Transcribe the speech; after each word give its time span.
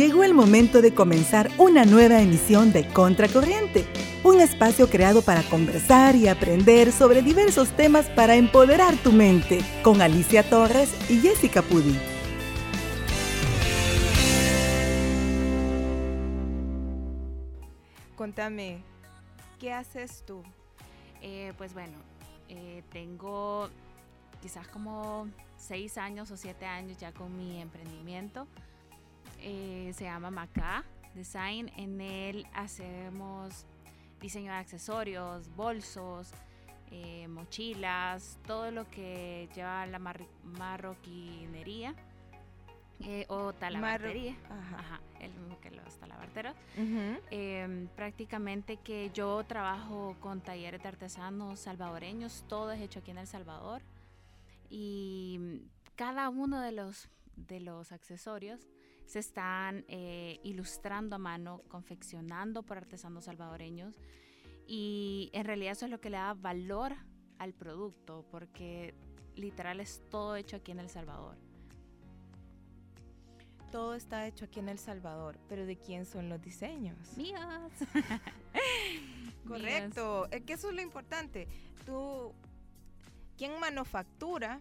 Llegó 0.00 0.24
el 0.24 0.32
momento 0.32 0.80
de 0.80 0.94
comenzar 0.94 1.50
una 1.58 1.84
nueva 1.84 2.22
emisión 2.22 2.72
de 2.72 2.88
Contracorriente, 2.88 3.84
un 4.24 4.40
espacio 4.40 4.88
creado 4.88 5.20
para 5.20 5.42
conversar 5.42 6.16
y 6.16 6.26
aprender 6.26 6.90
sobre 6.90 7.20
diversos 7.20 7.68
temas 7.76 8.08
para 8.08 8.34
empoderar 8.34 8.96
tu 8.96 9.12
mente, 9.12 9.60
con 9.82 10.00
Alicia 10.00 10.42
Torres 10.48 10.90
y 11.10 11.18
Jessica 11.20 11.60
Pudi. 11.60 11.98
Contame, 18.16 18.82
¿qué 19.58 19.70
haces 19.74 20.24
tú? 20.26 20.42
Eh, 21.20 21.52
pues 21.58 21.74
bueno, 21.74 21.98
eh, 22.48 22.82
tengo 22.90 23.68
quizás 24.40 24.66
como 24.68 25.28
seis 25.58 25.98
años 25.98 26.30
o 26.30 26.38
siete 26.38 26.64
años 26.64 26.96
ya 26.96 27.12
con 27.12 27.36
mi 27.36 27.60
emprendimiento. 27.60 28.46
Eh, 29.42 29.92
se 29.94 30.04
llama 30.04 30.30
Macá 30.30 30.84
Design. 31.14 31.70
En 31.76 32.00
él 32.00 32.46
hacemos 32.52 33.66
diseño 34.20 34.52
de 34.52 34.58
accesorios, 34.58 35.48
bolsos, 35.56 36.32
eh, 36.90 37.26
mochilas, 37.28 38.38
todo 38.46 38.70
lo 38.70 38.88
que 38.88 39.48
lleva 39.54 39.86
la 39.86 39.98
marroquinería 39.98 41.94
eh, 43.00 43.24
o 43.28 43.52
talabartería. 43.54 44.36
Ajá. 44.50 45.00
el 45.20 45.32
mismo 45.32 45.58
que 45.60 45.70
los 45.70 45.96
talabarteros. 45.98 46.54
Em, 46.76 47.88
prácticamente 47.88 48.76
que 48.76 49.10
yo 49.14 49.42
trabajo 49.44 50.16
con 50.20 50.40
talleres 50.42 50.82
de 50.82 50.88
artesanos 50.88 51.60
salvadoreños, 51.60 52.44
todo 52.48 52.72
es 52.72 52.80
hecho 52.80 52.98
aquí 52.98 53.10
en 53.10 53.18
El 53.18 53.26
Salvador. 53.26 53.82
Y 54.68 55.62
cada 55.96 56.28
uno 56.28 56.60
de 56.60 56.72
los, 56.72 57.08
de 57.36 57.60
los 57.60 57.92
accesorios 57.92 58.68
se 59.10 59.18
están 59.18 59.84
eh, 59.88 60.38
ilustrando 60.44 61.16
a 61.16 61.18
mano, 61.18 61.62
confeccionando 61.66 62.62
por 62.62 62.78
artesanos 62.78 63.24
salvadoreños 63.24 63.96
y 64.68 65.30
en 65.32 65.44
realidad 65.46 65.72
eso 65.72 65.86
es 65.86 65.90
lo 65.90 66.00
que 66.00 66.10
le 66.10 66.16
da 66.16 66.32
valor 66.34 66.94
al 67.38 67.52
producto 67.52 68.24
porque 68.30 68.94
literal 69.34 69.80
es 69.80 70.00
todo 70.10 70.36
hecho 70.36 70.58
aquí 70.58 70.70
en 70.70 70.78
El 70.78 70.88
Salvador. 70.88 71.36
Todo 73.72 73.96
está 73.96 74.28
hecho 74.28 74.44
aquí 74.44 74.60
en 74.60 74.68
El 74.68 74.78
Salvador, 74.78 75.40
pero 75.48 75.66
¿de 75.66 75.76
quién 75.76 76.06
son 76.06 76.28
los 76.28 76.40
diseños? 76.40 77.16
Míos. 77.16 77.72
Correcto, 79.48 80.28
es 80.30 80.42
que 80.42 80.52
eso 80.52 80.68
es 80.68 80.76
lo 80.76 80.82
importante. 80.82 81.48
Tú, 81.84 82.32
¿quién 83.36 83.58
manufactura? 83.58 84.60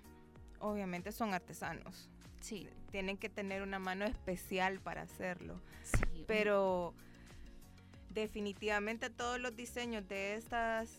Obviamente 0.60 1.12
son 1.12 1.36
artesanos. 1.36 2.10
Sí. 2.40 2.68
Tienen 2.92 3.18
que 3.18 3.30
tener 3.30 3.62
una 3.62 3.80
mano 3.80 4.06
especial 4.06 4.80
para 4.80 5.04
hacerlo. 5.04 5.62
Sí. 5.84 6.24
Pero 6.28 6.94
definitivamente 8.10 9.10
todos 9.10 9.40
los 9.40 9.56
diseños 9.56 10.08
de 10.08 10.36
estas 10.36 10.90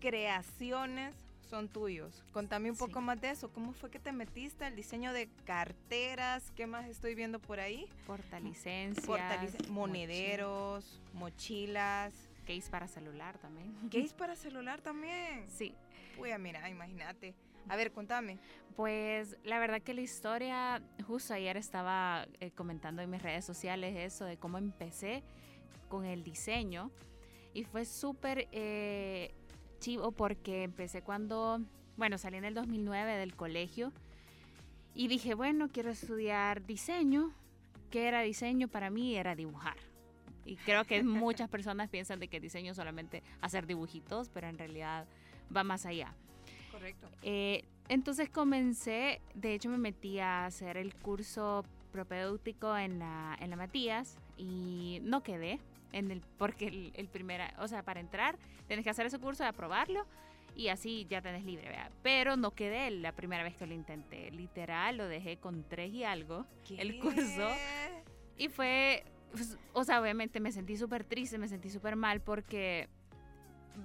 creaciones 0.00 1.14
son 1.52 1.68
tuyos. 1.68 2.24
Contame 2.32 2.70
un 2.70 2.78
poco 2.78 3.02
más 3.02 3.20
de 3.20 3.30
eso. 3.30 3.52
¿Cómo 3.52 3.74
fue 3.74 3.90
que 3.90 3.98
te 3.98 4.10
metiste 4.10 4.64
al 4.64 4.74
diseño 4.74 5.12
de 5.12 5.28
carteras? 5.44 6.50
¿Qué 6.56 6.66
más 6.66 6.88
estoy 6.88 7.14
viendo 7.14 7.40
por 7.40 7.60
ahí? 7.60 7.86
Portalicencias. 8.06 9.68
monederos, 9.68 10.98
mochilas. 11.12 12.14
Case 12.46 12.70
para 12.70 12.88
celular 12.88 13.38
también. 13.38 13.74
Case 13.90 14.14
para 14.18 14.34
celular 14.34 14.80
también. 14.80 15.44
Sí. 15.48 15.74
Uy, 16.18 16.30
mira, 16.38 16.68
imagínate. 16.70 17.34
A 17.68 17.76
ver, 17.76 17.92
contame. 17.92 18.38
Pues 18.76 19.36
la 19.44 19.58
verdad 19.58 19.82
que 19.82 19.94
la 19.94 20.00
historia, 20.00 20.82
justo 21.06 21.34
ayer 21.34 21.56
estaba 21.56 22.26
eh, 22.40 22.50
comentando 22.50 23.02
en 23.02 23.10
mis 23.10 23.22
redes 23.22 23.44
sociales 23.44 23.94
eso 23.96 24.24
de 24.24 24.36
cómo 24.36 24.58
empecé 24.58 25.22
con 25.88 26.06
el 26.06 26.24
diseño 26.24 26.90
y 27.54 27.64
fue 27.64 27.84
súper 27.84 28.48
eh, 28.52 29.34
chivo 29.78 30.12
porque 30.12 30.62
empecé 30.62 31.02
cuando, 31.02 31.60
bueno, 31.96 32.16
salí 32.16 32.38
en 32.38 32.44
el 32.44 32.54
2009 32.54 33.16
del 33.18 33.36
colegio 33.36 33.92
y 34.94 35.08
dije, 35.08 35.34
bueno, 35.34 35.68
quiero 35.68 35.90
estudiar 35.90 36.64
diseño. 36.64 37.32
¿Qué 37.90 38.08
era 38.08 38.22
diseño? 38.22 38.68
Para 38.68 38.88
mí 38.88 39.16
era 39.16 39.34
dibujar. 39.34 39.76
Y 40.44 40.56
creo 40.56 40.84
que 40.84 41.02
muchas 41.02 41.48
personas 41.48 41.90
piensan 41.90 42.20
de 42.20 42.28
que 42.28 42.40
diseño 42.40 42.74
solamente 42.74 43.22
hacer 43.40 43.66
dibujitos, 43.66 44.30
pero 44.30 44.48
en 44.48 44.58
realidad 44.58 45.06
va 45.54 45.64
más 45.64 45.86
allá. 45.86 46.14
Correcto. 46.82 47.08
Eh, 47.22 47.64
entonces 47.88 48.28
comencé, 48.28 49.20
de 49.34 49.54
hecho 49.54 49.68
me 49.68 49.78
metí 49.78 50.18
a 50.18 50.46
hacer 50.46 50.76
el 50.76 50.94
curso 50.96 51.64
propedéutico 51.92 52.76
en 52.76 52.98
la, 52.98 53.36
en 53.38 53.50
la 53.50 53.56
Matías 53.56 54.16
y 54.36 54.98
no 55.02 55.22
quedé 55.22 55.60
en 55.92 56.10
el, 56.10 56.22
porque 56.38 56.66
el, 56.66 56.92
el 56.96 57.06
primera, 57.06 57.54
o 57.60 57.68
sea, 57.68 57.84
para 57.84 58.00
entrar 58.00 58.36
tienes 58.66 58.82
que 58.82 58.90
hacer 58.90 59.06
ese 59.06 59.20
curso, 59.20 59.44
y 59.44 59.46
aprobarlo 59.46 60.06
y 60.56 60.68
así 60.68 61.06
ya 61.08 61.22
tenés 61.22 61.44
libre, 61.44 61.68
¿vea? 61.68 61.88
Pero 62.02 62.36
no 62.36 62.50
quedé 62.50 62.90
la 62.90 63.12
primera 63.12 63.44
vez 63.44 63.54
que 63.54 63.66
lo 63.66 63.74
intenté, 63.74 64.32
literal, 64.32 64.96
lo 64.96 65.06
dejé 65.06 65.36
con 65.36 65.62
tres 65.62 65.92
y 65.92 66.02
algo, 66.02 66.46
el 66.68 66.98
curso. 66.98 67.48
Y 68.36 68.48
fue, 68.48 69.04
pues, 69.30 69.56
o 69.72 69.84
sea, 69.84 70.00
obviamente 70.00 70.40
me 70.40 70.50
sentí 70.50 70.76
súper 70.76 71.04
triste, 71.04 71.38
me 71.38 71.46
sentí 71.46 71.70
súper 71.70 71.94
mal 71.94 72.20
porque 72.20 72.88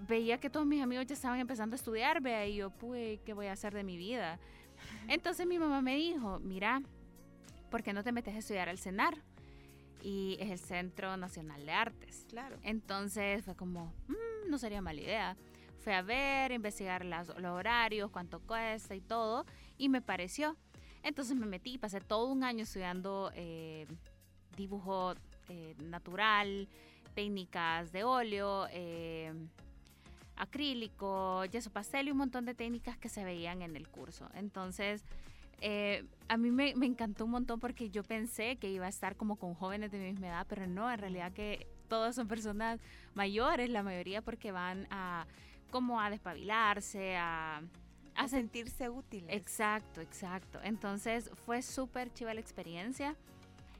veía 0.08 0.40
que 0.40 0.50
todos 0.50 0.66
mis 0.66 0.81
amigos 0.81 1.06
ya 1.06 1.14
estaban 1.14 1.40
empezando 1.40 1.75
a 1.75 1.78
estudiar, 1.78 2.22
vea, 2.22 2.46
y 2.48 2.56
yo, 2.56 2.70
pues, 2.70 3.20
¿qué 3.25 3.34
voy 3.34 3.48
a 3.48 3.53
hacer 3.53 3.74
de 3.74 3.84
mi 3.84 3.98
vida? 3.98 4.40
Entonces 5.08 5.46
mi 5.48 5.59
mamá 5.59 5.81
me 5.81 5.96
dijo, 5.96 6.40
mira, 6.40 6.81
¿por 7.70 7.84
qué 7.84 7.94
no 7.94 8.03
te 8.03 8.12
metes 8.12 8.36
a 8.36 8.40
estudiar 8.40 8.70
al 8.70 8.78
CENAR? 8.78 9.18
Y 10.02 10.38
es 10.40 10.52
el 10.52 10.59
Centro 10.59 11.18
Nacional 11.18 11.66
de 11.66 11.72
Artes. 11.72 12.25
Claro. 12.30 12.58
Entonces 12.64 13.44
fue 13.44 13.56
como, 13.56 13.94
mm, 14.08 14.50
no 14.50 14.58
sería 14.58 14.81
mala 14.81 15.02
idea. 15.02 15.38
Fui 15.80 15.94
a 15.94 16.02
ver, 16.02 16.52
investigar 16.52 17.06
los 17.06 17.30
horarios, 17.30 18.12
cuánto 18.12 18.40
cuesta 18.40 18.96
y 18.96 19.02
todo, 19.02 19.46
y 19.78 19.90
me 19.90 20.02
pareció. 20.02 20.58
Entonces 21.04 21.36
me 21.38 21.46
metí, 21.46 21.78
pasé 21.78 22.02
todo 22.02 22.28
un 22.28 22.44
año 22.44 22.64
estudiando 22.64 23.31
eh, 23.34 23.88
dibujo 24.58 25.14
eh, 25.50 25.75
natural, 25.78 26.68
técnicas 27.16 27.92
de 27.92 28.04
óleo, 28.04 28.68
eh, 28.72 29.34
acrílico, 30.38 31.44
yeso 31.46 31.70
pastel 31.72 32.08
y 32.08 32.12
un 32.12 32.18
montón 32.18 32.46
de 32.46 32.53
técnicas 32.53 32.98
que 32.98 33.09
se 33.09 33.24
veían 33.24 33.62
en 33.62 33.75
el 33.75 33.88
curso. 33.88 34.30
Entonces, 34.36 35.03
eh, 35.59 36.06
a 36.28 36.38
mí 36.38 36.52
me, 36.52 36.70
encantó 36.86 37.25
un 37.25 37.31
montón 37.31 37.59
porque 37.59 37.90
yo 37.90 38.03
pensé 38.03 38.58
que 38.58 38.70
iba 38.70 38.86
a 38.86 38.90
estar 38.90 39.16
como 39.16 39.38
con 39.38 39.56
jóvenes 39.56 39.92
de 39.92 39.98
mi 39.98 40.12
misma 40.12 40.28
edad, 40.28 40.46
pero 40.48 40.68
no, 40.68 40.92
en 40.92 41.00
realidad 41.00 41.31
que 41.31 41.68
todas 41.88 42.16
son 42.16 42.28
personas 42.28 42.80
mayores, 43.16 43.70
la 43.70 43.81
mayoría 43.81 44.22
porque 44.22 44.52
van 44.52 44.88
a 44.92 45.25
como 45.72 46.00
a 46.00 46.09
despabilarse, 46.09 47.18
a, 47.18 47.62
a, 48.16 48.28
sentirse 48.30 48.90
útiles. 48.90 49.36
Exacto, 49.36 50.00
exacto. 50.00 50.59
Entonces 50.64 51.30
fue 51.46 51.62
súper 51.62 52.14
chiva 52.14 52.34
la 52.34 52.40
experiencia 52.40 53.16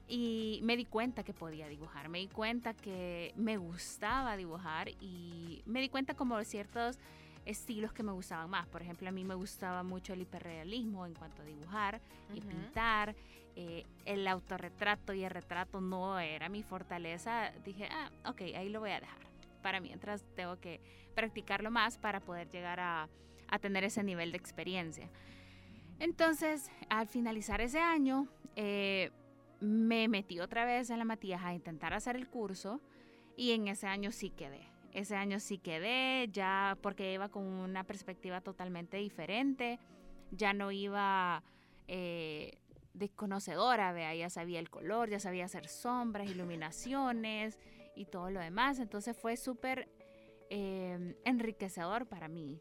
y 0.08 0.60
me 0.64 0.78
di 0.78 0.86
cuenta 0.86 1.24
que 1.24 1.34
podía 1.34 1.68
dibujar, 1.68 2.10
me 2.10 2.20
di 2.20 2.28
cuenta 2.28 2.74
que 2.74 3.34
me 3.36 3.58
gustaba 3.58 4.38
dibujar 4.38 4.90
y 5.02 5.62
me 5.66 5.82
di 5.82 5.90
cuenta 5.90 6.14
como 6.14 6.42
ciertos 6.44 6.98
estilos 7.46 7.94
que 7.94 8.04
me 8.04 8.12
gustaban 8.12 8.50
más. 8.50 8.68
Por 8.68 8.82
ejemplo, 8.82 9.08
a 9.08 9.12
mí 9.12 9.24
me 9.24 9.36
gustaba 9.36 9.84
mucho 9.84 10.14
el 10.14 10.22
hiperrealismo 10.22 11.06
en 11.06 11.14
cuanto 11.14 11.42
a 11.42 11.46
dibujar 11.46 12.02
y 12.34 12.42
pintar. 12.42 13.16
Eh, 13.60 13.86
el 14.06 14.28
autorretrato 14.28 15.14
y 15.14 15.24
el 15.24 15.32
retrato 15.32 15.82
no 15.82 16.20
era 16.20 16.48
mi 16.48 16.62
fortaleza. 16.62 17.52
Dije, 17.66 17.90
ah, 17.92 18.12
ok, 18.30 18.42
ahí 18.56 18.70
lo 18.70 18.82
voy 18.82 18.92
a 18.92 19.00
dejar. 19.00 19.18
Para 19.64 19.80
mientras 19.80 20.24
tengo 20.36 20.60
que 20.60 20.80
practicarlo 21.16 21.72
más 21.72 21.98
para 21.98 22.20
poder 22.20 22.50
llegar 22.52 22.80
a, 22.80 23.10
a 23.48 23.60
tener 23.60 23.84
ese 23.84 24.04
nivel 24.04 24.32
de 24.32 24.38
experiencia. 24.38 25.10
Entonces, 26.00 26.70
al 26.90 27.08
finalizar 27.08 27.60
ese 27.62 27.80
año, 27.80 28.28
eh, 28.56 29.10
me 29.60 30.08
metí 30.08 30.40
otra 30.40 30.66
vez 30.66 30.90
en 30.90 31.00
la 31.00 31.06
Matías 31.06 31.42
a 31.44 31.54
intentar 31.54 31.94
hacer 31.94 32.16
el 32.16 32.28
curso 32.28 32.82
y 33.36 33.52
en 33.52 33.68
ese 33.68 33.88
año 33.88 34.12
sí 34.12 34.30
quedé. 34.30 34.68
Ese 34.94 35.16
año 35.16 35.40
sí 35.40 35.58
quedé, 35.58 36.28
ya 36.32 36.78
porque 36.82 37.14
iba 37.14 37.30
con 37.30 37.44
una 37.44 37.84
perspectiva 37.84 38.42
totalmente 38.42 38.98
diferente, 38.98 39.80
ya 40.32 40.54
no 40.54 40.72
iba 40.72 41.44
eh, 41.88 42.58
desconocedora, 42.94 43.92
vea, 43.92 44.16
ya 44.16 44.30
sabía 44.30 44.60
el 44.60 44.70
color, 44.70 45.10
ya 45.10 45.20
sabía 45.20 45.46
hacer 45.46 45.68
sombras, 45.68 46.30
iluminaciones 46.30 47.60
y 47.96 48.06
todo 48.06 48.30
lo 48.32 48.40
demás. 48.40 48.80
Entonces 48.80 49.16
fue 49.16 49.38
súper 49.38 49.88
eh, 50.50 51.16
enriquecedor 51.26 52.08
para 52.08 52.28
mí. 52.28 52.60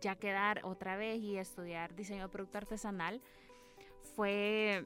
Ya 0.00 0.16
quedar 0.16 0.60
otra 0.64 0.96
vez 0.96 1.20
y 1.20 1.36
estudiar 1.36 1.94
diseño 1.94 2.22
de 2.22 2.28
producto 2.28 2.58
artesanal 2.58 3.20
fue 4.14 4.84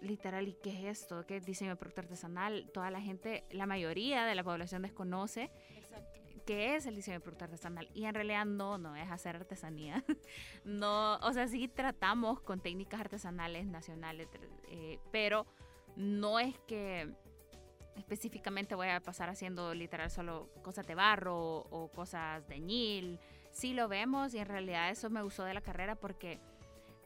literal, 0.00 0.48
¿y 0.48 0.54
qué 0.54 0.70
es 0.70 1.00
esto? 1.00 1.26
¿Qué 1.26 1.36
es 1.36 1.44
diseño 1.44 1.70
de 1.70 1.76
producto 1.76 2.02
artesanal? 2.02 2.70
Toda 2.72 2.90
la 2.90 3.00
gente, 3.00 3.44
la 3.50 3.66
mayoría 3.66 4.24
de 4.24 4.34
la 4.34 4.44
población 4.44 4.82
desconoce 4.82 5.50
qué 6.46 6.76
es 6.76 6.86
el 6.86 6.94
diseño 6.94 7.16
de 7.16 7.20
producto 7.20 7.44
artesanal. 7.44 7.88
Y 7.92 8.04
en 8.04 8.14
realidad 8.14 8.44
no, 8.46 8.78
no 8.78 8.96
es 8.96 9.10
hacer 9.10 9.36
artesanía. 9.36 10.04
no, 10.64 11.16
o 11.16 11.32
sea, 11.32 11.48
sí 11.48 11.68
tratamos 11.68 12.40
con 12.40 12.60
técnicas 12.60 13.00
artesanales 13.00 13.66
nacionales, 13.66 14.28
eh, 14.68 14.98
pero 15.10 15.46
no 15.96 16.38
es 16.38 16.56
que 16.60 17.12
específicamente 17.96 18.74
voy 18.74 18.88
a 18.88 19.00
pasar 19.00 19.28
haciendo 19.28 19.74
literal 19.74 20.10
solo 20.10 20.50
cosas 20.62 20.86
de 20.86 20.94
barro 20.94 21.36
o, 21.38 21.90
cosas 21.92 22.46
de 22.48 22.60
ñil. 22.60 23.18
Sí 23.50 23.72
lo 23.72 23.88
vemos 23.88 24.34
y 24.34 24.38
en 24.38 24.46
realidad 24.46 24.90
eso 24.90 25.10
me 25.10 25.22
gustó 25.22 25.44
de 25.44 25.54
la 25.54 25.62
carrera 25.62 25.96
porque 25.96 26.38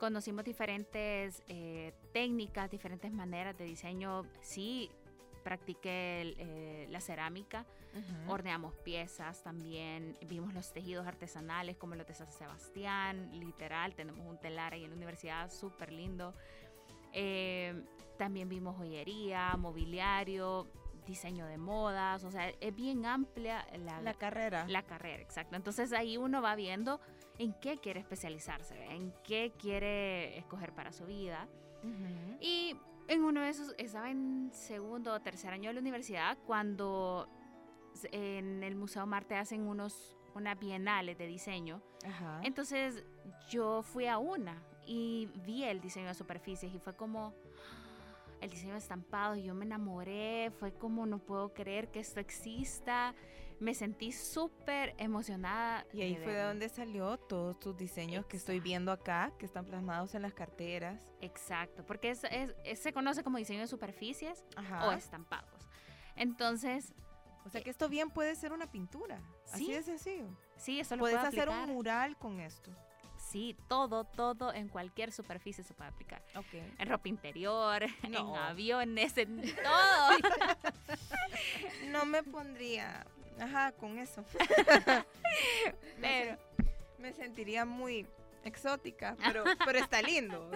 conocimos 0.01 0.45
diferentes 0.45 1.43
eh, 1.47 1.93
técnicas, 2.13 2.71
diferentes 2.71 3.13
maneras 3.13 3.57
de 3.59 3.65
diseño. 3.67 4.25
Sí, 4.41 4.91
practiqué 5.45 6.35
eh, 6.39 6.87
la 6.91 7.01
cerámica, 7.01 7.67
horneamos 8.29 8.75
piezas 8.77 9.43
también, 9.43 10.17
vimos 10.27 10.55
los 10.55 10.73
tejidos 10.73 11.07
artesanales 11.07 11.77
como 11.77 11.95
los 11.95 12.07
de 12.07 12.15
San 12.15 12.31
Sebastián, 12.33 13.31
literal, 13.39 13.95
tenemos 13.95 14.27
un 14.27 14.39
telar 14.39 14.75
ahí 14.75 14.85
en 14.85 14.91
la 14.91 14.97
universidad 14.97 15.51
súper 15.51 15.93
lindo. 15.93 16.35
Eh, 17.13 17.83
también 18.19 18.49
vimos 18.49 18.77
joyería, 18.77 19.57
mobiliario, 19.57 20.67
diseño 21.07 21.47
de 21.47 21.59
modas, 21.59 22.23
o 22.25 22.31
sea, 22.31 22.51
es 22.51 22.75
bien 22.75 23.07
amplia 23.07 23.67
la, 23.79 24.01
la 24.03 24.15
carrera. 24.15 24.67
La 24.69 24.83
carrera, 24.83 25.23
exacto. 25.23 25.57
Entonces 25.57 25.93
ahí 25.93 26.17
uno 26.17 26.43
va 26.43 26.55
viendo 26.55 27.01
en 27.41 27.55
qué 27.55 27.79
quiere 27.79 28.01
especializarse, 28.01 28.77
en 28.93 29.15
qué 29.25 29.55
quiere 29.59 30.37
escoger 30.37 30.75
para 30.75 30.93
su 30.93 31.07
vida. 31.07 31.49
Y 32.39 32.77
en 33.09 33.25
uno 33.25 33.41
de 33.41 33.49
esos, 33.49 33.75
estaba 33.79 34.11
en 34.11 34.51
segundo 34.53 35.15
o 35.15 35.21
tercer 35.21 35.51
año 35.55 35.71
de 35.71 35.75
la 35.75 35.81
universidad 35.81 36.37
cuando 36.47 37.29
en 38.13 38.63
el 38.63 38.77
Museo 38.77 39.07
Marte 39.07 39.37
hacen 39.37 39.67
unos 39.67 40.17
una 40.35 40.55
bienales 40.55 41.17
de 41.17 41.27
diseño. 41.27 41.81
Entonces 42.43 43.03
yo 43.49 43.83
fui 43.83 44.07
a 44.07 44.19
una 44.19 44.63
y 44.87 45.31
vi 45.47 45.65
el 45.65 45.81
diseño 45.81 46.09
de 46.09 46.15
superficies 46.15 46.73
y 46.75 46.79
fue 46.79 46.95
como 46.95 47.35
el 48.43 48.51
diseño 48.51 48.73
de 48.73 48.79
estampado, 48.79 49.35
yo 49.37 49.55
me 49.55 49.65
enamoré, 49.65 50.51
fue 50.59 50.73
como 50.73 51.07
no 51.07 51.19
puedo 51.19 51.55
creer 51.55 51.91
que 51.91 52.01
esto 52.01 52.21
exista, 52.21 53.15
me 53.61 53.75
sentí 53.75 54.11
súper 54.11 54.95
emocionada. 54.99 55.87
Y 55.93 56.03
ahí 56.03 56.17
fue 56.17 56.33
de 56.33 56.43
donde 56.43 56.69
salió 56.69 57.19
todos 57.19 57.59
tus 57.61 57.77
diseños 57.77 58.27
que 58.27 58.37
estoy 58.37 58.59
viendo 58.59 58.91
acá, 58.91 59.33
que 59.39 59.47
están 59.47 59.67
plasmados 59.67 60.15
en 60.15 60.23
las 60.23 60.33
carteras. 60.33 61.07
Exacto, 61.21 61.85
porque 61.85 62.11
es, 62.11 62.21
se 62.81 62.93
conoce 62.93 63.23
como 63.23 63.39
diseño 63.39 63.61
de 63.61 63.69
superficies 63.69 64.45
o 64.85 64.93
estampados. 64.93 65.67
Entonces... 66.17 66.93
O 67.43 67.49
sea 67.49 67.63
que 67.63 67.71
esto 67.71 67.89
bien 67.89 68.11
puede 68.11 68.35
ser 68.35 68.53
una 68.53 68.71
pintura. 68.71 69.19
¿Sí? 69.45 69.65
Así 69.65 69.73
de 69.73 69.83
sencillo. 69.83 70.27
Sí, 70.57 70.79
eso 70.79 70.95
lo 70.95 71.01
Puedes 71.01 71.19
hacer 71.19 71.49
un 71.49 71.69
mural 71.69 72.19
con 72.19 72.39
esto. 72.39 72.71
Sí, 73.17 73.57
todo, 73.69 74.05
todo 74.05 74.53
en 74.53 74.69
cualquier 74.69 75.13
superficie 75.13 75.63
se 75.63 75.73
puede 75.75 75.91
aplicar. 75.91 76.23
En 76.79 76.89
ropa 76.89 77.09
interior, 77.09 77.83
en 78.03 78.17
aviones, 78.17 79.17
en 79.19 79.41
todo. 79.41 80.19
no 81.91 82.05
me 82.07 82.23
pondría, 82.23 83.07
ajá, 83.41 83.73
con 83.73 83.99
eso. 83.99 84.25
pero 86.01 86.37
me 86.99 87.13
sentiría 87.13 87.65
muy 87.65 88.07
exótica, 88.45 89.17
pero, 89.25 89.45
pero 89.65 89.79
está 89.79 90.03
lindo. 90.03 90.51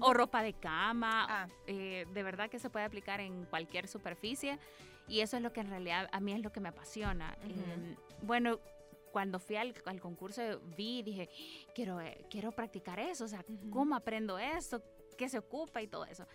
O, 0.00 0.12
ropa 0.12 0.42
de 0.42 0.52
cama, 0.54 1.26
ah. 1.28 1.48
eh, 1.66 2.06
de 2.12 2.22
verdad 2.22 2.48
que 2.50 2.58
se 2.58 2.70
puede 2.70 2.84
aplicar 2.84 3.20
en 3.20 3.44
cualquier 3.46 3.88
superficie 3.88 4.58
y 5.08 5.20
eso 5.20 5.36
es 5.36 5.42
lo 5.42 5.52
que 5.52 5.60
en 5.60 5.68
realidad 5.68 6.08
a 6.12 6.20
mí 6.20 6.32
es 6.32 6.40
lo 6.40 6.50
que 6.52 6.60
me 6.60 6.68
apasiona. 6.68 7.36
bueno, 8.22 8.58
cuando 9.12 9.38
fui 9.38 9.56
al, 9.56 9.74
concurso 10.00 10.42
vi 10.76 10.98
y 10.98 11.02
dije, 11.02 11.28
quiero, 11.74 12.00
eh, 12.00 12.26
quiero 12.28 12.50
practicar 12.52 12.98
eso, 12.98 13.24
o 13.24 13.28
sea, 13.28 13.44
¿cómo 13.70 13.94
aprendo 13.94 14.38
esto? 14.38 14.82
¿Qué 15.16 15.28
se 15.28 15.38
ocupa 15.38 15.80
y 15.82 15.86
todo 15.86 16.04
eso? 16.04 16.26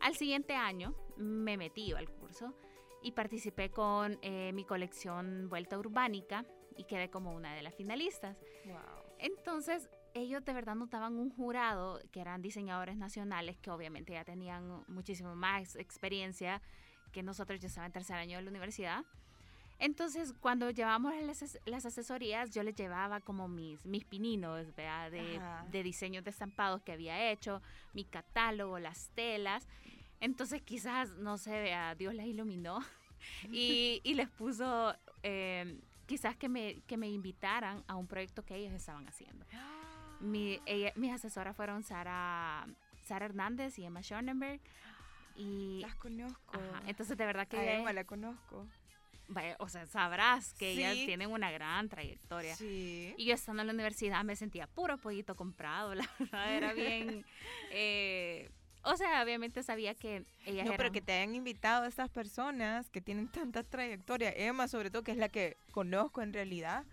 Al 0.00 0.14
siguiente 0.14 0.54
año 0.54 0.94
me 1.16 1.56
metí 1.56 1.92
al 1.92 2.08
curso 2.08 2.54
y 3.08 3.12
participé 3.12 3.70
con 3.70 4.18
eh, 4.20 4.52
mi 4.52 4.64
colección 4.66 5.48
Vuelta 5.48 5.78
Urbánica 5.78 6.44
y 6.76 6.84
quedé 6.84 7.08
como 7.08 7.34
una 7.34 7.54
de 7.54 7.62
las 7.62 7.74
finalistas. 7.74 8.36
Entonces, 9.18 9.88
ellos 10.12 10.44
de 10.44 10.52
verdad 10.52 10.74
notaban 10.74 11.16
un 11.16 11.30
jurado 11.30 12.02
que 12.12 12.20
eran 12.20 12.42
diseñadores 12.42 12.98
nacionales 12.98 13.56
que 13.56 13.70
obviamente 13.70 14.12
ya 14.12 14.26
tenían 14.26 14.84
muchísimo 14.88 15.34
más 15.34 15.74
experiencia 15.76 16.60
que 17.10 17.22
nosotros, 17.22 17.58
ya 17.60 17.68
estaba 17.68 17.86
en 17.86 17.92
tercer 17.92 18.16
año 18.16 18.36
de 18.36 18.42
la 18.42 18.50
universidad. 18.50 19.06
Entonces, 19.78 20.34
cuando 20.38 20.68
llevamos 20.68 21.14
las, 21.64 21.86
asesorías, 21.86 22.50
yo 22.50 22.62
les 22.62 22.74
llevaba 22.74 23.20
como 23.20 23.48
mis, 23.48 23.86
mis 23.86 24.04
pininos 24.04 24.66
De, 24.76 25.40
de 25.70 25.82
diseños 25.82 26.24
de 26.24 26.30
estampados 26.30 26.82
que 26.82 26.92
había 26.92 27.30
hecho, 27.30 27.62
mi 27.94 28.04
catálogo, 28.04 28.78
las 28.78 29.08
telas. 29.14 29.66
Entonces, 30.20 30.62
quizás, 30.62 31.10
no 31.10 31.38
sé, 31.38 31.52
vea, 31.52 31.94
Dios 31.94 32.14
las 32.14 32.26
iluminó 32.26 32.80
y, 33.52 34.00
y, 34.04 34.14
les 34.14 34.28
puso, 34.28 34.94
eh, 35.22 35.80
quizás 36.06 36.36
que 36.36 36.48
me, 36.48 36.80
que 36.86 36.96
me 36.96 37.08
invitaran 37.08 37.84
a 37.86 37.96
un 37.96 38.06
proyecto 38.06 38.44
que 38.44 38.56
ellos 38.56 38.72
estaban 38.72 39.06
haciendo. 39.08 39.44
Mi, 40.20 40.60
mis 40.96 41.12
asesoras 41.12 41.54
fueron 41.56 41.84
Sara, 41.84 42.66
Sara 43.04 43.26
Hernández 43.26 43.78
y 43.78 43.84
Emma 43.84 44.02
Schonenberg. 44.02 44.60
Y, 45.36 45.80
las 45.82 45.94
conozco. 45.94 46.58
entonces, 46.86 47.16
de 47.16 47.24
verdad 47.24 47.46
que... 47.46 47.58
A 47.58 47.78
Emma 47.78 47.92
la 47.92 48.04
conozco 48.04 48.66
o 49.58 49.68
sea, 49.68 49.86
sabrás 49.86 50.54
que 50.54 50.70
ellas 50.70 50.94
tienen 50.94 51.30
una 51.30 51.50
gran 51.50 51.88
trayectoria. 51.88 52.56
Sí. 52.56 53.14
Y 53.16 53.26
yo 53.26 53.34
estando 53.34 53.62
en 53.62 53.68
la 53.68 53.74
universidad 53.74 54.24
me 54.24 54.36
sentía 54.36 54.66
puro 54.66 54.96
pollito 54.98 55.36
comprado, 55.36 55.94
la 55.94 56.08
verdad, 56.18 56.54
era 56.54 56.72
bien... 56.72 57.24
Eh, 57.70 58.50
o 58.92 58.96
sea, 58.96 59.22
obviamente 59.22 59.62
sabía 59.62 59.94
que 59.94 60.24
ellas 60.44 60.66
No, 60.66 60.74
pero 60.76 60.90
que 60.92 61.00
te 61.00 61.12
hayan 61.12 61.34
invitado 61.34 61.84
a 61.84 61.88
estas 61.88 62.08
personas 62.10 62.90
que 62.90 63.00
tienen 63.00 63.28
tanta 63.28 63.62
trayectoria. 63.62 64.32
Emma, 64.34 64.68
sobre 64.68 64.90
todo, 64.90 65.02
que 65.02 65.12
es 65.12 65.18
la 65.18 65.28
que 65.28 65.56
conozco 65.72 66.22
en 66.22 66.32
realidad. 66.32 66.84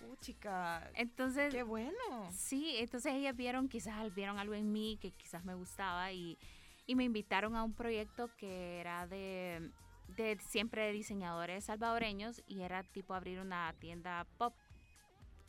Uh, 0.00 0.16
chica. 0.16 0.90
Entonces. 0.94 1.52
Qué 1.52 1.62
bueno. 1.62 2.30
Sí, 2.32 2.76
entonces 2.78 3.14
ellas 3.14 3.36
vieron, 3.36 3.68
quizás 3.68 4.14
vieron 4.14 4.38
algo 4.38 4.54
en 4.54 4.72
mí 4.72 4.98
que 5.00 5.10
quizás 5.10 5.44
me 5.44 5.54
gustaba 5.54 6.12
y, 6.12 6.38
y 6.86 6.94
me 6.94 7.04
invitaron 7.04 7.56
a 7.56 7.64
un 7.64 7.74
proyecto 7.74 8.30
que 8.36 8.80
era 8.80 9.06
de 9.06 9.72
de 10.08 10.38
siempre 10.48 10.82
de 10.82 10.92
diseñadores 10.92 11.64
salvadoreños 11.64 12.42
y 12.46 12.62
era 12.62 12.82
tipo 12.82 13.14
abrir 13.14 13.40
una 13.40 13.72
tienda 13.78 14.26
pop, 14.38 14.54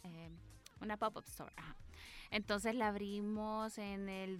eh, 0.04 0.30
una 0.82 0.98
pop-up 0.98 1.25
store. 1.27 1.54
Entonces 2.32 2.75
la 2.75 2.89
abrimos 2.89 3.77
en 3.77 4.10
el 4.10 4.39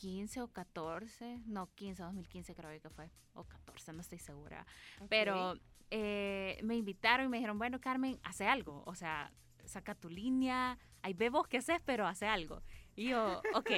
2015 0.00 0.42
o 0.42 0.48
14, 0.48 1.40
no, 1.46 1.68
15, 1.74 2.02
2015 2.02 2.54
creo 2.54 2.80
que 2.80 2.90
fue, 2.90 3.10
o 3.34 3.44
14, 3.44 3.92
no 3.92 4.00
estoy 4.00 4.18
segura. 4.18 4.66
Pero 5.08 5.54
eh, 5.90 6.58
me 6.62 6.76
invitaron 6.76 7.26
y 7.26 7.28
me 7.28 7.36
dijeron, 7.38 7.58
bueno, 7.58 7.80
Carmen, 7.80 8.18
hace 8.22 8.46
algo, 8.46 8.82
o 8.86 8.94
sea, 8.94 9.32
saca 9.64 9.94
tu 9.94 10.08
línea, 10.08 10.78
hay 11.02 11.14
bebos 11.14 11.46
que 11.48 11.58
haces, 11.58 11.80
pero 11.84 12.06
hace 12.06 12.26
algo. 12.26 12.62
Y 12.96 13.08
yo, 13.08 13.42
ok 13.54 13.70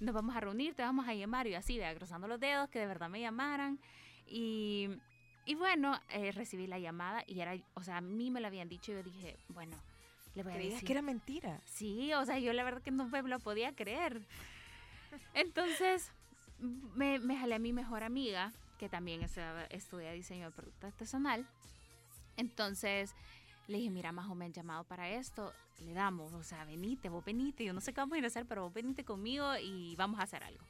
nos 0.00 0.14
vamos 0.14 0.36
a 0.36 0.40
reunir, 0.40 0.74
te 0.74 0.82
vamos 0.82 1.08
a 1.08 1.14
llamar 1.14 1.46
y 1.46 1.54
así, 1.54 1.78
de 1.78 1.94
cruzando 1.94 2.28
los 2.28 2.40
dedos, 2.40 2.68
que 2.68 2.78
de 2.78 2.86
verdad 2.86 3.08
me 3.08 3.20
llamaran. 3.20 3.80
Y, 4.26 4.88
y 5.44 5.54
bueno, 5.54 5.98
eh, 6.10 6.32
recibí 6.32 6.66
la 6.66 6.78
llamada 6.78 7.24
y 7.26 7.40
era, 7.40 7.56
o 7.74 7.82
sea, 7.82 7.98
a 7.98 8.00
mí 8.00 8.30
me 8.30 8.40
lo 8.40 8.46
habían 8.46 8.68
dicho 8.68 8.92
y 8.92 8.96
yo 8.96 9.02
dije, 9.02 9.36
bueno, 9.48 9.76
le 10.34 10.42
voy 10.42 10.52
a 10.52 10.56
decir. 10.56 10.84
que 10.86 10.92
era 10.92 11.02
mentira? 11.02 11.60
Sí, 11.64 12.12
o 12.14 12.24
sea, 12.24 12.38
yo 12.38 12.52
la 12.52 12.64
verdad 12.64 12.82
que 12.82 12.90
no 12.90 13.06
me 13.06 13.22
lo 13.22 13.38
podía 13.38 13.74
creer. 13.74 14.26
Entonces, 15.34 16.12
me, 16.58 17.18
jalé 17.36 17.54
a 17.54 17.58
mi 17.58 17.72
mejor 17.72 18.02
amiga, 18.02 18.52
que 18.78 18.88
también 18.88 19.22
estudia 19.70 20.12
diseño 20.12 20.46
de 20.46 20.56
producto 20.56 20.86
artesanal. 20.86 21.46
Entonces, 22.36 23.14
le 23.68 23.78
dije, 23.78 23.90
mira, 23.90 24.12
más 24.12 24.28
o 24.28 24.34
menos 24.34 24.54
llamado 24.54 24.84
para 24.84 25.10
esto, 25.10 25.52
le 25.80 25.92
damos, 25.92 26.32
o 26.34 26.42
sea, 26.42 26.64
venite, 26.64 27.08
vos 27.08 27.24
venite, 27.24 27.64
yo 27.64 27.72
no 27.72 27.80
sé 27.80 27.92
qué 27.92 28.00
vamos 28.00 28.14
a 28.14 28.18
ir 28.18 28.24
a 28.24 28.28
hacer, 28.28 28.46
pero 28.46 28.62
vos 28.62 28.74
venite 28.74 29.04
conmigo 29.04 29.56
y 29.56 29.96
vamos 29.96 30.20
a 30.20 30.24
hacer 30.24 30.42
algo. 30.44 30.64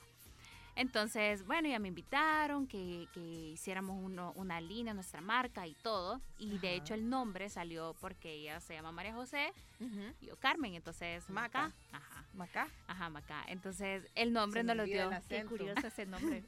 Entonces, 0.77 1.47
bueno, 1.47 1.69
ya 1.69 1.79
me 1.79 1.89
invitaron 1.89 2.67
que, 2.67 3.07
que 3.13 3.21
hiciéramos 3.21 3.97
uno, 4.03 4.33
una 4.35 4.61
línea, 4.61 4.93
nuestra 4.93 5.21
marca 5.21 5.67
y 5.67 5.75
todo. 5.75 6.21
Y 6.39 6.59
de 6.59 6.75
hecho 6.75 6.95
el 6.95 7.09
nombre 7.09 7.49
salió 7.49 7.95
porque 8.01 8.33
ella 8.33 8.61
se 8.61 8.75
llama 8.75 8.91
María 8.91 9.15
José 9.15 9.53
y 10.21 10.27
yo 10.27 10.37
Carmen, 10.37 10.75
entonces 10.75 11.29
Maca. 11.31 11.73
Ajá. 11.93 12.25
Maca. 12.35 12.69
Ajá, 12.87 13.09
Maca. 13.09 13.45
Entonces 13.47 14.09
el 14.15 14.33
nombre 14.33 14.65
nos 14.65 14.77
lo 14.77 14.85
dio. 14.85 15.11
Qué 15.29 15.45
curioso 15.45 15.87
ese 15.87 16.07
nombre. 16.07 16.45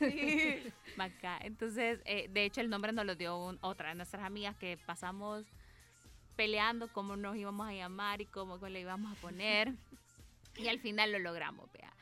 Maca. 0.96 1.38
Entonces, 1.42 2.00
eh, 2.04 2.28
de 2.32 2.44
hecho 2.44 2.60
el 2.60 2.70
nombre 2.70 2.92
nos 2.92 3.06
lo 3.06 3.14
dio 3.14 3.56
otra 3.60 3.90
de 3.90 3.94
nuestras 3.94 4.24
amigas 4.24 4.56
que 4.56 4.76
pasamos 4.86 5.44
peleando 6.36 6.88
cómo 6.92 7.16
nos 7.16 7.36
íbamos 7.36 7.68
a 7.68 7.72
llamar 7.72 8.20
y 8.20 8.26
cómo 8.26 8.58
le 8.66 8.80
íbamos 8.80 9.16
a 9.16 9.20
poner. 9.20 9.74
y 10.56 10.68
al 10.68 10.80
final 10.80 11.12
lo 11.12 11.18
logramos, 11.18 11.70
vea. 11.72 11.92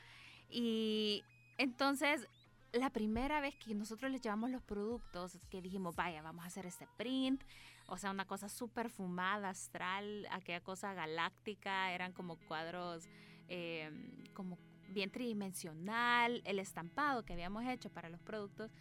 Y 0.49 1.23
entonces, 1.57 2.27
la 2.73 2.89
primera 2.89 3.39
vez 3.39 3.55
que 3.55 3.73
nosotros 3.73 4.11
les 4.11 4.21
llevamos 4.21 4.49
los 4.49 4.61
productos, 4.61 5.39
que 5.49 5.61
dijimos, 5.61 5.95
vaya, 5.95 6.21
vamos 6.21 6.43
a 6.43 6.47
hacer 6.47 6.65
este 6.65 6.87
print, 6.97 7.43
o 7.87 7.97
sea, 7.97 8.11
una 8.11 8.25
cosa 8.25 8.49
súper 8.49 8.89
fumada, 8.89 9.49
astral, 9.49 10.27
aquella 10.31 10.61
cosa 10.61 10.93
galáctica, 10.93 11.91
eran 11.91 12.11
como 12.11 12.35
cuadros, 12.35 13.07
em, 13.47 14.25
como 14.33 14.57
bien 14.89 15.09
tridimensional, 15.11 16.41
el 16.45 16.59
estampado 16.59 17.23
que 17.23 17.33
habíamos 17.33 17.65
hecho 17.65 17.89
para 17.89 18.09
los 18.09 18.21
productos. 18.21 18.71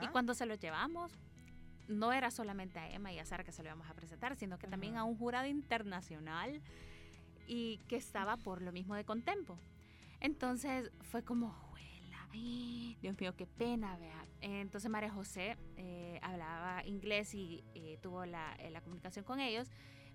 Y 0.00 0.08
cuando 0.08 0.34
se 0.34 0.46
los 0.46 0.58
llevamos, 0.58 1.12
no 1.88 2.12
era 2.12 2.30
solamente 2.30 2.78
a 2.78 2.90
Emma 2.90 3.12
y 3.12 3.18
a 3.18 3.24
Sara 3.24 3.44
que 3.44 3.52
se 3.52 3.62
lo 3.62 3.68
íbamos 3.68 3.88
a 3.88 3.94
presentar, 3.94 4.36
sino 4.36 4.58
que 4.58 4.66
también 4.66 4.96
a 4.96 5.04
un 5.04 5.16
jurado 5.16 5.46
internacional 5.46 6.60
y 7.46 7.78
que 7.88 7.96
estaba 7.96 8.36
por 8.36 8.62
lo 8.62 8.72
mismo 8.72 8.94
de 8.94 9.04
Contempo. 9.04 9.58
Entonces 10.20 10.90
fue 11.02 11.24
como, 11.24 11.54
Dios 12.32 13.20
mío, 13.20 13.34
qué 13.36 13.46
pena, 13.46 13.96
vea. 13.98 14.26
Entonces 14.40 14.90
María 14.90 15.10
José 15.10 15.56
eh, 15.76 16.18
hablaba 16.22 16.84
inglés 16.86 17.34
y 17.34 17.64
eh, 17.74 17.98
tuvo 18.02 18.24
la, 18.24 18.54
eh, 18.58 18.70
la, 18.70 18.80
comunicación 18.80 19.24
con 19.24 19.40
ellos, 19.40 19.68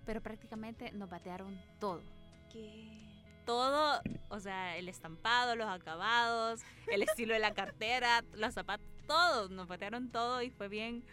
pero 0.04 0.22
prácticamente 0.22 0.92
nos 0.92 1.08
batearon 1.08 1.60
todo. 1.78 2.02
¿Qué? 2.50 3.22
Todo, 3.46 4.00
o 4.28 4.40
sea, 4.40 4.76
el 4.76 4.88
estampado, 4.88 5.56
los 5.56 5.68
acabados, 5.68 6.60
el 6.92 7.02
estilo 7.02 7.34
de 7.34 7.40
la 7.40 7.54
cartera, 7.54 8.24
los 8.34 8.54
zapatos, 8.54 8.86
todo, 9.06 9.48
nos 9.48 9.68
batearon 9.68 10.10
todo 10.10 10.42
y 10.42 10.50
fue 10.50 10.68
bien 10.68 11.04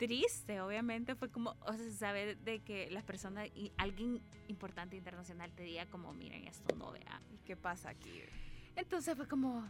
triste, 0.00 0.62
obviamente 0.62 1.14
fue 1.14 1.30
como, 1.30 1.56
o 1.60 1.72
sea, 1.74 1.92
saber 1.92 2.38
de 2.38 2.60
que 2.60 2.90
las 2.90 3.04
personas 3.04 3.48
y 3.54 3.70
alguien 3.76 4.22
importante 4.48 4.96
internacional 4.96 5.52
te 5.52 5.62
diga 5.62 5.84
como, 5.86 6.14
miren, 6.14 6.48
esto 6.48 6.74
no 6.74 6.90
vea. 6.90 7.20
¿Qué 7.44 7.54
pasa 7.54 7.90
aquí? 7.90 8.22
Entonces 8.76 9.14
fue 9.14 9.28
como, 9.28 9.68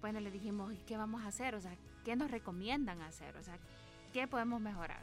bueno, 0.00 0.20
le 0.20 0.30
dijimos, 0.30 0.72
¿y 0.72 0.78
qué 0.78 0.96
vamos 0.96 1.22
a 1.24 1.28
hacer? 1.28 1.54
O 1.54 1.60
sea, 1.60 1.76
¿qué 2.04 2.16
nos 2.16 2.30
recomiendan 2.30 3.02
hacer? 3.02 3.36
O 3.36 3.42
sea, 3.42 3.58
¿qué 4.12 4.26
podemos 4.26 4.60
mejorar? 4.60 5.02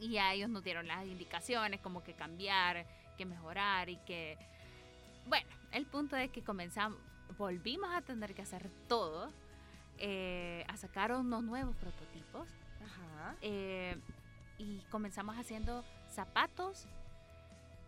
Y 0.00 0.18
a 0.18 0.32
ellos 0.32 0.50
nos 0.50 0.64
dieron 0.64 0.86
las 0.88 1.06
indicaciones, 1.06 1.80
como 1.80 2.02
que 2.02 2.14
cambiar, 2.14 2.86
que 3.16 3.24
mejorar 3.24 3.88
y 3.88 3.96
que, 3.98 4.36
bueno, 5.26 5.48
el 5.72 5.86
punto 5.86 6.16
es 6.16 6.30
que 6.30 6.42
comenzamos, 6.42 6.98
volvimos 7.38 7.90
a 7.94 8.02
tener 8.02 8.34
que 8.34 8.42
hacer 8.42 8.70
todo, 8.88 9.30
eh, 9.98 10.64
a 10.68 10.76
sacar 10.76 11.12
unos 11.12 11.44
nuevos 11.44 11.76
prototipos 11.76 12.48
eh, 13.40 13.96
y 14.58 14.80
comenzamos 14.90 15.36
haciendo 15.36 15.84
zapatos 16.10 16.86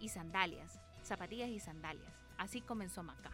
y 0.00 0.08
sandalias, 0.08 0.78
zapatillas 1.02 1.48
y 1.48 1.58
sandalias. 1.58 2.12
Así 2.38 2.60
comenzó 2.60 3.02
Macá. 3.02 3.30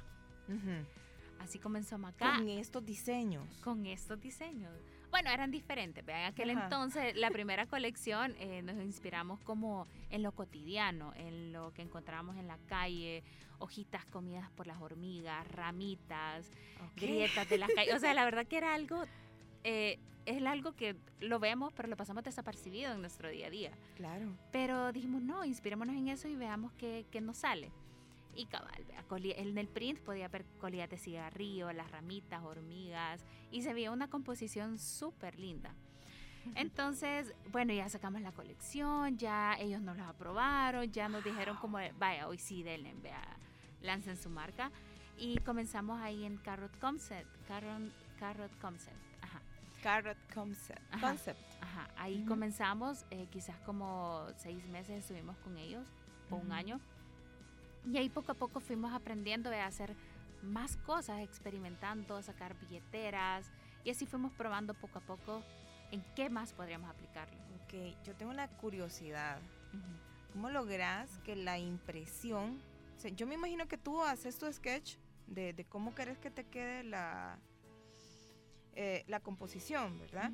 Así 1.42 1.58
comenzó 1.58 1.98
Macá. 1.98 2.36
Con 2.36 2.48
estos 2.48 2.84
diseños. 2.84 3.44
Con 3.62 3.86
estos 3.86 4.20
diseños. 4.20 4.72
Bueno, 5.10 5.30
eran 5.30 5.50
diferentes. 5.50 6.06
En 6.08 6.24
aquel 6.24 6.50
entonces, 6.50 7.14
la 7.16 7.30
primera 7.30 7.66
colección 7.66 8.34
eh, 8.38 8.62
nos 8.62 8.76
inspiramos 8.76 9.40
como 9.40 9.86
en 10.08 10.22
lo 10.22 10.32
cotidiano, 10.32 11.12
en 11.16 11.52
lo 11.52 11.72
que 11.74 11.82
encontramos 11.82 12.38
en 12.38 12.46
la 12.46 12.56
calle, 12.66 13.22
hojitas 13.58 14.06
comidas 14.06 14.50
por 14.52 14.66
las 14.66 14.80
hormigas, 14.80 15.46
ramitas, 15.48 16.50
grietas 16.96 17.46
de 17.48 17.58
las 17.58 17.68
calles. 17.74 17.94
O 17.94 17.98
sea, 17.98 18.14
la 18.14 18.24
verdad 18.24 18.46
que 18.46 18.56
era 18.56 18.72
algo 18.72 19.04
eh, 19.64 19.98
es 20.26 20.42
algo 20.44 20.72
que 20.72 20.96
lo 21.20 21.38
vemos, 21.38 21.72
pero 21.72 21.88
lo 21.88 21.96
pasamos 21.96 22.24
desapercibido 22.24 22.92
en 22.92 23.00
nuestro 23.00 23.28
día 23.28 23.48
a 23.48 23.50
día. 23.50 23.72
Claro. 23.96 24.26
Pero 24.50 24.92
dijimos, 24.92 25.22
no, 25.22 25.44
inspirémonos 25.44 25.96
en 25.96 26.08
eso 26.08 26.28
y 26.28 26.36
veamos 26.36 26.72
qué, 26.74 27.06
qué 27.10 27.20
nos 27.20 27.38
sale. 27.38 27.70
Y 28.34 28.46
cabal, 28.46 28.84
en 29.20 29.58
el 29.58 29.68
print 29.68 30.00
podía 30.00 30.28
ver 30.28 30.44
colillas 30.58 30.88
de 30.88 30.96
cigarrillo, 30.96 31.72
las 31.72 31.90
ramitas, 31.90 32.42
hormigas, 32.42 33.24
y 33.50 33.62
se 33.62 33.74
veía 33.74 33.90
una 33.90 34.08
composición 34.08 34.78
súper 34.78 35.38
linda. 35.38 35.74
Entonces, 36.54 37.34
bueno, 37.50 37.72
ya 37.72 37.88
sacamos 37.88 38.20
la 38.22 38.32
colección, 38.32 39.18
ya 39.18 39.54
ellos 39.58 39.82
nos 39.82 39.96
la 39.96 40.08
aprobaron, 40.08 40.90
ya 40.90 41.08
nos 41.08 41.22
dijeron 41.22 41.56
como, 41.58 41.78
vaya, 41.98 42.26
hoy 42.26 42.38
sí, 42.38 42.62
denle, 42.62 42.94
vea, 43.02 43.36
lancen 43.82 44.16
su 44.16 44.30
marca. 44.30 44.70
Y 45.18 45.38
comenzamos 45.38 46.00
ahí 46.00 46.24
en 46.24 46.38
Carrot 46.38 46.76
Concept, 46.80 47.28
Carrot, 47.46 47.92
Carrot 48.18 48.58
Concept. 48.60 48.96
Carrot 49.82 50.16
Concept. 50.32 50.80
Ajá, 51.60 51.88
ahí 51.96 52.24
comenzamos, 52.24 53.04
eh, 53.10 53.26
quizás 53.30 53.56
como 53.66 54.26
seis 54.36 54.64
meses 54.68 55.02
estuvimos 55.02 55.36
con 55.38 55.58
ellos, 55.58 55.84
o 56.30 56.36
un 56.36 56.52
año. 56.52 56.80
Y 57.90 57.98
ahí 57.98 58.08
poco 58.08 58.32
a 58.32 58.34
poco 58.34 58.60
fuimos 58.60 58.92
aprendiendo 58.92 59.50
a 59.50 59.66
hacer 59.66 59.94
más 60.42 60.76
cosas, 60.78 61.20
experimentando, 61.20 62.20
sacar 62.22 62.58
billeteras, 62.58 63.50
y 63.84 63.90
así 63.90 64.06
fuimos 64.06 64.32
probando 64.32 64.74
poco 64.74 64.98
a 64.98 65.02
poco 65.02 65.42
en 65.90 66.02
qué 66.14 66.30
más 66.30 66.52
podríamos 66.52 66.90
aplicarlo. 66.90 67.36
Ok, 67.64 67.74
yo 68.04 68.14
tengo 68.14 68.30
una 68.30 68.48
curiosidad. 68.48 69.40
¿Cómo 70.32 70.48
logras 70.50 71.18
que 71.24 71.36
la 71.36 71.58
impresión, 71.58 72.60
yo 73.16 73.26
me 73.26 73.34
imagino 73.34 73.66
que 73.66 73.76
tú 73.76 74.02
haces 74.02 74.38
tu 74.38 74.50
sketch 74.50 74.96
de, 75.26 75.52
de 75.52 75.64
cómo 75.64 75.94
querés 75.94 76.18
que 76.18 76.30
te 76.30 76.44
quede 76.44 76.84
la, 76.84 77.38
eh, 78.74 79.04
la 79.08 79.20
composición, 79.20 79.98
¿verdad? 79.98 80.30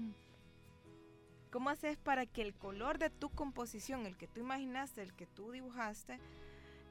¿Cómo 1.50 1.70
haces 1.70 1.96
para 1.96 2.26
que 2.26 2.42
el 2.42 2.54
color 2.54 2.98
de 2.98 3.10
tu 3.10 3.30
composición, 3.30 4.06
el 4.06 4.16
que 4.16 4.28
tú 4.28 4.40
imaginaste, 4.40 5.02
el 5.02 5.14
que 5.14 5.26
tú 5.26 5.50
dibujaste, 5.50 6.20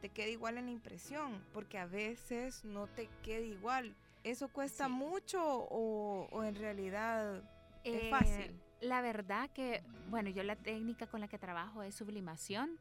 te 0.01 0.09
quede 0.09 0.31
igual 0.31 0.57
en 0.57 0.65
la 0.65 0.71
impresión? 0.71 1.43
Porque 1.53 1.77
a 1.77 1.85
veces 1.85 2.63
no 2.63 2.87
te 2.87 3.09
queda 3.23 3.45
igual. 3.45 3.95
¿Eso 4.23 4.47
cuesta 4.49 4.87
mucho 4.87 5.39
o, 5.43 6.43
en 6.43 6.55
realidad 6.55 7.43
es 7.83 8.03
eh, 8.03 8.09
fácil? 8.09 8.59
La 8.81 9.01
verdad 9.01 9.49
que, 9.51 9.83
bueno, 10.09 10.29
yo 10.29 10.43
la 10.43 10.55
técnica 10.55 11.07
con 11.07 11.21
la 11.21 11.27
que 11.27 11.37
trabajo 11.37 11.83
es 11.83 11.95
sublimación. 11.95 12.79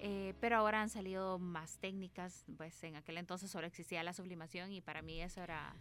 Eh, 0.00 0.34
pero 0.40 0.56
ahora 0.56 0.82
han 0.82 0.88
salido 0.88 1.38
más 1.38 1.78
técnicas, 1.78 2.44
pues 2.56 2.82
en 2.82 2.96
aquel 2.96 3.18
entonces 3.18 3.52
solo 3.52 3.68
existía 3.68 4.02
la 4.02 4.12
sublimación 4.12 4.72
y 4.72 4.80
para 4.80 5.00
mí 5.00 5.22
eso 5.22 5.40
era 5.42 5.76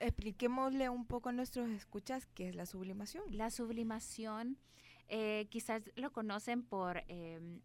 Expliquémosle 0.00 0.88
un 0.88 1.06
poco 1.06 1.28
a 1.28 1.32
nuestros 1.32 1.68
escuchas 1.70 2.26
qué 2.34 2.48
es 2.48 2.54
la 2.54 2.66
sublimación. 2.66 3.24
La 3.30 3.50
sublimación, 3.50 4.58
eh, 5.08 5.46
quizás 5.50 5.82
lo 5.96 6.12
conocen 6.12 6.62
por... 6.62 7.02
Em, 7.08 7.60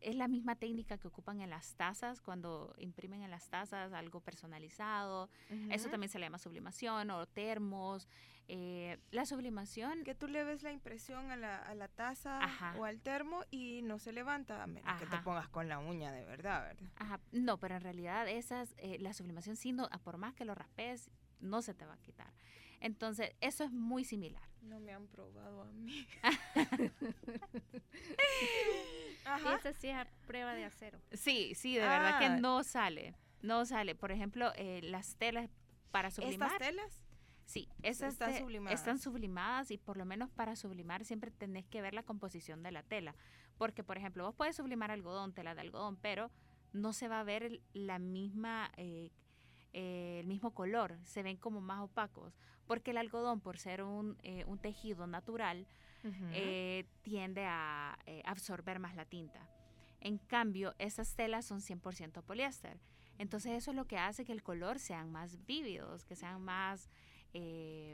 es 0.00 0.14
la 0.14 0.28
misma 0.28 0.56
técnica 0.56 0.98
que 0.98 1.08
ocupan 1.08 1.40
en 1.40 1.50
las 1.50 1.74
tazas, 1.74 2.20
cuando 2.20 2.74
imprimen 2.78 3.22
en 3.22 3.30
las 3.30 3.48
tazas 3.48 3.92
algo 3.92 4.20
personalizado. 4.20 5.28
Eso 5.70 5.88
también 5.88 6.10
se 6.10 6.18
le 6.18 6.26
llama 6.26 6.38
sublimación 6.38 7.10
o 7.10 7.26
termos. 7.26 8.08
Eh, 8.50 8.98
la 9.10 9.26
sublimación... 9.26 10.04
Que 10.04 10.14
tú 10.14 10.26
le 10.26 10.42
ves 10.42 10.62
la 10.62 10.72
impresión 10.72 11.30
a 11.30 11.36
la, 11.36 11.58
a 11.58 11.74
la 11.74 11.88
taza 11.88 12.40
o 12.78 12.84
al 12.84 13.00
termo 13.00 13.42
y 13.50 13.82
no 13.82 13.98
se 13.98 14.12
levanta, 14.12 14.62
a 14.62 14.66
menos 14.66 14.98
que 14.98 15.06
te 15.06 15.18
pongas 15.18 15.48
con 15.48 15.68
la 15.68 15.78
uña 15.78 16.12
de 16.12 16.24
verdad, 16.24 16.62
¿verdad? 16.62 16.90
Ajá. 16.96 17.20
No, 17.32 17.58
pero 17.58 17.76
en 17.76 17.82
realidad 17.82 18.26
esas, 18.28 18.74
eh, 18.78 18.98
la 19.00 19.12
sublimación, 19.12 19.56
sí, 19.56 19.72
no, 19.72 19.88
por 20.02 20.16
más 20.16 20.34
que 20.34 20.46
lo 20.46 20.54
raspes, 20.54 21.10
no 21.40 21.60
se 21.60 21.74
te 21.74 21.84
va 21.84 21.94
a 21.94 21.98
quitar. 21.98 22.32
Entonces, 22.80 23.32
eso 23.40 23.64
es 23.64 23.72
muy 23.72 24.04
similar. 24.04 24.42
No 24.62 24.80
me 24.80 24.92
han 24.92 25.06
probado 25.08 25.62
a 25.62 25.72
mí. 25.72 26.06
Esa 29.36 29.72
sí 29.72 29.88
es 29.88 30.06
prueba 30.26 30.54
de 30.54 30.64
acero. 30.64 30.98
Sí, 31.12 31.54
sí, 31.54 31.74
de 31.74 31.80
verdad 31.80 32.18
que 32.18 32.26
ah. 32.26 32.36
no 32.38 32.62
sale. 32.64 33.14
No 33.42 33.64
sale. 33.64 33.94
Por 33.94 34.10
ejemplo, 34.12 34.52
eh, 34.56 34.80
las 34.82 35.16
telas 35.16 35.48
para 35.90 36.10
sublimar. 36.10 36.50
¿Estas 36.52 36.68
telas? 36.68 37.02
Sí, 37.44 37.68
esas 37.82 38.12
están 38.12 38.36
sublimadas. 38.36 38.78
están 38.78 38.98
sublimadas 38.98 39.70
y 39.70 39.78
por 39.78 39.96
lo 39.96 40.04
menos 40.04 40.28
para 40.30 40.54
sublimar 40.54 41.04
siempre 41.04 41.30
tenés 41.30 41.66
que 41.66 41.80
ver 41.80 41.94
la 41.94 42.02
composición 42.02 42.62
de 42.62 42.72
la 42.72 42.82
tela. 42.82 43.14
Porque, 43.56 43.82
por 43.82 43.96
ejemplo, 43.96 44.24
vos 44.24 44.34
puedes 44.34 44.56
sublimar 44.56 44.90
algodón, 44.90 45.32
tela 45.32 45.54
de 45.54 45.62
algodón, 45.62 45.96
pero 45.96 46.30
no 46.72 46.92
se 46.92 47.08
va 47.08 47.20
a 47.20 47.24
ver 47.24 47.62
la 47.72 47.98
misma 47.98 48.70
eh, 48.76 49.10
eh, 49.72 50.18
el 50.20 50.26
mismo 50.26 50.52
color, 50.52 50.98
se 51.04 51.22
ven 51.22 51.36
como 51.36 51.60
más 51.60 51.80
opacos, 51.80 52.34
porque 52.66 52.92
el 52.92 52.96
algodón, 52.96 53.40
por 53.40 53.58
ser 53.58 53.82
un, 53.82 54.16
eh, 54.22 54.44
un 54.46 54.58
tejido 54.58 55.06
natural, 55.06 55.66
eh, 56.32 56.84
tiende 57.02 57.44
a 57.46 57.98
absorber 58.24 58.78
más 58.78 58.94
la 58.94 59.04
tinta. 59.04 59.48
En 60.00 60.18
cambio, 60.18 60.74
esas 60.78 61.14
telas 61.14 61.44
son 61.44 61.60
100% 61.60 62.22
poliéster. 62.22 62.78
Entonces 63.18 63.52
eso 63.52 63.72
es 63.72 63.76
lo 63.76 63.86
que 63.86 63.98
hace 63.98 64.24
que 64.24 64.32
el 64.32 64.42
color 64.42 64.78
sean 64.78 65.10
más 65.10 65.44
vívidos, 65.44 66.04
que 66.04 66.14
sean 66.14 66.42
más 66.42 66.88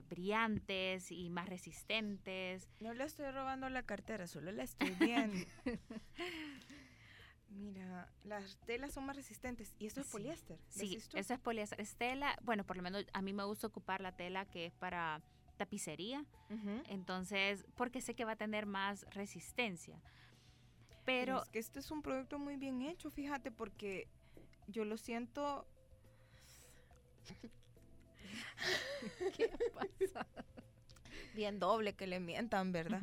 brillantes 0.08 1.10
y 1.10 1.28
más 1.28 1.48
resistentes. 1.48 2.68
No 2.80 2.94
le 2.94 3.04
estoy 3.04 3.30
robando 3.30 3.68
la 3.68 3.82
cartera, 3.82 4.26
solo 4.26 4.52
la 4.52 4.62
estoy 4.62 4.90
viendo. 5.00 5.46
Mira, 7.54 8.08
las 8.24 8.56
telas 8.66 8.92
son 8.92 9.06
más 9.06 9.16
resistentes 9.16 9.74
y 9.78 9.86
esto 9.86 10.00
es 10.00 10.08
poliéster. 10.08 10.58
Sí, 10.68 10.98
eso 11.14 11.34
es 11.34 11.40
poliéster. 11.40 11.80
Es 11.80 11.94
tela, 11.96 12.36
bueno, 12.42 12.64
por 12.64 12.76
lo 12.76 12.82
menos 12.82 13.06
a 13.12 13.22
mí 13.22 13.32
me 13.32 13.44
gusta 13.44 13.66
ocupar 13.66 14.00
la 14.00 14.16
tela 14.16 14.44
que 14.46 14.66
es 14.66 14.74
para 14.74 15.22
tapicería. 15.56 16.24
Entonces, 16.88 17.66
porque 17.74 18.00
sé 18.00 18.14
que 18.14 18.24
va 18.24 18.32
a 18.32 18.36
tener 18.36 18.66
más 18.66 19.04
resistencia. 19.10 20.00
Pero, 21.04 21.42
es 21.42 21.48
que 21.50 21.58
este 21.58 21.80
es 21.80 21.90
un 21.90 22.02
producto 22.02 22.38
muy 22.38 22.56
bien 22.56 22.82
hecho, 22.82 23.10
fíjate, 23.10 23.50
porque 23.50 24.08
yo 24.68 24.84
lo 24.84 24.96
siento. 24.96 25.66
¿Qué 29.36 29.50
pasa? 29.74 30.26
Bien 31.34 31.58
doble 31.58 31.94
que 31.94 32.06
le 32.06 32.20
mientan, 32.20 32.72
¿verdad? 32.72 33.02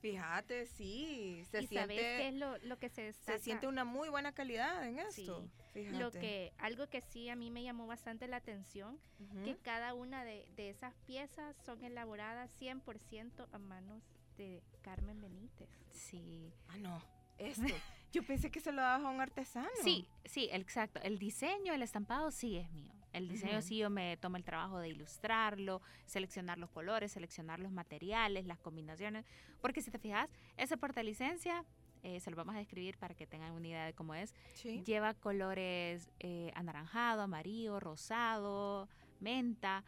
Fíjate, 0.00 0.66
sí, 0.66 1.44
se 1.50 1.66
siente 1.66 1.96
qué 1.96 2.28
es 2.28 2.34
lo, 2.34 2.78
que 2.78 2.88
se 2.88 3.02
destaca? 3.02 3.38
Se 3.38 3.44
siente 3.44 3.66
una 3.66 3.84
muy 3.84 4.08
buena 4.08 4.32
calidad 4.32 4.86
en 4.86 4.98
esto. 4.98 5.48
Lo 5.74 6.10
que, 6.10 6.52
algo 6.58 6.88
que 6.88 7.00
sí 7.00 7.28
a 7.28 7.36
mí 7.36 7.50
me 7.50 7.62
llamó 7.62 7.86
bastante 7.86 8.28
la 8.28 8.36
atención, 8.36 8.98
que 9.44 9.56
cada 9.56 9.94
una 9.94 10.24
de, 10.24 10.46
de 10.56 10.70
esas 10.70 10.94
piezas 11.06 11.56
son 11.66 11.82
elaboradas 11.84 12.50
100% 12.60 13.48
a 13.52 13.58
manos 13.58 14.02
de 14.36 14.62
Carmen 14.82 15.20
Benítez. 15.20 15.68
Sí. 15.90 16.52
Ah, 16.68 16.78
no, 16.78 17.02
esto. 17.38 17.62
Yo 18.12 18.22
pensé 18.22 18.50
que 18.50 18.60
se 18.60 18.70
lo 18.70 18.80
dabas 18.80 19.04
a 19.04 19.08
un 19.10 19.20
artesano. 19.20 19.68
Sí, 19.82 20.06
sí, 20.24 20.48
exacto. 20.52 21.00
El 21.02 21.18
diseño, 21.18 21.74
el 21.74 21.82
estampado 21.82 22.30
sí 22.30 22.56
es 22.56 22.70
mío. 22.70 22.92
El 23.14 23.28
diseño 23.28 23.62
sí 23.62 23.78
yo 23.78 23.90
me 23.90 24.16
tomo 24.16 24.36
el 24.36 24.44
trabajo 24.44 24.78
de 24.78 24.88
ilustrarlo, 24.88 25.80
seleccionar 26.04 26.58
los 26.58 26.68
colores, 26.68 27.12
seleccionar 27.12 27.60
los 27.60 27.70
materiales, 27.70 28.44
las 28.44 28.58
combinaciones. 28.58 29.24
Porque 29.60 29.80
si 29.82 29.90
te 29.92 29.98
fijas, 29.98 30.28
ese 30.56 30.76
portalicencia, 30.76 31.64
eh, 32.02 32.18
se 32.18 32.30
lo 32.30 32.36
vamos 32.36 32.56
a 32.56 32.58
describir 32.58 32.98
para 32.98 33.14
que 33.14 33.26
tengan 33.26 33.52
una 33.52 33.68
idea 33.68 33.86
de 33.86 33.94
cómo 33.94 34.14
es. 34.14 34.34
Lleva 34.84 35.14
colores 35.14 36.10
eh, 36.18 36.50
anaranjado, 36.56 37.22
amarillo, 37.22 37.78
rosado, 37.78 38.88
menta. 39.20 39.84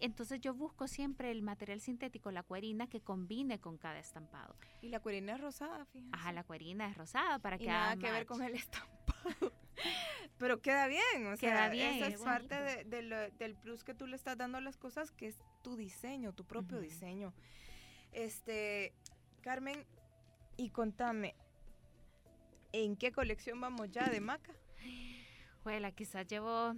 Entonces 0.00 0.40
yo 0.40 0.52
busco 0.52 0.88
siempre 0.88 1.30
el 1.30 1.42
material 1.42 1.80
sintético, 1.80 2.32
la 2.32 2.42
cuerina, 2.42 2.88
que 2.88 3.00
combine 3.00 3.60
con 3.60 3.78
cada 3.78 4.00
estampado. 4.00 4.56
Y 4.82 4.88
la 4.88 4.98
cuerina 4.98 5.36
es 5.36 5.40
rosada, 5.40 5.86
fíjate. 5.86 6.10
Ajá, 6.12 6.32
la 6.32 6.42
cuerina 6.42 6.88
es 6.90 6.96
rosada 6.96 7.38
para 7.38 7.58
que 7.58 7.66
nada 7.66 7.96
que 7.96 8.10
ver 8.10 8.26
con 8.26 8.42
el 8.42 8.54
estampado. 8.56 9.52
Pero 10.38 10.60
queda 10.60 10.86
bien, 10.86 11.26
o 11.32 11.36
queda 11.36 11.38
sea, 11.38 11.68
bien, 11.70 11.94
esa 11.94 12.08
es 12.08 12.20
parte 12.20 12.84
del 12.84 13.56
plus 13.56 13.84
que 13.84 13.94
tú 13.94 14.06
le 14.06 14.16
estás 14.16 14.36
dando 14.36 14.58
a 14.58 14.60
las 14.60 14.76
cosas, 14.76 15.10
que 15.10 15.28
es 15.28 15.36
tu 15.62 15.76
diseño, 15.76 16.32
tu 16.32 16.44
propio 16.44 16.80
diseño. 16.80 17.32
Este, 18.12 18.92
Carmen, 19.40 19.86
y 20.56 20.70
contame, 20.70 21.34
¿en 22.72 22.96
qué 22.96 23.12
colección 23.12 23.60
vamos 23.60 23.90
ya 23.90 24.08
de 24.08 24.20
Maca? 24.20 24.52
Bueno, 25.64 25.92
quizás 25.94 26.26
llevo 26.26 26.74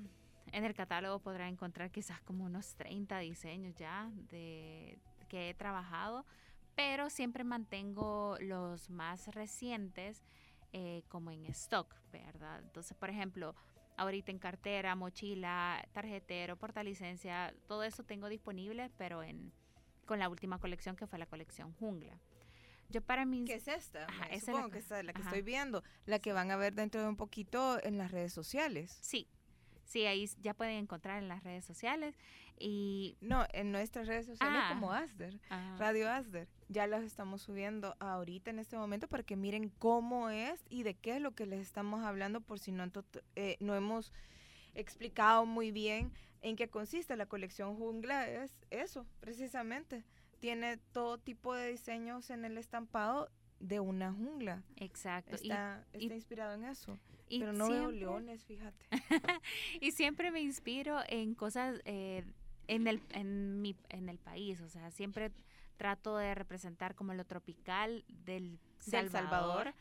en 0.53 0.65
el 0.65 0.75
catálogo 0.75 1.19
podrá 1.19 1.49
encontrar 1.49 1.91
quizás 1.91 2.21
como 2.23 2.45
unos 2.45 2.75
30 2.77 3.19
diseños 3.19 3.75
ya 3.77 4.11
de 4.31 4.99
que 5.29 5.51
he 5.51 5.55
trabajado, 5.55 6.25
pero 6.75 7.11
siempre 7.11 7.45
mantengo 7.45 8.37
los 8.41 8.89
más 8.89 9.29
recientes 9.29 10.23
eh, 10.73 11.03
como 11.09 11.31
en 11.31 11.47
stock, 11.47 11.95
¿verdad? 12.13 12.61
Entonces, 12.63 12.97
por 12.97 13.11
ejemplo, 13.11 13.55
ahorita 13.97 14.31
en 14.31 14.39
cartera, 14.39 14.95
mochila, 14.95 15.87
tarjetero, 15.93 16.57
portalicencia, 16.57 17.55
todo 17.67 17.83
eso 17.83 18.05
tengo 18.05 18.29
disponible, 18.29 18.91
pero 18.97 19.23
en 19.23 19.53
con 20.09 20.19
la 20.19 20.29
última 20.31 20.59
colección 20.59 20.97
que 20.97 21.07
fue 21.07 21.19
la 21.19 21.27
colección 21.27 21.75
Jungla. 21.75 22.19
Yo 22.89 23.03
para 23.03 23.27
mí... 23.27 23.45
¿Qué 23.45 23.57
es 23.57 23.69
esta? 23.69 24.07
supongo 24.41 24.71
que 24.71 24.79
es 24.79 24.89
la 24.89 25.13
que 25.13 25.21
estoy 25.21 25.43
viendo, 25.43 25.85
la 26.07 26.19
que 26.19 26.33
van 26.33 26.51
a 26.51 26.57
ver 26.57 26.75
dentro 26.75 27.03
de 27.03 27.09
un 27.09 27.17
poquito 27.17 27.79
en 27.85 27.99
las 27.99 28.11
redes 28.11 28.33
sociales. 28.33 28.97
Sí, 29.03 29.29
Sí, 29.89 30.05
ahí 30.05 30.29
ya 30.43 30.53
pueden 30.53 30.77
encontrar 30.77 31.19
en 31.19 31.29
las 31.29 31.43
redes 31.43 31.65
sociales. 31.65 32.15
Y 32.59 33.17
no, 33.23 33.47
en 33.55 33.73
nuestras 33.73 34.07
redes 34.07 34.27
sociales 34.27 34.61
ah. 34.63 34.69
como 34.75 34.93
Asder, 34.93 35.41
Radio 35.79 36.11
Asder. 36.11 36.47
Ya 36.69 36.87
las 36.87 37.03
estamos 37.03 37.41
subiendo 37.41 37.97
ahorita 37.99 38.51
en 38.51 38.59
este 38.59 38.77
momento 38.77 39.09
para 39.09 39.23
que 39.23 39.37
miren 39.37 39.71
cómo 39.79 40.29
es 40.29 40.63
y 40.69 40.83
de 40.83 40.95
qué 40.95 41.17
es 41.17 41.23
lo 41.23 41.35
que 41.35 41.47
les 41.47 41.61
estamos 41.61 42.05
hablando 42.05 42.43
por 42.43 42.59
si 42.59 42.71
no, 42.71 42.85
eh, 43.35 43.57
no 43.61 43.75
hemos 43.75 44.13
explicado 44.75 45.47
muy 45.47 45.73
bien 45.73 46.13
en 46.43 46.57
qué 46.57 46.69
consiste 46.69 47.17
la 47.17 47.25
colección 47.25 47.77
Jungla. 47.77 48.29
Es 48.29 48.53
eso, 48.71 49.07
precisamente. 49.21 50.05
Tiene 50.39 50.77
todo 50.93 51.17
tipo 51.17 51.55
de 51.55 51.71
diseños 51.71 52.29
en 52.29 52.45
el 52.45 52.59
estampado 52.59 53.31
de 53.61 53.81
una 53.81 54.13
jungla. 54.13 54.63
Exacto. 54.77 55.37
Está, 55.37 55.85
está 55.93 56.15
inspirado 56.15 56.55
en 56.55 56.65
eso. 56.65 56.99
Pero 57.29 57.53
no 57.53 57.69
veo 57.69 57.91
leones, 57.91 58.45
fíjate. 58.45 58.87
y 59.81 59.93
siempre 59.93 60.31
me 60.31 60.41
inspiro 60.41 61.01
en 61.09 61.35
cosas 61.35 61.81
eh, 61.85 62.25
en, 62.69 62.87
el, 62.87 63.03
en, 63.11 63.61
mi, 63.61 63.77
en 63.89 64.09
el 64.09 64.19
país, 64.19 64.61
o 64.61 64.69
sea, 64.69 64.91
siempre 64.91 65.33
trato 65.77 66.17
de 66.17 66.35
representar 66.35 66.95
como 66.95 67.15
lo 67.15 67.25
tropical 67.25 68.05
del 68.09 68.59
Salvador, 68.79 69.75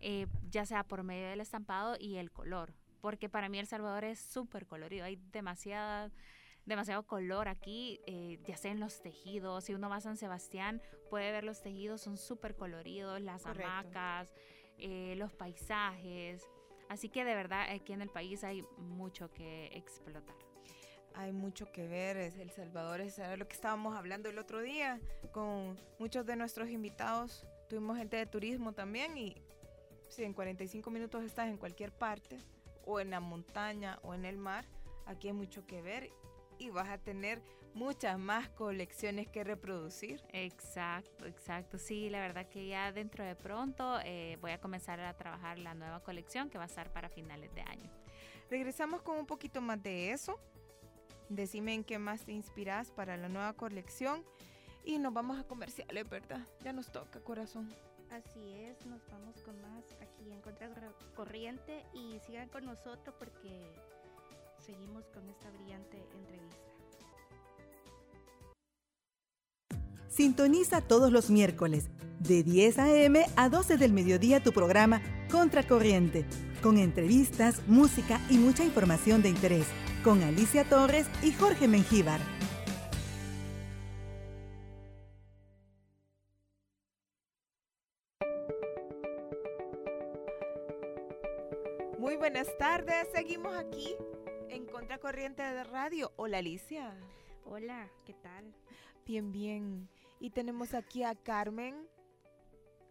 eh, 0.00 0.26
ya 0.50 0.66
sea 0.66 0.84
por 0.84 1.02
medio 1.02 1.28
del 1.28 1.40
estampado 1.40 1.96
y 1.98 2.16
el 2.16 2.30
color, 2.30 2.74
porque 3.00 3.28
para 3.28 3.48
mí 3.48 3.58
El 3.58 3.66
Salvador 3.66 4.04
es 4.04 4.18
súper 4.18 4.66
colorido, 4.66 5.04
hay 5.04 5.16
demasiada 5.32 6.10
demasiado 6.66 7.06
color 7.06 7.48
aquí, 7.48 8.00
eh, 8.06 8.38
ya 8.44 8.56
sea 8.56 8.72
en 8.72 8.80
los 8.80 9.00
tejidos. 9.00 9.64
Si 9.64 9.74
uno 9.74 9.88
va 9.88 9.96
a 9.96 10.00
San 10.00 10.16
Sebastián, 10.16 10.82
puede 11.08 11.32
ver 11.32 11.44
los 11.44 11.62
tejidos, 11.62 12.00
son 12.02 12.18
súper 12.18 12.54
coloridos, 12.56 13.20
las 13.20 13.46
hamacas, 13.46 14.32
los 14.78 15.32
paisajes. 15.32 16.46
Así 16.88 17.08
que 17.08 17.24
de 17.24 17.34
verdad 17.34 17.70
aquí 17.70 17.92
en 17.92 18.02
el 18.02 18.10
país 18.10 18.44
hay 18.44 18.62
mucho 18.76 19.30
que 19.32 19.66
explotar. 19.72 20.36
Hay 21.14 21.32
mucho 21.32 21.72
que 21.72 21.88
ver, 21.88 22.18
El 22.18 22.50
Salvador 22.50 23.00
es 23.00 23.18
lo 23.38 23.48
que 23.48 23.54
estábamos 23.54 23.96
hablando 23.96 24.28
el 24.28 24.38
otro 24.38 24.60
día 24.60 25.00
con 25.32 25.80
muchos 25.98 26.26
de 26.26 26.36
nuestros 26.36 26.68
invitados. 26.68 27.46
Tuvimos 27.70 27.96
gente 27.96 28.18
de 28.18 28.26
turismo 28.26 28.72
también 28.72 29.16
y 29.16 29.42
si 30.08 30.24
en 30.24 30.34
45 30.34 30.90
minutos 30.90 31.24
estás 31.24 31.48
en 31.48 31.56
cualquier 31.56 31.90
parte, 31.90 32.38
o 32.86 33.00
en 33.00 33.10
la 33.10 33.20
montaña 33.20 33.98
o 34.02 34.14
en 34.14 34.24
el 34.24 34.38
mar, 34.38 34.64
aquí 35.04 35.28
hay 35.28 35.34
mucho 35.34 35.66
que 35.66 35.82
ver 35.82 36.10
y 36.58 36.70
vas 36.70 36.88
a 36.88 36.98
tener 36.98 37.42
muchas 37.74 38.18
más 38.18 38.48
colecciones 38.48 39.28
que 39.28 39.44
reproducir. 39.44 40.22
Exacto, 40.32 41.26
exacto. 41.26 41.78
Sí, 41.78 42.08
la 42.08 42.20
verdad 42.20 42.48
que 42.48 42.66
ya 42.66 42.90
dentro 42.90 43.24
de 43.24 43.36
pronto 43.36 43.98
eh, 44.04 44.38
voy 44.40 44.52
a 44.52 44.60
comenzar 44.60 44.98
a 45.00 45.14
trabajar 45.14 45.58
la 45.58 45.74
nueva 45.74 46.00
colección 46.00 46.48
que 46.48 46.58
va 46.58 46.64
a 46.64 46.68
estar 46.68 46.92
para 46.92 47.08
finales 47.08 47.54
de 47.54 47.60
año. 47.62 47.90
Regresamos 48.50 49.02
con 49.02 49.18
un 49.18 49.26
poquito 49.26 49.60
más 49.60 49.82
de 49.82 50.12
eso. 50.12 50.40
Decime 51.28 51.74
en 51.74 51.84
qué 51.84 51.98
más 51.98 52.24
te 52.24 52.32
inspiras 52.32 52.90
para 52.92 53.16
la 53.16 53.28
nueva 53.28 53.52
colección. 53.52 54.24
Y 54.84 54.98
nos 54.98 55.12
vamos 55.12 55.38
a 55.38 55.44
comerciales, 55.44 56.08
¿verdad? 56.08 56.46
Ya 56.62 56.72
nos 56.72 56.90
toca, 56.90 57.20
corazón. 57.20 57.74
Así 58.10 58.52
es, 58.52 58.86
nos 58.86 59.04
vamos 59.08 59.42
con 59.42 59.60
más 59.60 59.84
aquí 60.00 60.30
en 60.30 60.40
Contra 60.40 60.70
Corriente 61.16 61.84
y 61.92 62.20
sigan 62.20 62.48
con 62.48 62.64
nosotros 62.64 63.14
porque 63.18 63.74
seguimos 64.66 65.04
con 65.14 65.28
esta 65.28 65.48
brillante 65.50 65.96
entrevista. 66.12 66.56
Sintoniza 70.08 70.80
todos 70.80 71.12
los 71.12 71.30
miércoles 71.30 71.88
de 72.18 72.42
10 72.42 72.78
a.m. 72.80 73.24
a 73.36 73.48
12 73.48 73.76
del 73.76 73.92
mediodía 73.92 74.42
tu 74.42 74.52
programa 74.52 75.00
Contracorriente, 75.30 76.26
con 76.62 76.78
entrevistas, 76.78 77.62
música 77.68 78.20
y 78.28 78.38
mucha 78.38 78.64
información 78.64 79.22
de 79.22 79.28
interés, 79.28 79.66
con 80.02 80.22
Alicia 80.22 80.68
Torres 80.68 81.06
y 81.22 81.32
Jorge 81.32 81.68
Mengíbar. 81.68 82.20
Muy 91.98 92.16
buenas 92.16 92.48
tardes, 92.58 93.08
seguimos 93.12 93.54
aquí 93.56 93.96
en 94.56 94.64
Contracorriente 94.64 95.42
de 95.42 95.64
Radio. 95.64 96.14
Hola 96.16 96.38
Alicia. 96.38 96.94
Hola, 97.44 97.90
¿qué 98.06 98.14
tal? 98.14 98.54
Bien, 99.04 99.30
bien. 99.30 99.86
Y 100.18 100.30
tenemos 100.30 100.72
aquí 100.72 101.04
a 101.04 101.14
Carmen. 101.14 101.86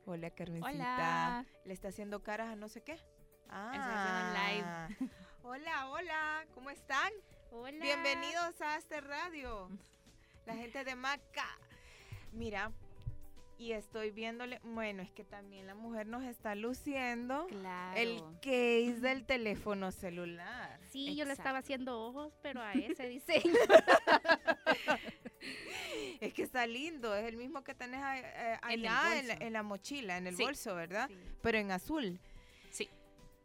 Hola, 0.06 0.30
Carmencita. 0.30 0.70
Hola. 0.70 1.46
Le 1.66 1.74
está 1.74 1.88
haciendo 1.88 2.22
caras 2.22 2.50
a 2.50 2.56
no 2.56 2.70
sé 2.70 2.82
qué. 2.82 3.00
Ah. 3.50 4.36
live. 4.38 5.10
hola, 5.44 5.90
hola. 5.90 6.46
¿Cómo 6.54 6.70
están? 6.70 7.12
Hola. 7.52 7.84
Bienvenidos 7.84 8.62
a 8.62 8.78
este 8.78 9.02
radio. 9.02 9.68
La 10.46 10.54
gente 10.54 10.84
de 10.84 10.94
Maca. 10.94 11.48
Mira, 12.32 12.72
y 13.58 13.72
estoy 13.72 14.12
viéndole, 14.12 14.60
bueno, 14.64 15.02
es 15.02 15.12
que 15.12 15.24
también 15.24 15.68
la 15.68 15.76
mujer 15.76 16.08
nos 16.08 16.24
está 16.24 16.56
luciendo 16.56 17.48
el 17.96 18.22
case 18.42 19.00
del 19.00 19.26
teléfono 19.26 19.92
celular. 19.92 20.80
Sí, 20.90 21.16
yo 21.16 21.26
le 21.26 21.34
estaba 21.34 21.60
haciendo 21.60 22.02
ojos, 22.02 22.34
pero 22.42 22.62
a 22.62 22.74
ese 22.74 23.08
diseño. 23.08 23.54
es 26.20 26.34
que 26.34 26.44
está 26.44 26.68
lindo, 26.68 27.16
es 27.16 27.26
el 27.26 27.38
mismo 27.38 27.64
que 27.64 27.74
tenés 27.74 28.02
eh, 28.02 28.58
allá 28.62 29.20
en, 29.20 29.54
la, 29.54 29.64
mochila, 29.64 30.18
en 30.18 30.28
el 30.28 30.36
bolso, 30.36 30.76
¿verdad? 30.76 31.10
Pero 31.42 31.58
en 31.58 31.72
azul. 31.72 32.20
Sí. 32.72 32.90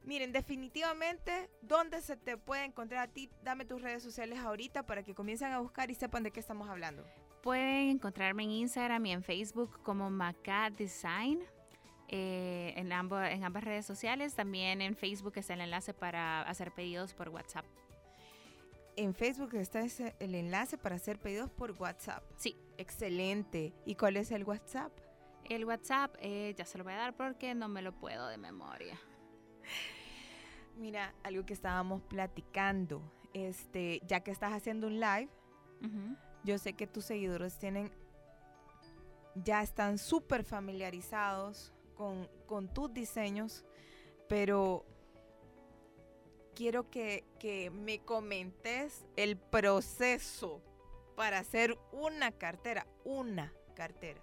Miren, 0.02 0.32
definitivamente, 0.32 1.50
¿dónde 1.62 2.00
se 2.00 2.16
te 2.16 2.36
puede 2.36 2.64
encontrar 2.64 3.08
a 3.08 3.12
ti? 3.12 3.30
Dame 3.42 3.64
tus 3.64 3.80
redes 3.80 4.02
sociales 4.02 4.38
ahorita 4.40 4.84
para 4.84 5.04
que 5.04 5.14
comiencen 5.14 5.52
a 5.52 5.60
buscar 5.60 5.90
y 5.90 5.94
sepan 5.94 6.24
de 6.24 6.32
qué 6.32 6.40
estamos 6.40 6.68
hablando. 6.68 7.06
Pueden 7.42 7.90
encontrarme 7.90 8.44
en 8.44 8.50
Instagram 8.50 9.06
y 9.06 9.12
en 9.12 9.22
Facebook 9.22 9.82
como 9.82 10.10
Maca 10.10 10.70
Design. 10.70 11.40
Eh, 12.12 12.74
en, 12.76 12.92
ambos, 12.92 13.22
en 13.24 13.44
ambas 13.44 13.62
redes 13.62 13.86
sociales. 13.86 14.34
También 14.34 14.82
en 14.82 14.96
Facebook 14.96 15.34
está 15.36 15.54
el 15.54 15.60
enlace 15.60 15.94
para 15.94 16.42
hacer 16.42 16.72
pedidos 16.72 17.14
por 17.14 17.28
WhatsApp. 17.28 17.64
En 18.96 19.14
Facebook 19.14 19.54
está 19.54 19.84
el 20.18 20.34
enlace 20.34 20.76
para 20.76 20.96
hacer 20.96 21.18
pedidos 21.20 21.50
por 21.50 21.70
WhatsApp. 21.72 22.24
Sí, 22.36 22.56
Excelente. 22.80 23.74
¿Y 23.84 23.94
cuál 23.94 24.16
es 24.16 24.30
el 24.30 24.42
WhatsApp? 24.42 24.90
El 25.44 25.66
WhatsApp 25.66 26.16
eh, 26.18 26.54
ya 26.56 26.64
se 26.64 26.78
lo 26.78 26.84
voy 26.84 26.94
a 26.94 26.96
dar 26.96 27.14
porque 27.14 27.54
no 27.54 27.68
me 27.68 27.82
lo 27.82 27.92
puedo 27.92 28.26
de 28.28 28.38
memoria. 28.38 28.98
Mira, 30.78 31.12
algo 31.22 31.44
que 31.44 31.52
estábamos 31.52 32.00
platicando, 32.00 33.02
este, 33.34 34.00
ya 34.06 34.20
que 34.20 34.30
estás 34.30 34.54
haciendo 34.54 34.86
un 34.86 34.98
live, 34.98 35.28
yo 36.44 36.58
sé 36.58 36.72
que 36.74 36.86
tus 36.86 37.04
seguidores 37.04 37.58
tienen, 37.58 37.90
ya 39.34 39.62
están 39.62 39.98
súper 39.98 40.44
familiarizados 40.44 41.72
con, 41.94 42.28
con, 42.46 42.72
tus 42.72 42.92
diseños, 42.92 43.64
pero 44.28 44.84
quiero 46.54 46.90
que, 46.90 47.24
que 47.38 47.70
me 47.70 48.00
comentes 48.00 49.04
el 49.16 49.36
proceso 49.36 50.62
para 51.16 51.38
hacer 51.38 51.78
una 51.92 52.32
cartera, 52.32 52.86
una 53.04 53.52
cartera. 53.74 54.20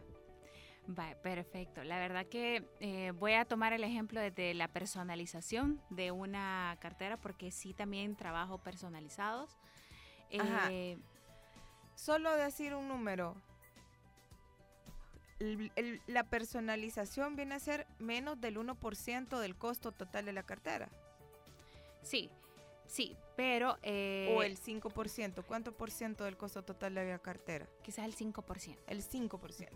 Vale, 0.88 1.18
perfecto. 1.18 1.84
La 1.84 2.00
verdad 2.00 2.26
que 2.26 2.64
eh, 2.80 3.12
voy 3.12 3.34
a 3.34 3.44
tomar 3.44 3.74
el 3.74 3.84
ejemplo 3.84 4.22
de 4.22 4.54
la 4.54 4.70
personalización 4.70 5.82
de 5.90 6.12
una 6.12 6.78
cartera 6.80 7.18
porque 7.18 7.52
sí 7.52 7.74
también 7.74 8.16
trabajo 8.16 8.60
personalizados. 8.60 9.60
Eh, 10.30 10.98
Solo 11.98 12.38
decir 12.38 12.76
un 12.76 12.88
número. 12.88 13.36
la 16.06 16.24
personalización 16.24 17.36
viene 17.36 17.56
a 17.56 17.60
ser 17.60 17.88
menos 17.98 18.40
del 18.40 18.58
1% 18.58 19.40
del 19.40 19.56
costo 19.56 19.92
total 19.92 20.26
de 20.26 20.32
la 20.32 20.44
cartera. 20.44 20.90
Sí, 22.04 22.30
sí, 22.86 23.18
pero... 23.36 23.78
Eh, 23.82 24.34
o 24.38 24.44
el 24.44 24.60
5%. 24.60 25.44
¿Cuánto 25.44 25.76
por 25.76 25.90
ciento 25.90 26.24
del 26.24 26.38
costo 26.38 26.64
total 26.64 26.94
de 26.94 27.10
la 27.10 27.20
cartera? 27.20 27.68
Quizás 27.82 28.06
el 28.06 28.16
5%. 28.16 28.78
El 28.86 29.04
5%. 29.04 29.70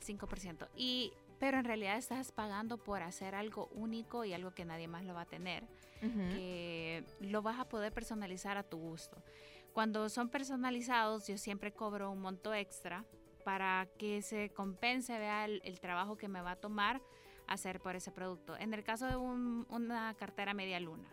5%. 0.00 0.68
Y, 0.76 1.12
pero 1.38 1.58
en 1.58 1.66
realidad 1.66 1.98
estás 1.98 2.32
pagando 2.32 2.78
por 2.78 3.02
hacer 3.02 3.34
algo 3.34 3.68
único 3.74 4.24
y 4.24 4.32
algo 4.32 4.52
que 4.54 4.64
nadie 4.64 4.88
más 4.88 5.04
lo 5.04 5.12
va 5.12 5.22
a 5.22 5.26
tener, 5.26 5.62
que 6.00 7.04
lo 7.20 7.42
vas 7.42 7.60
a 7.60 7.68
poder 7.68 7.92
personalizar 7.92 8.56
a 8.56 8.62
tu 8.62 8.78
gusto. 8.78 9.22
Cuando 9.72 10.08
son 10.08 10.28
personalizados, 10.28 11.26
yo 11.26 11.38
siempre 11.38 11.72
cobro 11.72 12.10
un 12.10 12.20
monto 12.20 12.52
extra 12.54 13.04
para 13.44 13.88
que 13.98 14.22
se 14.22 14.50
compense, 14.50 15.18
vea 15.18 15.44
el, 15.44 15.80
trabajo 15.80 16.16
que 16.16 16.28
me 16.28 16.40
va 16.40 16.52
a 16.52 16.56
tomar 16.56 17.00
hacer 17.46 17.80
por 17.80 17.96
ese 17.96 18.12
producto. 18.12 18.56
En 18.56 18.74
el 18.74 18.84
caso 18.84 19.06
de 19.06 19.16
una 19.16 20.14
cartera 20.14 20.54
media 20.54 20.78
luna, 20.78 21.08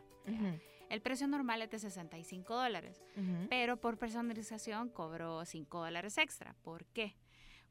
el 0.90 1.02
precio 1.02 1.28
normal 1.28 1.62
es 1.62 1.72
de 1.72 1.80
65 1.80 2.56
dólares, 2.56 3.02
pero 3.50 3.78
por 3.78 3.98
personalización 3.98 4.90
cobro 4.90 5.46
5 5.46 5.80
dólares 5.80 6.18
extra. 6.18 6.56
¿Por 6.64 6.86
qué? 6.86 7.16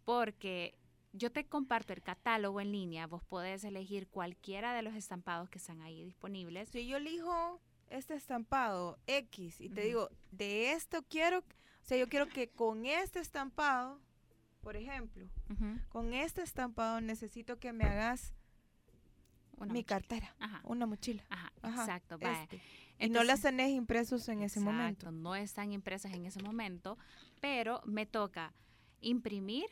Porque 0.05 0.79
yo 1.13 1.33
te 1.33 1.47
comparto 1.47 1.93
el 1.93 2.03
catálogo 2.03 2.61
en 2.61 2.73
línea, 2.73 3.07
vos 3.07 3.23
podés 3.25 3.65
elegir 3.65 4.09
cualquiera 4.09 4.75
de 4.75 4.83
los 4.83 4.95
estampados 4.95 5.49
que 5.49 5.59
están 5.59 5.81
ahí 5.81 6.05
disponibles. 6.05 6.69
Si 6.69 6.87
yo 6.87 6.99
elijo 6.99 7.61
este 7.89 8.15
estampado 8.15 8.99
X 9.07 9.61
y 9.61 9.69
te 9.69 9.83
digo, 9.83 10.11
de 10.31 10.73
esto 10.73 11.03
quiero, 11.09 11.39
o 11.39 11.45
sea, 11.85 11.97
yo 11.97 12.09
quiero 12.09 12.29
que 12.29 12.49
con 12.49 12.87
este 12.87 13.21
estampado, 13.21 14.01
por 14.61 14.77
ejemplo, 14.77 15.27
con 15.89 16.13
este 16.13 16.43
estampado 16.43 17.01
necesito 17.01 17.59
que 17.59 17.73
me 17.73 17.85
hagas 17.85 18.35
mi 19.73 19.85
cartera, 19.85 20.35
una 20.65 20.87
mochila. 20.87 21.25
Ajá, 21.31 21.53
exacto. 21.63 22.19
Este. 22.21 22.61
y 22.99 23.09
no 23.09 23.25
las 23.25 23.43
tenés 23.43 23.71
impresos 23.71 24.29
en 24.29 24.43
ese 24.43 24.61
momento. 24.61 25.11
No 25.11 25.35
están 25.35 25.73
impresas 25.73 26.13
en 26.13 26.27
ese 26.27 26.43
momento, 26.43 26.99
pero 27.41 27.81
me 27.85 28.07
toca 28.07 28.53
imprimir 29.01 29.67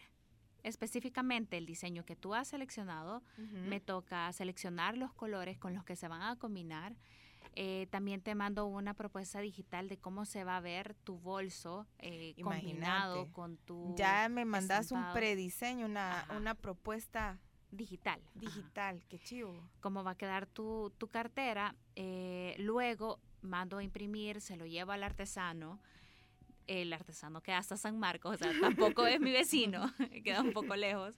específicamente 0.63 1.59
el 1.59 1.67
diseño 1.67 2.05
que 2.05 2.17
tú 2.17 2.35
has 2.35 2.49
seleccionado, 2.49 3.23
me 3.37 3.81
toca 3.81 4.33
seleccionar 4.33 4.97
los 4.97 5.13
colores 5.13 5.59
con 5.59 5.75
los 5.75 5.85
que 5.85 5.95
se 5.95 6.09
van 6.09 6.23
a 6.23 6.37
combinar. 6.37 6.97
Eh, 7.57 7.87
también 7.91 8.21
te 8.21 8.35
mando 8.35 8.67
una 8.67 8.95
propuesta 8.95 9.41
digital 9.41 9.89
de 9.89 9.99
cómo 9.99 10.25
se 10.25 10.45
va 10.45 10.57
a 10.57 10.61
ver 10.61 10.95
tu 11.05 11.19
bolso 11.19 11.87
eh, 11.99 12.35
combinado 12.43 13.31
con 13.33 13.57
tu. 13.59 13.95
Ya 13.97 14.29
me 14.29 14.45
mandas 14.45 14.91
un 14.91 15.05
prediseño, 15.13 15.87
una, 15.87 16.27
una 16.37 16.55
propuesta 16.55 17.39
digital. 17.71 18.21
Digital, 18.35 19.05
qué 19.09 19.19
chivo. 19.19 19.69
Cómo 19.81 20.03
va 20.03 20.13
a 20.13 20.17
quedar 20.17 20.47
tu, 20.47 20.93
tu 20.99 21.09
cartera. 21.09 21.77
Eh, 21.95 22.57
luego 22.59 23.21
mando 23.41 23.79
a 23.79 23.85
imprimir, 23.85 24.41
se 24.41 24.57
lo 24.57 24.67
llevo 24.67 24.93
al 24.93 25.03
artesano 25.03 25.81
el 26.67 26.93
artesano 26.93 27.43
queda 27.43 27.59
hasta 27.59 27.77
San 27.77 27.99
Marcos, 27.99 28.37
o 28.37 28.39
sea, 28.39 28.53
tampoco 28.61 29.07
es 29.07 29.21
mi 29.21 29.33
vecino, 29.33 29.93
queda 30.25 30.41
un 30.41 30.53
poco 30.53 30.77
lejos. 30.77 31.15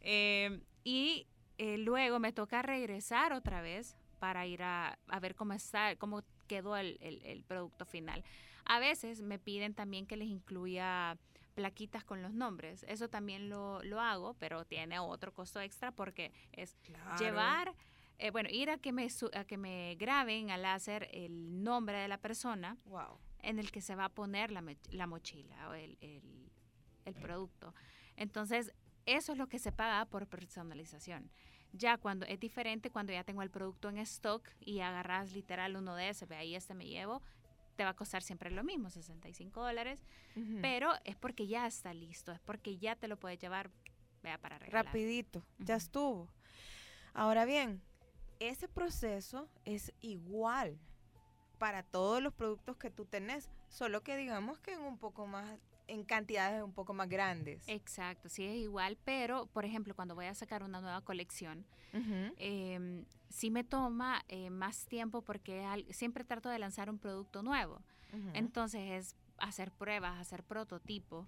Eh, 0.00 0.60
y 0.84 1.26
eh, 1.58 1.78
luego 1.78 2.18
me 2.18 2.32
toca 2.32 2.62
regresar 2.62 3.32
otra 3.32 3.62
vez 3.62 3.96
para 4.22 4.46
ir 4.46 4.62
a, 4.62 4.96
ver 5.20 5.34
cómo 5.34 5.52
está, 5.52 5.96
cómo 5.96 6.22
quedó 6.46 6.76
el, 6.76 6.96
el, 7.00 7.42
producto 7.42 7.84
final. 7.84 8.22
A 8.64 8.78
veces 8.78 9.20
me 9.20 9.40
piden 9.40 9.74
también 9.74 10.06
que 10.06 10.16
les 10.16 10.28
incluya 10.28 11.18
plaquitas 11.56 12.04
con 12.04 12.22
los 12.22 12.32
nombres. 12.32 12.84
Eso 12.86 13.08
también 13.08 13.48
lo, 13.48 13.82
lo 13.82 14.00
hago, 14.00 14.34
pero 14.34 14.64
tiene 14.64 15.00
otro 15.00 15.34
costo 15.34 15.60
extra 15.60 15.90
porque 15.90 16.30
es 16.52 16.76
llevar, 17.18 17.74
eh, 18.18 18.30
bueno, 18.30 18.48
ir 18.52 18.70
a 18.70 18.78
que 18.78 18.92
me 18.92 19.08
a 19.34 19.44
que 19.44 19.56
me 19.56 19.96
graben 19.96 20.52
al 20.52 20.62
láser 20.62 21.08
el 21.10 21.64
nombre 21.64 21.98
de 21.98 22.06
la 22.06 22.18
persona. 22.18 22.76
Wow 22.84 23.18
en 23.42 23.58
el 23.58 23.72
que 23.72 23.80
se 23.80 23.96
va 23.96 24.04
a 24.04 24.08
poner 24.08 24.52
la, 24.52 24.62
la 24.90 25.06
mochila 25.08 25.68
o 25.68 25.74
el, 25.74 25.98
el, 26.00 27.14
producto. 27.14 27.74
Entonces, 28.16 28.72
eso 29.04 29.32
es 29.32 29.38
lo 29.38 29.48
que 29.48 29.58
se 29.58 29.72
paga 29.72 30.04
por 30.06 30.28
personalización. 30.28 31.28
Ya 31.72 31.96
cuando 31.96 32.26
es 32.26 32.38
diferente, 32.38 32.90
cuando 32.90 33.12
ya 33.12 33.24
tengo 33.24 33.42
el 33.42 33.50
producto 33.50 33.88
en 33.88 33.98
stock 33.98 34.46
y 34.60 34.80
agarras 34.80 35.32
literal 35.32 35.76
uno 35.76 35.94
de 35.96 36.10
ese, 36.10 36.26
ve 36.26 36.36
ahí 36.36 36.54
este 36.54 36.74
me 36.74 36.86
llevo, 36.86 37.22
te 37.76 37.84
va 37.84 37.90
a 37.90 37.96
costar 37.96 38.22
siempre 38.22 38.50
lo 38.50 38.62
mismo, 38.62 38.90
65 38.90 39.62
dólares, 39.62 39.98
pero 40.60 40.92
es 41.04 41.16
porque 41.16 41.46
ya 41.46 41.66
está 41.66 41.94
listo, 41.94 42.32
es 42.32 42.40
porque 42.40 42.76
ya 42.76 42.96
te 42.96 43.08
lo 43.08 43.18
puedes 43.18 43.38
llevar, 43.38 43.70
vea, 44.22 44.38
para 44.38 44.58
regalar. 44.58 44.86
Rapidito, 44.86 45.42
ya 45.58 45.76
estuvo. 45.76 46.28
Ahora 47.14 47.46
bien, 47.46 47.82
ese 48.38 48.68
proceso 48.68 49.48
es 49.64 49.92
igual 50.00 50.78
para 51.58 51.82
todos 51.82 52.22
los 52.22 52.34
productos 52.34 52.76
que 52.76 52.90
tú 52.90 53.04
tenés, 53.04 53.48
solo 53.68 54.02
que 54.02 54.16
digamos 54.16 54.58
que 54.58 54.72
en 54.72 54.80
un 54.80 54.98
poco 54.98 55.26
más 55.26 55.58
en 55.92 56.04
cantidades 56.04 56.62
un 56.62 56.72
poco 56.72 56.94
más 56.94 57.08
grandes. 57.08 57.62
Exacto, 57.68 58.30
sí 58.30 58.44
es 58.44 58.56
igual, 58.56 58.96
pero 59.04 59.46
por 59.46 59.66
ejemplo 59.66 59.94
cuando 59.94 60.14
voy 60.14 60.24
a 60.24 60.34
sacar 60.34 60.62
una 60.62 60.80
nueva 60.80 61.02
colección, 61.02 61.66
em, 62.38 63.04
sí 63.28 63.50
me 63.50 63.62
toma 63.62 64.24
eh, 64.28 64.48
más 64.48 64.86
tiempo 64.86 65.20
porque 65.20 65.62
siempre 65.90 66.24
trato 66.24 66.48
de 66.48 66.58
lanzar 66.58 66.88
un 66.88 66.98
producto 66.98 67.42
nuevo. 67.42 67.82
Entonces 68.34 68.90
es 68.90 69.16
hacer 69.38 69.70
pruebas, 69.70 70.18
hacer 70.18 70.42
prototipo, 70.42 71.26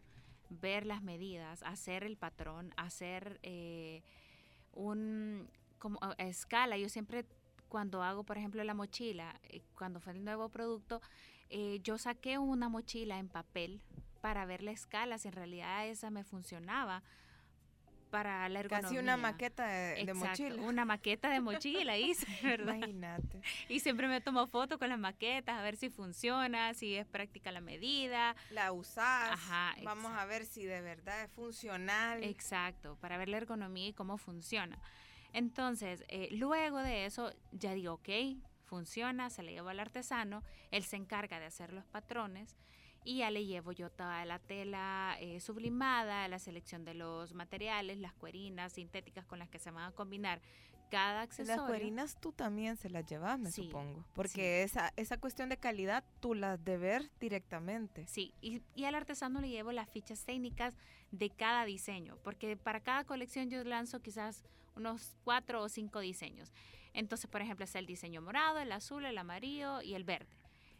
ver 0.49 0.85
las 0.87 1.03
medidas, 1.03 1.63
hacer 1.63 2.05
el 2.05 2.17
patrón, 2.17 2.73
hacer 2.77 3.41
eh, 3.43 4.03
un 4.73 5.49
como 5.79 5.99
a 6.03 6.13
escala. 6.19 6.79
Yo 6.79 6.89
siempre 6.89 7.27
cuando 7.69 8.03
hago, 8.03 8.25
por 8.25 8.39
ejemplo, 8.39 8.63
la 8.65 8.73
mochila, 8.73 9.41
eh, 9.49 9.63
cuando 9.77 10.01
fue 10.01 10.13
el 10.13 10.25
nuevo 10.25 10.49
producto, 10.49 11.01
eh, 11.51 11.81
yo 11.83 11.99
saqué 11.99 12.39
una 12.39 12.69
mochila 12.69 13.19
en 13.19 13.29
papel 13.29 13.83
para 14.25 14.47
ver 14.47 14.63
la 14.63 14.71
escala, 14.71 15.19
si 15.19 15.29
en 15.29 15.35
realidad 15.35 15.87
esa 15.87 16.09
me 16.09 16.25
funcionaba 16.25 17.03
para 18.09 18.49
la 18.49 18.61
ergonomía. 18.61 18.89
Casi 18.89 18.97
una 18.97 19.19
maqueta 19.19 19.67
de, 19.67 20.15
mochila. 20.15 20.63
Una 20.63 20.87
maqueta 20.87 21.29
de 21.29 21.41
mochila 21.41 21.99
hice, 21.99 22.27
¿verdad? 22.43 22.77
Imagínate. 22.77 23.43
Y 23.69 23.81
siempre 23.81 24.09
me 24.09 24.23
tomo 24.23 24.47
fotos 24.47 24.79
con 24.79 24.89
las 24.89 24.99
maquetas 24.99 25.59
a 25.59 25.63
ver 25.63 25.77
si 25.77 25.91
funciona, 25.91 26.73
si 26.73 26.95
es 26.95 27.07
práctica 27.07 27.53
la 27.53 27.61
medida. 27.61 28.35
La 28.49 28.73
usás. 28.73 29.33
Ajá. 29.33 29.75
Vamos 29.83 30.13
a 30.13 30.25
ver 30.25 30.47
si 30.47 30.65
de 30.65 30.81
verdad 30.81 31.23
es 31.25 31.31
funcional. 31.31 32.25
Exacto, 32.25 32.97
para 33.03 33.19
ver 33.19 33.29
la 33.29 33.37
ergonomía 33.37 33.89
y 33.89 33.93
cómo 33.93 34.17
funciona. 34.17 34.79
Entonces, 35.35 36.03
eh, 36.09 36.31
luego 36.31 36.79
de 36.79 37.05
eso, 37.05 37.31
ya 37.53 37.75
digo, 37.75 37.93
ok, 37.93 38.09
funciona, 38.65 39.29
se 39.29 39.43
le 39.43 39.53
llevo 39.53 39.69
al 39.69 39.81
artesano, 39.81 40.43
él 40.71 40.83
se 40.83 40.97
encarga 40.97 41.39
de 41.39 41.45
hacer 41.45 41.75
los 41.75 41.85
patrones 41.85 42.57
y 43.05 43.19
ya 43.19 43.31
le 43.31 43.45
llevo 43.45 43.73
yo 43.73 43.91
toda 43.91 44.25
la 44.25 44.39
tela 44.39 45.17
eh, 45.21 45.41
sublimada, 45.41 46.27
la 46.29 46.39
selección 46.39 46.85
de 46.85 46.95
los 46.95 47.35
materiales, 47.35 47.99
las 47.99 48.15
cuerinas 48.15 48.73
sintéticas 48.73 49.27
con 49.27 49.39
las 49.39 49.49
que 49.49 49.59
se 49.59 49.71
van 49.71 49.85
a 49.85 49.93
combinar 49.93 50.41
cada 50.91 51.23
accesorio. 51.23 51.57
Las 51.57 51.67
cuerinas 51.67 52.21
tú 52.21 52.33
también 52.33 52.77
se 52.77 52.89
las 52.89 53.05
llevas, 53.07 53.39
me 53.39 53.51
supongo, 53.51 54.05
porque 54.15 54.63
esa, 54.63 54.93
esa 54.97 55.19
cuestión 55.19 55.49
de 55.49 55.57
calidad 55.57 56.05
tú 56.21 56.35
las 56.35 56.63
de 56.65 56.79
ver 56.79 57.11
directamente. 57.21 58.07
Sí, 58.07 58.33
y, 58.41 58.63
y 58.75 58.85
al 58.85 58.95
artesano 58.95 59.41
le 59.41 59.49
llevo 59.49 59.73
las 59.73 59.89
fichas 59.91 60.25
técnicas 60.25 60.75
de 61.11 61.31
cada 61.31 61.65
diseño, 61.65 62.17
porque 62.23 62.57
para 62.57 62.81
cada 62.81 63.05
colección 63.05 63.51
yo 63.51 63.63
lanzo 63.65 64.01
quizás 64.01 64.45
unos 64.77 65.17
cuatro 65.25 65.63
o 65.63 65.69
cinco 65.69 66.01
diseños. 66.01 66.53
Entonces, 66.93 67.29
por 67.29 67.43
ejemplo, 67.43 67.65
es 67.65 67.75
el 67.75 67.87
diseño 67.87 68.23
morado, 68.23 68.61
el 68.61 68.71
azul, 68.71 69.05
el 69.05 69.19
amarillo 69.19 69.83
y 69.83 69.95
el 69.95 70.05
verde. 70.05 70.29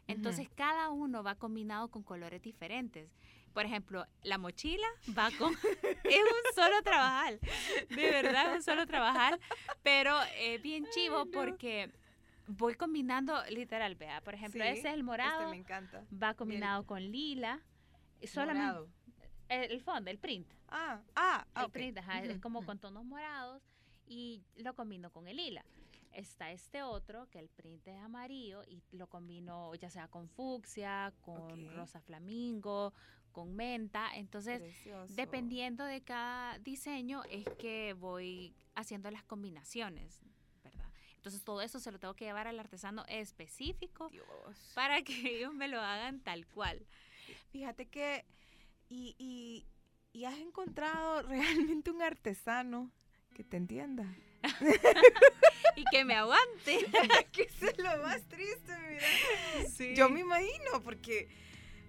Entonces, 0.07 0.49
cada 0.55 0.89
uno 0.89 1.23
va 1.23 1.35
combinado 1.35 1.89
con 1.89 2.03
colores 2.03 2.41
diferentes. 2.41 3.09
Por 3.53 3.65
ejemplo, 3.65 4.05
la 4.21 4.37
mochila 4.37 4.87
va 5.17 5.29
con... 5.37 5.53
es 6.03 6.21
un 6.21 6.55
solo 6.55 6.81
trabajar, 6.83 7.39
de 7.89 8.11
verdad, 8.11 8.51
es 8.51 8.57
un 8.57 8.63
solo 8.63 8.85
trabajar, 8.85 9.39
pero 9.81 10.13
es 10.37 10.61
bien 10.61 10.85
chivo 10.93 11.25
porque 11.31 11.89
voy 12.47 12.75
combinando 12.75 13.33
literal, 13.49 13.95
vea, 13.95 14.21
por 14.21 14.35
ejemplo, 14.35 14.63
ese 14.63 14.89
es 14.89 14.93
el 14.93 15.03
morado. 15.03 15.43
Este 15.43 15.51
me 15.51 15.57
encanta. 15.57 16.03
Va 16.11 16.33
combinado 16.33 16.85
con 16.85 17.01
lila. 17.01 17.61
Solamente 18.23 18.61
Morado. 18.65 18.89
el, 19.49 19.71
el 19.71 19.81
fondo, 19.81 20.09
el 20.09 20.17
print. 20.17 20.47
Ah, 20.67 20.99
ah, 21.15 21.45
ah, 21.53 21.63
El 21.63 21.71
print, 21.71 21.97
ajá, 21.97 22.23
es 22.23 22.39
como 22.39 22.65
con 22.65 22.79
tonos 22.79 23.05
morados 23.05 23.61
y 24.07 24.43
lo 24.57 24.73
combino 24.73 25.11
con 25.11 25.27
el 25.27 25.37
lila. 25.37 25.63
Está 26.15 26.51
este 26.51 26.81
otro, 26.81 27.29
que 27.29 27.39
el 27.39 27.49
print 27.49 27.87
es 27.87 27.99
amarillo 27.99 28.63
y 28.63 28.81
lo 28.91 29.07
combino 29.07 29.75
ya 29.75 29.89
sea 29.89 30.07
con 30.07 30.29
fucsia, 30.29 31.13
con 31.21 31.75
rosa 31.75 31.99
flamingo, 31.99 32.93
con 33.31 33.53
menta. 33.53 34.15
Entonces, 34.15 34.61
Precioso. 34.61 35.13
dependiendo 35.13 35.83
de 35.83 36.01
cada 36.01 36.57
diseño 36.59 37.23
es 37.29 37.45
que 37.59 37.93
voy 37.93 38.55
haciendo 38.75 39.11
las 39.11 39.23
combinaciones, 39.23 40.21
¿verdad? 40.63 40.89
Entonces, 41.17 41.43
todo 41.43 41.61
eso 41.61 41.79
se 41.79 41.91
lo 41.91 41.99
tengo 41.99 42.13
que 42.13 42.25
llevar 42.25 42.47
al 42.47 42.59
artesano 42.59 43.03
específico 43.09 44.07
Dios. 44.09 44.71
para 44.73 45.01
que 45.01 45.37
ellos 45.37 45.53
me 45.53 45.67
lo 45.67 45.81
hagan 45.81 46.21
tal 46.21 46.47
cual. 46.47 46.85
Fíjate 47.51 47.87
que. 47.87 48.25
Y, 48.87 49.15
y, 49.17 49.65
y 50.13 50.23
has 50.25 50.37
encontrado 50.37 51.21
realmente 51.27 51.91
un 51.91 52.01
artesano 52.01 52.91
que 53.33 53.43
te 53.43 53.57
entienda. 53.57 54.05
Y 55.77 55.83
que 55.91 56.05
me 56.05 56.15
aguante. 56.15 56.85
que 57.33 57.41
eso 57.43 57.67
es 57.67 57.77
lo 57.77 58.01
más 58.01 58.21
triste, 58.29 58.73
mira. 58.87 59.93
Yo 59.93 60.09
me 60.09 60.21
imagino, 60.21 60.81
porque 60.81 61.27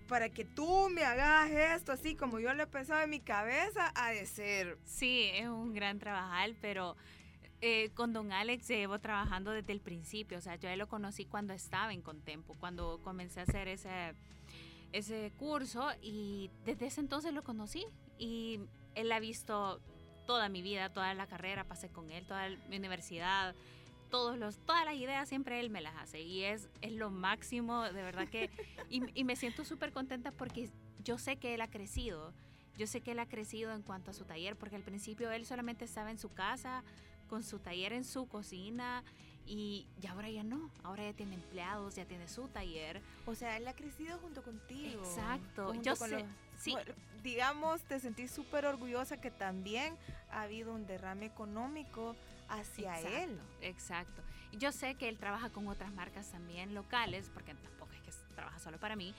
para 0.09 0.29
que 0.29 0.45
tú 0.45 0.88
me 0.90 1.05
hagas 1.05 1.51
esto 1.51 1.92
así 1.92 2.16
como 2.16 2.40
yo 2.40 2.53
lo 2.55 2.64
he 2.64 2.66
pensado 2.66 3.03
en 3.03 3.11
mi 3.11 3.21
cabeza, 3.21 3.92
ha 3.95 4.11
de 4.11 4.27
ser. 4.27 4.79
Sí, 4.85 5.31
es 5.35 5.47
un 5.47 5.73
gran 5.73 5.99
trabajar, 5.99 6.51
pero 6.61 6.97
eh, 7.61 7.90
con 7.95 8.12
don 8.12 8.33
Alex 8.33 8.69
llevo 8.69 8.99
trabajando 8.99 9.51
desde 9.51 9.73
el 9.73 9.81
principio. 9.81 10.38
O 10.38 10.40
sea, 10.40 10.57
yo 10.57 10.75
lo 10.77 10.88
conocí 10.88 11.25
cuando 11.25 11.55
estaba 11.55 11.92
en 11.92 12.03
Contempo, 12.03 12.57
cuando 12.59 13.01
comencé 13.03 13.40
a 13.40 13.45
hacer 13.45 13.69
ese, 13.69 14.14
ese 14.92 15.33
curso 15.38 15.90
y 16.03 16.51
desde 16.64 16.87
ese 16.87 17.01
entonces 17.01 17.33
lo 17.33 17.42
conocí 17.42 17.87
y 18.19 18.61
él 18.95 19.12
ha 19.12 19.21
visto 19.21 19.81
toda 20.26 20.48
mi 20.48 20.62
vida, 20.62 20.88
toda 20.92 21.14
la 21.14 21.26
carrera, 21.26 21.64
pasé 21.64 21.88
con 21.88 22.10
él, 22.10 22.26
toda 22.26 22.48
mi 22.68 22.76
universidad. 22.76 23.54
Todos 24.10 24.38
los, 24.38 24.58
todas 24.58 24.84
las 24.84 24.94
ideas 24.94 25.28
siempre 25.28 25.58
él 25.58 25.68
me 25.68 25.80
las 25.80 25.96
hace 25.96 26.20
y 26.20 26.44
es, 26.44 26.68
es 26.80 26.92
lo 26.92 27.10
máximo, 27.10 27.82
de 27.82 28.02
verdad 28.02 28.28
que, 28.28 28.50
y, 28.88 29.02
y 29.18 29.24
me 29.24 29.34
siento 29.34 29.64
súper 29.64 29.92
contenta 29.92 30.30
porque 30.30 30.70
yo 31.02 31.18
sé 31.18 31.38
que 31.38 31.54
él 31.54 31.60
ha 31.60 31.68
crecido, 31.68 32.32
yo 32.78 32.86
sé 32.86 33.00
que 33.00 33.10
él 33.12 33.18
ha 33.18 33.26
crecido 33.26 33.72
en 33.72 33.82
cuanto 33.82 34.12
a 34.12 34.14
su 34.14 34.24
taller, 34.24 34.54
porque 34.54 34.76
al 34.76 34.82
principio 34.84 35.32
él 35.32 35.44
solamente 35.44 35.84
estaba 35.84 36.12
en 36.12 36.18
su 36.18 36.28
casa, 36.28 36.84
con 37.28 37.42
su 37.42 37.58
taller 37.58 37.92
en 37.92 38.04
su 38.04 38.28
cocina, 38.28 39.02
y, 39.44 39.88
y 40.00 40.06
ahora 40.06 40.30
ya 40.30 40.44
no, 40.44 40.70
ahora 40.84 41.02
ya 41.04 41.12
tiene 41.12 41.34
empleados, 41.34 41.96
ya 41.96 42.04
tiene 42.04 42.28
su 42.28 42.46
taller. 42.48 43.00
O 43.26 43.34
sea, 43.34 43.56
él 43.56 43.66
ha 43.66 43.74
crecido 43.74 44.18
junto 44.18 44.42
contigo. 44.44 45.00
Exacto, 45.02 45.66
junto 45.66 45.82
yo 45.82 45.96
con 45.96 46.10
sé, 46.10 46.18
los- 46.20 46.28
sí, 46.59 46.75
digamos, 47.23 47.83
te 47.83 47.99
sentís 48.01 48.31
súper 48.31 48.66
orgullosa 48.66 49.21
que 49.21 49.31
también 49.31 49.97
ha 50.31 50.42
habido 50.42 50.73
un 50.73 50.87
derrame 50.87 51.27
económico 51.27 52.14
hacia 52.49 52.99
exacto, 52.99 53.19
él. 53.19 53.40
Exacto. 53.61 54.23
Yo 54.53 54.73
sé 54.73 54.95
que 54.95 55.09
él 55.09 55.19
trabaja 55.19 55.51
con 55.51 55.69
otras 55.69 55.92
marcas 55.92 56.31
también 56.31 56.75
locales, 56.75 57.31
porque 57.33 57.55
tampoco 57.55 57.92
es 57.92 58.01
que 58.01 58.35
trabaja 58.35 58.59
solo 58.59 58.79
para 58.79 58.97
mí, 58.97 59.14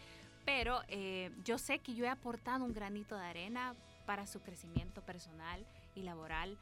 pero 0.46 0.82
eh, 0.88 1.32
yo 1.44 1.58
sé 1.58 1.80
que 1.80 1.94
yo 1.94 2.06
he 2.06 2.10
aportado 2.10 2.64
un 2.64 2.74
granito 2.74 3.18
de 3.18 3.26
arena 3.26 3.76
para 4.06 4.26
su 4.26 4.42
crecimiento 4.42 5.02
personal 5.02 5.66
y 5.96 6.04
laboral, 6.04 6.58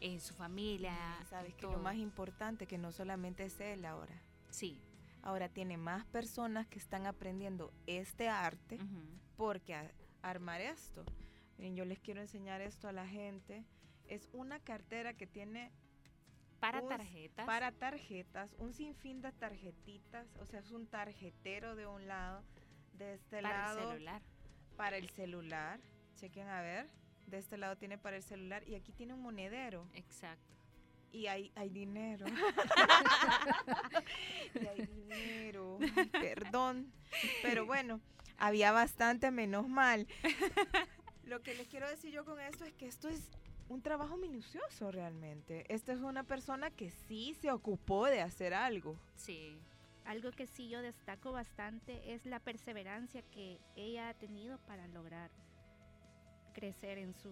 en 0.00 0.20
su 0.20 0.34
familia. 0.34 0.94
Y 1.22 1.26
sabes 1.26 1.54
que 1.54 1.62
lo 1.62 1.78
más 1.78 1.96
importante 1.96 2.66
que 2.66 2.78
no 2.78 2.92
solamente 2.92 3.44
es 3.44 3.58
él 3.60 3.84
ahora. 3.84 4.20
Sí. 4.50 4.80
Ahora 5.22 5.48
tiene 5.48 5.76
más 5.76 6.06
personas 6.06 6.66
que 6.66 6.78
están 6.78 7.06
aprendiendo 7.06 7.72
este 7.86 8.28
arte 8.28 8.78
porque 9.36 9.74
armar 10.22 10.60
esto. 10.60 11.04
Miren, 11.58 11.76
yo 11.76 11.84
les 11.84 12.00
quiero 12.00 12.20
enseñar 12.20 12.60
esto 12.60 12.88
a 12.88 12.92
la 12.92 13.06
gente. 13.06 13.64
Es 14.08 14.28
una 14.32 14.58
cartera 14.60 15.14
que 15.14 15.26
tiene 15.26 15.70
Para 16.58 16.80
un- 16.80 16.88
tarjetas. 16.88 17.46
para 17.46 17.72
tarjetas, 17.72 18.54
un 18.58 18.72
sinfín 18.72 19.20
de 19.22 19.32
tarjetitas, 19.32 20.26
o 20.40 20.46
sea, 20.46 20.60
es 20.60 20.70
un 20.72 20.86
tarjetero 20.86 21.76
de 21.76 21.86
un 21.86 22.06
lado, 22.08 22.42
de 22.94 23.14
este 23.14 23.40
para 23.42 23.58
lado 23.64 23.80
el 23.80 23.88
celular. 23.98 24.22
para 24.76 24.96
el 24.96 25.08
celular. 25.10 25.80
Chequen 26.16 26.48
a 26.48 26.60
ver, 26.60 26.88
de 27.26 27.38
este 27.38 27.56
lado 27.56 27.76
tiene 27.76 27.96
para 27.98 28.16
el 28.16 28.22
celular 28.22 28.66
y 28.68 28.74
aquí 28.74 28.92
tiene 28.92 29.14
un 29.14 29.22
monedero 29.22 29.86
Exacto. 29.94 30.54
y 31.12 31.26
hay, 31.28 31.50
hay 31.54 31.70
dinero. 31.70 32.26
y 34.54 34.66
hay 34.66 34.86
dinero, 34.86 35.78
perdón, 36.12 36.92
pero 37.42 37.66
bueno, 37.66 38.00
había 38.40 38.72
bastante, 38.72 39.30
menos 39.30 39.68
mal. 39.68 40.08
Lo 41.24 41.42
que 41.42 41.54
les 41.54 41.68
quiero 41.68 41.88
decir 41.88 42.12
yo 42.12 42.24
con 42.24 42.40
esto 42.40 42.64
es 42.64 42.72
que 42.72 42.88
esto 42.88 43.08
es 43.08 43.30
un 43.68 43.82
trabajo 43.82 44.16
minucioso 44.16 44.90
realmente. 44.90 45.64
Esta 45.72 45.92
es 45.92 46.00
una 46.00 46.24
persona 46.24 46.70
que 46.70 46.90
sí 46.90 47.36
se 47.40 47.52
ocupó 47.52 48.06
de 48.06 48.20
hacer 48.20 48.52
algo. 48.52 48.96
Sí. 49.14 49.56
Algo 50.04 50.32
que 50.32 50.46
sí 50.46 50.68
yo 50.68 50.82
destaco 50.82 51.30
bastante 51.30 52.12
es 52.12 52.26
la 52.26 52.40
perseverancia 52.40 53.22
que 53.30 53.60
ella 53.76 54.08
ha 54.08 54.14
tenido 54.14 54.58
para 54.66 54.88
lograr 54.88 55.30
crecer 56.52 56.98
en 56.98 57.14
su 57.14 57.30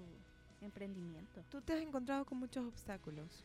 emprendimiento. 0.61 1.43
Tú 1.51 1.61
te 1.61 1.73
has 1.73 1.81
encontrado 1.81 2.25
con 2.25 2.39
muchos 2.39 2.67
obstáculos. 2.67 3.45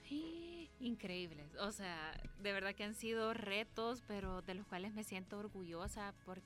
Increíbles. 0.79 1.55
O 1.55 1.71
sea, 1.71 2.13
de 2.41 2.53
verdad 2.53 2.75
que 2.75 2.83
han 2.83 2.95
sido 2.95 3.33
retos, 3.33 4.03
pero 4.07 4.41
de 4.41 4.53
los 4.55 4.67
cuales 4.67 4.93
me 4.93 5.03
siento 5.03 5.39
orgullosa. 5.39 6.13
Porque, 6.25 6.43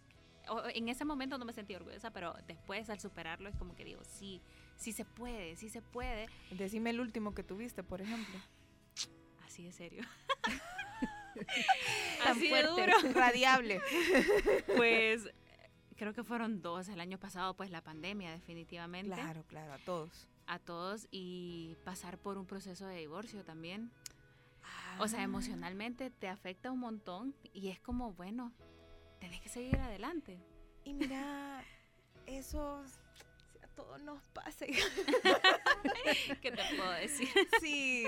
en 0.73 0.89
ese 0.89 1.05
momento 1.05 1.37
no 1.37 1.45
me 1.45 1.53
sentí 1.53 1.75
orgullosa, 1.75 2.11
pero 2.11 2.35
después 2.47 2.89
al 2.89 2.99
superarlo 2.99 3.49
es 3.49 3.55
como 3.55 3.75
que 3.75 3.83
digo, 3.85 4.03
sí, 4.03 4.41
sí 4.75 4.91
se 4.91 5.05
puede, 5.05 5.55
sí 5.55 5.69
se 5.69 5.81
puede. 5.81 6.27
Decime 6.51 6.91
el 6.91 6.99
último 6.99 7.33
que 7.33 7.43
tuviste, 7.43 7.83
por 7.83 8.01
ejemplo. 8.01 8.39
Así 9.45 9.63
de 9.65 9.71
serio. 9.71 10.03
Tan 12.23 12.31
Así 12.31 12.49
de 12.49 12.49
fuerte. 12.49 12.69
duro. 12.69 13.13
Radiable. 13.13 13.81
Pues 14.75 15.29
creo 15.95 16.13
que 16.13 16.23
fueron 16.23 16.61
dos 16.61 16.89
el 16.89 16.99
año 16.99 17.19
pasado, 17.19 17.55
pues 17.55 17.69
la 17.71 17.81
pandemia 17.83 18.31
definitivamente. 18.31 19.13
Claro, 19.15 19.43
claro, 19.47 19.73
a 19.73 19.77
todos. 19.79 20.27
A 20.47 20.59
todos 20.59 21.07
y 21.11 21.75
pasar 21.83 22.17
por 22.17 22.37
un 22.37 22.45
proceso 22.45 22.87
de 22.87 22.97
divorcio 22.97 23.43
también. 23.43 23.91
O 24.99 25.07
sea, 25.07 25.21
emocionalmente 25.23 26.09
te 26.09 26.27
afecta 26.27 26.71
un 26.71 26.79
montón 26.79 27.35
y 27.53 27.69
es 27.69 27.79
como, 27.79 28.13
bueno, 28.13 28.51
tenés 29.19 29.41
que 29.41 29.49
seguir 29.49 29.77
adelante. 29.77 30.37
Y 30.83 30.93
mira, 30.93 31.63
eso 32.25 32.83
a 33.63 33.67
todos 33.75 34.01
nos 34.01 34.21
pasa. 34.29 34.65
¿Qué 36.41 36.51
te 36.51 36.61
puedo 36.75 36.91
decir? 36.93 37.27
sí, 37.61 38.05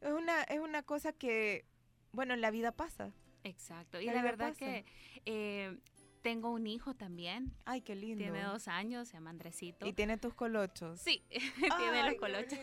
es 0.00 0.10
una, 0.12 0.42
es 0.44 0.60
una 0.60 0.82
cosa 0.82 1.12
que, 1.12 1.64
bueno, 2.12 2.34
en 2.34 2.40
la 2.40 2.50
vida 2.50 2.72
pasa. 2.72 3.12
Exacto. 3.44 4.00
Y 4.00 4.06
La 4.06 4.22
verdad 4.22 4.48
pasa. 4.50 4.58
que 4.58 4.84
eh, 5.24 5.78
tengo 6.22 6.50
un 6.50 6.66
hijo 6.66 6.94
también. 6.94 7.54
Ay, 7.64 7.80
qué 7.80 7.94
lindo. 7.94 8.22
Tiene 8.22 8.42
dos 8.42 8.68
años, 8.68 9.08
se 9.08 9.14
llama 9.14 9.30
Andresito. 9.30 9.86
Y 9.86 9.92
tiene 9.94 10.18
tus 10.18 10.34
colochos. 10.34 11.00
Sí, 11.00 11.22
tiene 11.78 12.04
los 12.04 12.14
colochos. 12.16 12.58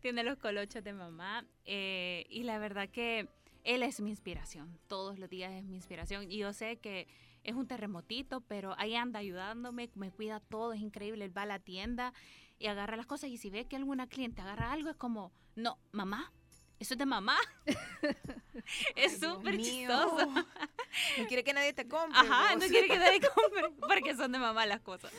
tiene 0.00 0.24
los 0.24 0.38
colochos 0.38 0.82
de 0.82 0.92
mamá. 0.94 1.44
eh, 1.66 2.24
y 2.30 2.44
la 2.44 2.58
verdad 2.58 2.88
que 2.88 3.28
él 3.64 3.82
es 3.82 4.00
mi 4.00 4.10
inspiración. 4.10 4.78
Todos 4.88 5.18
los 5.18 5.28
días 5.28 5.52
es 5.52 5.64
mi 5.64 5.76
inspiración. 5.76 6.30
Y 6.30 6.38
yo 6.38 6.52
sé 6.52 6.78
que 6.78 7.08
es 7.44 7.54
un 7.54 7.66
terremotito, 7.66 8.40
pero 8.42 8.74
ahí 8.78 8.94
anda 8.94 9.18
ayudándome, 9.18 9.90
me 9.94 10.10
cuida 10.10 10.40
todo, 10.40 10.72
es 10.72 10.80
increíble. 10.80 11.24
Él 11.24 11.36
va 11.36 11.42
a 11.42 11.46
la 11.46 11.58
tienda 11.58 12.12
y 12.58 12.66
agarra 12.66 12.96
las 12.96 13.06
cosas. 13.06 13.30
Y 13.30 13.36
si 13.36 13.50
ve 13.50 13.66
que 13.66 13.76
alguna 13.76 14.06
cliente 14.06 14.42
agarra 14.42 14.72
algo, 14.72 14.90
es 14.90 14.96
como, 14.96 15.32
no, 15.54 15.78
mamá. 15.92 16.32
Eso 16.78 16.94
es 16.94 16.98
de 16.98 17.06
mamá. 17.06 17.36
es 18.96 19.20
súper 19.20 19.56
chistoso. 19.60 20.26
No 20.26 21.26
quiere 21.28 21.44
que 21.44 21.52
nadie 21.52 21.72
te 21.72 21.86
compre. 21.86 22.18
Ajá, 22.18 22.54
vos. 22.54 22.64
no 22.64 22.68
quiere 22.68 22.88
que 22.88 22.98
nadie 22.98 23.20
compre 23.34 23.70
porque 23.80 24.16
son 24.16 24.32
de 24.32 24.38
mamá 24.38 24.66
las 24.66 24.80
cosas. 24.80 25.12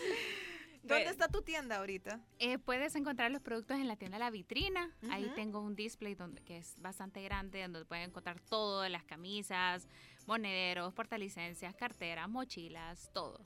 ¿Dónde 0.83 1.09
está 1.09 1.27
tu 1.29 1.41
tienda 1.41 1.77
ahorita? 1.77 2.19
Eh, 2.39 2.57
puedes 2.59 2.95
encontrar 2.95 3.31
los 3.31 3.41
productos 3.41 3.77
en 3.77 3.87
la 3.87 3.95
tienda 3.95 4.19
La 4.19 4.29
Vitrina. 4.29 4.91
Ahí 5.09 5.31
tengo 5.35 5.61
un 5.61 5.75
display 5.75 6.13
donde, 6.13 6.41
que 6.41 6.57
es 6.57 6.75
bastante 6.81 7.21
grande, 7.21 7.61
donde 7.61 7.85
pueden 7.85 8.09
encontrar 8.09 8.39
todo, 8.41 8.87
las 8.89 9.03
camisas, 9.03 9.87
monederos, 10.27 10.93
portalicencias, 10.93 11.73
carteras, 11.75 12.27
mochilas, 12.29 13.09
todo. 13.13 13.39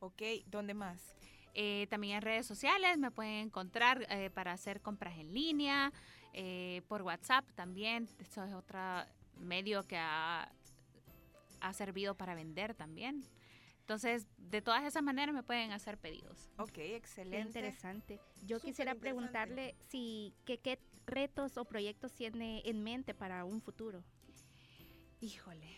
Ok, 0.00 0.22
¿dónde 0.46 0.74
más? 0.74 1.14
Eh, 1.54 1.86
también 1.90 2.16
en 2.16 2.22
redes 2.22 2.46
sociales 2.46 2.98
me 2.98 3.10
pueden 3.10 3.46
encontrar 3.46 4.06
eh, 4.08 4.30
para 4.30 4.52
hacer 4.52 4.80
compras 4.80 5.18
en 5.18 5.34
línea, 5.34 5.92
eh, 6.32 6.82
por 6.88 7.02
WhatsApp 7.02 7.44
también. 7.54 8.08
Eso 8.18 8.44
es 8.44 8.54
otro 8.54 8.80
medio 9.36 9.86
que 9.86 9.98
ha, 9.98 10.50
ha 11.60 11.72
servido 11.74 12.16
para 12.16 12.34
vender 12.34 12.74
también. 12.74 13.22
Entonces, 13.82 14.26
de 14.38 14.62
todas 14.62 14.84
esas 14.84 15.02
maneras 15.02 15.34
me 15.34 15.42
pueden 15.42 15.72
hacer 15.72 15.98
pedidos. 15.98 16.50
Ok, 16.56 16.72
Qué 16.72 16.96
excelente. 16.96 17.40
interesante. 17.40 18.20
Yo 18.46 18.58
Súper 18.58 18.70
quisiera 18.70 18.94
preguntarle 18.94 19.74
si 19.88 20.32
qué, 20.44 20.58
qué 20.58 20.78
retos 21.04 21.56
o 21.56 21.64
proyectos 21.64 22.12
tiene 22.14 22.62
en 22.64 22.82
mente 22.84 23.12
para 23.12 23.44
un 23.44 23.60
futuro. 23.60 24.04
Híjole. 25.20 25.68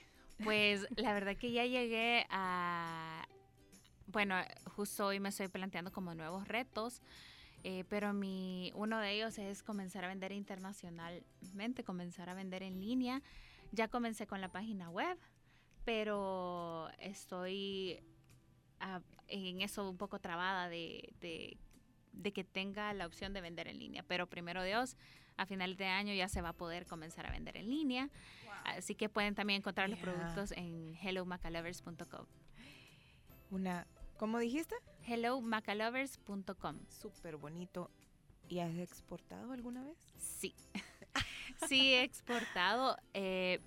Pues 0.42 0.86
la 0.96 1.14
verdad 1.14 1.36
que 1.36 1.50
ya 1.52 1.64
llegué 1.64 2.26
a... 2.28 3.26
Bueno, 4.06 4.36
justo 4.76 5.06
hoy 5.06 5.18
me 5.18 5.30
estoy 5.30 5.48
planteando 5.48 5.90
como 5.90 6.14
nuevos 6.14 6.46
retos, 6.46 7.00
eh, 7.62 7.84
pero 7.88 8.12
mi, 8.12 8.70
uno 8.74 8.98
de 9.00 9.12
ellos 9.12 9.38
es 9.38 9.62
comenzar 9.62 10.04
a 10.04 10.08
vender 10.08 10.32
internacionalmente, 10.32 11.84
comenzar 11.84 12.28
a 12.28 12.34
vender 12.34 12.62
en 12.62 12.80
línea. 12.80 13.22
Ya 13.72 13.88
comencé 13.88 14.26
con 14.26 14.40
la 14.40 14.52
página 14.52 14.90
web, 14.90 15.18
pero 15.84 16.88
estoy 16.98 18.00
ah, 18.80 19.00
en 19.28 19.60
eso 19.62 19.88
un 19.88 19.96
poco 19.96 20.18
trabada 20.18 20.68
de, 20.68 21.12
de- 21.20 21.56
de 22.12 22.32
que 22.32 22.44
tenga 22.44 22.92
la 22.94 23.06
opción 23.06 23.32
de 23.32 23.40
vender 23.40 23.66
en 23.68 23.78
línea. 23.78 24.04
Pero 24.06 24.28
primero 24.28 24.62
Dios, 24.62 24.96
a 25.36 25.46
final 25.46 25.76
de 25.76 25.86
año 25.86 26.14
ya 26.14 26.28
se 26.28 26.40
va 26.42 26.50
a 26.50 26.52
poder 26.52 26.86
comenzar 26.86 27.26
a 27.26 27.30
vender 27.32 27.56
en 27.56 27.68
línea. 27.68 28.08
Así 28.64 28.94
que 28.94 29.08
pueden 29.08 29.34
también 29.34 29.58
encontrar 29.58 29.90
los 29.90 29.98
productos 29.98 30.52
en 30.52 30.94
hellomacalovers.com. 31.02 32.26
Una, 33.50 33.86
¿cómo 34.16 34.38
dijiste? 34.38 34.74
hellomacalovers.com. 35.06 36.78
Súper 36.88 37.36
bonito. 37.36 37.90
¿Y 38.48 38.60
has 38.60 38.74
exportado 38.76 39.52
alguna 39.52 39.82
vez? 39.82 39.98
Sí. 40.18 40.54
sí, 41.68 41.94
he 41.94 42.02
exportado. 42.02 42.96
eh, 43.12 43.60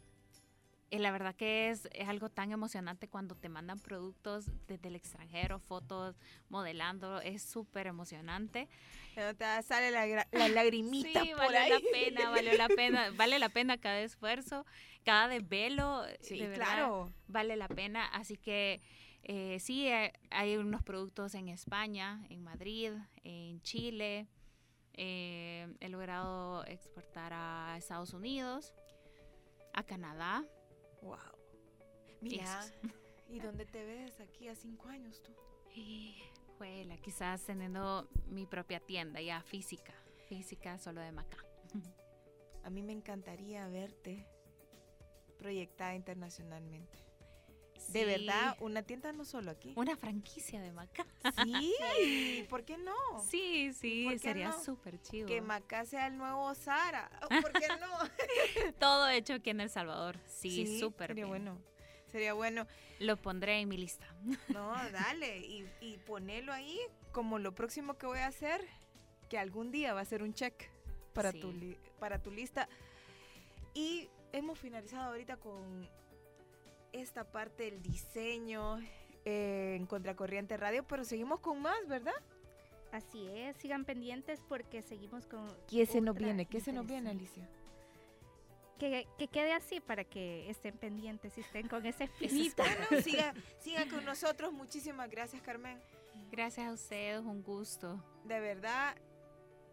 y 0.90 1.00
la 1.00 1.12
verdad 1.12 1.36
que 1.36 1.70
es, 1.70 1.88
es 1.94 2.08
algo 2.08 2.30
tan 2.30 2.52
emocionante 2.52 3.08
cuando 3.10 3.36
te 3.36 3.50
mandan 3.50 3.80
productos 3.80 4.50
desde 4.68 4.88
el 4.88 4.96
extranjero, 4.96 5.60
fotos, 5.60 6.16
modelando. 6.50 7.20
Es 7.22 7.42
súper 7.44 7.88
emocionante. 7.88 8.70
No 9.16 9.36
te 9.36 9.46
sale 9.64 9.92
la, 9.92 10.28
la 10.32 10.48
lagrimita 10.50 11.22
sí, 11.22 11.34
por 11.36 11.52
valió 11.52 11.60
ahí. 11.60 11.70
la 11.70 11.80
pena, 11.92 12.30
valió 12.30 12.54
la 12.54 12.68
pena. 12.70 13.10
Vale 13.12 13.40
la 13.40 13.50
pena 13.50 13.78
cada 13.78 14.00
esfuerzo, 14.02 14.66
cada 15.04 15.28
desvelo. 15.28 16.04
Sí, 16.22 16.38
de 16.38 16.48
verdad, 16.48 16.66
claro. 16.66 17.14
vale 17.28 17.56
la 17.58 17.68
pena. 17.68 18.06
Así 18.08 18.38
que 18.38 18.82
eh, 19.24 19.60
sí, 19.60 19.88
eh, 19.90 20.14
hay 20.30 20.56
unos 20.56 20.84
productos 20.84 21.34
en 21.36 21.50
España, 21.50 22.26
en 22.30 22.44
Madrid, 22.44 22.94
en 23.24 23.62
Chile. 23.62 24.28
eh, 24.94 25.68
he 25.80 25.90
logrado 25.90 26.64
exportar 26.66 27.34
a 27.34 27.76
Estados 27.78 28.14
Unidos, 28.14 28.74
a 29.74 29.84
Canadá. 29.84 30.46
Wow. 31.02 31.18
Mira. 32.22 32.62
¿y 33.30 33.40
dónde 33.40 33.66
te 33.66 33.86
ves 33.86 34.20
aquí 34.20 34.48
a 34.48 34.56
cinco 34.56 34.88
años 34.90 35.22
tú? 35.22 35.32
Juela, 36.58 36.98
quizás 36.98 37.46
teniendo 37.46 38.10
mi 38.26 38.46
propia 38.48 38.80
tienda 38.80 39.22
ya 39.22 39.42
física, 39.44 39.94
física 40.28 40.80
solo 40.80 41.02
de 41.02 41.12
Macá. 41.12 41.38
A 42.64 42.70
mí 42.70 42.82
me 42.82 42.94
encantaría 42.94 43.68
verte 43.68 44.26
proyectada 45.38 45.94
internacionalmente. 45.94 47.07
De 47.90 48.06
verdad, 48.06 48.58
una 48.60 48.84
tienda 48.84 49.12
no 49.12 49.26
solo 49.26 49.52
aquí. 49.52 49.74
Una 49.76 49.96
franquicia 49.96 50.60
de 50.62 50.72
Macá. 50.72 51.06
Sí, 51.44 52.46
¿por 52.50 52.64
qué 52.64 52.78
no? 52.78 52.94
Sí, 53.30 53.74
sí, 53.74 54.18
sería 54.20 54.50
no? 54.50 54.64
súper 54.64 55.02
chido. 55.02 55.28
Que 55.28 55.42
Macá 55.42 55.86
sea 55.86 56.08
el 56.08 56.18
nuevo 56.18 56.54
Sara. 56.56 57.10
¿Por 57.42 57.52
qué 57.54 57.68
no? 57.68 58.74
Todo 58.80 59.10
hecho 59.10 59.34
aquí 59.36 59.50
en 59.52 59.62
El 59.62 59.70
Salvador. 59.70 60.20
Sí, 60.26 60.80
súper 60.80 61.10
Sería 61.10 61.26
bien. 61.26 61.30
bueno. 61.30 61.62
Sería 62.12 62.34
bueno. 62.34 62.68
Lo 63.00 63.18
pondré 63.18 63.60
en 63.60 63.70
mi 63.70 63.78
lista. 63.78 64.06
No, 64.50 64.74
dale. 64.92 65.40
Y, 65.40 65.68
y 65.82 65.98
ponelo 65.98 66.52
ahí 66.54 66.80
como 67.12 67.40
lo 67.40 67.54
próximo 67.56 67.98
que 67.98 68.06
voy 68.06 68.20
a 68.20 68.28
hacer, 68.28 68.66
que 69.30 69.38
algún 69.38 69.72
día 69.72 69.94
va 69.94 70.02
a 70.02 70.06
ser 70.06 70.24
un 70.24 70.34
check 70.34 70.70
para, 71.14 71.32
tu, 71.34 71.54
para 72.00 72.22
tu 72.22 72.32
lista. 72.32 72.68
Y 73.74 74.10
hemos 74.32 74.60
finalizado 74.60 75.12
ahorita 75.12 75.38
con 75.38 75.88
esta 76.98 77.24
parte 77.24 77.64
del 77.64 77.82
diseño 77.82 78.80
eh, 79.26 79.76
en 79.76 79.86
Contracorriente 79.86 80.58
Radio, 80.58 80.86
pero 80.88 81.04
seguimos 81.04 81.40
con 81.40 81.62
más, 81.62 81.88
¿verdad? 81.88 82.16
Así 82.92 83.28
es, 83.30 83.58
sigan 83.58 83.86
pendientes 83.86 84.40
porque 84.48 84.82
seguimos 84.82 85.26
con... 85.26 85.46
¿Qué 85.70 85.86
se 85.86 86.02
nos 86.02 86.16
viene? 86.16 86.46
¿Qué 86.46 86.60
se 86.60 86.72
nos 86.72 86.88
viene. 86.88 87.10
Alicia? 87.10 87.48
Que, 88.80 89.08
que 89.18 89.28
quede 89.28 89.54
así 89.54 89.80
para 89.80 90.04
que 90.04 90.50
estén 90.50 90.78
pendientes 90.78 91.38
y 91.38 91.42
estén 91.42 91.68
con 91.68 91.86
esa 91.86 92.04
espinita. 92.06 92.64
Bueno, 92.90 93.04
siga, 93.04 93.34
siga 93.60 93.88
con 93.90 94.06
nosotros. 94.06 94.54
Muchísimas 94.54 95.10
gracias, 95.10 95.42
Carmen. 95.42 95.80
Gracias 96.32 96.68
a 96.68 96.72
ustedes, 96.72 97.20
un 97.20 97.44
gusto. 97.44 98.02
De 98.24 98.40
verdad, 98.40 98.96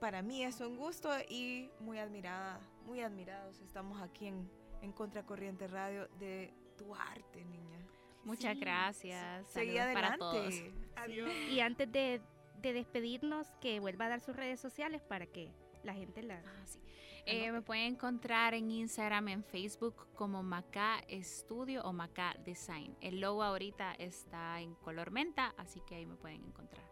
para 0.00 0.22
mí 0.22 0.44
es 0.44 0.60
un 0.60 0.76
gusto 0.76 1.10
y 1.28 1.70
muy 1.80 1.98
admirada, 1.98 2.60
muy 2.84 3.00
admirados 3.00 3.60
estamos 3.60 4.02
aquí 4.02 4.26
en, 4.26 4.50
en 4.82 4.92
Contracorriente 4.92 5.66
Radio 5.66 6.08
de 6.18 6.52
tu 6.76 6.94
arte, 6.94 7.44
niña. 7.44 7.78
Muchas 8.24 8.54
Sí. 8.54 8.60
gracias. 8.60 9.46
Seguí 9.48 9.76
Saludos 9.76 9.94
para 9.94 10.08
adelante. 10.14 10.18
todos. 10.18 10.54
Adiós. 10.96 11.30
Y 11.50 11.60
antes 11.60 11.90
de, 11.92 12.20
de 12.60 12.72
despedirnos, 12.72 13.48
que 13.60 13.80
vuelva 13.80 14.06
a 14.06 14.08
dar 14.10 14.20
sus 14.20 14.34
redes 14.36 14.60
sociales 14.60 15.02
para 15.02 15.26
que 15.26 15.50
la 15.82 15.92
gente 15.94 16.22
la... 16.22 16.36
Ah, 16.38 16.66
sí. 16.66 16.78
Eh, 17.26 17.50
me 17.52 17.62
pueden 17.62 17.94
encontrar 17.94 18.52
en 18.52 18.70
Instagram, 18.70 19.28
en 19.28 19.44
Facebook 19.44 20.08
como 20.14 20.42
Macá 20.42 21.02
Studio 21.22 21.82
o 21.84 21.92
Macá 21.94 22.34
Design. 22.44 22.94
El 23.00 23.20
logo 23.20 23.42
ahorita 23.42 23.94
está 23.94 24.60
en 24.60 24.74
color 24.74 25.10
menta, 25.10 25.54
así 25.56 25.80
que 25.86 25.94
ahí 25.94 26.04
me 26.06 26.16
pueden 26.16 26.44
encontrar. 26.44 26.84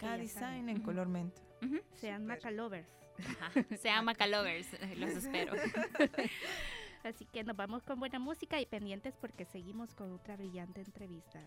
ya 0.00 0.16
Design 0.16 0.28
saben, 0.28 0.68
en 0.68 0.80
color 0.82 1.08
menta. 1.08 1.42
Ujú. 1.62 1.80
Sean 1.94 2.22
Súper. 2.22 2.36
Macalovers. 2.36 2.88
Ajá. 3.18 3.52
Sean 3.78 4.04
Macalovers, 4.04 4.68
los 4.96 5.10
espero. 5.10 5.54
Así 7.02 7.24
que 7.24 7.44
nos 7.44 7.56
vamos 7.56 7.82
con 7.82 7.98
buena 7.98 8.18
música 8.18 8.60
y 8.60 8.66
pendientes 8.66 9.14
porque 9.20 9.44
seguimos 9.46 9.94
con 9.94 10.12
otra 10.12 10.36
brillante 10.36 10.80
entrevista. 10.80 11.40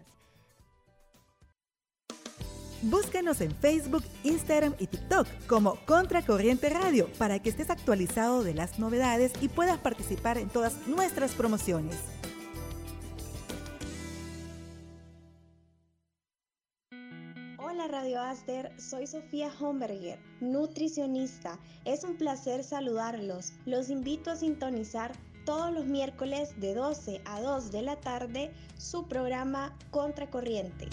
Búscanos 2.82 3.40
en 3.40 3.56
Facebook, 3.56 4.04
Instagram 4.24 4.76
y 4.78 4.88
TikTok 4.88 5.26
como 5.48 5.78
Contracorriente 5.86 6.70
Radio 6.70 7.08
para 7.18 7.40
que 7.40 7.50
estés 7.50 7.70
actualizado 7.70 8.44
de 8.44 8.54
las 8.54 8.78
novedades 8.78 9.32
y 9.40 9.48
puedas 9.48 9.78
participar 9.78 10.38
en 10.38 10.50
todas 10.50 10.86
nuestras 10.86 11.34
promociones. 11.34 11.96
Hola 17.58 17.88
Radio 17.88 18.22
Aster, 18.22 18.70
soy 18.78 19.08
Sofía 19.08 19.50
Homberger, 19.60 20.20
nutricionista. 20.42 21.58
Es 21.86 22.04
un 22.04 22.18
placer 22.18 22.66
saludarlos. 22.66 23.54
Los 23.66 23.90
invito 23.90 24.30
a 24.30 24.36
sintonizar 24.36 25.14
todos 25.46 25.72
los 25.72 25.86
miércoles 25.86 26.60
de 26.60 26.74
12 26.74 27.22
a 27.26 27.42
2 27.42 27.72
de 27.72 27.82
la 27.82 27.96
tarde 27.98 28.52
su 28.78 29.08
programa 29.08 29.78
Contracorriente. 29.92 30.88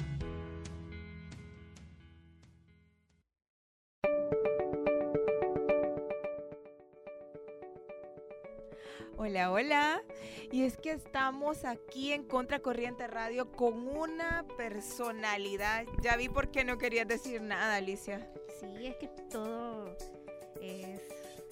Hola, 9.16 9.52
hola. 9.52 10.02
Y 10.50 10.64
es 10.64 10.78
que 10.78 10.92
estamos 10.92 11.64
aquí 11.64 12.12
en 12.12 12.26
Contracorriente 12.26 13.06
Radio 13.06 13.52
con 13.52 13.86
una 13.86 14.46
personalidad. 14.56 15.84
Ya 16.02 16.16
vi 16.16 16.28
por 16.28 16.50
qué 16.50 16.64
no 16.64 16.78
querías 16.78 17.06
decir 17.06 17.42
nada, 17.42 17.76
Alicia. 17.76 18.26
Sí, 18.58 18.86
es 18.86 18.96
que 18.96 19.08
todo 19.30 19.94
es... 20.60 21.00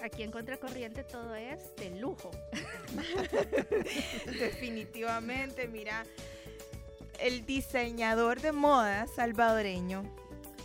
Aquí 0.01 0.23
en 0.23 0.31
Contracorriente 0.31 1.05
todo 1.05 1.35
es 1.35 1.75
de 1.77 1.91
lujo. 1.91 2.31
Definitivamente, 4.39 5.69
mira, 5.69 6.05
el 7.21 7.45
diseñador 7.47 8.41
de 8.41 8.53
moda 8.53 9.07
salvadoreño, 9.07 10.03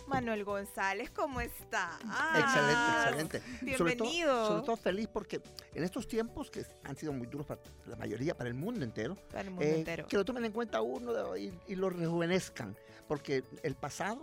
Manuel 0.06 0.44
González, 0.44 1.10
¿cómo 1.10 1.40
está? 1.40 1.98
Excelente, 2.36 3.38
excelente. 3.38 3.76
Sobre 3.78 3.96
todo- 3.96 4.06
Bienvenido. 4.08 4.46
Sobre 4.48 4.62
todo, 4.66 4.76
feliz 4.76 5.08
porque 5.10 5.40
en 5.74 5.82
estos 5.82 6.06
tiempos 6.06 6.50
que 6.50 6.64
han 6.84 6.94
sido 6.96 7.12
muy 7.12 7.26
duros 7.26 7.46
para 7.46 7.60
la 7.86 7.96
mayoría, 7.96 8.36
para 8.36 8.48
el 8.48 8.54
mundo 8.54 8.84
entero, 8.84 9.16
Para 9.30 9.40
el 9.42 9.50
mundo 9.50 9.64
eh, 9.64 9.78
entero. 9.78 10.06
que 10.06 10.16
lo 10.16 10.24
tomen 10.24 10.44
en 10.44 10.52
cuenta 10.52 10.82
uno 10.82 11.36
y, 11.36 11.52
y 11.66 11.74
lo 11.74 11.88
rejuvenezcan, 11.88 12.76
porque 13.08 13.44
el 13.62 13.74
pasado 13.76 14.22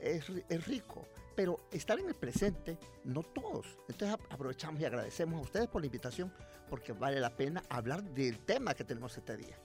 es, 0.00 0.24
es 0.48 0.66
rico, 0.66 1.06
pero 1.40 1.58
estar 1.72 1.98
en 1.98 2.06
el 2.06 2.14
presente, 2.14 2.76
no 3.02 3.22
todos. 3.22 3.78
Entonces 3.88 4.10
ap- 4.10 4.30
aprovechamos 4.30 4.78
y 4.78 4.84
agradecemos 4.84 5.38
a 5.38 5.42
ustedes 5.42 5.68
por 5.68 5.80
la 5.80 5.86
invitación, 5.86 6.30
porque 6.68 6.92
vale 6.92 7.18
la 7.18 7.34
pena 7.34 7.62
hablar 7.70 8.02
del 8.02 8.40
tema 8.40 8.74
que 8.74 8.84
tenemos 8.84 9.16
este 9.16 9.38
día. 9.38 9.58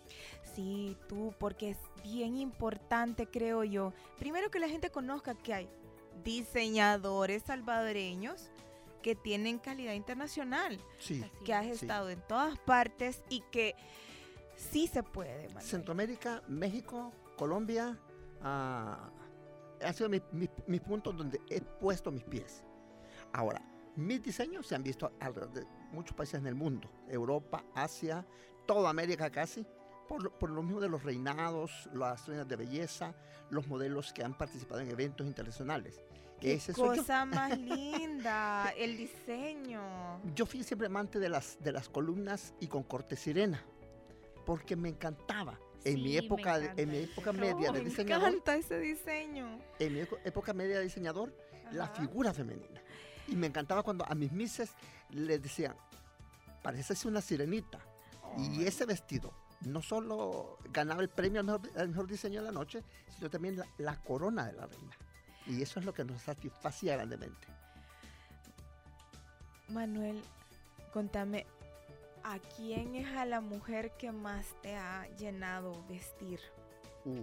Sí, 0.55 0.95
tú, 1.09 1.33
porque 1.37 1.71
es 1.71 1.77
bien 2.01 2.37
importante, 2.37 3.27
creo 3.27 3.65
yo. 3.65 3.91
Primero 4.17 4.49
que 4.49 4.59
la 4.59 4.69
gente 4.69 4.89
conozca 4.89 5.35
que 5.35 5.53
hay 5.53 5.69
diseñadores 6.23 7.43
salvadoreños 7.43 8.49
que 9.01 9.15
tienen 9.15 9.59
calidad 9.59 9.91
internacional, 9.95 10.79
Sí. 10.97 11.25
Que 11.43 11.53
has. 11.53 11.65
Sí. 11.65 11.71
estado 11.73 12.09
en 12.09 12.21
todas 12.21 12.57
partes 12.59 13.21
y 13.27 13.41
que 13.51 13.75
sí 14.55 14.87
se 14.87 15.03
puede, 15.03 15.47
Manuel. 15.49 15.65
Centroamérica, 15.65 16.41
México, 16.47 17.11
Colombia 17.35 17.99
ah, 18.41 19.09
ha 19.85 19.93
sido 19.93 20.09
mi- 20.09 20.21
mi- 20.31 20.49
mis 20.67 20.81
puntos 20.81 21.15
donde 21.15 21.39
he 21.49 21.61
puesto 21.61 22.11
mis 22.11 22.23
pies. 22.23 22.63
Ahora, 23.33 23.61
mis 23.95 24.21
diseños 24.21 24.67
se 24.67 24.75
han 24.75 24.83
visto 24.83 25.11
alrededor 25.19 25.53
de 25.53 25.65
muchos 25.91 26.15
países 26.15 26.39
en 26.39 26.47
el 26.47 26.55
mundo, 26.55 26.89
Europa, 27.07 27.63
Asia, 27.75 28.25
toda 28.65 28.89
América 28.89 29.29
casi, 29.29 29.65
por, 30.07 30.31
por 30.33 30.49
lo 30.49 30.61
mismo 30.61 30.81
de 30.81 30.89
los 30.89 31.03
reinados, 31.03 31.89
las 31.93 32.27
reinas 32.27 32.47
de 32.47 32.55
belleza, 32.55 33.15
los 33.49 33.67
modelos 33.67 34.11
que 34.13 34.23
han 34.23 34.37
participado 34.37 34.81
en 34.81 34.89
eventos 34.91 35.25
internacionales. 35.25 35.99
Qué 36.39 36.53
Ese 36.53 36.73
cosa 36.73 37.25
más 37.25 37.57
linda, 37.59 38.71
el 38.77 38.97
diseño. 38.97 40.21
Yo 40.35 40.45
fui 40.45 40.63
siempre 40.63 40.87
amante 40.87 41.17
de 41.19 41.29
las, 41.29 41.57
de 41.61 41.71
las 41.71 41.87
columnas 41.89 42.53
y 42.59 42.67
con 42.67 42.83
corte 42.83 43.15
sirena, 43.15 43.63
porque 44.45 44.75
me 44.75 44.89
encantaba. 44.89 45.57
En 45.85 46.01
mi 46.03 46.13
Sí, 46.13 46.13
me 46.13 46.17
época, 46.17 46.57
en 46.77 46.89
mi 46.91 46.97
época 46.97 47.31
media 47.31 47.71
de 47.71 47.79
me 47.83 47.89
diseñador, 47.89 48.29
encanta 48.29 48.55
ese 48.55 48.79
diseño. 48.79 49.59
en 49.79 49.93
mi 49.93 49.99
época 50.25 50.53
media 50.53 50.77
de 50.79 50.83
diseñador, 50.83 51.33
la 51.71 51.87
figura 51.87 52.33
femenina. 52.33 52.81
Y 53.27 53.35
me 53.35 53.47
encantaba 53.47 53.83
cuando 53.83 54.05
a 54.05 54.15
mis 54.15 54.31
mises 54.31 54.71
les 55.11 55.41
decían, 55.41 55.75
pareces 56.63 57.05
una 57.05 57.21
sirenita. 57.21 57.79
Y 58.37 58.65
ese 58.65 58.85
vestido 58.85 59.31
no 59.61 59.81
solo 59.81 60.57
ganaba 60.71 61.01
el 61.01 61.09
premio 61.09 61.39
al 61.39 61.45
mejor, 61.45 61.61
al 61.77 61.89
mejor 61.89 62.07
diseño 62.07 62.41
de 62.41 62.47
la 62.47 62.51
noche, 62.51 62.83
sino 63.15 63.29
también 63.29 63.57
la, 63.57 63.67
la 63.77 63.95
corona 64.03 64.45
de 64.47 64.53
la 64.53 64.65
reina. 64.65 64.97
Y 65.47 65.61
eso 65.61 65.79
es 65.79 65.85
lo 65.85 65.93
que 65.93 66.03
nos 66.03 66.21
satisfacía 66.21 66.95
grandemente. 66.95 67.47
Manuel, 69.69 70.21
contame, 70.93 71.45
¿a 72.25 72.39
quién 72.39 72.95
es 72.95 73.07
a 73.15 73.25
la 73.25 73.39
mujer 73.41 73.91
que 73.97 74.11
más 74.11 74.45
te 74.61 74.75
ha 74.75 75.07
llenado 75.17 75.85
vestir? 75.87 76.39
Uh, 77.05 77.21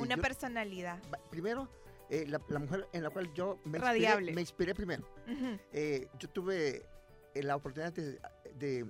Una 0.00 0.16
yo- 0.16 0.22
personalidad. 0.22 0.98
primero, 1.30 1.68
eh, 2.10 2.24
la, 2.26 2.40
la 2.48 2.58
mujer 2.58 2.86
en 2.92 3.02
la 3.02 3.10
cual 3.10 3.32
yo 3.34 3.58
me 3.64 3.78
inspiré, 3.78 3.84
Radiable. 4.08 4.32
me 4.32 4.40
inspiré 4.40 4.74
primero. 4.74 5.02
Ujú. 5.26 5.58
Eh, 5.72 6.08
yo 6.18 6.28
tuve 6.30 6.86
eh, 7.34 7.42
la 7.42 7.56
oportunidad 7.56 7.92
de, 7.92 8.18
de 8.56 8.86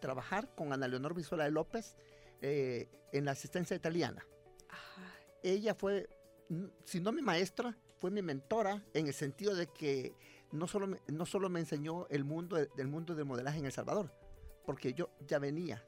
trabajar 0.00 0.54
con 0.54 0.72
Ana 0.72 0.88
Leonor 0.88 1.14
Visola 1.14 1.44
de 1.44 1.50
López 1.50 1.96
eh, 2.40 2.88
en 3.12 3.24
la 3.24 3.32
asistencia 3.32 3.76
italiana. 3.76 4.24
Ajá. 4.68 5.02
Ella 5.42 5.74
fue, 5.74 6.08
mm, 6.48 6.64
si 6.84 7.00
no 7.00 7.12
mi 7.12 7.22
maestra, 7.22 7.76
fue 8.00 8.10
mi 8.10 8.22
mentora 8.22 8.82
en 8.94 9.06
el 9.06 9.14
sentido 9.14 9.54
de 9.54 9.66
que 9.68 10.14
no 10.50 10.66
solo 10.66 10.86
me, 10.88 10.98
no 11.08 11.24
solo 11.24 11.48
me 11.48 11.60
enseñó 11.60 12.06
el 12.08 12.24
mundo 12.24 12.56
del 12.56 12.88
mundo 12.88 13.14
del 13.14 13.24
modelaje 13.26 13.58
en 13.58 13.66
El 13.66 13.72
Salvador, 13.72 14.12
porque 14.64 14.92
yo 14.94 15.10
ya 15.26 15.38
venía. 15.38 15.82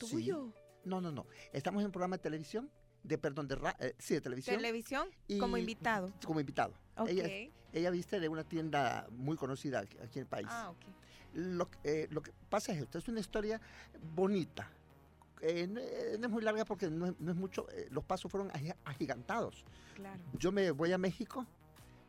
Sí. 0.00 0.10
¿Tuyo? 0.10 0.52
No, 0.84 1.00
no, 1.00 1.10
no. 1.10 1.26
Estamos 1.52 1.80
en 1.80 1.86
un 1.86 1.92
programa 1.92 2.16
de 2.16 2.22
televisión, 2.22 2.70
de 3.02 3.18
perdón, 3.18 3.48
de, 3.48 3.56
ra- 3.56 3.76
eh, 3.80 3.94
sí, 3.98 4.14
de 4.14 4.20
televisión. 4.20 4.56
¿Televisión? 4.56 5.08
Como 5.40 5.56
invitado. 5.56 6.12
Como 6.24 6.40
invitado. 6.40 6.74
Ok. 6.96 7.08
Ella, 7.08 7.50
ella 7.72 7.90
viste 7.90 8.20
de 8.20 8.28
una 8.28 8.44
tienda 8.44 9.06
muy 9.10 9.36
conocida 9.36 9.80
aquí, 9.80 9.96
aquí 9.98 10.18
en 10.18 10.22
el 10.24 10.28
país. 10.28 10.46
Ah, 10.50 10.70
ok. 10.70 10.78
Lo, 11.34 11.70
que- 11.70 11.78
eh, 11.84 12.08
lo 12.10 12.22
que 12.22 12.32
pasa 12.48 12.72
es 12.72 12.82
esto, 12.82 12.98
es 12.98 13.08
una 13.08 13.20
historia 13.20 13.60
bonita. 14.14 14.70
Eh, 15.42 15.66
no, 15.66 15.80
eh, 15.80 16.16
no 16.18 16.26
es 16.26 16.32
muy 16.32 16.42
larga 16.42 16.64
porque 16.64 16.88
no, 16.88 17.06
es- 17.06 17.20
no 17.20 17.30
es 17.32 17.36
mucho, 17.36 17.66
los 17.90 18.04
pasos 18.04 18.30
fueron 18.30 18.50
agi- 18.50 18.74
agigantados. 18.84 19.64
Claro. 19.94 20.22
Yo 20.38 20.52
me 20.52 20.70
voy 20.70 20.92
a 20.92 20.98
México 20.98 21.46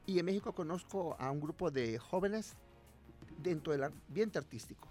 y 0.05 0.19
en 0.19 0.25
México 0.25 0.53
conozco 0.53 1.15
a 1.19 1.29
un 1.31 1.39
grupo 1.41 1.69
de 1.71 1.97
jóvenes 1.99 2.55
dentro 3.39 3.73
del 3.73 3.83
ambiente 3.83 4.37
artístico. 4.37 4.87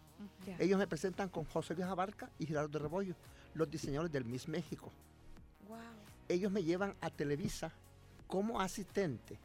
Ya. 0.47 0.57
Ellos 0.59 0.79
me 0.79 0.87
presentan 0.87 1.29
con 1.29 1.45
José 1.45 1.75
Luis 1.75 1.87
Abarca 1.87 2.31
y 2.39 2.47
Gerardo 2.47 2.69
de 2.69 2.79
Rebollo, 2.79 3.15
los 3.55 3.71
diseñadores 3.71 4.13
del 4.13 4.25
Miss 4.25 4.49
México. 4.49 4.91
Wow. 5.69 5.79
Ellos 6.29 6.51
me 6.51 6.63
llevan 6.63 6.95
a 7.01 7.11
Televisa 7.11 7.73
como 8.27 8.61
asistente. 8.61 9.39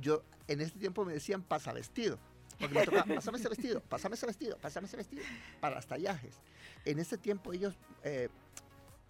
Yo 0.00 0.22
en 0.48 0.60
ese 0.60 0.78
tiempo 0.78 1.04
me 1.04 1.12
decían 1.12 1.42
pasa 1.42 1.72
vestido. 1.72 2.18
Porque 2.58 2.74
me 2.74 2.84
tocaba, 2.86 3.14
pásame 3.14 3.38
ese 3.38 3.48
vestido, 3.50 3.80
pásame 3.82 4.14
ese 4.14 4.26
vestido, 4.26 4.56
pásame 4.56 4.86
ese 4.86 4.96
vestido, 4.96 5.22
para 5.60 5.76
los 5.76 5.86
tallajes. 5.86 6.36
En 6.86 6.98
ese 6.98 7.18
tiempo 7.18 7.52
ellos 7.52 7.74
eh, 8.02 8.30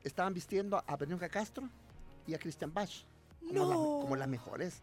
estaban 0.03 0.35
vistiendo 0.35 0.83
a 0.85 0.97
Verónica 0.97 1.29
Castro 1.29 1.69
y 2.27 2.35
a 2.35 2.39
Christian 2.41 2.75
Bach 2.75 2.91
como, 3.47 3.61
las, 3.61 3.69
No. 3.69 4.01
como 4.03 4.17
las 4.17 4.27
mejores. 4.29 4.83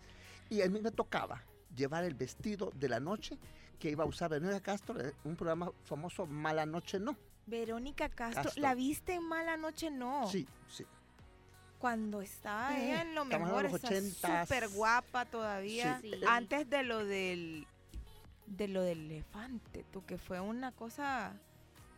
Y 0.49 0.61
a 0.61 0.69
mí 0.69 0.79
me 0.79 0.91
tocaba 0.91 1.41
llevar 1.75 2.05
el 2.05 2.13
vestido 2.13 2.71
de 2.75 2.87
la 2.87 3.01
noche 3.01 3.37
que 3.79 3.89
iba 3.89 4.03
a 4.03 4.07
usar 4.07 4.29
Verónica 4.29 4.61
Castro 4.61 4.99
en 4.99 5.13
un 5.23 5.35
programa 5.35 5.71
famoso 5.83 6.25
Mala 6.25 6.65
Noche 6.65 6.99
No. 6.99 7.15
Verónica 7.45 8.07
Castro, 8.09 8.43
Castro. 8.43 8.61
¿la 8.61 8.73
viste 8.73 9.13
en 9.15 9.23
Mala 9.23 9.57
Noche? 9.57 9.91
No. 9.91 10.27
Sí, 10.27 10.47
sí. 10.69 10.85
Cuando 11.77 12.21
estaba 12.21 12.77
Eh, 12.77 12.85
ella 12.85 13.01
en 13.01 13.15
lo 13.15 13.23
estamos 13.23 13.47
mejor, 13.49 13.65
en 13.65 13.71
los 13.73 13.83
está 13.83 13.89
80s. 13.89 14.43
súper 14.45 14.69
guapa 14.69 15.25
todavía. 15.25 15.99
Sí. 16.01 16.11
Sí. 16.13 16.21
Antes 16.27 16.69
de 16.69 16.83
lo 16.83 17.03
del 17.05 17.67
de 18.45 18.67
lo 18.67 18.81
del 18.83 18.99
elefante, 19.11 19.83
tú, 19.91 20.05
que 20.05 20.17
fue 20.17 20.39
una 20.39 20.71
cosa 20.71 21.33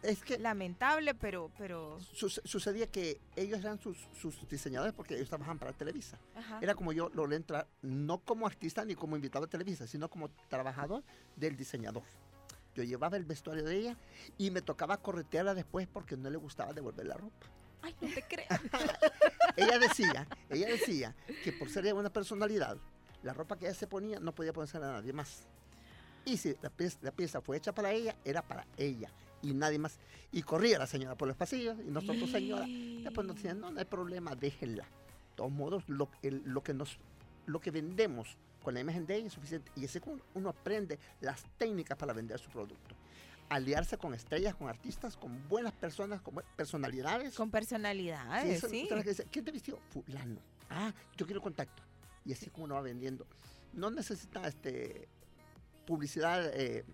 Es 0.03 0.21
que 0.23 0.37
lamentable, 0.37 1.15
pero, 1.15 1.49
pero, 1.57 1.99
Suce- 1.99 2.41
sucedía 2.45 2.85
que 2.87 3.19
ellos 3.35 3.59
eran 3.61 3.79
sus, 3.79 3.97
sus 4.19 4.47
diseñadores 4.47 4.93
porque 4.93 5.15
ellos 5.15 5.29
trabajaban 5.29 5.57
para 5.57 5.73
Televisa. 5.73 6.19
ajá. 6.35 6.59
Era 6.61 6.75
como 6.75 6.93
yo 6.93 7.09
logré 7.13 7.37
entrar, 7.37 7.67
no 7.81 8.19
como 8.19 8.45
artista 8.45 8.85
ni 8.85 8.93
como 8.93 9.15
invitado 9.15 9.45
a 9.45 9.47
Televisa, 9.47 9.87
sino 9.87 10.07
como 10.09 10.29
trabajador 10.47 11.03
del 11.35 11.57
diseñador. 11.57 12.03
Yo 12.75 12.83
llevaba 12.83 13.17
el 13.17 13.23
vestuario 13.25 13.63
de 13.63 13.77
ella 13.77 13.97
y 14.37 14.51
me 14.51 14.61
tocaba 14.61 14.97
corretearla 14.97 15.55
después 15.55 15.87
porque 15.87 16.15
no 16.17 16.29
le 16.29 16.37
gustaba 16.37 16.73
devolver 16.73 17.07
la 17.07 17.15
ropa. 17.15 17.47
Ay, 17.81 17.95
no 18.01 18.07
te 18.13 18.21
creas. 18.23 18.49
Ella 19.57 19.79
decía, 19.79 20.27
ella 20.49 20.67
decía 20.67 21.15
que 21.43 21.53
por 21.53 21.69
ser 21.69 21.85
ella 21.85 21.95
una 21.95 22.09
personalidad, 22.11 22.77
la 23.23 23.31
ropa 23.33 23.57
que 23.57 23.65
ella 23.65 23.73
se 23.75 23.87
ponía 23.87 24.19
no 24.19 24.33
podía 24.35 24.51
ponerse 24.51 24.77
a 24.77 24.81
nadie 24.81 25.13
más. 25.13 25.43
Y 26.25 26.35
si 26.37 26.55
la 26.61 26.69
pieza, 26.69 26.97
la 27.01 27.11
pieza 27.11 27.39
fue 27.41 27.55
hecha 27.57 27.73
para 27.73 27.91
ella, 27.91 28.15
era 28.25 28.41
para 28.41 28.65
ella 28.77 29.09
y 29.49 29.53
nadie 29.53 29.79
más. 29.79 29.99
Y 30.31 30.41
corría 30.41 30.79
la 30.79 30.87
señora 30.87 31.15
por 31.15 31.27
los 31.27 31.37
pasillos 31.37 31.77
y 31.79 31.91
nosotros, 31.91 32.29
señora, 32.31 32.65
Después 32.67 33.27
nos 33.27 33.35
decían, 33.35 33.59
no, 33.59 33.71
no 33.71 33.79
hay 33.79 33.85
problema, 33.85 34.35
déjenla. 34.35 34.83
De 34.83 35.35
todos 35.35 35.51
modos, 35.51 35.83
lo, 35.87 36.09
el- 36.23 36.41
lo, 36.45 36.63
que 36.63 36.73
nos, 36.73 36.97
lo 37.45 37.59
que 37.59 37.69
vendemos 37.71 38.37
con 38.63 38.73
la 38.73 38.79
imagen 38.79 39.05
de 39.05 39.15
ella 39.17 39.27
es 39.27 39.33
suficiente. 39.33 39.71
Y 39.75 39.85
así 39.85 39.99
como 39.99 40.17
uno 40.33 40.49
aprende 40.49 40.97
las 41.21 41.43
técnicas 41.57 41.97
para 41.97 42.13
vender 42.13 42.39
su 42.39 42.49
producto. 42.49 42.95
Aliarse 43.49 43.97
con 43.97 44.15
estrellas, 44.15 44.55
con 44.55 44.69
artistas, 44.69 45.15
con 45.17 45.47
buenas 45.47 45.73
personas, 45.73 46.19
con 46.21 46.41
personalidades. 46.55 47.35
Con 47.35 47.51
personalidades, 47.51 48.61
sí. 48.61 48.87
que 48.89 49.03
dice, 49.03 49.27
¿Quién 49.31 49.45
te 49.45 49.51
vistió? 49.51 49.77
Fulano. 49.91 50.39
Ah, 50.69 50.91
yo 51.15 51.27
quiero 51.27 51.41
contacto. 51.41 51.83
Y 52.25 52.33
así 52.33 52.49
como 52.49 52.65
uno 52.65 52.73
va 52.75 52.81
vendiendo. 52.81 53.27
No 53.73 53.91
necesita 53.91 54.47
este, 54.47 55.07
publicidad 55.85 56.49
eh, 56.55 56.85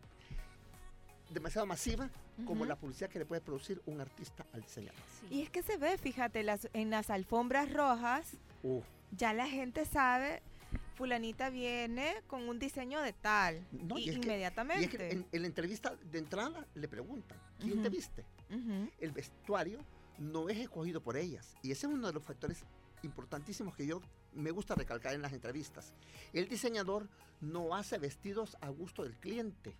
demasiado 1.34 1.65
masiva 1.67 2.09
como 2.45 2.65
la 2.65 2.75
publicidad 2.75 3.09
que 3.09 3.19
le 3.19 3.25
puede 3.25 3.41
producir 3.41 3.82
un 3.86 4.01
artista 4.01 4.45
al 4.53 4.61
diseñador. 4.61 4.99
Y 5.29 5.41
es 5.41 5.49
que 5.49 5.61
se 5.63 5.77
ve, 5.77 5.97
fíjate, 5.97 6.43
las, 6.43 6.67
en 6.73 6.89
las 6.89 7.09
alfombras 7.09 7.71
rojas, 7.71 8.34
Uh, 8.63 8.79
ya 9.17 9.34
la 9.34 9.47
gente 9.47 9.86
sabe, 9.86 10.43
fulanita 10.93 11.49
viene 11.49 12.13
con 12.27 12.47
un 12.47 12.59
diseño 12.59 13.01
de 13.01 13.11
tal. 13.11 13.65
No, 13.71 13.97
y 13.97 14.03
y 14.03 14.09
es 14.09 14.19
que- 14.19 14.25
inmediatamente. 14.25 14.84
Y 14.84 14.86
es 14.86 14.91
que 14.91 15.09
en, 15.09 15.25
en 15.32 15.41
la 15.41 15.47
entrevista 15.47 15.95
de 16.11 16.19
entrada 16.19 16.67
le 16.75 16.88
preguntan, 16.88 17.39
¿quién 17.59 17.82
te 17.82 17.89
viste? 17.89 18.23
El 18.99 19.11
vestuario 19.11 19.79
no 20.19 20.47
es 20.49 20.59
escogido 20.59 21.01
por 21.01 21.17
ellas. 21.17 21.55
Y 21.63 21.71
ese 21.71 21.88
es 21.88 21.93
uno 21.93 22.05
de 22.07 22.13
los 22.13 22.23
factores 22.23 22.63
importantísimos 23.01 23.75
que 23.75 23.88
yo 23.88 23.99
me 24.34 24.51
gusta 24.51 24.75
recalcar 24.75 25.15
en 25.15 25.23
las 25.23 25.34
entrevistas. 25.34 25.91
El 26.34 26.47
diseñador 26.47 27.09
no 27.39 27.73
hace 27.75 27.97
vestidos 27.97 28.57
a 28.61 28.69
gusto 28.69 29.01
del 29.01 29.15
cliente. 29.17 29.75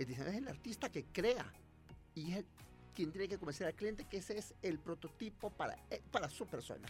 El 0.00 0.06
diseñador 0.06 0.34
es 0.34 0.40
el 0.40 0.48
artista 0.48 0.88
que 0.90 1.04
crea. 1.04 1.44
Y 2.14 2.32
es 2.32 2.38
el- 2.38 2.46
quien 2.94 3.12
tiene 3.12 3.28
que 3.28 3.36
convencer 3.38 3.66
al 3.66 3.74
cliente 3.74 4.04
que 4.04 4.16
ese 4.16 4.38
es 4.38 4.54
el 4.62 4.78
prototipo 4.78 5.50
para, 5.50 5.76
eh, 5.90 6.00
para 6.10 6.30
su 6.30 6.46
persona. 6.46 6.88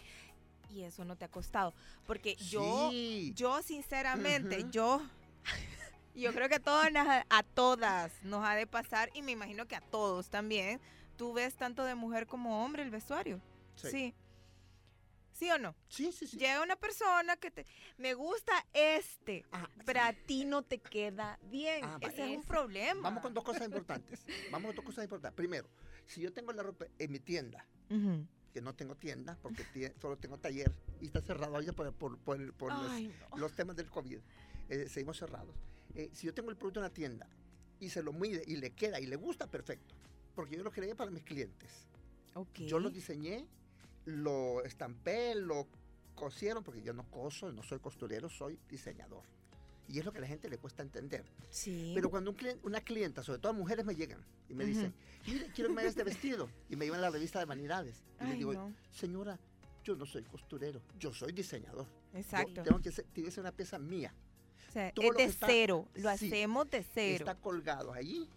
Y 0.71 0.83
eso 0.83 1.05
no 1.05 1.17
te 1.17 1.25
ha 1.25 1.29
costado. 1.29 1.75
Porque 2.07 2.37
yo, 2.37 2.89
Sí. 2.91 3.33
yo 3.35 3.61
sinceramente, 3.63 4.65
yo, 4.71 5.03
yo 6.15 6.33
creo 6.33 6.49
que 6.49 6.55
a 6.55 6.61
todas, 6.61 6.93
a 7.29 7.43
todas 7.43 8.13
nos 8.23 8.45
ha 8.47 8.55
de 8.55 8.69
pasar 8.69 9.11
y 9.13 9.23
me 9.23 9.33
imagino 9.33 9.67
que 9.67 9.75
a 9.75 9.81
todos 9.81 10.31
también. 10.31 10.81
Tú 11.17 11.33
ves 11.33 11.57
tanto 11.57 11.85
de 11.85 11.97
mujer 11.97 12.29
como 12.29 12.65
hombre 12.65 12.83
el 12.85 12.91
vestuario. 12.91 13.41
Sí. 13.75 13.91
Sí. 13.91 14.15
¿Sí 15.41 15.51
o 15.51 15.57
no? 15.59 15.74
Sí, 15.88 16.12
sí, 16.12 16.26
sí. 16.26 16.36
Llega 16.36 16.62
una 16.62 16.76
persona 16.76 17.34
que 17.38 17.51
te, 17.51 17.64
me 17.97 18.12
gusta 18.12 18.53
este, 18.74 19.47
Ah, 19.53 19.70
pero 19.86 20.01
a 20.03 20.12
ti 20.12 20.45
no 20.45 20.61
te 20.62 20.76
queda 20.80 21.38
bien. 21.45 21.82
Ah, 21.82 21.97
Ese 22.03 22.30
es 22.30 22.36
un 22.36 22.43
problema. 22.45 23.01
Vamos 23.01 23.22
con 23.22 23.32
dos 23.32 23.43
cosas 23.43 23.64
importantes. 23.64 24.20
Vamos 24.53 24.66
con 24.68 24.76
dos 24.76 24.84
cosas 24.84 25.05
importantes. 25.05 25.34
Primero, 25.34 25.66
si 26.07 26.20
yo 26.20 26.30
tengo 26.30 26.53
la 26.53 26.62
ropa 26.62 26.84
en 26.99 27.11
mi 27.11 27.20
tienda, 27.20 27.64
Ujú. 27.88 28.26
que 28.53 28.61
no 28.61 28.74
tengo 28.74 28.97
tienda, 28.97 29.38
porque 29.41 29.95
solo 29.99 30.18
tengo 30.18 30.36
taller 30.36 30.70
y 31.01 31.07
está 31.07 31.22
cerrado 31.22 31.57
ahí 31.57 31.72
por, 31.72 31.91
por- 31.95 32.18
por 32.18 32.53
por 32.53 32.70
los, 32.74 32.91
Ay, 32.91 33.11
no. 33.30 33.38
los 33.38 33.55
temas 33.55 33.76
del 33.76 33.88
COVID. 33.88 34.18
eh, 34.68 34.88
seguimos 34.91 35.16
cerrados. 35.18 35.57
Eh, 35.95 36.11
si 36.12 36.26
yo 36.26 36.34
tengo 36.34 36.51
el 36.51 36.57
producto 36.59 36.80
en 36.80 36.84
la 36.84 36.91
tienda 36.93 37.26
y 37.80 37.88
se 37.88 38.03
lo 38.03 38.12
mide 38.12 38.45
y 38.47 38.57
le 38.57 38.72
queda 38.72 39.01
y 39.01 39.07
le 39.07 39.16
gusta, 39.16 39.47
perfecto. 39.47 39.95
Porque 40.34 40.55
yo 40.57 40.62
lo 40.62 40.70
creé 40.70 40.95
para 40.95 41.11
mis 41.11 41.24
clientes. 41.24 41.86
Ok. 42.34 42.59
Yo 42.66 42.78
lo 42.78 42.91
diseñé, 42.91 43.47
lo 44.05 44.65
estampé, 44.65 45.35
lo 45.35 45.67
cosieron, 46.15 46.63
porque 46.65 46.83
yo 46.83 46.93
no 46.93 47.05
coso, 47.11 47.51
no 47.53 47.63
soy 47.63 47.79
costurero, 47.81 48.29
soy 48.29 48.59
diseñador. 48.69 49.23
Y 49.89 49.99
es 49.99 50.05
lo 50.05 50.13
que 50.13 50.19
a 50.19 50.21
la 50.21 50.27
gente 50.29 50.49
le 50.49 50.59
cuesta 50.59 50.83
entender. 50.83 51.25
Sí. 51.49 51.93
Pero 51.95 52.11
cuando 52.11 52.31
un 52.31 52.37
clien- 52.37 52.61
una 52.63 52.81
clienta, 52.81 53.23
sobre 53.25 53.41
todo 53.41 53.53
mujeres, 53.55 53.85
me 53.85 53.97
llegan 53.97 54.25
y 54.49 54.55
me 54.55 54.65
dicen, 54.65 54.95
mire, 55.27 55.47
quiero 55.55 55.69
que 55.71 55.75
me 55.75 55.81
haga 55.81 55.91
este 55.91 56.05
vestido. 56.05 56.49
Y 56.69 56.77
me 56.77 56.85
llevan 56.85 57.01
a 57.01 57.05
la 57.05 57.11
revista 57.11 57.39
de 57.41 57.45
vanidades. 57.47 58.05
Y 58.21 58.25
Ay, 58.25 58.37
digo, 58.39 58.53
no. 58.53 58.73
señora, 58.93 59.39
yo 59.83 59.97
no 59.97 60.07
soy 60.07 60.23
costurero, 60.23 60.81
yo 60.99 61.13
soy 61.13 61.33
diseñador. 61.33 61.87
Yo 62.13 62.19
Exacto. 62.19 62.63
tengo 62.63 62.81
que 62.81 62.91
tiene 62.91 63.29
que 63.29 63.31
ser 63.33 63.41
una 63.41 63.53
pieza 63.53 63.79
mía. 63.79 64.15
O 64.69 64.73
sea, 64.73 64.93
todo 64.93 65.07
es 65.07 65.13
lo 65.13 65.19
de 65.19 65.25
está- 65.25 65.47
cero. 65.49 65.89
Lo 65.95 66.17
sí, 66.17 66.27
hacemos 66.29 66.71
de 66.71 66.85
cero. 66.85 67.25
Está 67.27 67.35
colgado 67.35 67.93
allí 67.93 68.29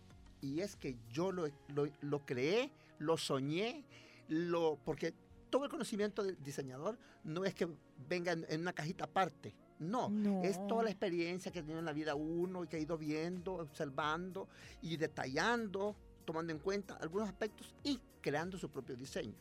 y 0.41 0.61
es 0.61 0.75
que 0.75 0.95
yo 1.11 1.31
lo, 1.31 1.47
lo, 1.67 1.87
lo 2.01 2.25
creé, 2.25 2.71
lo 2.97 3.15
soñé, 3.17 3.83
lo, 4.27 4.79
porque 4.83 5.13
todo 5.53 5.65
el 5.65 5.69
conocimiento 5.69 6.23
del 6.23 6.35
diseñador 6.43 6.97
no 7.23 7.45
es 7.45 7.53
que 7.53 7.67
venga 8.09 8.31
en, 8.31 8.43
en 8.49 8.61
una 8.61 8.73
cajita 8.73 9.03
aparte. 9.05 9.53
No, 9.77 10.09
es 10.43 10.55
toda 10.67 10.81
la 10.81 10.89
No. 10.89 10.89
experiencia 10.89 11.51
que 11.51 11.59
ha 11.59 11.61
tenido 11.61 11.77
en 11.77 11.85
la 11.85 11.93
vida 11.93 12.15
uno 12.15 12.63
y 12.63 12.67
que 12.67 12.77
ha 12.77 12.79
ido 12.79 12.97
viendo, 12.97 13.53
observando 13.53 14.47
y 14.81 14.97
detallando, 14.97 15.95
tomando 16.25 16.51
en 16.53 16.57
cuenta 16.57 16.95
algunos 16.95 17.29
aspectos 17.29 17.75
y 17.83 17.99
creando 18.19 18.57
su 18.57 18.67
propio 18.71 18.95
diseño. 18.95 19.35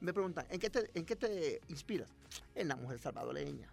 Me 0.00 0.12
preguntan, 0.12 0.46
¿en 0.48 0.60
qué 0.60 0.70
te, 0.70 0.96
en 0.96 1.04
qué 1.04 1.16
te 1.16 1.60
inspiras? 1.66 2.08
En 2.54 2.68
la 2.68 2.76
mujer 2.76 3.00
salvadoreña. 3.00 3.68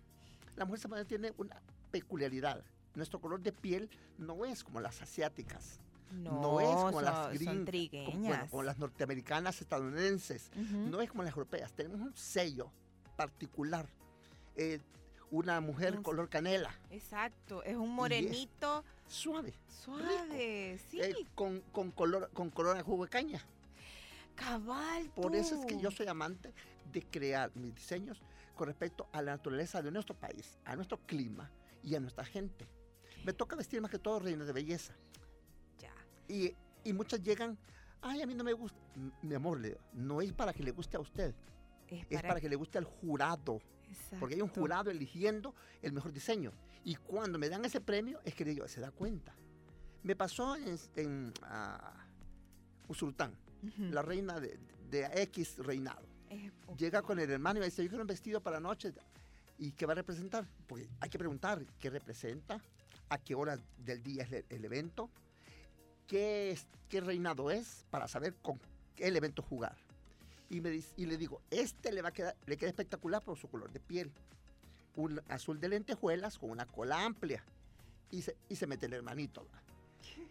La 0.56 0.66
mujer 0.66 0.80
salvadoreña 0.80 1.08
tiene 1.08 1.34
una 1.38 1.62
peculiaridad. 1.92 2.64
Nuestro 2.96 3.22
color 3.22 3.42
de 3.42 3.52
piel 3.52 3.92
no 4.18 4.44
es 4.44 4.64
como 4.64 4.82
las 4.82 5.04
asiáticas, 5.04 5.80
no, 6.12 6.60
es 6.62 6.68
como 6.68 6.92
son- 6.92 7.06
las 7.06 7.30
gringas, 7.34 7.54
como, 7.56 7.66
trigueñas. 7.66 8.20
bueno, 8.22 8.48
como 8.50 8.64
las 8.64 8.78
norteamericanas, 8.78 9.62
estadounidenses, 9.62 10.52
no 10.56 11.02
es 11.02 11.10
como 11.10 11.24
las 11.24 11.32
europeas. 11.34 11.72
Tenemos 11.74 12.00
un 12.02 12.16
sello 12.16 12.72
particular. 13.16 13.88
Eh, 14.56 14.80
una 15.32 15.60
mujer 15.60 15.98
Un- 15.98 16.04
color 16.04 16.30
canela, 16.30 16.74
Exacto. 16.92 17.64
Es 17.64 17.76
un 17.76 17.90
morenito 17.94 18.86
suave. 19.08 19.54
suave. 19.84 20.80
Sí. 20.90 21.02
eh, 21.02 21.14
con, 21.34 21.60
con 21.72 21.92
color 21.92 22.30
con 22.34 22.50
color 22.52 22.78
a 22.78 22.84
jugo 22.84 23.04
de 23.06 23.10
caña. 23.10 23.44
Cabal. 24.36 25.10
Por 25.16 25.36
eso 25.36 25.56
es 25.60 25.66
que 25.66 25.80
yo 25.80 25.92
soy 25.92 26.08
amante 26.08 26.54
de 26.92 27.02
crear 27.04 27.52
mis 27.56 27.74
diseños 27.76 28.22
con 28.56 28.68
respecto 28.68 29.08
a 29.12 29.22
la 29.22 29.32
naturaleza 29.34 29.82
de 29.82 29.92
nuestro 29.92 30.16
país, 30.16 30.58
a 30.66 30.76
nuestro 30.76 30.98
clima 31.06 31.50
y 31.84 31.96
a 31.96 32.00
nuestra 32.00 32.24
gente. 32.26 32.68
Me 33.26 33.34
toca 33.34 33.56
vestir 33.56 33.82
más 33.82 33.92
que 33.92 34.00
todo 34.00 34.20
reinas 34.20 34.48
de 34.48 34.54
belleza. 34.54 34.94
Y, 36.28 36.54
y 36.84 36.94
muchas 36.94 37.22
llegan, 37.24 37.58
ay, 38.02 38.22
a 38.22 38.28
mí 38.28 38.34
no 38.36 38.44
me 38.44 38.54
gusta. 38.54 38.78
Mi 39.22 39.36
amor, 39.36 39.60
le 39.60 39.78
no 39.94 40.22
es 40.22 40.32
para 40.34 40.54
que 40.54 40.64
le 40.64 40.72
guste 40.72 40.98
a 40.98 41.00
usted, 41.00 41.34
Es 41.88 42.06
es 42.10 42.22
para 42.28 42.42
que 42.42 42.50
le 42.50 42.56
guste 42.56 42.78
al 42.78 42.86
jurado. 42.86 43.62
Porque 44.20 44.36
hay 44.36 44.42
un 44.42 44.50
jurado 44.50 44.90
eligiendo 44.92 45.54
el 45.82 45.94
mejor 45.94 46.12
diseño. 46.12 46.52
Y 46.84 46.96
cuando 46.96 47.38
me 47.40 47.50
dan 47.50 47.64
ese 47.66 47.82
premio, 47.82 48.20
es 48.26 48.34
que 48.36 48.44
digo, 48.46 48.68
se 48.68 48.82
da 48.82 48.92
cuenta. 48.92 49.34
Me 50.04 50.16
pasó 50.16 50.56
en, 50.56 50.78
en 50.96 51.34
ah, 51.44 52.06
Usultán, 52.88 53.36
la 53.78 54.02
reina 54.02 54.40
de, 54.40 54.60
de 54.90 55.06
X 55.24 55.58
reinado. 55.60 56.06
Es- 56.30 56.52
Llega 56.78 57.02
con 57.02 57.20
el 57.20 57.30
hermano 57.30 57.58
y 57.58 57.62
me 57.62 57.66
dice, 57.66 57.84
yo 57.84 57.90
quiero 57.90 58.04
un 58.04 58.08
vestido 58.08 58.42
para 58.42 58.60
noche. 58.60 58.94
¿Y 59.58 59.72
qué 59.72 59.86
va 59.86 59.94
a 59.94 59.96
representar? 59.96 60.46
Porque 60.68 60.88
hay 61.00 61.10
que 61.10 61.18
preguntar 61.18 61.66
qué 61.80 61.90
representa, 61.90 62.60
a 63.10 63.18
qué 63.18 63.34
hora 63.36 63.58
del 63.78 64.04
día 64.04 64.24
es 64.24 64.32
el, 64.32 64.46
el 64.50 64.66
evento, 64.66 65.10
qué, 66.08 66.52
es- 66.52 66.68
qué 66.90 67.02
reinado 67.02 67.52
es, 67.52 67.86
para 67.90 68.08
saber 68.08 68.36
con 68.42 68.60
qué 68.96 69.08
evento 69.08 69.42
jugar. 69.42 69.76
Y, 70.50 70.62
me 70.62 70.70
dice, 70.70 70.94
y 70.98 71.06
le 71.08 71.18
digo, 71.18 71.42
este 71.50 71.92
le 71.92 72.02
va 72.02 72.10
a 72.10 72.14
quedar, 72.14 72.36
le 72.46 72.58
queda 72.58 72.70
espectacular 72.70 73.22
por 73.24 73.38
su 73.38 73.48
color 73.50 73.72
de 73.72 73.80
piel. 73.80 74.12
Un 74.96 75.22
azul 75.28 75.60
de 75.60 75.70
lentejuelas 75.70 76.38
con 76.38 76.52
una 76.52 76.66
cola 76.66 77.04
amplia. 77.04 77.44
Y 78.12 78.22
se, 78.22 78.38
y 78.48 78.56
se 78.56 78.68
mete 78.68 78.86
el 78.86 78.94
hermanito. 78.94 79.46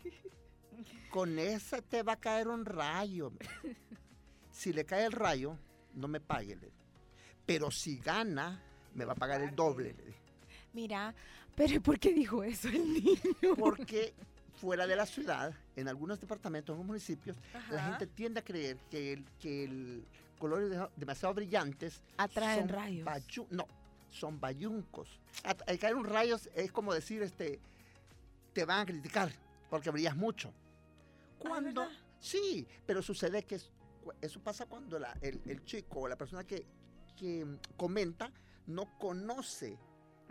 Con 1.11 1.39
ese 1.39 1.83
te 1.83 2.03
va 2.03 2.14
a 2.14 2.20
caer 2.20 2.49
un 2.49 2.64
rayo. 2.64 3.33
Si 4.51 4.72
le 4.72 4.85
cae 4.85 5.05
el 5.05 5.12
rayo, 5.12 5.59
no 5.95 6.09
me 6.09 6.20
pague. 6.20 6.57
le. 6.57 6.70
Pero 7.47 7.70
si 7.70 7.99
gana, 7.99 8.62
me 8.95 9.05
va 9.05 9.12
a 9.12 9.16
pagar 9.16 9.41
el 9.43 9.55
doble. 9.55 9.93
le. 9.93 10.14
Mira, 10.72 11.14
pero 11.55 11.75
¿y 11.75 11.79
¿por 11.79 11.99
qué 12.01 12.12
dijo 12.12 12.43
eso 12.43 12.68
el 12.68 12.93
niño? 12.95 13.55
Porque 13.59 14.12
fuera 14.57 14.86
de 14.86 14.96
la 14.96 15.07
ciudad, 15.07 15.52
en 15.76 15.88
algunos 15.88 16.20
departamentos, 16.20 16.68
en 16.70 16.74
algunos 16.74 16.86
municipios, 16.88 17.36
la 17.70 17.84
gente 17.84 18.07
tiende 18.07 18.40
a 18.40 18.44
creer 18.44 18.76
que 18.90 19.12
el, 19.14 19.24
que 19.40 19.64
el 19.64 20.05
colores 20.38 20.70
de- 20.70 20.88
demasiado 20.96 21.34
brillantes 21.34 22.00
Atraen 22.16 22.68
rayos. 22.68 23.07
bayu- 23.07 23.46
no, 23.50 23.66
son 24.11 24.38
bayuncos. 24.40 25.20
Al 25.42 25.78
caer 25.78 25.96
un 25.96 26.05
rayo 26.05 26.36
es 26.55 26.70
como 26.72 26.92
decir, 26.94 27.22
este, 27.22 27.61
te 28.52 28.64
van 28.64 28.80
a 28.80 28.86
criticar 28.86 29.30
porque 29.70 29.90
brillas 29.90 30.16
mucho. 30.16 30.52
Cuando, 31.38 31.82
¿verdad? 31.82 31.96
sí, 32.20 32.66
pero 32.86 33.02
sucede 33.02 33.42
que 33.42 33.57
es- 33.57 33.70
eso 34.20 34.40
pasa 34.40 34.66
cuando 34.66 34.98
la- 34.98 35.16
el, 35.20 35.40
el 35.46 35.64
chico 35.64 36.00
o 36.00 36.09
la 36.09 36.16
persona 36.16 36.44
que, 36.44 36.64
que 37.16 37.46
comenta 37.76 38.30
no 38.66 38.96
conoce 38.98 39.78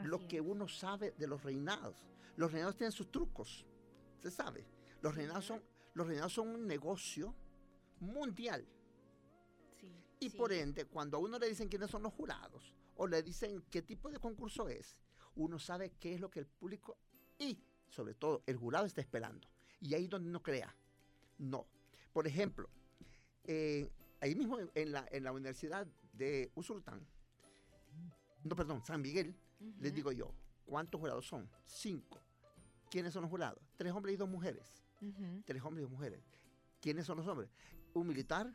lo 0.04 0.28
que 0.28 0.42
uno 0.42 0.68
sabe 0.68 1.14
de 1.18 1.28
los 1.28 1.44
reinados. 1.44 1.96
Los 2.36 2.52
reinados 2.52 2.76
tienen 2.78 2.92
sus 2.92 3.12
trucos, 3.12 3.66
se 4.24 4.32
sabe. 4.32 4.66
Los 5.02 5.16
reinados 5.16 5.46
son, 5.46 5.62
los 5.94 6.08
reinados 6.08 6.34
son 6.34 6.48
un 6.50 6.66
negocio 6.66 7.36
mundial. 8.00 8.66
Sí, 9.80 9.94
Y 10.20 10.30
sí. 10.30 10.38
por 10.38 10.52
ende, 10.54 10.86
cuando 10.86 11.18
a 11.18 11.20
uno 11.20 11.38
le 11.38 11.50
dicen 11.50 11.68
quiénes 11.68 11.92
son 11.92 12.04
los 12.04 12.14
jurados 12.14 12.74
o 12.96 13.06
le 13.08 13.22
dicen 13.22 13.62
qué 13.70 13.82
tipo 13.82 14.10
de 14.10 14.20
concurso 14.20 14.68
es, 14.70 14.98
uno 15.36 15.60
sabe 15.60 15.92
qué 16.00 16.14
es 16.16 16.22
lo 16.22 16.30
que 16.30 16.40
el 16.40 16.46
público 16.48 16.98
y, 17.38 17.60
sobre 17.90 18.14
todo, 18.14 18.44
el 18.46 18.56
jurado 18.58 18.86
está 18.86 19.02
esperando. 19.02 19.48
Y 19.82 19.94
ahí 19.94 20.08
donde 20.08 20.30
uno 20.30 20.42
crea. 20.42 20.74
No. 21.38 21.68
Por 22.14 22.26
ejemplo, 22.28 22.70
eh, 23.44 23.90
ahí 24.22 24.36
mismo 24.36 24.58
en- 24.74 24.92
la, 24.92 25.06
en 25.12 25.24
la 25.24 25.32
Universidad 25.34 25.86
de 26.14 26.52
Usulután, 26.56 27.06
no, 28.44 28.56
perdón, 28.56 28.84
San 28.86 29.02
Miguel, 29.02 29.36
les 29.80 29.94
digo 29.94 30.12
yo, 30.12 30.34
¿cuántos 30.66 31.00
jurados 31.02 31.26
son? 31.26 31.50
Cinco. 31.66 32.22
¿Quiénes 32.94 33.12
son 33.12 33.24
los 33.24 33.32
jurados? 33.32 33.60
Tres 33.76 33.92
hombres 33.92 34.14
y 34.14 34.18
dos 34.18 34.30
mujeres 34.30 34.72
tres 35.46 35.62
hombres 35.64 35.82
y 35.82 35.90
dos 35.90 35.92
mujeres. 35.92 36.24
¿Quiénes 36.80 37.08
son 37.08 37.18
los 37.18 37.26
hombres? 37.28 37.50
Un 37.96 38.06
militar, 38.08 38.54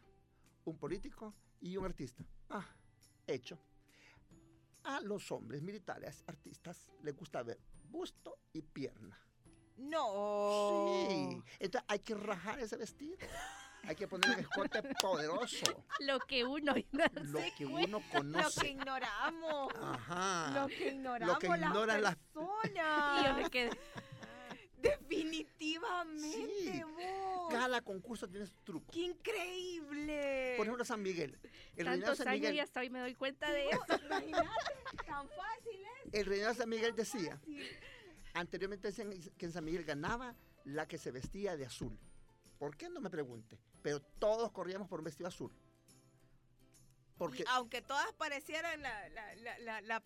un 0.65 0.79
político 0.79 1.35
y 1.61 1.77
un 1.77 1.85
artista. 1.85 2.23
Ah, 2.49 2.65
hecho. 3.27 3.59
A 4.85 5.01
los 5.01 5.31
hombres 5.33 5.61
militares, 5.61 6.23
artistas, 6.29 6.87
les 7.03 7.17
gusta 7.17 7.43
ver 7.43 7.59
busto 7.91 8.39
y 8.53 8.63
pierna. 8.63 9.19
No. 9.77 10.87
Sí. 11.11 11.43
Entonces 11.59 11.85
hay 11.89 11.99
que 11.99 12.15
rajar 12.15 12.61
ese 12.61 12.77
vestido. 12.77 13.19
Hay 13.83 13.97
que 13.97 14.07
poner 14.07 14.31
un 14.31 14.39
escote 14.39 14.83
poderoso. 15.03 15.85
Lo 16.01 16.21
que 16.21 16.45
uno 16.45 16.75
Lo 16.93 17.41
que 17.57 17.67
uno 17.67 17.87
Lo 17.89 17.99
que 18.01 18.11
conoce. 18.17 18.69
ignoramos. 18.69 19.73
Ajá. 19.83 20.53
Lo 20.63 20.69
que 20.69 20.93
ignoramos 20.93 21.39
que 21.41 21.49
las 21.49 21.59
ignoran 21.61 22.03
las- 22.03 22.17
personas. 22.17 23.21
Y 23.21 23.25
yo 23.27 23.35
me 23.35 23.51
quedé. 23.51 23.71
Definitivamente, 24.81 26.29
Sí. 26.61 26.83
vos. 26.83 27.51
Cada 27.53 27.81
concurso 27.83 28.29
tiene 28.29 28.47
su 28.47 28.55
truco. 28.65 28.91
¡Qué 28.93 29.01
increíble! 29.01 30.55
Por 30.57 30.67
ejemplo, 30.67 30.85
San 30.85 31.03
Miguel. 31.03 31.39
El 31.77 31.87
reinado 31.87 31.97
de 31.97 32.01
Tantos 32.03 32.19
San 32.19 32.29
años 32.29 32.39
y 32.39 32.51
Miguel, 32.51 32.61
hasta 32.61 32.81
hoy 32.81 32.91
me 32.91 33.01
doy 33.01 33.15
cuenta 33.15 33.51
de 33.53 33.69
eso. 33.71 33.85
Imagínate, 34.07 34.47
tan 35.07 35.29
fácil 35.29 35.81
es. 36.07 36.15
el 36.15 36.27
reinado 36.27 36.53
de 36.53 36.59
San 36.59 36.69
Miguel 36.69 36.95
decía, 36.95 37.41
Anteriormente 38.35 38.89
decían 38.89 39.11
que 39.37 39.47
en 39.47 39.53
San 39.53 39.65
Miguel 39.65 39.85
ganaba 39.85 40.35
la 40.65 40.87
que 40.87 40.99
se 40.99 41.11
vestía 41.11 41.57
de 41.57 41.67
azul. 41.67 41.99
¿Por 42.59 42.77
qué? 42.77 42.89
No 42.89 43.01
me 43.01 43.11
pregunte. 43.11 43.59
Pero 43.83 44.01
todos 44.01 44.53
corríamos 44.53 44.89
por 44.89 45.01
un 45.01 45.05
vestido 45.07 45.29
azul. 45.29 45.51
Porque 47.17 47.43
Y 47.43 47.47
aunque 47.49 47.83
todas 47.83 48.13
parecieran 48.13 48.81
la, 48.83 49.09
la, 49.09 49.35
la, 49.37 49.59
la, 49.61 49.81
la- 49.81 50.03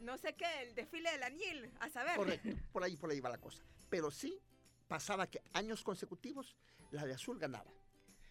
no 0.00 0.18
sé 0.18 0.34
qué, 0.34 0.62
el 0.62 0.74
desfile 0.74 1.10
del 1.12 1.22
añil, 1.22 1.70
a 1.80 1.88
saber. 1.88 2.16
Correcto, 2.16 2.48
por 2.72 2.82
ahí, 2.82 2.96
por 2.96 3.10
ahí 3.10 3.20
va 3.20 3.30
la 3.30 3.38
cosa. 3.38 3.62
Pero 3.92 4.10
sí 4.10 4.40
pasaba 4.88 5.26
que 5.26 5.42
años 5.52 5.82
consecutivos 5.84 6.56
la 6.92 7.04
de 7.04 7.12
azul 7.12 7.38
ganaba. 7.38 7.70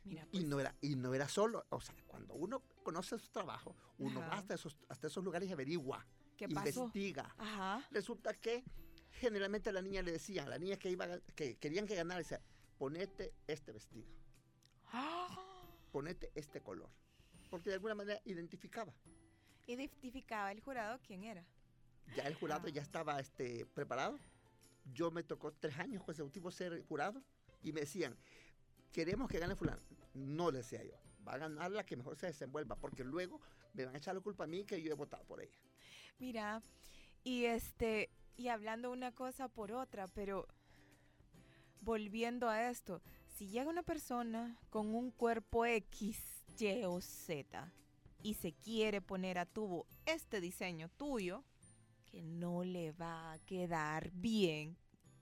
Mira, 0.03 0.23
Y 0.31 0.39
pues, 0.39 0.45
no 0.45 0.59
era, 0.59 0.75
y 0.81 0.95
no 0.95 1.13
era 1.13 1.29
solo, 1.29 1.63
o 1.69 1.79
sea, 1.79 1.93
cuando 2.07 2.33
uno 2.33 2.63
conoce 2.81 3.19
su 3.19 3.29
trabajo, 3.29 3.75
uno 3.99 4.21
Ajá. 4.21 4.29
va 4.29 4.35
hasta 4.37 4.55
esos, 4.55 4.75
hasta 4.89 5.05
esos 5.05 5.23
lugares 5.23 5.47
y 5.47 5.53
averigua, 5.53 6.03
¿qué 6.35 6.45
investiga. 6.45 7.35
Ajá. 7.37 7.87
Resulta 7.91 8.33
que 8.33 8.63
generalmente 9.11 9.69
a 9.69 9.73
la 9.73 9.83
niña 9.83 10.01
le 10.01 10.13
decían, 10.13 10.49
la 10.49 10.57
niña 10.57 10.77
que 10.77 10.89
iba 10.89 11.05
a- 11.05 11.19
que 11.35 11.57
querían 11.57 11.85
que 11.85 11.93
ganara, 11.93 12.17
decía, 12.17 12.41
ponete 12.79 13.35
este 13.45 13.71
vestido, 13.71 14.07
ponete 15.91 16.31
este 16.33 16.59
color. 16.61 16.89
Porque 17.51 17.69
de 17.69 17.75
alguna 17.75 17.93
manera 17.93 18.19
identificaba. 18.25 18.91
Identificaba 19.67 20.51
el 20.51 20.61
jurado 20.61 20.99
quién 21.05 21.23
era. 21.23 21.45
Ya 22.15 22.23
el 22.23 22.33
jurado 22.33 22.67
ya 22.69 22.81
estaba 22.81 23.19
este, 23.19 23.67
preparado. 23.67 24.17
Yo 24.85 25.11
me 25.11 25.23
tocó 25.23 25.53
tres 25.53 25.77
años 25.79 26.03
consecutivos 26.03 26.55
ser 26.55 26.83
jurado 26.87 27.23
y 27.61 27.71
me 27.71 27.81
decían, 27.81 28.17
queremos 28.91 29.29
que 29.29 29.39
gane 29.39 29.55
fulano. 29.55 29.81
No 30.13 30.51
le 30.51 30.59
decía 30.59 30.83
yo, 30.83 30.97
va 31.25 31.33
a 31.33 31.37
ganar 31.37 31.71
la 31.71 31.85
que 31.85 31.95
mejor 31.95 32.15
se 32.17 32.27
desenvuelva, 32.27 32.75
porque 32.75 33.03
luego 33.03 33.39
me 33.73 33.85
van 33.85 33.95
a 33.95 33.97
echar 33.97 34.15
la 34.15 34.21
culpa 34.21 34.43
a 34.43 34.47
mí 34.47 34.65
que 34.65 34.81
yo 34.81 34.91
he 34.91 34.95
votado 34.95 35.23
por 35.25 35.41
ella. 35.41 35.57
Mira, 36.19 36.61
y 37.23 37.45
este, 37.45 38.09
y 38.35 38.49
hablando 38.49 38.91
una 38.91 39.11
cosa 39.11 39.47
por 39.47 39.71
otra, 39.71 40.07
pero 40.07 40.47
volviendo 41.81 42.49
a 42.49 42.69
esto, 42.69 43.01
si 43.27 43.47
llega 43.47 43.69
una 43.69 43.83
persona 43.83 44.57
con 44.69 44.93
un 44.93 45.11
cuerpo 45.11 45.65
X, 45.65 46.19
Y 46.59 46.83
o 46.83 47.01
Z 47.01 47.71
y 48.21 48.35
se 48.35 48.53
quiere 48.53 49.01
poner 49.01 49.39
a 49.39 49.45
tubo 49.45 49.87
este 50.05 50.41
diseño 50.41 50.89
tuyo, 50.89 51.43
que 52.11 52.21
no 52.21 52.63
le 52.63 52.91
va 52.91 53.31
a 53.33 53.39
quedar 53.39 54.11
bien, 54.11 54.77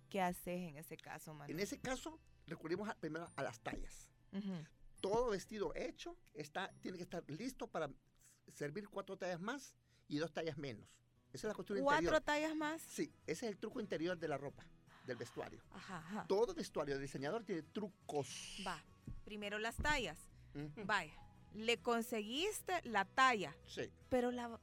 ¿qué 0.09 0.21
haces 0.21 0.59
en 0.69 0.75
ese 0.77 0.97
caso, 0.97 1.33
Manuel? 1.33 1.51
En 1.51 1.59
ese 1.63 1.79
caso, 1.79 2.19
recurrimos 2.47 2.89
a- 2.89 2.95
primero 2.95 3.31
a 3.35 3.43
las 3.43 3.59
tallas. 3.59 4.07
Todo 5.01 5.29
vestido 5.29 5.71
hecho 5.75 6.17
está, 6.33 6.71
tiene 6.81 6.97
que 6.97 7.03
estar 7.03 7.23
listo 7.29 7.67
para 7.67 7.89
servir 8.53 8.89
cuatro 8.89 9.17
tallas 9.17 9.39
más 9.39 9.75
y 10.07 10.17
dos 10.17 10.33
tallas 10.33 10.57
menos. 10.57 10.97
Esa 11.31 11.47
es 11.47 11.51
la 11.51 11.53
costura 11.53 11.79
¿Cuatro 11.81 12.01
interior. 12.01 12.21
tallas 12.23 12.55
más? 12.55 12.81
Sí, 12.81 13.13
ese 13.27 13.45
es 13.45 13.51
el 13.53 13.57
truco 13.59 13.79
interior 13.79 14.17
de 14.17 14.27
la 14.27 14.37
ropa, 14.37 14.65
del 15.05 15.15
vestuario. 15.17 15.61
Ajá, 15.71 15.97
ajá. 15.99 16.25
Todo 16.27 16.55
vestuario 16.55 16.95
de 16.95 17.01
diseñador 17.01 17.43
tiene 17.43 17.61
trucos. 17.61 18.57
Va, 18.65 18.83
primero 19.23 19.59
las 19.59 19.75
tallas. 19.77 20.17
Vaya, 20.85 21.13
le 21.53 21.77
conseguiste 21.77 22.81
la 22.83 23.05
talla, 23.05 23.55
Sí, 23.67 23.83
pero 24.09 24.31
la 24.31 24.59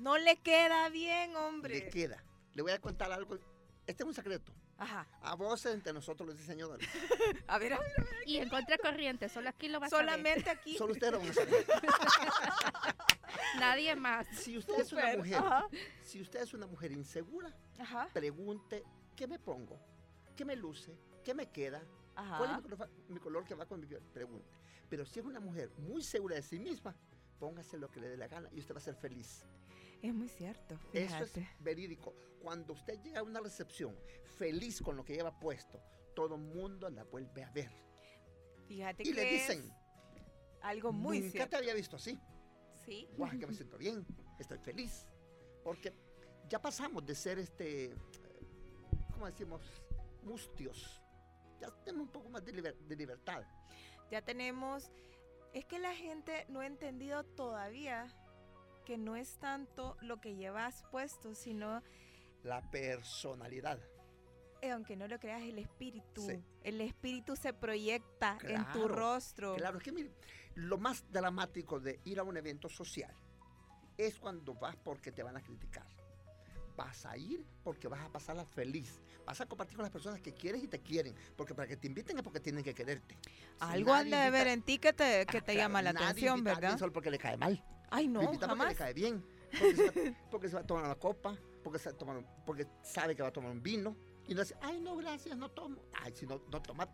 no 0.00 0.18
le 0.18 0.36
queda 0.38 0.88
bien, 0.88 1.36
hombre. 1.36 1.74
le 1.74 1.88
queda. 1.88 2.22
Le 2.54 2.62
voy 2.62 2.72
a 2.72 2.80
contar 2.80 3.12
algo. 3.12 3.38
Este 3.86 4.02
es 4.02 4.06
un 4.06 4.14
secreto. 4.14 4.52
Ajá. 4.78 5.06
A 5.20 5.34
voces 5.34 5.74
entre 5.74 5.92
nosotros 5.92 6.26
los 6.26 6.38
diseñadores. 6.38 6.88
A 7.48 7.58
ver, 7.58 7.74
a 7.74 7.78
ver, 7.78 7.92
Y 8.24 8.38
en 8.38 8.48
contracorriente, 8.48 9.28
solo 9.28 9.50
aquí 9.50 9.68
lo 9.68 9.78
vas 9.78 9.92
a 9.92 9.96
ver. 9.98 10.06
solamente 10.06 10.48
aquí. 10.50 10.76
Solo 10.78 10.92
ustedes 10.94 11.12
lo 11.12 11.18
van 11.18 11.28
a 11.30 11.34
saber. 11.34 11.66
Nadie 13.58 13.94
más. 13.96 14.26
Si 14.28 14.56
usted 14.56 14.80
es 14.80 14.92
una 14.92 15.16
mujer, 15.16 15.34
Ajá. 15.36 15.66
si 16.02 16.20
usted 16.20 16.40
es 16.42 16.54
una 16.54 16.66
mujer 16.66 16.92
insegura, 16.92 17.54
Ajá. 17.78 18.08
pregunte 18.12 18.84
qué 19.16 19.26
me 19.26 19.38
pongo, 19.38 19.78
qué 20.36 20.44
me 20.44 20.56
luce, 20.56 20.96
qué 21.24 21.34
me 21.34 21.50
queda, 21.50 21.82
Ajá. 22.14 22.38
cuál 22.38 22.50
es 22.50 22.56
mi 22.56 22.62
color, 22.70 22.90
mi 23.08 23.20
color 23.20 23.44
que 23.44 23.54
va 23.54 23.66
con 23.66 23.80
mi 23.80 23.86
piel. 23.86 24.00
Pregunte. 24.14 24.48
Pero 24.88 25.04
si 25.04 25.20
es 25.20 25.26
una 25.26 25.40
mujer 25.40 25.70
muy 25.78 26.02
segura 26.02 26.36
de 26.36 26.42
sí 26.42 26.58
misma, 26.58 26.94
póngase 27.38 27.76
lo 27.76 27.90
que 27.90 28.00
le 28.00 28.08
dé 28.08 28.16
la 28.16 28.28
gana 28.28 28.48
y 28.52 28.60
usted 28.60 28.74
va 28.74 28.78
a 28.78 28.82
ser 28.82 28.94
feliz. 28.94 29.44
Es 30.02 30.14
muy 30.14 30.28
cierto. 30.28 30.78
Eso 30.92 31.24
es 31.24 31.32
verídico. 31.60 32.14
Cuando 32.40 32.72
usted 32.72 33.00
llega 33.02 33.20
a 33.20 33.22
una 33.22 33.40
recepción 33.40 33.94
feliz 34.38 34.80
con 34.80 34.96
lo 34.96 35.04
que 35.04 35.14
lleva 35.14 35.38
puesto, 35.38 35.80
todo 36.14 36.36
el 36.36 36.40
mundo 36.40 36.88
la 36.88 37.04
vuelve 37.04 37.44
a 37.44 37.50
ver. 37.50 37.70
Fíjate 38.66 39.02
Y 39.02 39.06
que 39.06 39.14
le 39.14 39.24
dicen, 39.30 39.70
algo 40.62 40.92
muy 40.92 41.18
nunca 41.20 41.32
cierto. 41.32 41.50
te 41.50 41.56
había 41.56 41.74
visto 41.74 41.96
así. 41.96 42.18
Sí. 42.84 43.08
guau, 43.16 43.38
que 43.38 43.46
me 43.46 43.52
siento 43.54 43.76
bien, 43.76 44.06
estoy 44.38 44.58
feliz. 44.58 45.06
Porque 45.62 45.92
ya 46.48 46.60
pasamos 46.62 47.04
de 47.04 47.14
ser 47.14 47.38
este, 47.38 47.94
¿cómo 49.12 49.26
decimos? 49.26 49.60
Mustios. 50.22 51.02
Ya 51.60 51.70
tenemos 51.84 52.06
un 52.06 52.12
poco 52.12 52.30
más 52.30 52.42
de, 52.44 52.54
liber- 52.54 52.78
de 52.78 52.96
libertad. 52.96 53.42
Ya 54.10 54.22
tenemos. 54.22 54.90
Es 55.52 55.66
que 55.66 55.78
la 55.78 55.94
gente 55.94 56.46
no 56.48 56.60
ha 56.60 56.66
entendido 56.66 57.22
todavía 57.24 58.06
que 58.84 58.98
no 58.98 59.16
es 59.16 59.38
tanto 59.38 59.96
lo 60.00 60.20
que 60.20 60.34
llevas 60.36 60.84
puesto, 60.90 61.34
sino, 61.34 61.82
La 62.42 62.62
personalidad. 62.70 63.78
eh, 64.62 64.70
aunque 64.72 64.96
no 64.96 65.08
lo 65.08 65.18
creas, 65.18 65.42
el 65.42 65.58
espíritu. 65.58 66.22
Sí. 66.26 66.42
El 66.62 66.80
espíritu 66.80 67.34
se 67.36 67.52
proyecta 67.52 68.38
en 68.42 68.62
tu 68.72 68.80
Claro, 68.80 68.88
rostro. 68.88 69.54
Claro, 69.56 69.78
es 69.78 69.84
que 69.84 69.92
mire, 69.92 70.10
lo 70.54 70.76
más 70.78 71.04
dramático 71.10 71.80
de 71.80 72.00
ir 72.04 72.18
a 72.18 72.22
un 72.22 72.36
evento 72.36 72.68
social 72.68 73.14
es 73.96 74.18
cuando 74.18 74.54
vas 74.54 74.76
porque 74.76 75.12
te 75.12 75.22
van 75.22 75.36
a 75.36 75.42
criticar. 75.42 75.86
Vas 76.76 77.04
a 77.04 77.16
ir 77.18 77.44
porque 77.62 77.88
vas 77.88 78.00
a 78.00 78.10
pasarla 78.10 78.44
feliz. 78.46 79.00
Vas 79.26 79.40
a 79.40 79.46
compartir 79.46 79.76
con 79.76 79.82
las 79.82 79.92
personas 79.92 80.20
que 80.22 80.32
quieres 80.32 80.62
y 80.62 80.68
te 80.68 80.80
quieren. 80.80 81.14
Porque 81.36 81.54
para 81.54 81.68
que 81.68 81.76
te 81.76 81.86
inviten 81.86 82.16
es 82.16 82.22
porque 82.22 82.40
tienen 82.40 82.64
que 82.64 82.74
quererte. 82.74 83.18
Si 83.22 83.28
Algo 83.60 83.92
nadie 83.92 84.14
anda 84.14 84.24
de 84.24 84.30
ver 84.30 84.46
en 84.48 84.62
ti 84.62 84.78
que 84.78 84.92
te, 84.94 85.26
que 85.26 85.38
Ah, 85.38 85.40
te 85.40 85.52
claro, 85.52 85.58
llama 85.58 85.82
la 85.82 85.92
nadie 85.92 86.06
atención, 86.08 86.42
¿verdad? 86.42 86.78
Solo 86.78 86.92
porque 86.92 87.10
le 87.10 87.18
cae 87.18 87.36
mal. 87.36 87.62
Ay, 87.90 88.06
Lo 88.08 88.20
no, 88.20 88.22
invita 88.24 88.46
porque 88.46 88.58
jamás. 88.60 88.68
le 88.68 88.74
cae 88.76 88.92
bien. 88.94 89.24
Porque 89.50 89.74
se, 89.76 89.86
va, 89.86 89.92
porque 90.30 90.48
se 90.48 90.54
va 90.54 90.60
a 90.62 90.66
tomar 90.66 90.84
una 90.84 90.94
copa, 90.94 91.36
porque, 91.64 91.78
se 91.78 91.90
va 91.90 91.94
a 91.94 91.98
tomar 91.98 92.16
un- 92.18 92.26
porque 92.46 92.66
sabe 92.82 93.14
que 93.16 93.22
va 93.22 93.28
a 93.28 93.32
tomar 93.32 93.50
un 93.50 93.62
vino. 93.62 93.96
Y 94.28 94.34
no 94.34 94.42
dice, 94.42 94.54
ay, 94.60 94.80
no, 94.80 94.96
gracias, 94.96 95.36
no 95.36 95.50
tomo. 95.50 95.82
Ay, 95.92 96.12
si 96.14 96.24
no, 96.26 96.40
no 96.50 96.62
toma, 96.62 96.88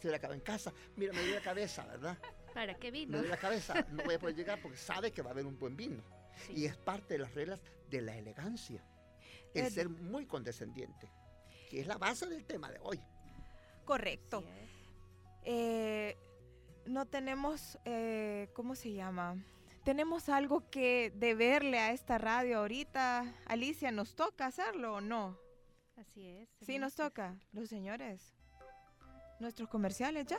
se 0.00 0.08
le 0.08 0.16
acaba 0.16 0.34
en 0.34 0.40
casa. 0.40 0.72
Mira, 0.96 1.12
me 1.12 1.18
duele 1.20 1.34
la 1.36 1.42
cabeza, 1.42 1.84
¿verdad? 1.86 2.16
¿Para 2.54 2.74
qué 2.78 2.90
Me 2.90 2.98
vino? 2.98 3.12
duele 3.18 3.28
la 3.28 3.36
cabeza, 3.36 3.74
no 3.90 4.02
voy 4.04 4.14
a 4.14 4.18
poder 4.18 4.34
llegar 4.36 4.60
porque 4.62 4.78
sabe 4.78 5.10
que 5.12 5.20
va 5.22 5.30
a 5.30 5.32
haber 5.32 5.44
un 5.46 5.58
buen 5.58 5.76
vino. 5.76 6.02
Sí. 6.46 6.52
Y 6.56 6.64
es 6.64 6.76
parte 6.78 7.14
de 7.14 7.18
las 7.20 7.34
reglas 7.34 7.60
de 7.90 8.00
la 8.00 8.16
elegancia. 8.16 8.82
El 9.54 9.66
Eh, 9.66 9.70
ser 9.70 9.90
muy 9.90 10.24
condescendiente, 10.24 11.10
que 11.68 11.80
es 11.80 11.86
la 11.86 11.98
base 11.98 12.26
del 12.26 12.46
tema 12.46 12.70
de 12.70 12.78
hoy. 12.82 12.98
Correcto. 13.84 14.42
Eh, 15.44 16.16
no 16.86 17.06
tenemos, 17.06 17.78
eh, 17.84 18.48
¿cómo 18.54 18.74
se 18.74 18.92
llama? 18.92 19.36
Tenemos 19.84 20.28
algo 20.28 20.70
que 20.70 21.12
deberle 21.16 21.78
a 21.78 21.92
esta 21.92 22.18
radio 22.18 22.58
ahorita. 22.58 23.24
Alicia, 23.46 23.90
¿nos 23.90 24.14
toca 24.14 24.46
hacerlo 24.46 24.94
o 24.94 25.00
no? 25.00 25.36
Así 25.96 26.26
es. 26.28 26.48
Sí, 26.60 26.78
nos 26.78 26.94
toca. 26.94 27.36
Los 27.52 27.68
señores. 27.68 28.32
Nuestros 29.40 29.68
comerciales 29.68 30.26
ya. 30.26 30.38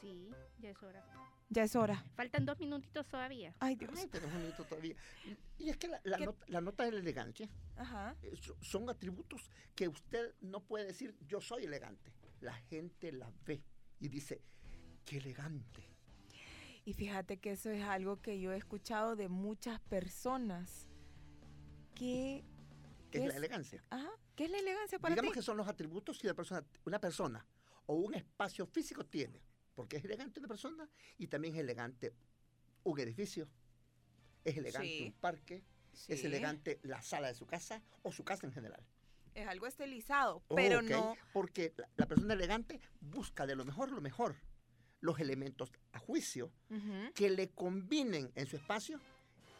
Sí, 0.00 0.30
ya 0.58 0.70
es 0.70 0.82
hora. 0.82 1.04
Ya 1.50 1.62
es 1.64 1.76
hora. 1.76 2.02
Faltan 2.16 2.46
dos 2.46 2.58
minutitos 2.58 3.06
todavía. 3.06 3.54
Ay, 3.60 3.76
Dios. 3.76 3.92
Ay, 3.96 4.06
tenemos 4.08 4.34
un 4.34 4.42
minuto 4.42 4.64
todavía. 4.64 4.96
Y 5.58 5.68
es 5.68 5.76
que 5.76 5.88
la, 5.88 6.00
la 6.02 6.16
nota, 6.18 6.44
la 6.48 6.60
nota 6.62 6.84
de 6.84 6.92
la 6.92 6.98
elegancia 7.00 7.48
Ajá. 7.76 8.16
eh, 8.22 8.34
so- 8.34 8.56
son 8.62 8.88
atributos 8.88 9.50
que 9.74 9.88
usted 9.88 10.34
no 10.40 10.60
puede 10.60 10.86
decir 10.86 11.14
yo 11.28 11.40
soy 11.42 11.64
elegante. 11.64 12.12
La 12.40 12.54
gente 12.54 13.12
la 13.12 13.30
ve 13.44 13.62
y 14.00 14.08
dice, 14.08 14.40
qué 15.04 15.18
elegante. 15.18 15.86
Y 16.84 16.92
fíjate 16.92 17.38
que 17.38 17.52
eso 17.52 17.70
es 17.70 17.82
algo 17.82 18.20
que 18.20 18.38
yo 18.40 18.52
he 18.52 18.56
escuchado 18.56 19.16
de 19.16 19.28
muchas 19.28 19.80
personas. 19.80 20.88
¿Qué, 21.94 22.38
Es 22.38 22.44
¿Qué 23.10 23.26
la 23.28 23.36
elegancia. 23.36 23.84
ajá, 23.90 24.10
¿qué 24.34 24.44
es 24.44 24.50
la 24.50 24.58
elegancia 24.58 24.98
para 24.98 25.14
Digamos 25.14 25.32
ti? 25.32 25.38
que 25.38 25.42
son 25.42 25.56
los 25.56 25.68
atributos 25.68 26.18
que 26.18 26.26
una 26.26 26.34
persona, 26.34 26.66
una 26.84 26.98
persona 27.00 27.46
o 27.86 27.94
un 27.94 28.14
espacio 28.14 28.66
físico 28.66 29.06
tiene. 29.06 29.40
Porque 29.74 29.96
es 29.96 30.04
elegante 30.04 30.38
una 30.40 30.48
persona 30.48 30.88
y 31.18 31.26
también 31.28 31.54
es 31.54 31.60
elegante 31.60 32.14
un 32.84 33.00
edificio. 33.00 33.48
Es 34.44 34.56
elegante 34.56 34.88
Sí. 34.88 35.04
un 35.06 35.12
parque. 35.14 35.64
Es 36.08 36.24
elegante 36.24 36.80
la 36.82 37.00
sala 37.02 37.28
de 37.28 37.34
su 37.34 37.46
casa 37.46 37.82
o 38.02 38.12
su 38.12 38.24
casa 38.24 38.46
en 38.46 38.52
general. 38.52 38.84
Es 39.34 39.46
algo 39.48 39.66
estilizado, 39.66 40.42
pero 40.54 40.82
no. 40.82 41.16
Porque 41.32 41.72
la, 41.76 41.88
la 41.96 42.06
persona 42.06 42.34
elegante 42.34 42.80
busca 43.00 43.46
de 43.46 43.56
lo 43.56 43.64
mejor 43.64 43.90
lo 43.90 44.00
mejor. 44.00 44.36
Los 45.04 45.20
elementos 45.20 45.70
a 45.92 45.98
juicio 45.98 46.50
que 47.14 47.28
le 47.28 47.50
combinen 47.50 48.32
en 48.34 48.46
su 48.46 48.56
espacio 48.56 48.98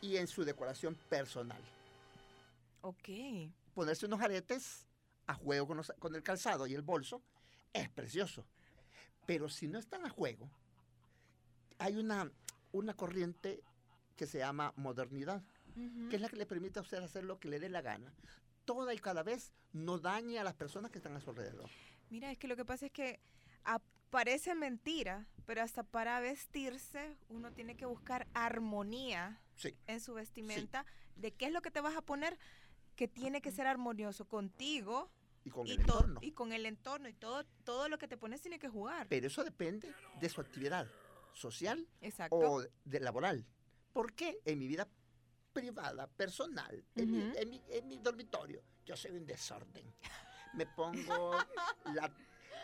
y 0.00 0.16
en 0.16 0.26
su 0.26 0.42
decoración 0.42 0.94
personal. 1.10 1.60
Ok. 2.80 3.08
Ponerse 3.74 4.06
unos 4.06 4.22
aretes 4.22 4.86
a 5.26 5.34
juego 5.34 5.66
con, 5.66 5.76
los- 5.76 5.92
con 5.98 6.14
el 6.14 6.22
calzado 6.22 6.66
y 6.66 6.72
el 6.72 6.80
bolso 6.80 7.22
es 7.74 7.90
precioso. 7.90 8.46
Pero 9.26 9.50
si 9.50 9.68
no 9.68 9.78
están 9.78 10.06
a 10.06 10.08
juego, 10.08 10.48
hay 11.78 11.96
una, 11.96 12.30
una 12.72 12.94
corriente 12.94 13.62
que 14.16 14.26
se 14.26 14.38
llama 14.38 14.72
modernidad, 14.76 15.42
que 16.08 16.16
es 16.16 16.22
la 16.22 16.28
que 16.30 16.36
le 16.36 16.46
permite 16.46 16.78
a 16.78 16.82
usted 16.82 17.02
hacer 17.02 17.24
lo 17.24 17.38
que 17.38 17.48
le 17.48 17.58
dé 17.60 17.68
la 17.68 17.82
gana. 17.82 18.14
Toda 18.64 18.94
y 18.94 18.98
cada 18.98 19.22
vez 19.22 19.52
no 19.74 19.98
dañe 19.98 20.38
a 20.38 20.44
las 20.44 20.54
personas 20.54 20.90
que 20.90 20.98
están 20.98 21.16
a 21.16 21.20
su 21.20 21.28
alrededor. 21.30 21.68
Mira, 22.08 22.30
es 22.30 22.38
que 22.38 22.48
lo 22.48 22.56
que 22.56 22.64
pasa 22.64 22.86
es 22.86 22.92
que 22.92 23.20
ap- 23.64 23.82
parece 24.14 24.54
mentira, 24.54 25.26
pero 25.44 25.60
hasta 25.60 25.82
para 25.82 26.20
vestirse 26.20 27.18
uno 27.28 27.50
tiene 27.52 27.76
que 27.76 27.84
buscar 27.84 28.28
armonía 28.32 29.40
Sí. 29.56 29.76
en 29.88 30.00
su 30.00 30.14
vestimenta 30.14 30.86
de 31.16 31.32
qué 31.32 31.46
es 31.46 31.52
lo 31.52 31.60
que 31.62 31.72
te 31.72 31.80
vas 31.80 31.96
a 31.96 32.00
poner 32.00 32.38
que 32.94 33.08
tiene 33.08 33.42
que 33.42 33.50
ser 33.50 33.66
armonioso 33.66 34.24
contigo 34.28 35.10
Y 35.42 35.50
con 35.50 35.66
y, 35.66 35.72
el 35.72 35.78
to- 35.78 35.82
entorno. 35.98 36.20
y 36.22 36.30
con 36.30 36.52
el 36.52 36.64
entorno 36.64 37.08
y 37.08 37.12
todo 37.12 37.44
todo 37.64 37.88
lo 37.88 37.98
que 37.98 38.06
te 38.06 38.16
pones 38.16 38.40
tiene 38.40 38.60
que 38.60 38.68
jugar. 38.68 39.08
Pero 39.08 39.26
eso 39.26 39.42
depende 39.42 39.92
de 40.20 40.28
su 40.28 40.40
actividad 40.40 40.86
social 41.32 41.84
Exacto. 42.00 42.36
o 42.38 42.62
de 42.84 43.00
laboral. 43.00 43.44
¿Por 43.92 44.12
qué 44.14 44.38
en 44.44 44.60
mi 44.60 44.68
vida 44.68 44.88
privada, 45.52 46.06
personal, 46.06 46.84
en, 46.94 47.10
mi, 47.10 47.18
Ujú. 47.18 47.36
en 47.36 47.50
mi- 47.50 47.62
en 47.68 47.88
mi 47.88 47.98
dormitorio, 47.98 48.62
yo 48.84 48.96
soy 48.96 49.10
un 49.10 49.26
desorden? 49.26 49.92
Me 50.52 50.66
pongo 50.66 51.32
la... 51.86 52.14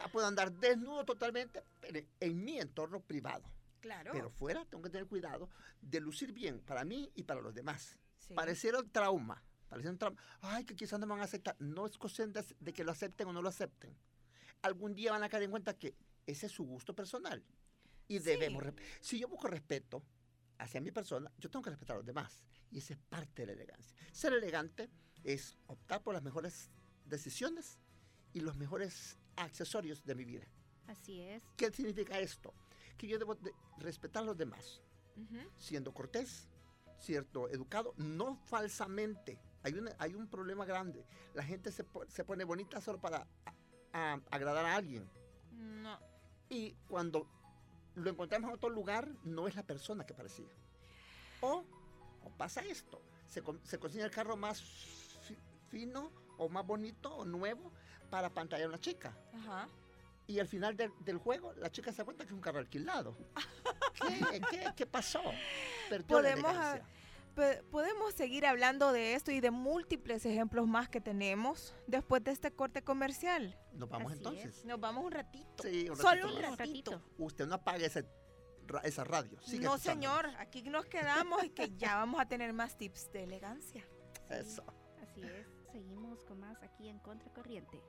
ah, 0.01 0.09
Puedo 0.09 0.27
andar 0.27 0.53
desnudo 0.53 1.05
totalmente 1.05 1.63
pero 1.81 2.01
en 2.21 2.45
mi 2.45 2.59
entorno 2.59 3.01
privado. 3.01 3.51
claro. 3.81 4.13
Pero 4.13 4.31
fuera 4.31 4.65
tengo 4.65 4.83
que 4.83 4.91
tener 4.91 5.07
cuidado 5.07 5.49
de 5.81 6.01
lucir 6.01 6.33
bien 6.33 6.61
para 6.61 6.85
mí 6.85 7.11
y 7.15 7.23
para 7.23 7.41
los 7.41 7.55
demás. 7.55 7.99
Sí. 8.19 8.35
Pareciera 8.35 8.79
un 8.81 8.91
trauma. 8.91 9.43
Pareciera 9.69 9.93
un 9.93 9.99
trauma. 9.99 10.21
Ay, 10.41 10.65
que 10.65 10.75
quizás 10.75 10.99
no 10.99 11.07
me 11.07 11.13
van 11.13 11.21
a 11.23 11.25
aceptar. 11.25 11.57
No 11.59 11.87
es 11.87 11.97
cuestión 11.97 12.33
de, 12.33 12.45
de 12.59 12.73
que 12.73 12.85
lo 12.85 12.93
acepten 12.93 13.29
o 13.29 13.33
no 13.33 13.41
lo 13.41 13.49
acepten. 13.49 13.97
Algún 14.63 14.95
día 14.95 15.13
van 15.13 15.23
a 15.23 15.29
caer 15.29 15.45
en 15.45 15.51
cuenta 15.51 15.79
que 15.79 15.95
ese 16.27 16.47
es 16.47 16.53
su 16.53 16.65
gusto 16.65 16.95
personal. 16.95 17.45
Y 18.09 18.19
debemos... 18.19 18.65
Si 19.01 19.19
yo 19.21 19.29
busco 19.29 19.47
respeto 19.47 20.03
hacia 20.59 20.81
mi 20.81 20.91
persona, 20.91 21.31
yo 21.39 21.49
tengo 21.49 21.63
que 21.63 21.71
respetar 21.71 21.95
a 21.95 21.99
los 21.99 22.07
demás. 22.07 22.43
Y 22.73 22.79
esa 22.79 22.95
es 22.95 22.99
parte 23.09 23.43
de 23.43 23.47
la 23.47 23.53
elegancia. 23.53 23.97
Ser 24.13 24.33
elegante 24.33 24.91
es 25.23 25.57
optar 25.67 26.03
por 26.03 26.15
las 26.15 26.23
mejores 26.23 26.71
decisiones 27.05 27.79
y 28.33 28.41
los 28.41 28.57
mejores 28.57 29.19
accesorios 29.45 30.05
de 30.05 30.15
mi 30.15 30.25
vida. 30.25 30.47
Así 30.87 31.21
es. 31.21 31.43
¿Qué 31.57 31.71
significa 31.71 32.19
esto? 32.19 32.53
Que 32.97 33.07
yo 33.07 33.19
debo 33.19 33.35
de 33.37 33.53
respetar 33.79 34.23
a 34.23 34.27
los 34.27 34.37
demás, 34.37 34.83
siendo 35.57 35.93
cortés, 35.95 36.49
cierto, 36.99 37.49
educado, 37.49 37.95
no 37.97 38.37
falsamente. 38.47 39.39
Hay, 39.63 39.75
una, 39.75 39.93
hay 39.99 40.15
un 40.15 40.27
problema 40.29 40.65
grande. 40.65 41.05
La 41.35 41.43
gente 41.43 41.71
se, 41.71 41.85
se 42.09 42.25
pone 42.25 42.45
bonita 42.45 42.81
solo 42.81 43.01
para 43.01 43.27
a- 43.45 43.55
a- 43.93 44.21
agradar 44.31 44.65
a 44.65 44.75
alguien. 44.77 45.09
No. 45.53 45.99
Y 46.49 46.73
cuando 46.89 47.27
lo 47.95 48.11
encontramos 48.11 48.49
en 48.49 48.55
otro 48.57 48.71
lugar, 48.71 49.09
no 49.25 49.47
es 49.49 49.55
la 49.57 49.63
persona 49.67 50.05
que 50.07 50.15
parecía. 50.15 50.49
O, 51.41 51.65
o 52.25 52.31
pasa 52.37 52.61
esto, 52.63 53.01
se, 53.27 53.43
se 53.65 53.79
cocina 53.79 54.05
el 54.05 54.11
carro 54.11 54.37
más 54.37 54.61
fi- 55.23 55.39
fino 55.69 56.11
o 56.39 56.49
más 56.49 56.67
bonito 56.67 57.15
o 57.15 57.25
nuevo 57.25 57.73
para 58.11 58.29
pantallar 58.31 58.67
a 58.67 58.69
una 58.69 58.79
chica. 58.81 59.17
Ajá. 59.33 59.69
Y 60.27 60.39
al 60.39 60.47
final 60.47 60.77
del, 60.77 60.93
del 61.01 61.19
juego, 61.19 61.53
la 61.55 61.71
chica 61.71 61.91
se 61.93 61.99
da 61.99 62.05
cuenta 62.05 62.25
que 62.25 62.29
es 62.29 62.35
un 62.35 62.41
carro 62.41 62.59
alquilado. 62.59 63.17
¿Qué, 64.31 64.41
qué, 64.51 64.65
qué 64.77 64.87
pasó? 64.87 65.21
Perdió 65.89 66.21
la 66.21 66.31
Podemos. 66.37 66.81
Pe- 67.35 67.63
Podemos 67.71 68.13
seguir 68.15 68.45
hablando 68.47 68.93
de 68.93 69.15
esto 69.15 69.31
y 69.31 69.41
de 69.41 69.51
múltiples 69.51 70.27
ejemplos 70.27 70.67
más 70.67 70.89
que 70.89 71.01
tenemos 71.01 71.75
después 71.87 72.23
de 72.25 72.33
este 72.33 72.51
corte 72.53 72.83
comercial. 72.83 73.57
Nos 73.73 73.89
vamos 73.89 74.13
así 74.13 74.19
entonces. 74.19 74.65
Nos 74.65 74.79
vamos 74.81 75.05
un 75.05 75.13
ratito. 75.13 75.63
Sí, 75.63 75.89
un 75.89 75.97
Solo 75.97 76.11
ratito 76.11 76.27
un 76.37 76.43
más. 76.43 76.51
Un 76.53 76.59
ratito. 76.59 77.03
Usted 77.19 77.47
no 77.47 77.55
apague 77.55 77.87
ese 77.87 78.05
esa 78.85 79.03
radio. 79.03 79.37
sigue 79.43 79.65
no, 79.65 79.79
señor, 79.79 80.27
aquí 80.39 80.63
nos 80.63 80.87
quedamos 80.87 81.43
y 81.43 81.51
que 81.51 81.77
ya 81.77 81.97
vamos 81.97 82.21
a 82.21 82.27
tener 82.27 82.53
más 82.53 82.77
tips 82.77 83.11
de 83.13 83.25
elegancia. 83.25 83.85
Eso. 84.29 84.63
Así 85.03 85.23
es. 85.23 85.47
Seguimos 85.73 86.23
con 86.25 86.39
más 86.39 86.63
aquí 86.63 86.89
en 86.89 87.01
Contracorriente. 87.01 87.81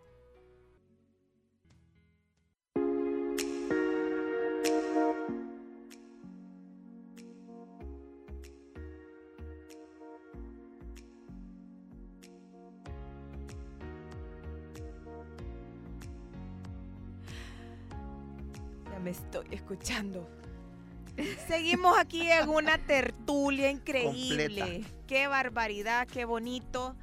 Me 19.01 19.11
estoy 19.11 19.47
escuchando. 19.51 20.27
Seguimos 21.47 21.97
aquí 21.97 22.29
en 22.31 22.49
una 22.49 22.77
tertulia 22.77 23.69
increíble. 23.69 24.47
Completa. 24.47 24.89
Qué 25.07 25.27
barbaridad, 25.27 26.07
qué 26.07 26.25
bonito. 26.25 26.95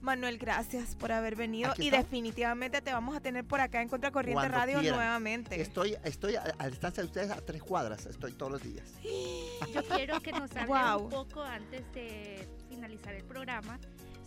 Manuel, 0.00 0.38
gracias 0.38 0.94
por 0.96 1.12
haber 1.12 1.36
venido 1.36 1.74
y 1.76 1.90
definitivamente 1.90 2.80
te 2.80 2.90
vamos 2.90 3.14
a 3.14 3.20
tener 3.20 3.44
por 3.44 3.60
acá 3.60 3.82
en 3.82 3.88
Contracorriente 3.90 4.40
Cuando 4.40 4.56
Radio 4.56 4.78
quieran. 4.80 4.98
nuevamente. 4.98 5.60
Estoy, 5.60 5.94
estoy 6.04 6.36
a, 6.36 6.54
a 6.58 6.68
distancia 6.70 7.02
de 7.02 7.06
ustedes 7.08 7.30
a 7.30 7.36
tres 7.44 7.62
cuadras. 7.62 8.06
Estoy 8.06 8.32
todos 8.32 8.52
los 8.52 8.62
días. 8.62 8.86
Yo 9.74 9.82
quiero 9.84 10.20
que 10.20 10.32
nos 10.32 10.50
hable 10.56 11.02
un 11.04 11.10
poco 11.10 11.42
antes 11.42 11.82
de 11.92 12.48
finalizar 12.70 13.14
el 13.14 13.24
programa 13.24 13.78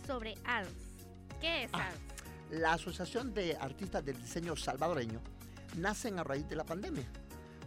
sobre 0.06 0.34
ADS. 0.44 0.68
¿Qué 1.40 1.64
es 1.64 1.70
Ah. 1.72 1.88
ADS? 1.88 1.98
La 2.60 2.74
Asociación 2.74 3.34
de 3.34 3.56
Artistas 3.56 4.04
del 4.04 4.20
Diseño 4.20 4.54
Salvadoreño 4.54 5.20
nacen 5.76 6.18
a 6.18 6.24
raíz 6.24 6.48
de 6.48 6.56
la 6.56 6.64
pandemia. 6.64 7.04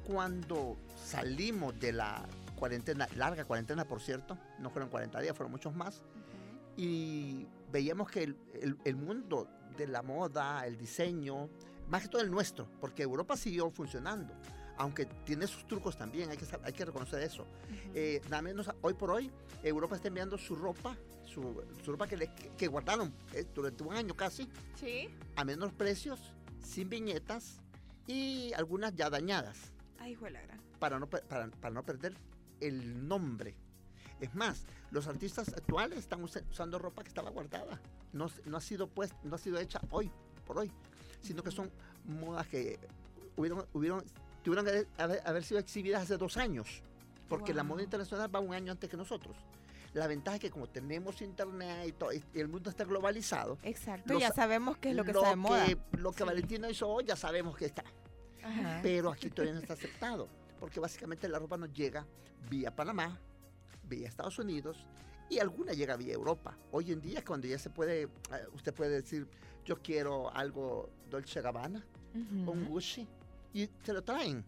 Cuando 0.05 0.78
salimos 1.03 1.78
de 1.80 1.91
la 1.93 2.26
cuarentena, 2.55 3.08
larga 3.16 3.45
cuarentena 3.45 3.86
por 3.86 4.01
cierto, 4.01 4.38
no 4.60 4.70
fueron 4.70 4.89
40 4.89 5.20
días, 5.22 5.36
fueron 5.36 5.51
muchos 5.51 5.76
más, 5.76 6.01
y 6.76 7.45
veíamos 7.72 8.10
que 8.10 8.24
el, 8.24 8.38
el- 8.62 8.78
el 8.86 8.95
mundo 8.95 9.47
de 9.78 9.88
la 9.88 10.01
moda, 10.01 10.66
el 10.66 10.78
diseño, 10.78 11.49
más 11.89 12.03
que 12.03 12.08
todo 12.10 12.22
el 12.22 12.32
nuestro, 12.32 12.68
porque 12.80 13.03
Europa 13.03 13.36
siguió 13.38 13.70
funcionando, 13.70 14.34
aunque 14.78 15.05
tiene 15.05 15.45
sus 15.47 15.66
trucos 15.68 15.97
también, 15.97 16.30
hay 16.30 16.38
que, 16.38 16.45
hay 16.64 16.74
que 16.74 16.86
reconocer 16.86 17.22
eso. 17.22 17.45
Eh, 17.93 18.22
nada 18.30 18.41
menos 18.41 18.70
hoy 18.82 18.93
por 18.93 19.12
hoy, 19.12 19.32
Europa 19.64 19.95
está 19.95 20.08
enviando 20.08 20.38
su 20.38 20.55
ropa, 20.55 20.95
su, 21.26 21.64
su 21.84 21.91
ropa 21.91 22.08
que, 22.08 22.18
le- 22.18 22.34
que- 22.34 22.49
que 22.58 22.68
guardaron 22.68 23.14
eh, 23.34 23.45
durante 23.53 23.84
un 23.84 23.93
año 23.93 24.16
casi, 24.16 24.47
Sí. 24.80 25.10
a 25.36 25.43
menos 25.43 25.74
precios, 25.74 26.20
sin 26.64 26.89
viñetas 26.89 27.60
y 28.08 28.53
algunas 28.53 28.95
ya 28.95 29.10
dañadas 29.10 29.58
Ay, 29.99 30.14
hijo 30.14 30.26
de 30.26 30.32
la 30.32 30.41
gran. 30.41 30.60
para 30.80 30.99
no, 30.99 31.08
para, 31.10 31.47
para 31.49 31.74
no 31.74 31.84
perder 31.84 32.14
el 32.62 33.08
nombre. 33.08 33.55
Es 34.20 34.34
más, 34.34 34.64
los 34.89 35.05
artistas 35.08 35.49
actuales 35.49 35.99
están 35.99 36.24
usa- 36.24 36.41
usando 36.49 36.80
ropa 36.80 37.03
que 37.03 37.10
estaba 37.10 37.30
guardada. 37.30 37.80
No, 38.14 38.28
no, 38.45 38.58
ha 38.58 38.62
sido 38.62 38.88
pues, 38.88 39.14
no 39.24 39.36
ha 39.36 39.38
sido 39.38 39.60
hecha 39.60 39.80
hoy, 39.91 40.10
por 40.45 40.58
hoy, 40.58 40.72
sino 41.22 41.43
que 41.43 41.51
son 41.51 41.70
modas 42.05 42.47
que 42.47 42.80
hubieron, 43.36 43.66
hubieron, 43.74 44.03
tuvieron 44.43 44.66
que 44.66 44.88
haber- 44.97 45.43
sido 45.43 45.60
exhibidas 45.60 46.01
hace 46.03 46.18
dos 46.18 46.38
años, 46.38 46.82
porque 47.30 47.53
la 47.53 47.64
moda 47.64 47.84
internacional 47.84 48.34
va 48.34 48.39
un 48.39 48.53
año 48.55 48.72
antes 48.72 48.89
que 48.89 48.97
nosotros. 48.97 49.36
La 49.98 50.06
ventaja 50.06 50.36
es 50.36 50.41
que 50.41 50.52
como 50.52 50.68
tenemos 50.68 51.22
internet 51.24 51.88
y, 51.88 51.91
todo, 51.91 52.14
y 52.14 52.22
el 52.36 52.48
mundo 52.48 52.70
está 52.70 52.84
globalizado, 52.86 53.58
Exacto, 53.64 54.14
Lo 54.14 54.20
ya 54.20 54.28
sa- 54.30 54.36
sabemos 54.36 54.78
qué 54.78 54.91
es 54.91 54.95
lo 54.95 55.04
que 55.04 55.10
está 55.12 55.30
de 55.32 55.36
moda. 55.36 55.66
lo 55.93 56.12
que 56.12 56.24
Valentino 56.24 56.70
hizo 56.70 56.88
hoy 56.88 57.06
ya 57.06 57.16
sabemos 57.16 57.58
que 57.58 57.66
está. 57.66 57.84
Ajá. 58.43 58.80
Pero 58.84 59.12
aquí 59.12 59.30
todavía 59.32 59.54
no 59.56 59.60
está 59.60 59.74
aceptado, 59.74 60.28
porque 60.60 60.80
básicamente 60.80 61.28
la 61.28 61.39
ropa 61.39 61.58
nos 61.58 61.74
llega 61.74 62.06
vía 62.48 62.76
Panamá, 62.76 63.20
vía 63.89 64.08
Estados 64.08 64.38
Unidos 64.38 64.86
y 65.32 65.39
alguna 65.39 65.74
llega 65.74 65.98
vía 65.98 66.14
Europa. 66.14 66.56
Hoy 66.72 66.91
en 66.91 67.02
día 67.02 67.26
cuando 67.26 67.48
ya 67.48 67.58
se 67.58 67.72
puede, 67.72 68.04
eh, 68.04 68.10
usted 68.54 68.76
puede 68.76 69.02
decir, 69.02 69.28
yo 69.66 69.82
quiero 69.82 70.32
algo 70.32 70.91
Dolce 71.10 71.41
Gabbana, 71.41 71.84
Ujú. 72.14 72.52
un 72.52 72.66
Gucci, 72.66 73.08
y 73.52 73.68
se 73.84 73.93
lo 73.93 74.04
traen. 74.04 74.45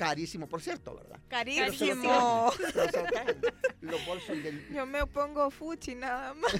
Carísimo, 0.00 0.46
por 0.46 0.62
cierto, 0.62 0.94
¿verdad? 0.94 1.20
Carísimo. 1.28 2.50
Pero 2.56 2.90
se 2.90 3.02
lo 3.02 3.04
traen. 3.04 3.38
Los 3.82 4.06
bolsos 4.06 4.42
del... 4.42 4.66
Yo 4.72 4.86
me 4.86 5.04
pongo 5.04 5.50
fuchi 5.50 5.94
nada 5.94 6.32
más. 6.32 6.50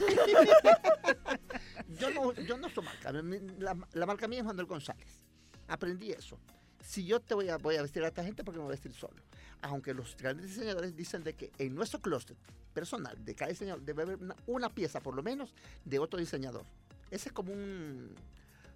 Yo 1.99 2.11
no, 2.11 2.34
yo 2.34 2.59
no 2.59 2.68
soy 2.68 2.84
marca. 2.84 3.11
La, 3.12 3.74
la 3.95 4.05
marca 4.05 4.28
mía 4.28 4.41
es 4.41 4.45
Manuel 4.45 4.66
González. 4.66 5.24
Aprendí 5.68 6.12
eso. 6.12 6.38
Si 6.84 7.07
yo 7.07 7.18
te 7.18 7.32
voy 7.32 7.49
a, 7.49 7.57
voy 7.57 7.76
a 7.76 7.82
vestir 7.82 8.05
a 8.05 8.09
esta 8.09 8.22
gente, 8.22 8.45
porque 8.45 8.59
me 8.59 8.64
voy 8.64 8.72
a 8.72 8.76
vestir 8.76 8.93
solo? 8.93 9.22
Aunque 9.62 9.95
los 9.95 10.14
grandes 10.18 10.49
diseñadores 10.49 10.95
dicen 10.95 11.24
de 11.24 11.32
que 11.32 11.51
en 11.57 11.74
nuestro 11.74 11.99
closet 11.99 12.36
personal 12.74 13.24
de 13.24 13.34
cada 13.34 13.49
diseñador 13.49 13.82
debe 13.82 14.03
haber 14.03 14.16
una, 14.16 14.36
una 14.49 14.68
pieza, 14.68 15.01
por 15.01 15.14
lo 15.14 15.22
menos, 15.22 15.55
de 15.86 15.99
otro 15.99 16.20
diseñador. 16.20 16.66
Ese 17.11 17.30
es 17.30 17.32
como 17.32 17.55
un, 17.55 18.14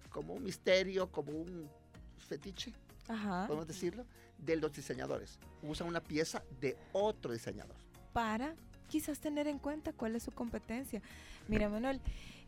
como 0.09 0.33
un 0.33 0.43
misterio, 0.43 1.11
como 1.11 1.33
un 1.33 1.69
fetiche, 2.17 2.73
Ajá. 3.07 3.45
podemos 3.45 3.67
decirlo, 3.67 4.07
de 4.45 4.55
los 4.57 4.71
diseñadores. 4.73 5.39
Usan 5.63 5.87
una 5.87 6.01
pieza 6.01 6.43
de 6.61 6.77
otro 6.93 7.31
diseñador. 7.33 7.75
Para 8.13 8.55
quizás 8.89 9.19
tener 9.19 9.47
en 9.47 9.59
cuenta 9.59 9.93
cuál 9.93 10.15
es 10.15 10.23
su 10.23 10.31
competencia. 10.31 11.01
Mira, 11.47 11.69
Manuel, 11.69 11.99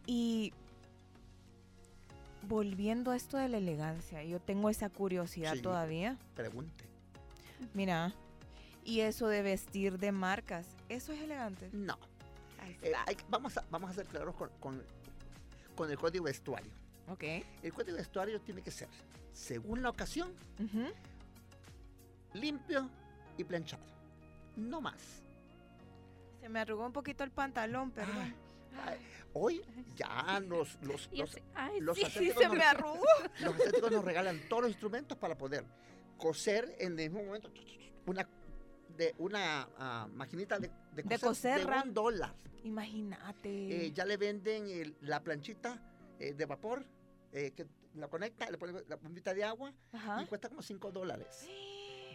y 0.06 0.54
volviendo 2.48 3.12
a 3.12 3.16
esto 3.16 3.38
de 3.38 3.50
la 3.50 3.58
elegancia, 3.58 4.24
yo 4.24 4.40
tengo 4.40 4.70
esa 4.70 4.90
curiosidad 4.90 5.56
Sí. 5.56 5.62
todavía. 5.62 6.18
Pregunte. 6.36 6.86
Mira, 7.74 8.14
y 8.86 9.02
eso 9.02 9.28
de 9.28 9.42
vestir 9.42 9.98
de 9.98 10.12
marcas, 10.12 10.68
¿eso 10.90 11.12
es 11.12 11.22
elegante? 11.22 11.70
No. 11.74 11.98
Eh, 12.84 12.92
hay- 13.06 13.18
vamos, 13.30 13.58
a, 13.58 13.64
vamos 13.72 13.90
a 13.92 13.94
ser 13.94 14.06
claros 14.06 14.36
con, 14.36 14.50
con, 14.60 14.82
con 15.76 15.90
el 15.90 15.98
código 15.98 16.26
vestuario. 16.26 16.72
ok. 17.10 17.24
El 17.64 17.74
código 17.74 17.98
vestuario 17.98 18.40
tiene 18.42 18.62
que 18.62 18.72
ser, 18.72 18.88
según 19.34 19.82
la 19.82 19.90
ocasión, 19.90 20.30
Ujú. 20.60 20.86
Limpio 22.40 22.90
y 23.38 23.44
planchado. 23.44 23.84
No 24.56 24.82
más. 24.82 25.24
Se 26.42 26.50
me 26.50 26.60
arrugó 26.60 26.86
un 26.86 26.94
poquito 26.94 27.24
el 27.24 27.32
pantalón, 27.32 27.92
perdón. 27.92 28.34
Ay, 28.86 29.00
Hoy 29.34 29.62
ya 29.96 30.40
los, 30.48 30.78
los, 30.82 31.10
los, 31.12 31.38
ay, 31.56 31.80
los 31.80 31.98
Sí, 31.98 32.06
sí, 32.06 32.32
se 32.32 32.46
nos- 32.48 32.58
me 32.58 32.64
arrugó. 32.64 33.04
los 33.42 33.54
asiáticos 33.56 33.92
nos 33.92 34.04
regalan 34.06 34.40
todos 34.50 34.64
los 34.64 34.72
instrumentos 34.72 35.18
para 35.18 35.38
poder 35.38 35.66
coser 36.18 36.76
en 36.80 37.00
el 37.00 37.10
mismo 37.12 37.24
momento 37.24 37.52
una, 38.06 38.28
de, 38.96 39.14
una 39.20 39.68
ah, 39.78 40.08
maquinita 40.14 40.58
de, 40.60 40.72
de 40.94 41.04
coser, 41.04 41.20
coser, 41.20 41.66
de 41.68 41.82
un 41.88 41.94
dólar. 41.94 42.34
Imagínate. 42.64 43.86
Eh, 43.88 43.92
ya 43.92 44.06
le 44.06 44.18
venden 44.18 44.68
el- 44.70 44.96
la 45.02 45.22
planchita 45.24 45.80
eh, 46.20 46.34
de 46.34 46.46
vapor 46.46 46.86
eh, 47.32 47.52
que 47.52 47.68
la 47.96 48.08
conecta, 48.08 48.50
le 48.50 48.58
pone 48.58 48.74
la 48.88 48.96
bombita 48.96 49.34
de 49.34 49.44
agua 49.44 49.74
Ajá. 49.92 50.22
y 50.24 50.26
cuesta 50.28 50.50
como 50.50 50.62
5 50.62 50.92
dólares. 50.92 51.48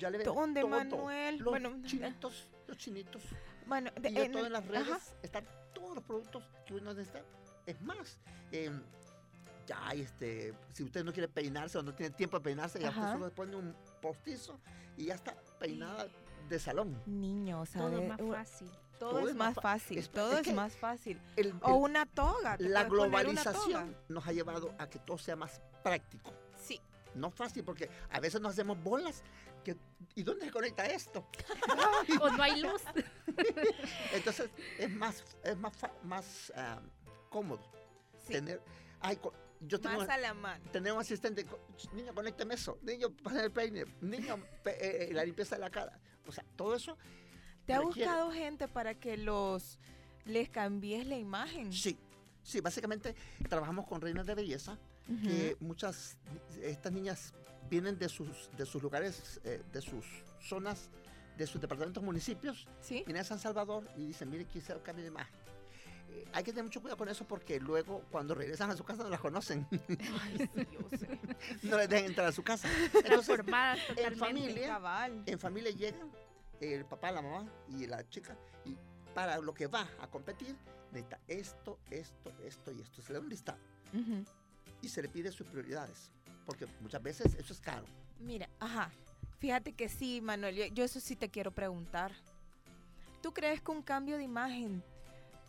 Ya 0.00 0.10
le 0.10 0.22
¿Dónde, 0.24 0.60
todo. 0.62 0.70
Manuel? 0.70 1.38
Los 1.38 1.44
Bueno, 1.48 1.72
chinitos, 1.84 2.48
los 2.66 2.76
chinitos. 2.76 3.22
Bueno, 3.66 3.90
de- 4.00 4.10
Y 4.10 4.16
en 4.18 4.32
todo 4.32 4.46
en 4.46 4.52
las 4.52 4.66
redes 4.66 4.88
ajá. 4.90 5.00
están 5.22 5.46
todos 5.74 5.94
los 5.94 6.04
productos 6.04 6.42
que 6.66 6.74
uno 6.74 6.92
necesita. 6.94 7.22
Es 7.66 7.80
más, 7.82 8.18
eh, 8.50 8.70
ya 9.66 9.90
este, 9.94 10.52
si 10.72 10.82
usted 10.82 11.04
no 11.04 11.12
quiere 11.12 11.28
peinarse 11.28 11.78
o 11.78 11.82
no 11.82 11.94
tiene 11.94 12.14
tiempo 12.14 12.38
de 12.38 12.44
peinarse, 12.44 12.80
ya 12.80 12.90
usted 12.90 13.02
solo 13.12 13.26
le 13.26 13.32
pone 13.32 13.56
un 13.56 13.74
postizo 14.00 14.58
y 14.96 15.06
ya 15.06 15.14
está 15.14 15.36
peinada 15.60 16.08
de 16.48 16.58
salón. 16.58 17.00
Niños, 17.06 17.70
Todo 17.70 17.90
¿sabes? 17.90 18.08
más 18.08 18.18
fácil. 18.20 18.70
Todo, 18.98 19.28
es 19.28 19.34
más 19.34 19.54
fácil. 19.54 19.98
es- 19.98 20.10
todo 20.10 20.32
es 20.32 20.38
es, 20.40 20.46
que 20.46 20.52
más 20.52 20.76
fácil. 20.76 21.20
El- 21.36 21.54
O 21.62 21.68
el- 21.68 21.90
una 21.90 22.06
toga. 22.06 22.56
la 22.58 22.84
globalización 22.84 23.90
toga. 23.90 24.04
nos 24.08 24.26
ha 24.26 24.32
llevado 24.32 24.72
a 24.78 24.88
que 24.88 24.98
todo 25.00 25.18
sea 25.18 25.34
más 25.36 25.60
práctico. 25.82 26.32
No 27.14 27.30
fácil, 27.30 27.62
porque 27.64 27.90
a 28.10 28.20
veces 28.20 28.40
nos 28.40 28.52
hacemos 28.52 28.82
bolas. 28.82 29.22
Que, 29.64 29.76
¿Y 30.14 30.22
dónde 30.22 30.46
se 30.46 30.50
conecta 30.50 30.86
esto? 30.86 31.26
O 32.20 32.30
no 32.30 32.42
hay 32.42 32.60
luz. 32.60 32.82
Entonces 34.12 34.50
es 34.78 34.90
más, 34.90 35.22
es 35.44 35.56
más, 35.56 35.76
fa- 35.76 35.92
más 36.04 36.52
ah, 36.56 36.80
cómodo 37.30 37.62
sí. 38.26 38.32
tener. 38.32 38.60
Ay, 39.00 39.18
yo 39.60 39.80
tengo, 39.80 39.98
Más 39.98 40.08
a 40.08 40.16
la 40.18 40.34
mano. 40.34 40.64
tener 40.72 40.92
un 40.92 41.00
asistente. 41.00 41.46
Niño, 41.92 42.14
conécteme 42.14 42.54
eso. 42.54 42.78
Niño, 42.82 43.10
pasa 43.22 43.44
el 43.44 43.52
peine. 43.52 43.84
Niño, 44.00 44.42
pe- 44.64 45.08
eh, 45.10 45.12
la 45.12 45.24
limpieza 45.24 45.54
de 45.56 45.60
la 45.60 45.70
cara. 45.70 45.98
O 46.26 46.32
sea, 46.32 46.44
todo 46.56 46.74
eso. 46.74 46.96
¿Te 47.66 47.72
ha 47.74 47.78
requiere- 47.80 48.08
buscado 48.10 48.30
gente 48.32 48.66
para 48.68 48.94
que 48.94 49.16
los 49.16 49.78
les 50.24 50.48
cambies 50.48 51.06
la 51.06 51.16
imagen? 51.16 51.72
Sí. 51.72 51.98
Sí, 52.42 52.60
básicamente 52.60 53.14
trabajamos 53.48 53.86
con 53.86 54.00
reinas 54.00 54.26
de 54.26 54.34
belleza. 54.34 54.76
Que 55.06 55.56
muchas 55.60 56.16
estas 56.62 56.92
niñas 56.92 57.32
vienen 57.68 57.98
de 57.98 58.08
sus 58.08 58.50
de 58.56 58.64
sus 58.66 58.82
lugares 58.82 59.40
eh, 59.44 59.62
de 59.72 59.80
sus 59.80 60.04
zonas 60.40 60.90
de 61.36 61.46
sus 61.46 61.60
departamentos 61.60 62.02
municipios 62.02 62.66
Sí. 62.80 63.02
vienen 63.06 63.22
a 63.22 63.24
San 63.24 63.38
Salvador 63.38 63.84
y 63.96 64.06
dicen 64.06 64.30
mire 64.30 64.44
de 65.02 65.08
imagen 65.08 65.34
Eh, 66.10 66.26
hay 66.34 66.44
que 66.44 66.52
tener 66.52 66.64
mucho 66.64 66.80
cuidado 66.82 66.98
con 66.98 67.08
eso 67.08 67.26
porque 67.26 67.58
luego 67.58 68.02
cuando 68.10 68.34
regresan 68.34 68.70
a 68.70 68.76
su 68.76 68.84
casa 68.84 69.02
no 69.02 69.08
las 69.08 69.20
conocen. 69.20 69.66
Ay, 70.22 70.50
no 71.62 71.76
les 71.78 71.88
dejan 71.88 72.04
entrar 72.06 72.26
a 72.26 72.32
su 72.32 72.42
casa. 72.42 72.68
Entonces 72.92 73.38
en 73.96 74.16
familia 74.18 75.22
en 75.26 75.38
familia 75.38 75.70
llegan 75.72 76.10
el 76.60 76.84
papá 76.84 77.10
la 77.12 77.22
mamá 77.22 77.50
y 77.70 77.86
la 77.86 78.06
chica 78.10 78.36
y 78.66 78.76
para 79.14 79.38
lo 79.38 79.52
que 79.54 79.66
va 79.68 79.88
a 80.00 80.06
competir 80.08 80.54
necesita 80.92 81.18
esto 81.28 81.78
esto 81.90 82.30
esto 82.44 82.70
y 82.72 82.80
esto. 82.82 83.00
Se 83.02 83.08
le 83.12 83.18
da 83.18 83.24
un 83.24 83.30
listado. 83.30 83.58
Ujú. 83.94 84.24
Y 84.82 84.88
se 84.88 85.00
le 85.02 85.08
pide 85.08 85.32
sus 85.32 85.46
prioridades 85.46 86.10
porque 86.44 86.66
muchas 86.80 87.02
veces 87.02 87.34
eso 87.38 87.52
es 87.52 87.60
caro 87.60 87.86
Mira, 88.20 88.48
ajá. 88.60 88.90
Fíjate 89.40 89.72
que 89.72 89.88
sí, 89.88 90.20
Manuel, 90.20 90.54
yo, 90.54 90.66
yo 90.66 90.84
eso 90.84 91.00
sí 91.00 91.16
te 91.16 91.28
quiero 91.28 91.50
preguntar. 91.50 92.12
¿Tú 93.20 93.32
crees 93.34 93.60
que 93.60 93.72
un 93.72 93.82
cambio 93.82 94.16
de 94.16 94.22
imagen 94.22 94.80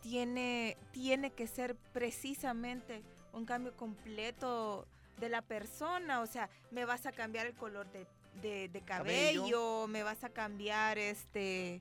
tiene, 0.01 0.75
tiene 0.91 1.31
que 1.31 1.45
ser 1.45 1.75
precisamente 1.93 3.03
un 3.31 3.45
cambio 3.45 3.77
completo 3.77 4.87
de 5.19 5.29
la 5.29 5.43
persona? 5.43 6.21
O 6.21 6.25
sea, 6.25 6.49
¿me 6.71 6.85
vas 6.85 7.05
a 7.05 7.11
cambiar 7.11 7.45
el 7.45 7.53
color 7.53 7.85
de, 7.91 8.07
de- 8.41 8.69
de 8.69 8.81
cabello? 8.81 9.41
Cabello. 9.43 9.87
¿Me 9.87 10.01
vas 10.01 10.23
a 10.23 10.29
cambiar 10.29 10.97
este 10.97 11.79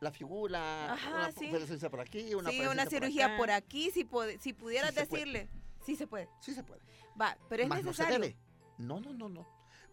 la 0.00 0.10
figura, 0.12 0.92
Ajá, 0.92 1.10
una 1.10 1.32
sí. 1.32 1.50
por 1.90 2.00
aquí, 2.00 2.34
una 2.34 2.50
sí, 2.50 2.60
una 2.60 2.86
cirugía 2.86 3.36
por 3.36 3.50
aquí? 3.50 3.90
Si, 3.90 4.06
si 4.40 4.52
pudieras 4.54 4.94
Sí 4.94 5.04
puede. 5.06 5.48
Sí 5.86 5.96
se 5.96 6.06
puede. 6.06 6.28
Sí 6.40 6.52
se 6.52 6.62
puede. 6.64 6.80
Va, 7.20 7.38
pero 7.48 7.62
es 7.62 7.68
Más 7.68 7.78
no 7.84 7.92
se 7.92 8.02
necesario. 8.02 8.18
debe. 8.28 8.36
No, 8.78 9.00
no, 9.00 9.12
no, 9.14 9.28
no. 9.28 9.46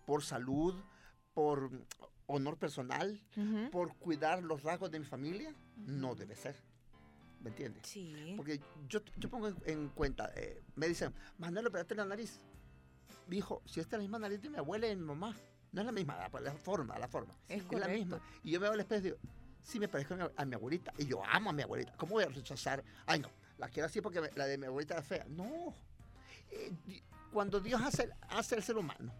Por 0.05 0.23
salud, 0.23 0.75
por 1.33 1.69
honor 2.25 2.57
personal, 2.57 3.21
por 3.71 3.95
cuidar 3.97 4.41
los 4.43 4.63
rasgos 4.63 4.89
de 4.91 4.99
mi 4.99 5.05
familia, 5.05 5.53
no 5.77 6.15
debe 6.15 6.35
ser. 6.35 6.55
¿Me 7.41 7.49
entiendes? 7.49 7.85
Sí. 7.87 8.33
Porque 8.37 8.59
yo, 8.87 9.01
yo 9.17 9.29
pongo 9.29 9.49
en, 9.49 9.57
en 9.65 9.89
cuenta, 9.89 10.31
eh, 10.35 10.63
me 10.75 10.87
dicen, 10.87 11.13
Manuel, 11.37 11.67
opérate 11.67 11.93
la 11.93 12.05
nariz. 12.05 12.39
Mi 13.27 13.37
hijo, 13.37 13.61
si 13.65 13.79
esta 13.79 13.95
es 13.95 13.99
la 13.99 14.03
misma 14.03 14.17
nariz 14.19 14.41
de 14.41 14.49
mi 14.49 14.57
abuela 14.57 14.85
y 14.87 14.89
de 14.89 14.95
mi 14.95 15.05
mamá, 15.05 15.35
no 15.71 15.81
es 15.81 15.85
la 15.85 15.91
misma, 15.91 16.17
la, 16.17 16.39
la 16.39 16.53
forma, 16.53 16.97
la 16.97 17.07
forma. 17.07 17.33
Es 17.47 17.61
la 17.63 17.67
correcto. 17.69 17.91
misma. 17.93 18.21
Y 18.43 18.51
yo 18.51 18.59
veo 18.59 18.71
al 18.71 18.79
espejo 18.79 18.99
y 18.99 19.03
digo, 19.03 19.17
sí 19.61 19.79
me 19.79 19.87
parezco 19.87 20.15
a 20.35 20.45
mi 20.45 20.55
abuelita. 20.55 20.93
Y 20.97 21.05
yo 21.05 21.21
amo 21.25 21.49
a 21.49 21.53
mi 21.53 21.61
abuelita. 21.63 21.93
¿Cómo 21.97 22.13
voy 22.13 22.23
a 22.23 22.27
rechazar? 22.29 22.83
Ay, 23.05 23.19
no, 23.19 23.29
la 23.57 23.69
quiero 23.69 23.87
así 23.87 24.01
porque 24.01 24.21
me- 24.21 24.31
la 24.35 24.45
de 24.45 24.57
mi 24.57 24.65
abuelita 24.65 24.97
es 24.97 25.05
fea. 25.05 25.25
No. 25.29 25.73
Eh, 26.51 26.71
cuando 27.31 27.59
Dios 27.59 27.81
hace, 27.81 28.09
hace 28.29 28.55
el 28.55 28.63
ser 28.63 28.77
humano, 28.77 29.11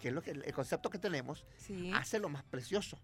que 0.00 0.08
es 0.08 0.14
lo 0.14 0.22
que, 0.22 0.30
el 0.32 0.52
concepto 0.52 0.90
que 0.90 0.98
tenemos, 0.98 1.44
Sí. 1.58 1.90
hace 1.94 2.18
lo 2.18 2.28
más 2.28 2.44
precioso. 2.44 2.98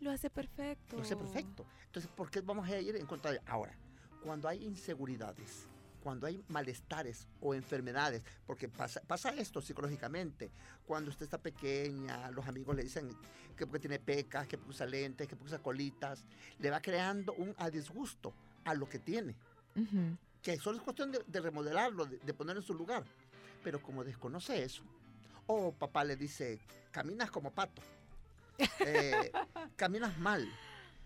Lo 0.00 0.10
hace 0.10 0.30
perfecto. 0.30 0.96
Lo 0.96 1.02
hace 1.02 1.16
perfecto. 1.16 1.64
Entonces, 1.86 2.10
¿por 2.14 2.30
qué 2.30 2.40
vamos 2.40 2.68
a 2.68 2.78
ir 2.78 2.96
en 2.96 3.06
contra 3.06 3.32
de 3.32 3.40
ahora? 3.46 3.74
Cuando 4.22 4.48
hay 4.48 4.64
inseguridades, 4.64 5.66
cuando 6.02 6.26
hay 6.26 6.42
malestares 6.48 7.26
o 7.40 7.54
enfermedades, 7.54 8.22
porque 8.46 8.68
pasa, 8.68 9.00
pasa 9.06 9.30
esto 9.30 9.60
psicológicamente, 9.60 10.50
cuando 10.86 11.10
usted 11.10 11.24
está 11.24 11.38
pequeña, 11.38 12.30
los 12.32 12.46
amigos 12.46 12.74
le 12.76 12.82
dicen 12.82 13.08
que 13.56 13.66
porque 13.66 13.80
tiene 13.80 13.98
pecas, 14.00 14.46
que 14.48 14.58
porque 14.58 14.70
usa 14.70 14.86
lentes, 14.86 15.26
que 15.28 15.36
porque 15.36 15.48
usa 15.54 15.62
colitas, 15.62 16.24
le 16.58 16.70
va 16.70 16.80
creando 16.80 17.32
un 17.34 17.54
a 17.58 17.70
disgusto 17.70 18.34
a 18.64 18.74
lo 18.74 18.88
que 18.88 18.98
tiene, 18.98 19.34
Que 20.42 20.58
solo 20.58 20.78
es 20.78 20.82
cuestión 20.84 21.12
de, 21.12 21.22
de 21.26 21.40
remodelarlo, 21.40 22.04
de, 22.06 22.18
de 22.18 22.34
ponerlo 22.34 22.60
en 22.60 22.66
su 22.66 22.74
lugar. 22.74 23.04
Pero 23.62 23.80
como 23.80 24.02
desconoce 24.04 24.62
eso, 24.64 24.82
o 25.46 25.72
papá 25.72 26.02
le 26.04 26.16
dice, 26.16 26.60
caminas 26.90 27.30
como 27.30 27.52
pato, 27.52 27.80
eh, 28.86 29.30
caminas 29.76 30.18
mal, 30.18 30.48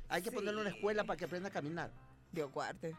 hay 0.09 0.23
que 0.23 0.33
ponerlo 0.33 0.61
en 0.63 0.67
una 0.69 0.75
escuela 0.77 1.03
Sí. 1.03 1.07
para 1.09 1.17
que 1.19 1.25
aprenda 1.27 1.49
a 1.49 1.53
caminar. 1.53 1.91
Dios 2.33 2.51
guarde. 2.51 2.97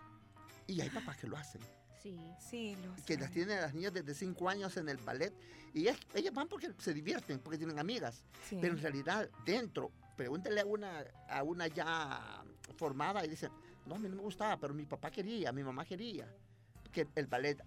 Y 0.67 0.81
hay 0.81 0.89
papás 0.89 1.17
que 1.17 1.27
lo 1.27 1.37
hacen, 1.37 1.61
Sí. 2.03 2.19
Sí, 2.39 2.77
lo 2.85 2.95
que 3.05 3.17
las 3.17 3.31
tienen 3.31 3.57
a 3.57 3.61
las 3.61 3.73
niñas 3.73 3.91
desde 3.91 4.13
5 4.13 4.47
años 4.49 4.77
en 4.77 4.87
el 4.87 4.97
ballet. 4.97 5.33
Y 5.73 5.81
ellas, 5.81 5.97
ellas 6.13 6.33
van 6.33 6.47
porque 6.47 6.71
se 6.77 6.93
divierten, 6.93 7.39
porque 7.39 7.57
tienen 7.57 7.79
amigas. 7.79 8.23
Sí. 8.47 8.57
Pero 8.61 8.75
en 8.75 8.81
realidad, 8.81 9.29
dentro, 9.45 9.91
pregúntele 10.15 10.61
a 10.61 10.65
una, 10.65 11.03
a 11.27 11.43
una 11.43 11.67
ya 11.67 12.43
formada 12.77 13.25
y 13.25 13.29
dicen, 13.29 13.51
no, 13.87 13.95
a 13.95 13.99
mí 13.99 14.07
no 14.09 14.15
me 14.15 14.21
gustaba, 14.21 14.57
pero 14.59 14.73
mi 14.73 14.85
papá 14.85 15.09
quería, 15.11 15.51
mi 15.51 15.63
mamá 15.63 15.85
quería. 15.85 16.27
Que 16.91 17.07
el 17.15 17.27
ballet 17.27 17.61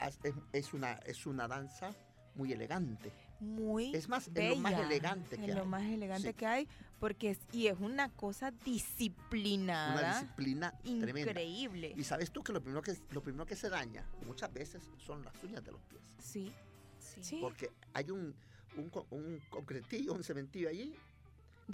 es, 0.53 0.73
una, 0.75 0.95
es 1.05 1.27
una 1.27 1.47
danza 1.49 1.95
muy 2.35 2.53
elegante. 2.53 3.13
Muy 3.41 3.95
Es 3.95 4.09
más, 4.09 4.29
es 4.35 4.49
lo 4.51 4.57
más 4.57 4.75
elegante 4.75 5.39
que 5.39 5.47
es 5.51 5.55
lo 5.57 5.65
más 5.65 5.83
elegante 5.83 6.29
Sí. 6.29 6.35
que 6.35 6.47
hay, 6.47 6.69
porque 6.99 7.31
es, 7.31 7.39
y 7.53 7.69
es 7.69 7.79
una 7.81 8.11
cosa 8.11 8.49
Una 8.49 8.59
disciplinada, 8.65 10.21
disciplina 10.21 10.73
tremenda. 10.83 11.21
increíble. 11.31 11.95
Y 11.97 12.05
sabes 12.05 12.31
tú 12.31 12.43
que 12.43 12.53
lo 12.53 12.61
primero 12.63 12.83
que, 12.83 12.95
lo 13.11 13.23
primero 13.23 13.47
que 13.47 13.57
se 13.57 13.71
daña 13.71 14.05
muchas 14.27 14.53
veces 14.53 14.83
son 14.99 15.25
las 15.25 15.35
uñas 15.43 15.65
de 15.65 15.73
los 15.73 15.81
pies. 15.83 16.03
Sí, 16.19 16.53
Sí. 16.99 17.39
Porque 17.41 17.71
hay 17.95 18.11
un, 18.11 18.35
un, 18.77 18.91
un 19.11 19.41
concretillo, 19.51 20.13
un 20.15 20.23
cementillo 20.23 20.69
allí, 20.69 20.95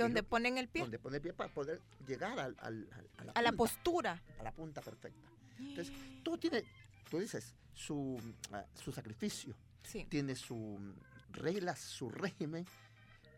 Donde 0.05 0.23
lo- 0.23 0.29
ponen 0.29 0.59
el 0.59 0.69
pie, 0.69 0.83
donde 0.83 0.99
pone 0.99 1.17
el 1.17 1.23
pie 1.23 1.33
para 1.33 1.53
poder 1.53 1.81
llegar 2.07 2.39
al- 2.39 2.57
al- 2.61 2.89
al- 2.93 3.11
a, 3.19 3.25
la 3.25 3.33
a 3.33 3.43
la 3.43 3.51
punta, 3.53 3.57
postura. 3.57 4.23
a 4.39 4.43
la 4.43 4.53
punta 4.53 4.81
perfecta. 4.83 5.29
Entonces, 5.59 5.93
todo 6.25 6.39
tiene, 6.39 6.65
tú 7.11 7.19
dices, 7.19 7.55
su, 7.75 8.21
ah, 8.53 8.65
su 8.75 8.93
sacrificio, 8.93 9.55
Sí. 9.83 10.05
tiene 10.09 10.35
su 10.35 10.55
mm, 10.57 10.95
reglas, 11.33 11.79
su 11.81 12.09
régimen 12.11 12.67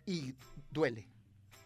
y 0.06 0.34
duele, 0.70 1.06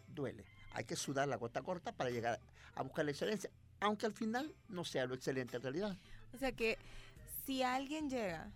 duele. 0.09 0.45
Hay 0.73 0.85
que 0.85 0.97
sudar 0.97 1.29
la 1.29 1.37
gota 1.37 1.63
corta 1.63 1.93
para 1.93 2.11
llegar 2.11 2.41
a 2.75 2.83
buscar 2.83 3.05
la 3.05 3.11
excelencia, 3.11 3.51
aunque 3.81 4.07
al 4.07 4.13
final 4.15 4.55
no 4.69 4.85
sea 4.85 5.07
lo 5.07 5.15
excelente 5.15 5.57
en 5.57 5.63
realidad. 5.63 5.97
O 6.33 6.39
sea 6.39 6.53
que 6.53 6.79
si 7.47 7.63
alguien 7.63 8.09
llega, 8.09 8.51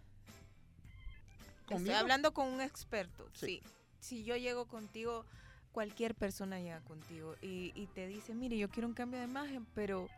estoy 1.68 1.90
hablando 1.90 2.32
con 2.32 2.48
un 2.48 2.60
experto, 2.60 3.28
Sí. 3.34 3.46
sí. 3.46 3.62
Si 4.00 4.24
yo 4.24 4.36
llego 4.36 4.66
contigo, 4.66 5.24
cualquier 5.76 6.14
persona 6.14 6.58
llega 6.58 6.80
contigo 6.80 7.34
y, 7.42 7.70
y 7.74 7.86
te 7.88 8.06
dice, 8.06 8.34
mire, 8.34 8.56
yo 8.56 8.70
quiero 8.70 8.88
un 8.88 8.94
cambio 8.94 9.18
de 9.20 9.26
imagen, 9.26 9.66
pero 9.74 10.08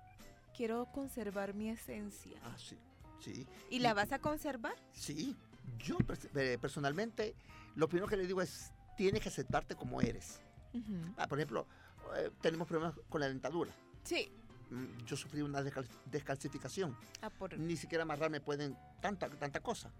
quiero 0.56 0.86
conservar 0.92 1.52
mi 1.52 1.68
esencia. 1.68 2.38
Ah, 2.44 2.54
sí, 2.56 2.78
sí. 3.18 3.44
¿Y 3.68 3.80
la 3.80 3.92
vas 3.92 4.12
a 4.12 4.20
conservar? 4.20 4.76
Sí, 4.92 5.34
yo 5.80 5.96
eh, 6.36 6.59
personalmente 6.61 7.34
lo 7.74 7.88
primero 7.88 8.06
que 8.06 8.16
le 8.16 8.24
digo 8.28 8.40
es, 8.40 8.70
tienes 8.96 9.20
que 9.20 9.30
aceptarte 9.30 9.74
como 9.74 10.00
eres. 10.00 10.40
Ah, 11.16 11.26
por 11.26 11.38
ejemplo, 11.40 11.66
eh, 12.16 12.30
tenemos 12.40 12.68
problemas 12.68 12.94
con 13.09 13.20
la 13.20 13.26
dentadura. 13.26 13.72
Sí. 14.04 14.30
Mm, 14.70 15.04
Yo 15.06 15.16
sufrí 15.16 15.42
una 15.42 15.61
descal- 15.61 15.88
descalcificación. 16.04 16.96
Ah, 17.20 17.30
por... 17.30 17.59
Ni 17.59 17.76
siquiera 17.76 18.02
amarrarme 18.04 18.40
pueden 18.40 18.76
tanta, 19.00 19.28
tanta 19.28 19.59
cosa. 19.59 19.90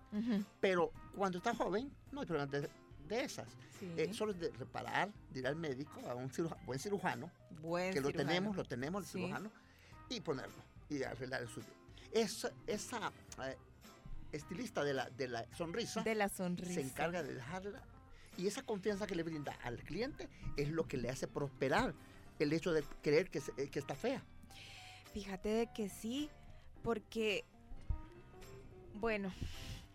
Pero 0.61 0.93
cuando 1.17 1.39
estás 1.39 1.57
joven, 1.57 1.91
no 2.13 2.21
hay 2.21 2.27
problemas 2.29 2.49
de, 2.53 2.71
de 3.09 3.25
esas. 3.25 3.49
Sí. 3.81 3.93
Eh, 3.97 4.13
solo 4.13 4.33
es 4.33 4.41
de 4.41 4.51
reparar, 4.51 5.11
de 5.33 5.41
ir 5.41 5.47
al 5.47 5.57
médico, 5.57 6.01
a 6.09 6.15
un 6.15 6.31
ciruja- 6.31 6.57
buen 6.67 6.79
cirujano, 6.79 7.31
Buen 7.63 7.93
que 7.93 8.01
lo 8.01 8.13
tenemos, 8.13 8.57
lo 8.57 8.65
tenemos, 8.65 9.03
el 9.03 9.07
Sí. 9.09 9.19
cirujano, 9.19 9.51
y 10.09 10.21
ponerlo, 10.21 10.63
y 10.89 11.03
arreglar 11.03 11.43
el 11.43 11.49
suyo. 11.49 11.67
Esa, 12.13 12.53
esa 12.67 13.13
eh, 13.45 13.57
estilista 14.33 14.85
de 14.85 14.95
la, 14.95 15.11
de 15.11 15.29
la 15.29 15.45
sonrisa 15.57 16.03
De 16.03 16.15
la 16.15 16.29
sonrisa. 16.29 16.75
se 16.75 16.81
encarga 16.83 17.23
de 17.23 17.35
dejarla. 17.35 17.83
Y 18.37 18.47
esa 18.47 18.63
confianza 18.63 19.07
que 19.07 19.17
le 19.17 19.25
brinda 19.25 19.53
al 19.65 19.79
cliente 19.83 20.29
es 20.57 20.69
lo 20.71 20.87
que 20.87 20.97
le 20.97 21.11
hace 21.11 21.27
prosperar 21.27 21.95
el 22.39 22.53
hecho 22.53 22.73
de 22.73 22.85
creer 23.03 23.31
que, 23.31 23.41
que 23.71 23.79
está 23.79 23.95
fea. 23.97 24.23
Fíjate 25.13 25.49
de 25.49 25.73
que 25.73 25.89
sí, 25.89 26.31
porque, 26.85 27.45
bueno, 28.95 29.33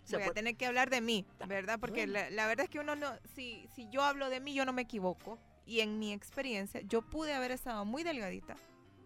Se 0.03 0.17
voy 0.17 0.27
a 0.27 0.33
tener 0.33 0.55
que 0.55 0.65
hablar 0.65 0.89
de 0.89 1.01
mí, 1.01 1.25
¿verdad? 1.47 1.79
Porque 1.79 2.07
la, 2.07 2.29
la 2.29 2.45
verdad 2.47 2.65
es 2.65 2.69
que 2.69 2.79
uno 2.79 2.95
no, 2.95 3.07
si, 3.35 3.67
si 3.73 3.87
yo 3.89 4.03
hablo 4.03 4.29
de 4.29 4.39
mí, 4.39 4.53
yo 4.53 4.65
no 4.65 4.73
me 4.73 4.81
equivoco. 4.81 5.39
y 5.65 5.79
en 5.79 5.97
mi 5.99 6.11
experiencia, 6.11 6.81
yo 6.81 7.01
pude 7.01 7.33
haber 7.33 7.51
estado 7.51 7.85
muy 7.85 8.03
delgadita, 8.03 8.55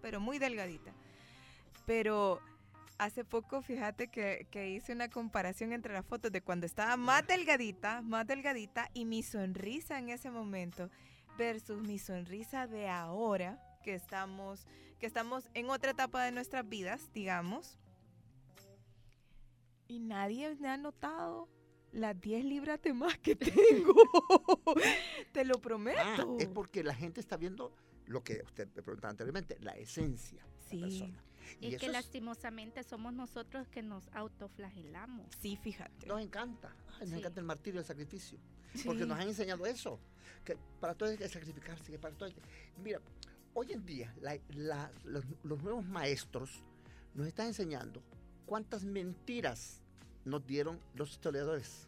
pero 0.01 0.19
muy 0.19 0.39
delgadita. 0.39 0.91
Pero 1.85 2.41
hace 2.97 3.23
poco, 3.23 3.61
fíjate 3.61 4.07
que, 4.07 4.47
que 4.49 4.69
hice 4.71 4.91
una 4.91 5.09
comparación 5.09 5.71
entre 5.71 5.93
las 5.93 6.05
fotos 6.05 6.31
de 6.31 6.41
cuando 6.41 6.65
estaba 6.65 6.97
más 6.97 7.25
delgadita, 7.27 8.01
más 8.01 8.25
delgadita, 8.25 8.89
y 8.93 9.05
mi 9.05 9.21
sonrisa 9.23 9.99
en 9.99 10.09
ese 10.09 10.31
momento 10.31 10.89
versus 11.37 11.79
mi 11.81 11.99
sonrisa 11.99 12.65
de 12.65 12.89
ahora, 12.89 13.59
que 13.83 13.93
estamos, 13.93 14.65
que 14.99 15.05
estamos 15.05 15.49
en 15.53 15.69
otra 15.69 15.91
etapa 15.91 16.23
de 16.23 16.31
nuestras 16.31 16.67
vidas, 16.67 17.13
digamos. 17.13 17.77
Y 19.87 19.99
nadie 19.99 20.55
me 20.55 20.67
ha 20.69 20.77
notado 20.77 21.47
las 21.91 22.19
10 22.19 22.43
libras 22.45 22.81
de 22.81 22.93
más 22.93 23.17
que 23.19 23.35
tengo. 23.85 23.93
Te 25.31 25.45
lo 25.45 25.55
Ah, 25.57 25.61
prometo. 25.61 26.37
es 26.39 26.47
porque 26.47 26.83
la 26.83 26.93
gente 26.95 27.19
está 27.21 27.37
viendo 27.37 27.73
lo 28.05 28.23
que 28.23 28.41
usted 28.45 28.67
me 28.75 28.81
preguntaba 28.81 29.11
anteriormente, 29.11 29.57
la 29.61 29.71
esencia 29.73 30.45
Sí. 30.69 30.77
de 30.79 30.81
la 30.81 30.87
persona. 30.87 31.23
Y 31.61 31.67
Es 31.67 31.73
eso 31.73 31.79
que 31.79 31.85
es- 31.87 31.91
lastimosamente 31.93 32.83
somos 32.83 33.13
nosotros 33.13 33.67
que 33.69 33.81
nos 33.81 34.07
autoflagelamos. 34.13 35.27
Sí, 35.39 35.55
fíjate. 35.57 36.05
nos 36.07 36.21
encanta. 36.21 36.75
Ay, 36.95 37.01
nos 37.01 37.09
Sí. 37.11 37.15
encanta 37.19 37.39
el 37.39 37.45
martirio, 37.45 37.79
el 37.79 37.85
sacrificio. 37.85 38.37
Porque 38.85 39.05
nos 39.05 39.17
han 39.17 39.27
enseñado 39.29 39.65
eso. 39.65 39.99
Que 40.43 40.57
para 40.79 40.93
todo 40.93 41.09
hay 41.09 41.17
que 41.17 41.27
sacrificarse, 41.29 41.89
que 41.91 41.97
para 41.99 42.13
todo 42.15 42.25
hay 42.27 42.33
que... 42.33 42.41
Mira, 42.83 42.99
hoy 43.53 43.71
en 43.71 43.85
día 43.85 44.13
la- 44.21 44.37
la- 44.49 44.91
los, 45.05 45.23
los 45.43 45.63
nuevos 45.63 45.85
maestros 45.85 46.61
nos 47.13 47.25
están 47.27 47.47
enseñando 47.47 48.03
cuántas 48.47 48.83
mentiras 48.83 49.81
nos 50.25 50.45
dieron 50.47 50.79
los 50.95 51.11
historiadores. 51.11 51.83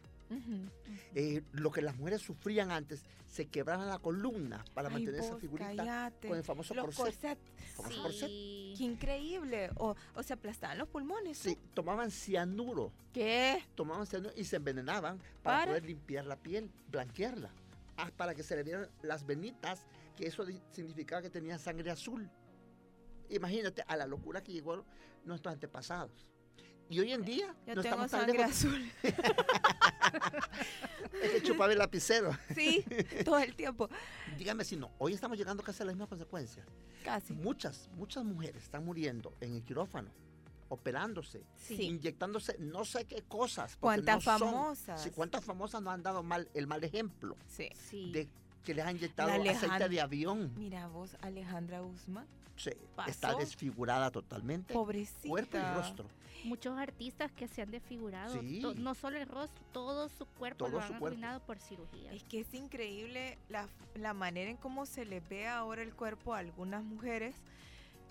Eh, 1.16 1.42
lo 1.54 1.72
que 1.72 1.82
las 1.82 1.96
mujeres 1.96 2.22
sufrían 2.22 2.70
antes, 2.70 3.02
se 3.26 3.46
quebraban 3.46 3.88
la 3.88 3.98
columna 3.98 4.64
para 4.74 4.88
Ay, 4.88 4.94
mantener 4.94 5.20
esa 5.22 5.36
figurita 5.36 6.12
con 6.22 6.36
el 6.36 6.44
famoso 6.44 6.72
Los 6.72 6.94
corset. 6.94 7.36
corsets. 7.36 7.74
famoso 7.74 8.02
corset. 8.02 8.28
Qué 8.28 8.76
increíble. 8.84 9.70
O, 9.78 9.96
o 10.14 10.22
se 10.22 10.32
aplastaban 10.34 10.78
los 10.78 10.88
pulmones. 10.88 11.36
Sí, 11.36 11.58
tomaban 11.74 12.12
cianuro, 12.12 12.92
¿Qué? 13.12 13.64
tomaban 13.74 14.06
cianuro 14.06 14.32
y 14.36 14.44
se 14.44 14.56
envenenaban 14.56 15.18
para, 15.42 15.58
Para. 15.58 15.66
poder 15.72 15.84
limpiar 15.86 16.26
la 16.26 16.36
piel, 16.36 16.70
blanquearla, 16.92 17.50
ah, 17.96 18.10
para 18.16 18.32
que 18.32 18.44
se 18.44 18.54
le 18.54 18.62
vieran 18.62 18.88
las 19.02 19.26
venitas, 19.26 19.84
que 20.16 20.28
eso 20.28 20.44
significaba 20.70 21.22
que 21.22 21.30
tenía 21.30 21.58
sangre 21.58 21.90
azul. 21.90 22.30
Imagínate 23.30 23.82
a 23.86 23.96
la 23.96 24.06
locura 24.06 24.42
que 24.44 24.52
llegó 24.52 24.84
nuestros 25.24 25.52
antepasados. 25.54 26.26
Y 26.90 26.98
hoy 26.98 27.12
en 27.12 27.22
día 27.24 27.54
Yo 27.66 27.76
no 27.76 27.82
tengo 27.82 28.04
estamos 28.04 28.10
tan 28.10 28.20
sangre 28.22 28.38
lejos. 28.38 28.52
azul. 28.64 28.92
Es 31.22 31.30
que 31.30 31.42
chupaba 31.42 31.72
el 31.72 31.78
lapicero. 31.78 32.36
Sí, 32.54 32.84
todo 33.24 33.38
el 33.38 33.54
tiempo. 33.54 33.88
Dígame 34.36 34.64
si 34.64 34.76
no, 34.76 34.90
hoy 34.98 35.14
estamos 35.14 35.38
llegando 35.38 35.62
casi 35.62 35.82
a 35.82 35.86
las 35.86 35.94
mismas 35.94 36.08
consecuencias. 36.08 36.66
Casi. 37.04 37.32
Muchas, 37.32 37.88
muchas 37.96 38.24
mujeres 38.24 38.64
están 38.64 38.84
muriendo 38.84 39.32
en 39.40 39.54
el 39.54 39.62
quirófano, 39.62 40.10
operándose, 40.68 41.44
Sí. 41.56 41.80
inyectándose 41.84 42.56
no 42.58 42.84
sé 42.84 43.04
qué 43.04 43.22
cosas. 43.22 43.76
¿Cuántas 43.76 44.16
no 44.16 44.20
son- 44.38 44.50
famosas? 44.50 45.00
sí, 45.02 45.10
¿Cuántas 45.10 45.44
famosas 45.44 45.80
nos 45.82 45.94
han 45.94 46.02
dado 46.02 46.22
mal, 46.24 46.48
el 46.54 46.66
mal 46.66 46.82
ejemplo 46.82 47.36
Sí. 47.46 47.68
Sí. 47.88 48.10
de 48.12 48.28
que 48.64 48.74
les 48.74 48.84
han 48.84 48.96
inyectado 48.96 49.28
La 49.42 49.52
aceite 49.52 49.88
de 49.88 50.00
avión? 50.00 50.52
Mira 50.56 50.88
vos, 50.88 51.16
Alejandra 51.22 51.80
Guzmán. 51.80 52.26
Sí, 52.62 52.70
está 53.06 53.34
desfigurada 53.34 54.10
totalmente, 54.10 54.74
Pobrecita. 54.74 55.28
cuerpo 55.28 55.56
y 55.56 55.60
rostro. 55.74 56.06
Muchos 56.44 56.78
artistas 56.78 57.30
que 57.32 57.48
se 57.48 57.62
han 57.62 57.70
desfigurado, 57.70 58.38
Sí. 58.40 58.62
no 58.76 58.94
solo 58.94 59.18
el 59.18 59.26
rostro, 59.28 59.62
todo 59.72 60.08
su 60.08 60.26
cuerpo 60.26 60.66
Todo 60.66 60.68
lo 60.78 60.86
su 60.86 60.92
han 60.92 60.98
cuerpo. 60.98 61.06
arruinado 61.06 61.40
por 61.40 61.58
cirugía. 61.58 62.12
Es 62.12 62.22
que 62.24 62.40
es 62.40 62.52
increíble 62.54 63.38
la, 63.48 63.68
la 63.94 64.12
manera 64.14 64.50
en 64.50 64.56
cómo 64.56 64.84
se 64.86 65.04
les 65.04 65.26
ve 65.28 65.46
ahora 65.48 65.82
el 65.82 65.94
cuerpo 65.94 66.34
a 66.34 66.38
algunas 66.38 66.82
mujeres 66.84 67.34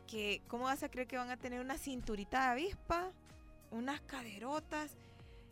que, 0.07 0.41
¿cómo 0.47 0.63
vas 0.65 0.81
a 0.83 0.89
creer 0.89 1.07
que 1.07 1.17
van 1.17 1.29
a 1.29 1.37
tener 1.37 1.59
una 1.61 1.77
cinturita 1.77 2.41
de 2.41 2.47
avispa, 2.51 3.11
unas 3.71 4.01
caderotas 4.01 4.95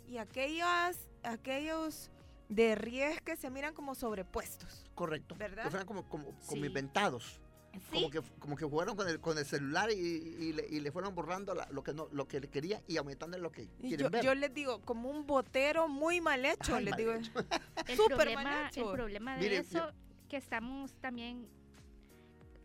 y 0.08 0.18
aquellas, 0.18 0.98
aquellos 1.24 2.10
de 2.50 2.76
ries 2.76 3.22
que 3.22 3.36
se 3.36 3.50
miran 3.52 3.74
como 3.76 3.94
sobrepuestos? 3.96 4.86
Correcto. 4.96 5.36
¿Verdad? 5.38 5.64
Que 5.66 5.70
fueran 5.70 5.88
como, 5.88 6.04
como, 6.10 6.26
como 6.26 6.62
Sí. 6.62 6.66
inventados. 6.66 7.40
Sí, 7.92 7.96
Como 7.96 8.10
que, 8.10 8.22
como 8.40 8.56
que 8.56 8.66
jugaron 8.66 8.96
con 8.96 9.08
el, 9.08 9.20
con 9.20 9.38
el 9.38 9.46
celular 9.46 9.90
y, 9.92 9.96
y 9.96 10.54
le, 10.54 10.68
y 10.70 10.80
le 10.80 10.92
fueron 10.92 11.14
borrando 11.16 11.54
la- 11.54 11.68
lo, 11.72 11.84
que 11.84 11.94
no, 11.94 12.08
lo 12.12 12.28
que 12.28 12.40
le 12.40 12.48
quería 12.50 12.82
y 12.88 12.98
aumentando 12.98 13.38
lo 13.38 13.52
que 13.52 13.68
quieren 13.80 14.00
yo, 14.00 14.10
ver. 14.10 14.24
yo 14.24 14.36
les 14.36 14.54
digo, 14.54 14.82
como 14.82 15.10
un 15.10 15.26
botero 15.28 15.88
muy 15.88 16.22
mal 16.22 16.46
hecho, 16.46 16.76
Ay, 16.76 16.86
les 16.86 16.92
mal 16.92 16.98
digo. 17.00 17.14
hecho. 17.14 17.32
El 17.88 17.98
Súper 17.98 18.18
problema, 18.18 18.44
mal 18.44 18.72
el 18.76 18.92
problema 18.92 19.36
de 19.38 19.42
Mire, 19.42 19.58
eso 19.58 19.78
yo- 19.78 19.92
que 20.30 20.38
estamos 20.38 20.94
también 21.02 21.48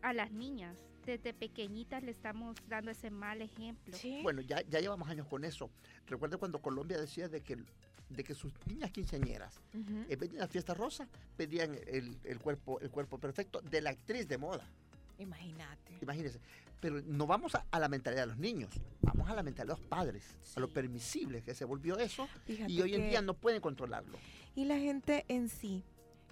a 0.01 0.13
las 0.13 0.31
niñas, 0.31 0.77
desde 1.05 1.33
pequeñitas 1.33 2.03
le 2.03 2.11
estamos 2.11 2.55
dando 2.67 2.91
ese 2.91 3.09
mal 3.09 3.41
ejemplo. 3.41 3.95
Sí. 3.97 4.19
Bueno, 4.23 4.41
ya, 4.41 4.61
ya 4.69 4.79
llevamos 4.79 5.07
años 5.09 5.27
con 5.27 5.43
eso. 5.45 5.69
Recuerda 6.07 6.37
cuando 6.37 6.61
Colombia 6.61 6.97
decía 6.99 7.27
de 7.29 7.41
que, 7.41 7.57
de 8.09 8.23
que 8.23 8.33
sus 8.35 8.53
niñas 8.67 8.91
quinceañeras, 8.91 9.59
Ujú. 9.73 10.05
en 10.09 10.19
vez 10.19 10.29
de 10.31 10.37
una 10.37 10.47
fiesta 10.47 10.73
rosa, 10.73 11.07
pedían 11.37 11.77
el, 11.87 12.17
el 12.23 12.39
cuerpo, 12.39 12.79
el 12.81 12.89
cuerpo 12.89 13.17
perfecto 13.17 13.61
de 13.61 13.81
la 13.81 13.91
actriz 13.91 14.27
de 14.27 14.37
moda. 14.37 14.69
Imagínate. 15.17 15.97
Imagínense. 16.01 16.39
Pero 16.79 17.01
no 17.01 17.25
vamos 17.25 17.55
a, 17.55 17.65
a 17.71 17.79
la 17.79 17.87
mentalidad 17.87 18.23
de 18.23 18.27
los 18.27 18.37
niños, 18.37 18.69
vamos 19.01 19.29
a 19.29 19.35
la 19.35 19.43
mentalidad 19.43 19.75
de 19.75 19.81
los 19.81 19.89
padres, 19.89 20.35
a 20.55 20.59
lo 20.59 20.67
permisible 20.67 21.41
que 21.41 21.55
se 21.55 21.63
volvió 21.63 21.97
eso 21.97 22.27
Fíjate 22.45 22.71
y 22.71 22.81
hoy 22.81 22.95
en 22.95 23.09
día 23.09 23.21
no 23.21 23.35
pueden 23.35 23.61
controlarlo. 23.61 24.17
Y 24.53 24.65
la 24.65 24.77
gente 24.77 25.23
en 25.29 25.47
sí, 25.47 25.83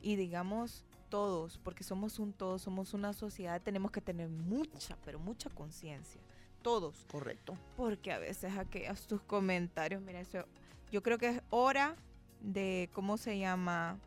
y 0.02 0.18
digamos 0.18 0.84
todos, 1.12 1.58
porque 1.60 1.84
somos 1.84 2.20
un 2.20 2.34
todo, 2.34 2.58
somos 2.58 2.94
una 2.94 3.14
sociedad, 3.14 3.62
tenemos 3.62 3.92
que 3.92 4.02
tener 4.02 4.30
mucha, 4.30 4.98
pero 5.06 5.20
mucha 5.20 5.50
conciencia. 5.50 6.22
Todos. 6.62 7.06
Correcto. 7.12 7.58
Porque 7.76 8.12
a 8.12 8.20
veces 8.20 8.58
aquellos 8.58 9.08
tus 9.08 9.22
comentarios, 9.22 10.02
mira, 10.02 10.22
eso, 10.22 10.46
yo 10.92 11.04
creo 11.04 11.18
que 11.18 11.30
es 11.30 11.42
hora 11.50 11.96
de, 12.42 12.90
¿cómo 12.94 13.18
se 13.18 13.38
llama? 13.38 13.98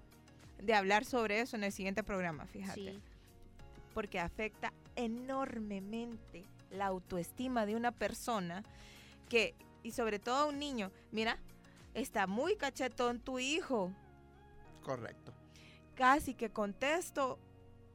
De 0.63 0.75
hablar 0.75 1.05
sobre 1.05 1.41
eso 1.41 1.57
en 1.57 1.65
el 1.65 1.73
siguiente 1.73 2.03
programa, 2.03 2.47
fíjate. 2.47 2.93
Sí. 2.93 3.01
Porque 3.95 4.19
afecta 4.21 4.73
enormemente 4.97 6.45
la 6.71 6.87
autoestima 6.87 7.65
de 7.65 7.77
una 7.77 7.93
persona 7.93 8.63
que, 9.29 9.55
y 9.83 9.93
sobre 9.93 10.19
todo 10.19 10.35
a 10.37 10.45
un 10.47 10.59
niño, 10.59 10.91
mira, 11.13 11.39
está 11.95 12.27
muy 12.27 12.57
cachetón 12.57 13.21
tu 13.21 13.39
hijo, 13.39 13.93
Correcto. 14.83 15.33
casi 15.95 16.35
que 16.35 16.51
contesto 16.51 17.39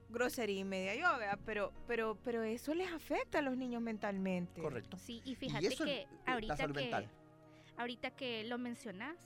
grosería 0.10 0.62
y 0.62 0.64
media 0.64 0.95
yo, 0.95 1.20
¿verdad? 1.20 1.39
Pero, 1.45 1.72
pero, 1.86 2.18
pero 2.24 2.43
eso 2.43 2.74
les 2.74 2.91
afecta 2.91 3.39
a 3.39 3.41
los 3.41 3.58
niños 3.58 3.82
mentalmente. 3.82 4.62
Correcto. 4.62 4.97
Sí, 4.97 5.22
y 5.24 5.32
y 5.32 5.36
fíjate 5.36 5.68
eso 5.68 5.86
que 5.86 6.08
ahorita 6.26 6.56
que, 6.56 6.68
mental. 6.74 7.10
ahorita 7.78 8.12
que 8.12 8.43
lo 8.45 8.58
mencionas, 8.58 9.18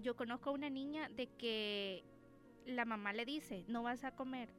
yo 0.00 0.14
conozco 0.16 0.50
a 0.50 0.52
una 0.52 0.68
niña 0.68 1.08
de 1.08 1.28
que 1.28 2.04
la 2.66 2.84
mamá 2.84 3.12
le 3.12 3.24
dice, 3.24 3.64
no 3.68 3.82
vas 3.82 4.04
a 4.04 4.14
comer. 4.14 4.50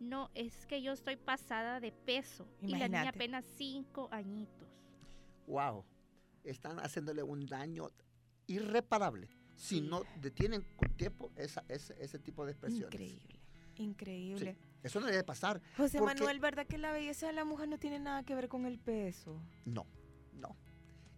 No, 0.00 0.30
es 0.34 0.66
que 0.66 0.82
yo 0.82 0.92
estoy 0.92 1.16
pasada 1.16 1.78
de 1.78 1.92
peso. 1.92 2.48
Y 2.62 2.76
la 2.76 2.88
niña 2.88 3.10
apenas 3.10 3.44
cinco 3.56 4.08
añitos. 4.10 4.68
Wow. 5.46 5.84
Están 6.42 6.78
haciéndole 6.80 7.22
un 7.22 7.46
daño 7.46 7.88
irreparable 8.46 9.28
si 9.54 9.82
no 9.82 10.02
detienen 10.20 10.64
con 10.76 10.88
tiempo 10.96 11.30
esa, 11.36 11.62
ese, 11.68 11.94
ese 12.02 12.18
tipo 12.18 12.46
de 12.46 12.52
expresiones. 12.52 12.94
Increíble, 12.94 13.40
increíble. 13.76 14.56
Eso 14.82 15.00
no 15.00 15.06
debe 15.06 15.22
pasar. 15.22 15.60
José 15.76 15.98
Porque- 15.98 16.14
Manuel, 16.14 16.40
¿verdad 16.40 16.66
que 16.66 16.78
la 16.78 16.92
belleza 16.92 17.26
de 17.26 17.34
la 17.34 17.44
mujer 17.44 17.68
no 17.68 17.78
tiene 17.78 17.98
nada 17.98 18.22
que 18.22 18.34
ver 18.34 18.48
con 18.48 18.64
el 18.64 18.78
peso? 18.78 19.38
No, 19.66 19.86
no. 20.32 20.56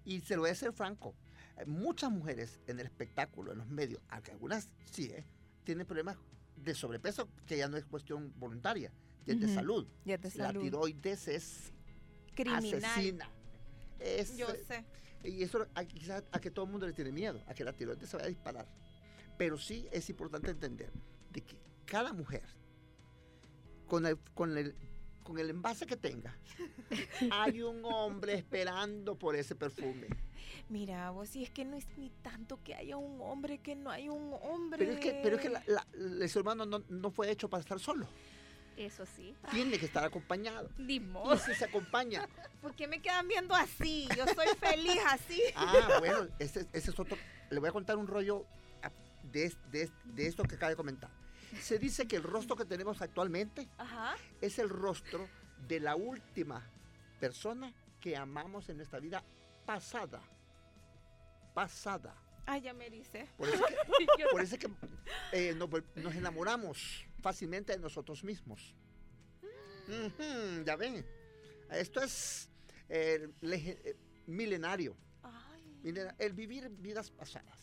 Y 0.05 0.21
se 0.23 0.35
lo 0.35 0.43
voy 0.43 0.51
a 0.51 0.55
ser 0.57 0.73
franco. 0.73 1.15
Hay 1.57 1.67
muchas 1.67 2.11
mujeres 2.11 2.61
en 2.67 2.81
el 2.81 2.87
espectáculo, 2.87 3.53
en 3.53 3.59
los 3.59 3.69
medios, 3.69 4.03
aunque 4.09 4.33
algunas 4.33 4.69
sí, 4.91 5.05
¿eh? 5.05 5.25
tienen 5.63 5.87
problemas 5.87 6.17
de 6.57 6.75
sobrepeso 6.75 7.29
que 7.47 7.57
ya 7.57 7.69
no 7.69 7.77
es 7.77 7.85
cuestión 7.85 8.33
voluntaria, 8.39 8.93
ya 9.27 9.35
es 9.35 9.41
de 9.41 9.49
salud. 9.55 9.87
Ya 10.05 10.19
te 10.19 10.29
La 10.37 10.47
salud. 10.47 10.63
tiroides 10.63 11.29
es 11.29 11.73
Criminal. 12.35 12.85
asesina. 12.85 13.31
Es, 13.99 14.37
Yo 14.37 14.49
eh, 14.51 14.65
sé. 14.67 14.85
Y 15.25 15.43
eso 15.43 15.67
a, 15.75 15.85
quizás 15.85 16.25
a 16.33 16.41
que 16.41 16.51
todo 16.51 16.65
el 16.65 16.71
mundo 16.73 16.87
le 16.87 16.93
tiene 16.93 17.13
miedo, 17.13 17.41
a 17.47 17.55
que 17.55 17.65
la 17.65 17.73
tiroides 17.73 18.09
se 18.09 18.17
vaya 18.17 18.27
a 18.27 18.31
disparar. 18.31 18.67
Pero 19.39 19.57
sí 19.59 19.89
es 19.93 20.09
importante 20.11 20.51
entender 20.51 20.91
de 21.31 21.43
que 21.43 21.57
cada 21.85 22.13
mujer, 22.13 22.45
con 23.87 24.07
el, 24.07 24.19
con 24.35 24.57
el, 24.57 24.75
con 25.23 25.39
el 25.39 25.51
envase 25.51 25.87
que 25.87 25.97
tenga, 25.97 26.37
hay 27.31 27.63
un 27.63 27.85
hombre 27.85 28.35
esperando 28.35 29.17
por 29.17 29.37
ese 29.37 29.55
perfume. 29.55 30.09
Mira, 30.69 31.11
vos, 31.11 31.29
si 31.29 31.43
es 31.43 31.51
que 31.51 31.65
no 31.65 31.77
es 31.77 31.87
ni 31.99 32.11
tanto 32.23 32.59
que 32.63 32.75
haya 32.75 32.97
un 32.97 33.21
hombre, 33.21 33.59
que 33.59 33.75
no 33.77 33.91
hay 33.91 34.09
un 34.09 34.35
hombre. 34.43 34.79
Pero 34.79 34.93
es 34.93 35.01
que, 35.01 35.21
pero 35.23 35.37
es 35.37 35.43
que 35.43 35.49
la- 35.51 35.63
la- 35.67 35.87
el 35.95 36.29
ser 36.29 36.43
humano 36.43 36.65
no, 36.67 36.83
no 36.89 37.11
fue 37.11 37.31
hecho 37.31 37.49
para 37.51 37.61
estar 37.61 37.79
solo, 37.79 38.07
Eso 38.77 39.05
sí. 39.07 39.35
tiene 39.51 39.79
que 39.79 39.87
estar 39.87 40.05
acompañado. 40.05 40.71
Ni 40.79 40.95
Y 40.95 41.01
modo. 41.01 41.37
si 41.37 41.55
se 41.55 41.65
acompaña, 41.67 42.27
¿Por 42.61 42.75
qué 42.75 42.87
me 42.87 43.03
quedan 43.03 43.27
viendo 43.29 43.55
así? 43.55 44.07
Yo 44.17 44.25
soy 44.35 44.47
feliz 44.59 44.99
así. 45.09 45.41
ah, 45.57 45.97
bueno, 45.99 46.29
ese, 46.39 46.67
ese 46.73 46.91
es 46.91 46.99
otro. 46.99 47.17
Le 47.51 47.59
voy 47.61 47.69
a 47.69 47.73
contar 47.73 47.97
un 47.97 48.07
rollo 48.07 48.47
de, 49.33 49.53
de 49.71 49.91
de 50.05 50.27
esto 50.27 50.43
que 50.45 50.55
acaba 50.57 50.71
de 50.71 50.77
comentar. 50.77 51.11
Se 51.61 51.79
dice 51.79 52.07
que 52.09 52.17
el 52.17 52.23
rostro 52.23 52.57
que 52.57 52.65
tenemos 52.65 53.01
actualmente 53.03 53.69
Ajá. 53.79 54.17
es 54.41 54.59
el 54.59 54.69
rostro 54.69 55.29
de 55.69 55.81
la 55.81 55.95
última 55.97 56.67
persona 57.21 57.73
que 58.01 58.17
amamos 58.17 58.69
en 58.69 58.79
nuestra 58.79 58.99
vida 59.01 59.23
pasada. 59.67 60.21
Pasada. 61.55 62.15
Ay, 62.47 62.63
ya 62.63 62.73
me 62.75 62.91
dice. 62.91 63.29
Por 63.37 63.49
eso 63.49 63.65
que, 64.17 64.25
por 64.31 64.41
eso 64.41 64.59
que 64.59 64.69
eh, 65.33 65.55
nos, 65.55 65.69
vol- 65.71 65.85
nos 65.97 66.15
enamoramos 66.15 67.05
fácilmente 67.21 67.73
de 67.73 67.79
nosotros 67.79 68.25
mismos. 68.25 68.75
Ujú, 69.87 70.65
ya 70.65 70.75
ven. 70.77 71.07
Esto 71.71 72.03
es 72.03 72.49
eh, 72.89 73.29
milenario. 74.27 74.97
Ay. 75.23 75.95
El 76.19 76.33
vivir 76.33 76.69
vidas 76.71 77.11
pasadas 77.11 77.62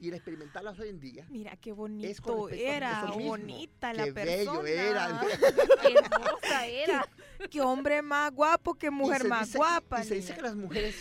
y 0.00 0.08
el 0.08 0.14
experimentarlas 0.14 0.78
hoy 0.78 0.88
en 0.88 1.00
día. 1.00 1.26
Mira 1.28 1.56
qué 1.56 1.72
bonito 1.72 2.48
era, 2.50 3.04
bonita 3.06 3.92
la 3.92 4.04
Qué 4.04 4.12
persona. 4.12 4.60
bello 4.60 4.66
era. 4.66 5.20
Qué 5.82 5.94
hermosa 5.94 6.66
era. 6.66 7.08
Qué 7.50 7.60
hombre 7.60 8.02
más 8.02 8.32
guapo, 8.32 8.74
qué 8.74 8.90
mujer 8.90 9.26
más 9.28 9.46
dice- 9.48 9.58
guapa. 9.58 10.02
Y 10.02 10.06
se 10.06 10.14
dice 10.16 10.34
que 10.34 10.42
las 10.42 10.54
mujeres, 10.56 10.94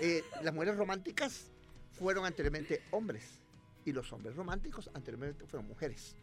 eh, 0.00 0.22
las 0.42 0.54
mujeres 0.54 0.76
románticas 0.76 1.50
fueron 1.92 2.24
anteriormente 2.24 2.82
hombres 2.90 3.40
y 3.84 3.92
los 3.92 4.12
hombres 4.12 4.36
románticos 4.36 4.90
anteriormente 4.94 5.44
fueron 5.46 5.66
mujeres. 5.68 6.16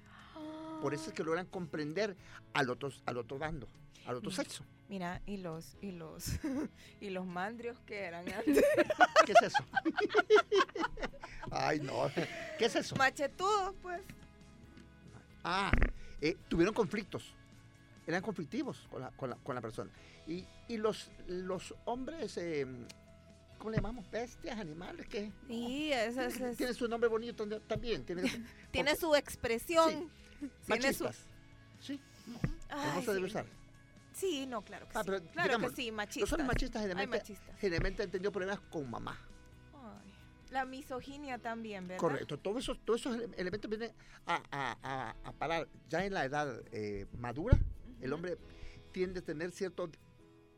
Por 0.82 0.94
eso 0.94 1.10
es 1.10 1.14
que 1.14 1.24
logran 1.24 1.46
comprender 1.46 2.16
al 2.54 2.70
otro, 2.70 2.90
al 3.06 3.18
otro 3.18 3.38
bando, 3.38 3.68
al 4.06 4.16
otro 4.18 4.30
Mm. 4.32 4.34
sexo. 4.34 4.64
Mira, 4.88 5.22
y 5.28 5.38
los, 5.38 5.78
y 5.82 5.92
los, 5.92 6.26
y 7.02 7.10
los 7.10 7.26
mandrios 7.26 7.80
que 7.82 8.00
eran 8.04 8.26
antes. 8.34 8.64
¿Qué 9.26 9.34
es 9.34 9.42
eso? 9.44 9.64
Ay, 11.52 11.80
no. 11.80 12.10
¿Qué 12.58 12.66
es 12.66 12.76
eso? 12.76 12.96
Machetudos, 12.96 13.76
pues. 13.82 14.02
Ah, 15.44 15.72
eh, 16.22 16.38
tuvieron 16.48 16.74
conflictos. 16.74 17.34
Eran 18.08 18.22
conflictivos 18.22 18.88
con 18.90 19.02
la, 19.02 19.12
con 19.12 19.30
la, 19.30 19.36
con 19.38 19.56
la 19.56 19.62
persona. 19.62 19.92
Y, 20.28 20.46
y 20.68 20.78
los, 20.78 21.12
los 21.28 21.76
hombres, 21.86 22.38
eh, 22.38 22.66
¿cómo 23.58 23.70
le 23.70 23.78
llamamos? 23.78 24.10
Bestias, 24.10 24.58
animales, 24.60 25.08
¿qué? 25.08 25.32
Sí, 25.48 25.92
Tiene 26.58 26.74
su 26.74 26.88
nombre 26.88 27.10
bonito 27.10 27.48
también-. 27.68 28.04
Tiene, 28.06 28.24
tiene 28.72 28.92
porque- 28.92 28.96
su 28.96 29.16
expresión. 29.16 30.10
Machistas. 30.68 31.18
Sí, 31.80 32.00
Ay, 32.70 32.92
no 32.96 33.02
se 33.02 33.14
debe 33.14 33.28
sí. 33.28 33.32
usar. 33.32 33.46
Sí, 34.14 34.46
no, 34.48 34.62
claro 34.64 34.88
que 34.88 34.98
Ah, 34.98 35.02
sí. 35.04 35.10
pero 35.10 35.24
claro 35.32 35.48
digamos, 35.48 35.70
que 35.72 35.76
sí, 35.78 35.92
machistas. 35.92 36.32
hombres 36.34 36.48
machistas 36.48 36.82
Hay 36.82 36.88
generalmente, 36.90 37.18
machistas. 37.20 37.60
generalmente 37.60 38.04
han 38.04 38.12
tenido 38.12 38.32
problemas 38.32 38.60
con 38.70 38.90
mamá. 38.90 39.18
Ay, 39.74 40.14
La 40.52 40.66
misoginia 40.66 41.38
también, 41.38 41.88
¿verdad? 41.88 42.00
Correcto. 42.02 42.38
Todos 42.38 42.64
esos, 42.64 42.80
todos 42.84 43.00
esos 43.02 43.16
ele- 43.16 43.30
elementos 43.38 43.70
vienen 43.70 43.92
a, 44.26 44.42
a- 44.52 44.78
a- 44.84 45.16
a 45.24 45.32
parar 45.34 45.68
ya 45.88 46.04
en 46.06 46.14
la 46.14 46.26
edad 46.26 46.62
eh, 46.72 47.06
madura. 47.18 47.58
El 48.02 48.12
hombre 48.14 48.38
tiende 48.92 49.20
a 49.20 49.24
tener 49.24 49.52
ciertos 49.52 49.90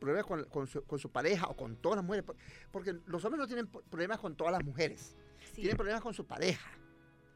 problemas 0.00 0.26
con, 0.26 0.44
con 0.46 0.66
su, 0.66 0.82
con 0.84 0.98
su 0.98 1.10
pareja 1.10 1.46
o 1.46 1.54
con 1.56 1.76
todas 1.76 1.96
las 1.96 2.04
mujeres. 2.04 2.24
por- 2.24 2.36
Porque 2.72 2.96
los 3.06 3.24
hombres 3.24 3.38
no 3.38 3.46
tienen 3.46 3.66
problemas 3.68 4.18
con 4.18 4.34
todas 4.34 4.52
las 4.52 4.64
mujeres. 4.64 5.14
Sí. 5.52 5.56
Tienen 5.60 5.76
problemas 5.76 6.02
con 6.02 6.14
su 6.14 6.26
pareja. 6.26 6.68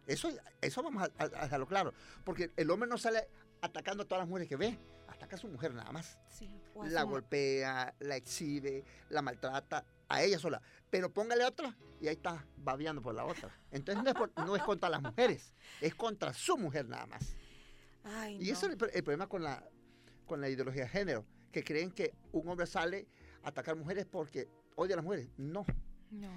Eso, 0.06 0.30
eso 0.60 0.82
vamos 0.82 1.02
a, 1.02 1.22
a- 1.22 1.24
a 1.24 1.42
dejarlo 1.44 1.66
claro. 1.66 1.92
Porque 2.24 2.52
el 2.56 2.70
hombre 2.70 2.88
no 2.88 2.98
sale 2.98 3.28
atacando 3.60 4.02
a 4.04 4.06
todas 4.06 4.22
las 4.22 4.28
mujeres 4.28 4.48
que 4.48 4.56
ve. 4.56 4.78
Ataca 5.08 5.36
a 5.36 5.38
su 5.38 5.48
mujer 5.48 5.72
nada 5.74 5.90
más. 5.92 6.18
Sí, 6.28 6.50
La 6.84 7.02
su 7.02 7.08
golpea, 7.08 7.94
la 8.00 8.16
exhibe, 8.16 8.84
la 9.08 9.22
maltrata 9.22 9.84
a 10.08 10.22
ella 10.22 10.38
sola. 10.38 10.60
Pero 10.90 11.12
póngale 11.12 11.44
otra 11.44 11.76
y 12.00 12.08
ahí 12.08 12.14
está 12.14 12.44
babeando 12.56 13.00
por 13.02 13.14
la 13.14 13.24
otra. 13.24 13.50
Entonces 13.70 14.02
no 14.02 14.10
es, 14.10 14.16
por- 14.16 14.32
no 14.44 14.56
es 14.56 14.62
contra 14.62 14.88
las 14.88 15.00
mujeres, 15.02 15.54
es 15.80 15.94
contra 15.94 16.32
su 16.34 16.56
mujer 16.58 16.88
nada 16.88 17.06
más. 17.06 17.34
Ay, 18.04 18.38
Y 18.40 18.50
eso 18.50 18.66
es 18.68 18.76
no. 18.78 18.86
el, 18.86 18.90
el 18.94 19.02
problema 19.02 19.28
con 19.28 19.42
la, 19.42 19.64
con 20.26 20.40
la 20.40 20.48
ideología 20.48 20.82
de 20.84 20.88
género, 20.88 21.24
que 21.52 21.64
creen 21.64 21.90
que 21.90 22.14
un 22.32 22.48
hombre 22.48 22.66
sale 22.66 23.08
a 23.42 23.48
atacar 23.48 23.74
mujeres 23.76 24.06
porque 24.06 24.48
odia 24.74 24.94
a 24.94 24.96
las 24.96 25.04
mujeres. 25.04 25.28
No, 25.38 25.64
No. 26.10 26.30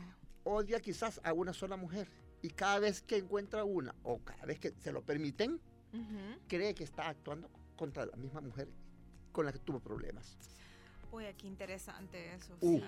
odia 0.44 0.80
quizás 0.80 1.20
a 1.24 1.34
una 1.34 1.54
sola 1.54 1.76
mujer. 1.76 2.08
Y 2.42 2.50
cada 2.50 2.80
vez 2.80 3.02
que 3.02 3.18
encuentra 3.18 3.64
una, 3.64 3.94
o 4.04 4.20
cada 4.20 4.46
vez 4.46 4.60
que 4.60 4.72
se 4.82 4.92
lo 4.92 5.02
permiten, 5.02 5.60
cree 6.48 6.74
que 6.74 6.84
está 6.84 7.10
actuando 7.10 7.50
contra 7.76 8.06
la 8.06 8.16
misma 8.16 8.42
mujer 8.42 8.68
con 9.32 9.46
la 9.46 9.52
que 9.52 9.60
tuvo 9.60 9.80
problemas. 9.80 10.38
Oye, 11.12 11.34
qué 11.36 11.48
interesante 11.48 12.34
eso. 12.36 12.56
Uh. 12.62 12.80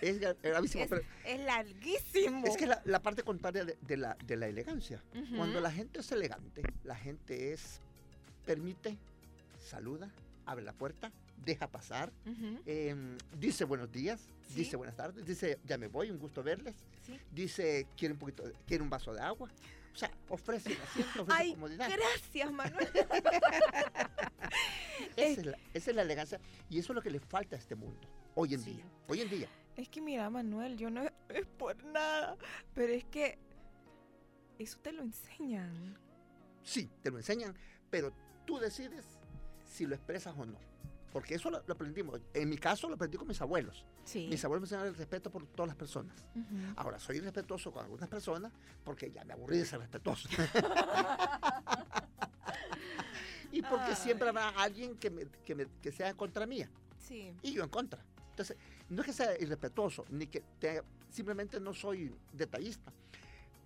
Es 0.00 0.18
gra- 0.18 0.34
gravísimo, 0.42 0.84
Es, 0.84 0.88
pero 0.88 1.02
es 1.26 1.40
larguísimo. 1.40 2.46
es 2.46 2.56
que 2.56 2.66
la, 2.66 2.80
la 2.86 3.02
parte 3.02 3.22
contraria 3.22 3.66
de, 3.66 3.76
de 3.82 3.96
la, 3.98 4.16
de 4.24 4.36
la 4.36 4.48
elegancia. 4.48 5.02
Ujú. 5.14 5.36
Cuando 5.36 5.60
la 5.60 5.70
gente 5.70 6.00
es 6.00 6.10
elegante, 6.10 6.62
la 6.84 6.96
gente 6.96 7.52
es, 7.52 7.80
permite, 8.46 8.96
saluda, 9.62 10.10
abre 10.46 10.64
la 10.64 10.72
puerta, 10.72 11.12
deja 11.44 11.70
pasar, 11.70 12.12
em, 12.66 13.16
dice 13.38 13.64
buenos 13.64 13.90
días, 13.90 14.20
Sí. 14.48 14.54
dice 14.56 14.76
buenas 14.76 14.96
tardes, 14.96 15.24
dice 15.24 15.58
ya 15.64 15.78
me 15.78 15.86
voy, 15.88 16.10
un 16.10 16.18
gusto 16.18 16.42
verles, 16.42 16.74
Sí. 17.06 17.18
dice 17.32 17.86
quiere 17.96 18.12
un 18.14 18.18
poquito, 18.18 18.42
quiere 18.66 18.82
un 18.82 18.90
vaso 18.90 19.12
de 19.14 19.20
agua, 19.20 19.48
o 19.92 19.96
sea, 19.96 20.10
ofrece 20.28 20.72
el 20.72 20.80
asiento, 20.82 21.22
ofrece 21.22 21.40
Ay, 21.42 21.52
comodidad. 21.54 21.88
gracias, 21.90 22.52
Manuel. 22.52 22.88
Esa 25.16 25.40
es, 25.40 25.46
la, 25.46 25.58
esa 25.74 25.90
es 25.90 25.96
la 25.96 26.02
elegancia 26.02 26.40
y 26.68 26.78
eso 26.78 26.92
es 26.92 26.94
lo 26.94 27.02
que 27.02 27.10
le 27.10 27.20
falta 27.20 27.56
a 27.56 27.58
este 27.58 27.74
mundo 27.74 28.00
hoy 28.34 28.54
en 28.54 28.60
Sí. 28.60 28.72
día. 28.74 28.84
Hoy 29.08 29.20
en 29.22 29.30
día. 29.30 29.48
Es 29.76 29.88
que 29.88 30.00
mira, 30.00 30.28
Manuel, 30.30 30.76
yo 30.76 30.90
no 30.90 31.02
es 31.28 31.46
por 31.58 31.82
nada, 31.84 32.36
pero 32.74 32.92
es 32.92 33.04
que 33.06 33.38
eso 34.58 34.78
te 34.80 34.92
lo 34.92 35.02
enseñan. 35.02 35.98
Sí, 36.62 36.90
te 37.02 37.10
lo 37.10 37.16
enseñan, 37.18 37.54
pero 37.90 38.12
tú 38.46 38.58
decides 38.58 39.04
si 39.64 39.86
lo 39.86 39.94
expresas 39.94 40.34
o 40.36 40.44
no. 40.44 40.58
Porque 41.12 41.34
eso 41.34 41.50
lo, 41.50 41.62
lo 41.66 41.74
aprendimos. 41.74 42.20
En 42.34 42.48
mi 42.48 42.56
caso 42.56 42.88
lo 42.88 42.94
aprendí 42.94 43.16
con 43.18 43.26
mis 43.26 43.40
abuelos. 43.40 43.84
Sí. 44.04 44.28
Mis 44.30 44.44
abuelos 44.44 44.62
me 44.62 44.66
enseñaron 44.66 44.88
el 44.88 44.94
respeto 44.96 45.30
por 45.30 45.44
todas 45.46 45.68
las 45.68 45.76
personas. 45.76 46.14
Ahora, 46.76 46.98
soy 47.00 47.18
respetuoso 47.20 47.72
con 47.72 47.84
algunas 47.84 48.08
personas 48.08 48.52
porque 48.84 49.10
ya 49.10 49.24
me 49.24 49.32
aburrí 49.32 49.58
de 49.58 49.66
ser 49.66 49.80
respetuoso. 49.80 50.28
y 53.52 53.62
porque 53.62 53.96
siempre 53.96 54.28
Ay. 54.28 54.36
habrá 54.36 54.48
alguien 54.62 54.96
que, 54.96 55.10
me- 55.10 55.26
que, 55.44 55.54
me- 55.54 55.66
que 55.82 55.90
sea 55.92 56.14
contra 56.14 56.46
mía 56.46 56.70
Sí. 56.98 57.34
y 57.42 57.52
yo 57.54 57.64
en 57.64 57.70
contra. 57.70 58.04
Entonces, 58.30 58.56
no 58.88 59.02
es 59.02 59.06
que 59.06 59.12
sea 59.12 59.36
irrespetuoso, 59.40 60.04
ni 60.10 60.26
que 60.28 60.42
te- 60.60 60.82
simplemente 61.10 61.58
no 61.60 61.74
soy 61.74 62.14
detallista. 62.32 62.92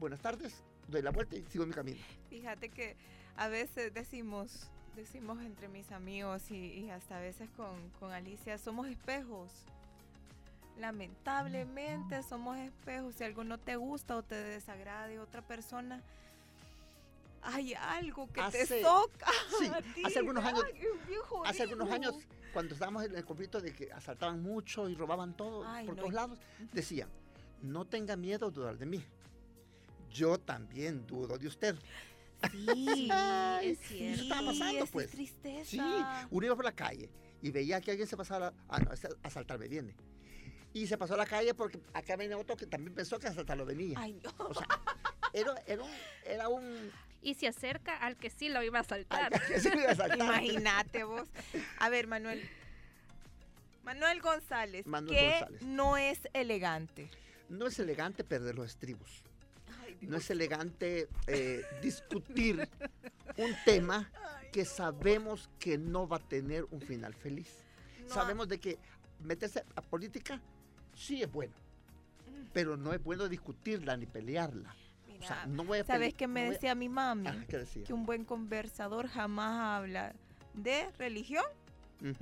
Buenas 0.00 0.20
tardes, 0.20 0.64
doy 0.88 1.02
la 1.02 1.10
vuelta 1.10 1.36
y 1.36 1.44
sigo 1.46 1.66
mi 1.66 1.74
camino. 1.74 1.98
Fíjate 2.30 2.70
que 2.70 2.96
a 3.36 3.48
veces 3.48 3.92
decimos, 3.92 4.70
decimos 4.96 5.40
entre 5.42 5.68
mis 5.68 5.90
amigos 5.92 6.50
y, 6.50 6.56
y 6.56 6.90
hasta 6.90 7.16
a 7.18 7.20
veces 7.20 7.48
con, 7.56 7.74
con 8.00 8.12
Alicia, 8.12 8.58
somos 8.58 8.86
espejos. 8.88 9.50
Lamentablemente 10.78 12.22
somos 12.22 12.56
espejos. 12.58 13.14
Si 13.14 13.24
algo 13.24 13.44
no 13.44 13.58
te 13.58 13.76
gusta 13.76 14.16
o 14.16 14.22
te 14.22 14.34
desagrada 14.34 15.06
de 15.06 15.20
otra 15.20 15.42
persona, 15.42 16.00
hay 17.42 17.74
algo 17.74 18.26
que 18.32 18.40
Hace- 18.40 18.66
te 18.66 18.82
toca. 18.82 19.26
sí, 19.58 19.66
a 19.66 19.80
ti, 19.82 20.02
hace 20.04 20.18
algunos 20.18 20.44
años- 20.44 20.64
ay, 20.64 20.80
Hace 21.46 21.62
algunos 21.62 21.90
años, 21.90 22.14
cuando 22.52 22.74
estábamos 22.74 23.04
en 23.04 23.14
el 23.14 23.24
conflicto 23.24 23.60
de 23.60 23.72
que 23.72 23.92
asaltaban 23.92 24.42
mucho 24.42 24.88
y 24.88 24.94
robaban 24.94 25.34
todo 25.36 25.64
Ay, 25.66 25.86
por 25.86 25.96
no, 25.96 26.02
todos 26.02 26.14
lados, 26.14 26.38
decían, 26.72 27.08
no 27.62 27.84
tenga 27.84 28.16
miedo 28.16 28.50
de 28.50 28.56
dudar 28.56 28.78
de 28.78 28.86
mí. 28.86 29.04
Yo 30.10 30.38
también 30.38 31.06
dudo 31.06 31.36
de 31.38 31.48
usted. 31.48 31.76
Sí, 32.50 33.08
es 33.62 33.78
cierto. 33.80 34.14
Eso 34.14 34.22
estaba 34.22 34.46
pasando, 34.46 34.74
esa 34.74 34.84
es 34.84 34.90
pues. 34.90 35.10
tristeza. 35.10 35.64
Sí, 35.64 35.80
uno 36.30 36.46
iba 36.46 36.56
por 36.56 36.64
la 36.64 36.72
calle 36.72 37.08
y 37.42 37.50
veía 37.50 37.80
que 37.80 37.90
alguien 37.90 38.08
se 38.08 38.16
pasaba, 38.16 38.52
ah, 38.68 38.78
no, 38.78 38.92
este 38.92 39.08
asaltarme 39.22 39.68
viene. 39.68 39.94
Y 40.72 40.86
se 40.86 40.98
pasó 40.98 41.14
a 41.14 41.18
la 41.18 41.26
calle 41.26 41.54
porque 41.54 41.78
acá 41.92 42.16
viene 42.16 42.34
otro 42.34 42.56
que 42.56 42.66
también 42.66 42.94
pensó 42.94 43.18
que 43.18 43.28
asaltarlo 43.28 43.64
venía. 43.64 43.98
Ay, 43.98 44.18
no. 44.24 44.32
O 44.38 44.54
sea, 44.54 44.66
era, 45.32 45.54
era 45.66 45.82
un... 45.82 45.90
Era 46.24 46.48
un 46.48 46.90
Y 47.22 47.34
se 47.34 47.46
acerca 47.46 47.96
al 47.96 48.16
que 48.16 48.28
sí 48.30 48.48
lo 48.48 48.62
iba 48.62 48.80
a 48.80 48.84
saltar. 48.84 49.32
que 49.46 49.54
a 49.54 49.90
asaltar. 49.90 50.18
Imagínate 50.18 51.04
vos. 51.04 51.28
A 51.78 51.88
ver, 51.90 52.06
Manuel. 52.06 52.48
Manuel 53.84 54.20
González, 54.20 54.86
Manuel 54.86 55.14
¿qué 55.14 55.30
González. 55.40 55.62
no 55.62 55.96
es 55.96 56.20
elegante? 56.32 57.10
No 57.50 57.66
es 57.66 57.78
elegante 57.78 58.24
perder 58.24 58.54
los 58.54 58.70
estribos. 58.70 59.22
No 60.02 60.16
es 60.16 60.30
elegante 60.30 61.08
eh, 61.26 61.62
discutir 61.82 62.68
un 63.36 63.54
tema 63.64 64.10
que 64.52 64.64
sabemos 64.64 65.48
que 65.58 65.78
no 65.78 66.06
va 66.06 66.18
a 66.18 66.20
tener 66.20 66.64
un 66.70 66.80
final 66.80 67.14
feliz. 67.14 67.64
No, 68.08 68.14
Sabemos 68.14 68.48
de 68.48 68.58
que 68.60 68.78
meterse 69.20 69.64
a 69.74 69.80
política 69.82 70.40
sí 70.94 71.22
es 71.22 71.32
bueno, 71.32 71.54
pero 72.52 72.76
no 72.76 72.92
es 72.92 73.02
bueno 73.02 73.28
discutirla 73.28 73.96
ni 73.96 74.06
pelearla. 74.06 74.74
mira, 75.08 75.24
O 75.24 75.26
sea, 75.26 75.46
no 75.46 75.64
voy 75.64 75.78
a 75.80 75.84
¿Sabes 75.84 76.10
pele- 76.12 76.16
qué 76.16 76.28
me 76.28 76.40
no 76.42 76.46
voy 76.46 76.50
a- 76.50 76.58
decía 76.58 76.74
mi 76.74 76.88
mami? 76.88 77.26
Ah, 77.28 77.44
¿qué 77.48 77.58
decía? 77.58 77.84
Que 77.84 77.92
un 77.92 78.04
buen 78.06 78.24
conversador 78.24 79.08
jamás 79.08 79.78
habla 79.80 80.14
de 80.54 80.90
religión, 80.98 81.44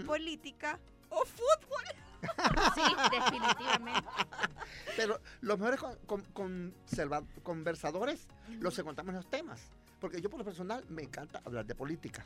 política 0.06 0.78
o 1.10 1.24
fútbol. 1.26 1.84
Sí, 2.74 2.82
definitivamente. 3.10 4.08
Pero 4.96 5.20
los 5.40 5.58
mejores 5.58 5.80
con- 5.80 5.96
con- 6.06 6.24
conserva- 6.32 7.26
conversadores 7.42 8.26
los 8.60 8.78
encontramos 8.78 9.10
en 9.10 9.16
los 9.16 9.28
temas. 9.30 9.60
Porque 10.00 10.20
yo 10.20 10.28
por 10.30 10.38
lo 10.38 10.44
personal 10.44 10.84
me 10.88 11.02
encanta 11.02 11.40
hablar 11.44 11.64
de 11.66 11.74
política. 11.74 12.24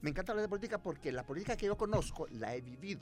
Me 0.00 0.10
encanta 0.10 0.32
hablar 0.32 0.44
de 0.44 0.48
política 0.48 0.78
porque 0.78 1.10
la 1.12 1.24
política 1.24 1.56
que 1.56 1.66
yo 1.66 1.76
conozco 1.76 2.26
la 2.30 2.54
he 2.54 2.60
vivido. 2.60 3.00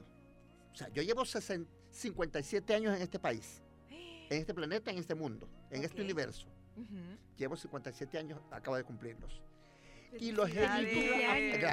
O 0.72 0.76
sea, 0.76 0.88
yo 0.88 1.02
llevo 1.02 1.24
60 1.24 1.68
57 1.90 2.74
años 2.74 2.94
en 2.94 3.02
este 3.02 3.18
país, 3.18 3.62
en 3.90 4.38
este 4.40 4.54
planeta, 4.54 4.90
en 4.90 4.98
este 4.98 5.14
mundo, 5.14 5.48
en 5.70 5.82
este 5.84 6.00
Ok. 6.00 6.04
universo. 6.04 6.46
Ujú. 6.76 6.96
Llevo 7.36 7.56
57 7.56 8.18
años, 8.18 8.40
acabo 8.50 8.76
de 8.76 8.84
cumplirlos. 8.84 9.40
Y 10.18 10.32
los 10.32 10.48
he 10.50 10.66
Felicidades. 10.66 10.94
vivido. 10.94 11.68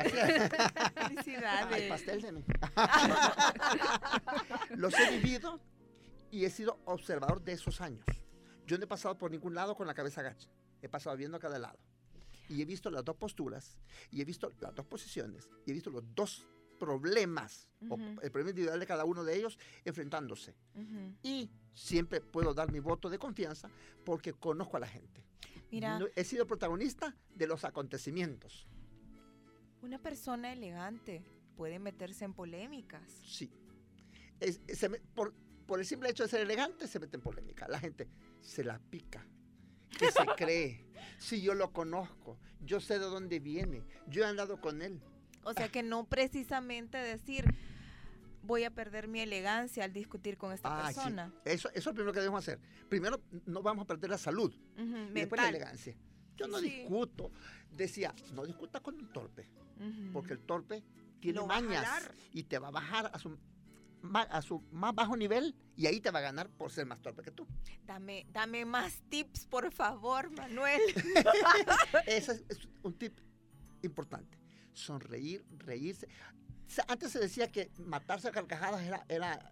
Felicidades. 0.95 1.39
Gracias. 1.39 1.71
Ay, 1.71 1.89
pastel 1.89 2.21
de 2.21 2.31
mí. 2.33 2.43
Los 4.75 4.93
he 4.99 5.17
vivido 5.17 5.59
y 6.31 6.45
he 6.45 6.49
sido 6.49 6.79
observador 6.85 7.41
de 7.43 7.53
esos 7.53 7.81
años. 7.81 8.05
Yo 8.65 8.77
no 8.77 8.83
he 8.83 8.87
pasado 8.87 9.17
por 9.17 9.31
ningún 9.31 9.53
lado 9.55 9.75
con 9.75 9.87
la 9.87 9.93
cabeza 9.93 10.21
gacha. 10.21 10.49
He 10.81 10.89
pasado 10.89 11.15
viendo 11.15 11.37
a 11.37 11.39
cada 11.39 11.59
lado. 11.59 11.79
Y 12.49 12.61
he 12.61 12.65
visto 12.65 12.91
las 12.91 13.03
dos 13.03 13.15
posturas, 13.15 13.77
y 14.11 14.21
he 14.21 14.25
visto 14.25 14.51
las 14.59 14.75
dos 14.75 14.85
posiciones, 14.85 15.49
y 15.65 15.71
he 15.71 15.73
visto 15.73 15.89
los 15.89 16.03
dos 16.13 16.45
problemas, 16.79 17.67
o 17.89 17.95
Ujú. 17.95 18.03
el 18.21 18.29
problema 18.31 18.51
individual 18.51 18.79
de 18.79 18.85
cada 18.85 19.03
uno 19.05 19.23
de 19.23 19.35
ellos 19.35 19.57
enfrentándose. 19.83 20.55
Ujú. 20.75 21.15
Y 21.23 21.49
siempre 21.73 22.21
puedo 22.21 22.53
dar 22.53 22.71
mi 22.71 22.79
voto 22.79 23.09
de 23.09 23.17
confianza 23.17 23.69
porque 24.03 24.33
conozco 24.33 24.77
a 24.77 24.81
la 24.81 24.87
gente. 24.87 25.24
Mira, 25.71 25.99
he 26.15 26.23
sido 26.23 26.45
protagonista 26.47 27.15
de 27.35 27.47
los 27.47 27.63
acontecimientos. 27.65 28.67
una 29.81 29.99
persona 29.99 30.51
elegante 30.51 31.23
puede 31.55 31.77
meterse 31.79 32.25
en 32.25 32.33
polémicas. 32.33 33.03
Sí. 33.23 33.51
Es- 34.39 34.59
se 34.67 34.89
me- 34.89 34.99
por, 34.99 35.33
por 35.67 35.79
el 35.79 35.85
simple 35.85 36.09
hecho 36.09 36.23
de 36.23 36.29
ser 36.29 36.41
elegante, 36.41 36.87
se 36.87 36.99
mete 36.99 37.17
en 37.17 37.21
polémica. 37.21 37.67
La 37.67 37.79
gente 37.79 38.09
se 38.41 38.63
la 38.63 38.79
pica. 38.79 39.25
Que 39.97 40.11
se 40.11 40.25
cree. 40.37 40.85
Si 41.19 41.41
yo 41.41 41.53
lo 41.53 41.71
conozco, 41.71 42.39
yo 42.61 42.79
sé 42.79 42.95
de 42.99 43.05
dónde 43.05 43.39
viene, 43.39 43.83
yo 44.07 44.23
he 44.23 44.25
andado 44.27 44.59
con 44.59 44.81
él. 44.81 44.99
O 45.43 45.53
sea 45.53 45.69
que 45.69 45.83
no 45.83 46.05
precisamente 46.09 46.97
decir 46.97 47.45
voy 48.45 48.63
a 48.63 48.71
perder 48.71 49.07
mi 49.07 49.19
elegancia 49.21 49.83
al 49.83 49.93
discutir 49.93 50.37
con 50.37 50.51
esta 50.53 50.69
Ah, 50.85 50.89
sí. 50.89 50.95
persona. 50.95 51.33
Eso, 51.45 51.69
eso 51.69 51.77
es 51.79 51.85
lo 51.85 51.93
primero 51.93 52.13
que 52.13 52.19
debemos 52.19 52.39
hacer. 52.39 52.59
Primero, 52.89 53.21
no 53.45 53.61
vamos 53.61 53.83
a 53.83 53.87
perder 53.87 54.09
la 54.11 54.17
salud. 54.17 54.53
Ujú, 54.77 54.97
Y 55.09 55.13
después 55.13 55.41
la 55.41 55.49
elegancia. 55.49 55.95
Yo 56.37 56.47
no 56.47 56.59
Sí. 56.59 56.69
discuto. 56.69 57.31
Decía, 57.71 58.13
no 58.33 58.45
discuta 58.45 58.79
con 58.81 58.95
un 58.95 59.11
torpe. 59.11 59.47
Porque 60.13 60.33
el 60.33 60.39
torpe 60.39 60.83
tiene 61.19 61.39
Lo 61.39 61.47
mañas 61.47 62.09
y 62.31 62.43
te 62.43 62.59
va 62.59 62.69
a 62.69 62.71
bajar 62.71 63.09
a 63.13 63.19
su, 63.19 63.37
a 64.13 64.41
su 64.41 64.61
más 64.71 64.93
bajo 64.95 65.17
nivel 65.17 65.53
y 65.75 65.87
ahí 65.87 65.99
te 65.99 66.11
va 66.11 66.19
a 66.19 66.21
ganar 66.21 66.49
por 66.49 66.71
ser 66.71 66.85
más 66.85 67.01
torpe 67.01 67.23
que 67.23 67.31
tú. 67.31 67.45
Dame, 67.85 68.25
dame 68.31 68.63
más 68.65 69.01
tips, 69.09 69.45
por 69.47 69.71
favor, 69.73 70.29
Manuel. 70.31 70.79
Ese 72.05 72.31
es, 72.33 72.45
es 72.49 72.59
un 72.83 72.93
tip 72.93 73.17
importante. 73.81 74.37
Sonreír, 74.73 75.45
reírse. 75.57 76.07
Antes 76.87 77.11
se 77.11 77.19
decía 77.19 77.51
que 77.51 77.69
matarse 77.77 78.27
a 78.27 78.31
carcajadas 78.31 78.81
era, 78.83 79.05
era 79.07 79.51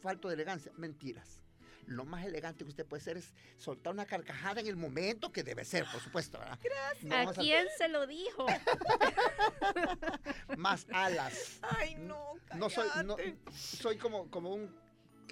falto 0.00 0.28
de 0.28 0.34
elegancia. 0.34 0.72
Mentiras. 0.76 1.40
Lo 1.86 2.04
más 2.04 2.24
elegante 2.24 2.64
que 2.64 2.70
usted 2.70 2.86
puede 2.86 3.00
hacer 3.00 3.16
es 3.16 3.32
soltar 3.58 3.92
una 3.92 4.06
carcajada 4.06 4.60
en 4.60 4.68
el 4.68 4.76
momento 4.76 5.32
que 5.32 5.42
debe 5.42 5.64
ser, 5.64 5.84
por 5.90 6.00
supuesto. 6.00 6.38
¿verdad? 6.38 6.58
No 7.02 7.30
¿A 7.30 7.34
quién 7.34 7.66
se 7.76 7.88
lo 7.88 8.06
dijo? 8.06 8.46
más 10.56 10.86
alas. 10.92 11.58
Ay, 11.62 11.96
no, 11.96 12.34
No 12.54 12.70
soy, 12.70 12.88
no, 13.04 13.16
cállate. 13.16 13.36
soy 13.52 13.98
como, 13.98 14.30
como 14.30 14.54
un. 14.54 14.81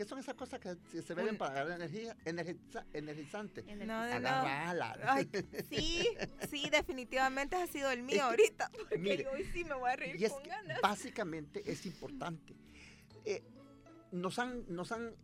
¿Qué 0.00 0.06
son 0.06 0.18
esas 0.18 0.34
cosas 0.34 0.58
que 0.60 1.02
se- 1.02 1.14
beben 1.14 1.36
para 1.36 1.50
agarrar 1.50 1.78
energía? 1.78 2.16
Energiza- 2.24 2.86
energizante. 2.94 3.62
No, 3.64 3.84
no, 3.84 3.96
no. 4.18 4.28
Agarra 4.28 4.70
alas. 4.70 4.98
Ay, 5.04 5.28
sí, 5.68 6.08
sí, 6.48 6.70
definitivamente 6.70 7.56
ha 7.56 7.66
sido 7.66 7.90
el 7.90 8.02
mío 8.02 8.14
Es 8.14 8.16
que, 8.16 8.22
ahorita. 8.22 8.70
Porque 8.74 8.96
mire, 8.98 9.28
hoy 9.28 9.44
sí 9.52 9.62
me 9.62 9.74
voy 9.74 9.90
a 9.90 9.96
reír 9.96 10.18
Y 10.18 10.24
es 10.24 10.32
con 10.32 10.42
que 10.42 10.48
ganas. 10.48 10.80
básicamente 10.80 11.70
es 11.70 11.84
importante. 11.84 12.56
Eh, 13.26 13.42
nos, 14.12 14.38
han, 14.38 14.64
nos, 14.74 14.90
han, 14.90 15.14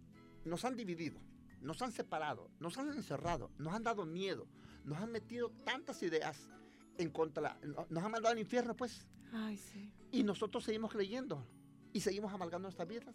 nos 0.45 0.63
han 0.67 0.77
dividido, 0.77 1.19
nos 1.63 1.81
han 1.81 1.91
separado, 1.93 2.51
nos 2.61 2.77
han 2.77 2.91
encerrado, 2.93 3.51
nos 3.57 3.73
han 3.73 3.83
dado 3.83 4.05
miedo, 4.05 4.47
nos 4.85 4.99
han 4.99 5.11
metido 5.11 5.49
tantas 5.65 6.03
ideas 6.03 6.51
en 6.99 7.09
contra, 7.09 7.59
no- 7.63 7.87
nos 7.89 8.05
han 8.05 8.11
mandado 8.11 8.35
al 8.35 8.39
infierno, 8.39 8.77
pues. 8.77 9.07
Ay, 9.33 9.57
sí. 9.57 9.91
Y 10.13 10.23
nosotros 10.23 10.65
seguimos 10.65 10.93
creyendo 10.93 11.47
y 11.95 12.03
seguimos 12.03 12.31
amalgando 12.31 12.67
nuestras 12.67 12.87
vidas. 12.87 13.15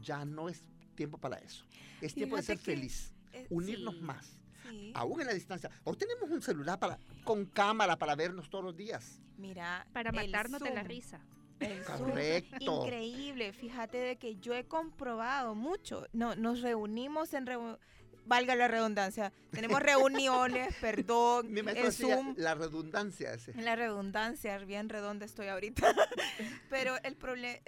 Ya 0.00 0.24
no 0.24 0.48
es 0.48 0.62
tiempo 0.94 1.18
para 1.18 1.38
eso. 1.38 1.64
Es 2.00 2.14
tiempo 2.14 2.36
de 2.36 2.42
Fíjate 2.42 2.58
ser 2.60 2.64
que- 2.64 2.76
feliz, 2.80 3.14
Eh, 3.32 3.46
unirnos 3.50 3.94
sí, 3.96 4.00
más. 4.00 4.36
Sí. 4.68 4.92
aún 4.94 5.20
en 5.20 5.26
la 5.26 5.34
distancia. 5.34 5.70
Hoy 5.84 5.96
tenemos 5.96 6.30
un 6.30 6.40
celular 6.40 6.78
para, 6.78 6.98
con 7.24 7.44
cámara 7.46 7.96
para 7.96 8.14
vernos 8.14 8.48
todos 8.48 8.64
los 8.64 8.76
días. 8.76 9.20
Mira, 9.36 9.86
Para 9.92 10.10
matarnos 10.12 10.60
de 10.60 10.70
la 10.70 10.82
risa. 10.82 11.20
el 11.60 11.82
Correcto. 11.84 12.84
Increíble, 12.84 13.52
fíjate 13.52 13.98
de 13.98 14.16
que 14.16 14.36
yo 14.36 14.54
he 14.54 14.64
comprobado 14.64 15.54
mucho. 15.54 16.06
No, 16.12 16.34
nos 16.36 16.60
reunimos 16.62 17.34
en 17.34 17.46
reu- 17.46 17.78
valga 18.26 18.54
la 18.54 18.68
redundancia, 18.68 19.32
tenemos 19.50 19.80
reuniones, 19.82 20.74
perdón, 20.80 21.52
Mi 21.52 21.60
el 21.60 21.92
Zoom, 21.92 22.34
la 22.38 22.54
redundancia 22.54 23.34
ese. 23.34 23.50
en 23.50 23.64
la 23.66 23.76
redundancia, 23.76 24.56
bien 24.58 24.88
redonda 24.88 25.26
estoy 25.26 25.48
ahorita. 25.48 25.94
Pero 26.70 26.96
el 27.02 27.16
problema, 27.16 27.58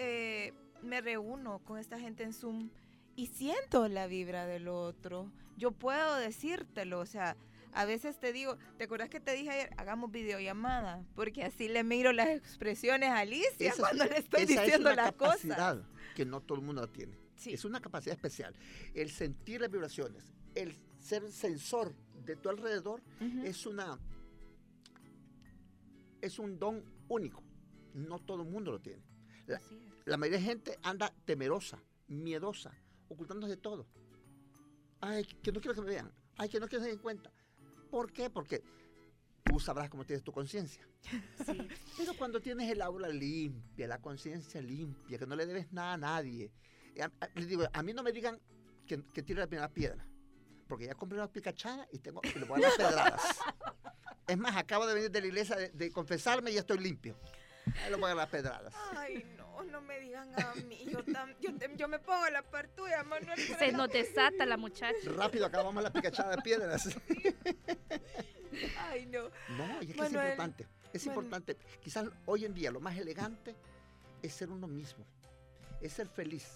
me 0.82 1.00
reúno 1.02 1.58
con 1.60 1.78
esta 1.78 1.98
gente 2.00 2.22
en 2.22 2.32
Zoom 2.32 2.70
y 3.16 3.26
siento 3.28 3.88
la 3.88 4.06
vibra 4.06 4.46
del 4.46 4.68
otro. 4.68 5.30
Yo 5.56 5.72
puedo 5.72 6.16
decírtelo, 6.16 7.00
o 7.00 7.06
sea, 7.06 7.36
a 7.72 7.84
veces 7.84 8.18
te 8.20 8.32
digo, 8.32 8.56
¿te 8.78 8.84
acuerdas 8.84 9.08
que 9.08 9.20
te 9.20 9.32
dije 9.32 9.50
ayer? 9.50 9.70
Hagamos 9.76 10.10
videollamada, 10.10 11.04
porque 11.14 11.42
así 11.44 11.68
le 11.68 11.82
miro 11.84 12.12
las 12.12 12.28
expresiones 12.28 13.08
a 13.10 13.18
Alicia 13.20 13.50
Esa 13.58 13.68
es- 13.70 13.76
cuando 13.78 14.04
le 14.04 14.18
estoy 14.18 14.42
Esa 14.42 14.52
es 14.54 14.60
diciendo 14.62 14.90
una 14.92 15.02
las 15.04 15.12
cosas. 15.12 15.40
capacidad 15.42 15.82
que 16.14 16.24
no 16.24 16.40
todo 16.40 16.58
el 16.58 16.64
mundo 16.64 16.82
la 16.82 16.92
tiene. 16.92 17.18
Sí. 17.36 17.52
Es 17.52 17.64
una 17.66 17.80
capacidad 17.80 18.14
especial. 18.14 18.54
El 18.94 19.10
sentir 19.10 19.60
las 19.60 19.70
vibraciones, 19.70 20.32
el 20.54 20.74
ser 21.00 21.30
sensor 21.30 21.94
de 22.24 22.34
tu 22.36 22.48
alrededor 22.48 23.02
es 23.44 23.66
una 23.66 23.98
es 26.22 26.38
un 26.38 26.58
don 26.58 26.82
único. 27.08 27.42
No 27.94 28.18
todo 28.18 28.42
el 28.42 28.48
mundo 28.48 28.72
lo 28.72 28.80
tiene. 28.80 29.02
Es. 29.46 29.60
la 30.06 30.16
mayoría 30.16 30.38
de 30.40 30.44
gente 30.44 30.78
anda 30.82 31.12
temerosa, 31.24 31.78
miedosa, 32.08 32.72
ocultándose 33.08 33.56
de 33.56 33.60
todo. 33.60 33.86
Ay, 35.00 35.24
que 35.24 35.52
no 35.52 35.60
quiero 35.60 35.74
que 35.74 35.80
me 35.82 35.88
vean. 35.88 36.12
Ay, 36.36 36.48
que 36.48 36.60
no 36.60 36.68
quiero 36.68 36.82
que 36.82 36.90
se 36.90 36.94
den 36.96 37.02
cuenta. 37.02 37.30
¿Por 37.90 38.12
qué? 38.12 38.30
Porque 38.30 38.62
tú 39.44 39.60
sabrás 39.60 39.88
cómo 39.88 40.04
tienes 40.04 40.24
tu 40.24 40.32
conciencia. 40.32 40.86
Sí. 41.46 41.68
Pero 41.96 42.14
cuando 42.16 42.40
tienes 42.40 42.70
el 42.70 42.82
aura 42.82 43.08
limpia, 43.08 43.86
la 43.86 44.00
conciencia 44.00 44.60
limpia, 44.60 45.18
que 45.18 45.26
no 45.26 45.36
le 45.36 45.46
debes 45.46 45.70
nada 45.72 45.92
a 45.92 45.96
nadie. 45.96 46.50
eh, 46.94 47.02
a- 47.02 47.12
a- 47.20 47.28
les 47.36 47.46
digo, 47.46 47.64
a 47.72 47.82
mí 47.82 47.92
no 47.92 48.02
me 48.02 48.10
digan 48.10 48.40
que, 48.86 49.02
que 49.12 49.22
tire 49.22 49.38
la 49.40 49.46
primera 49.46 49.68
piedra, 49.68 50.04
porque 50.66 50.86
ya 50.86 50.94
compré 50.94 51.18
una 51.18 51.30
picachada 51.30 51.86
y, 51.92 51.98
tengo, 51.98 52.20
y 52.24 52.38
le 52.38 52.44
voy 52.46 52.62
a 52.64 52.68
dar 52.68 52.76
pedradas. 52.76 53.22
Es 54.26 54.36
más, 54.38 54.56
acabo 54.56 54.86
de 54.88 54.94
venir 54.94 55.10
de 55.12 55.20
la 55.20 55.26
iglesia 55.28 55.54
de, 55.54 55.68
de 55.68 55.92
confesarme 55.92 56.50
y 56.50 56.54
ya 56.54 56.60
estoy 56.60 56.78
limpio. 56.78 57.16
Ahí 57.84 57.92
a 57.92 57.96
dar 57.98 58.16
las 58.16 58.28
pedradas. 58.28 58.74
Ay, 58.96 59.24
no, 59.36 59.62
no 59.64 59.80
me 59.80 60.00
digan 60.00 60.28
a 60.40 60.54
mí. 60.66 60.84
Yo, 60.90 61.04
tam- 61.04 61.34
yo, 61.40 61.54
te- 61.56 61.70
yo 61.76 61.88
me 61.88 61.98
pongo 61.98 62.28
la 62.30 62.42
par 62.42 62.68
tuya, 62.68 63.02
Manuel. 63.04 63.38
Se 63.38 63.70
no 63.72 63.78
nos 63.78 63.90
desata 63.90 64.44
la 64.46 64.56
muchacha. 64.56 64.96
Rápido 65.16 65.46
acabamos 65.46 65.82
la 65.82 65.92
picachada 65.92 66.36
de 66.36 66.42
piedras. 66.42 66.88
Ay, 68.88 69.06
no. 69.06 69.24
No, 69.56 69.82
y 69.82 69.86
es 69.90 69.94
que 69.94 70.00
Manuel, 70.02 70.26
es 70.26 70.30
importante. 70.32 70.66
Es 70.92 71.06
Manu- 71.06 71.08
importante. 71.14 71.56
Quizás 71.82 72.06
hoy 72.26 72.44
en 72.44 72.54
día 72.54 72.70
lo 72.70 72.80
más 72.80 72.96
elegante 72.96 73.54
es 74.22 74.32
ser 74.32 74.50
uno 74.50 74.66
mismo. 74.66 75.04
Es 75.80 75.92
ser 75.92 76.08
feliz, 76.08 76.46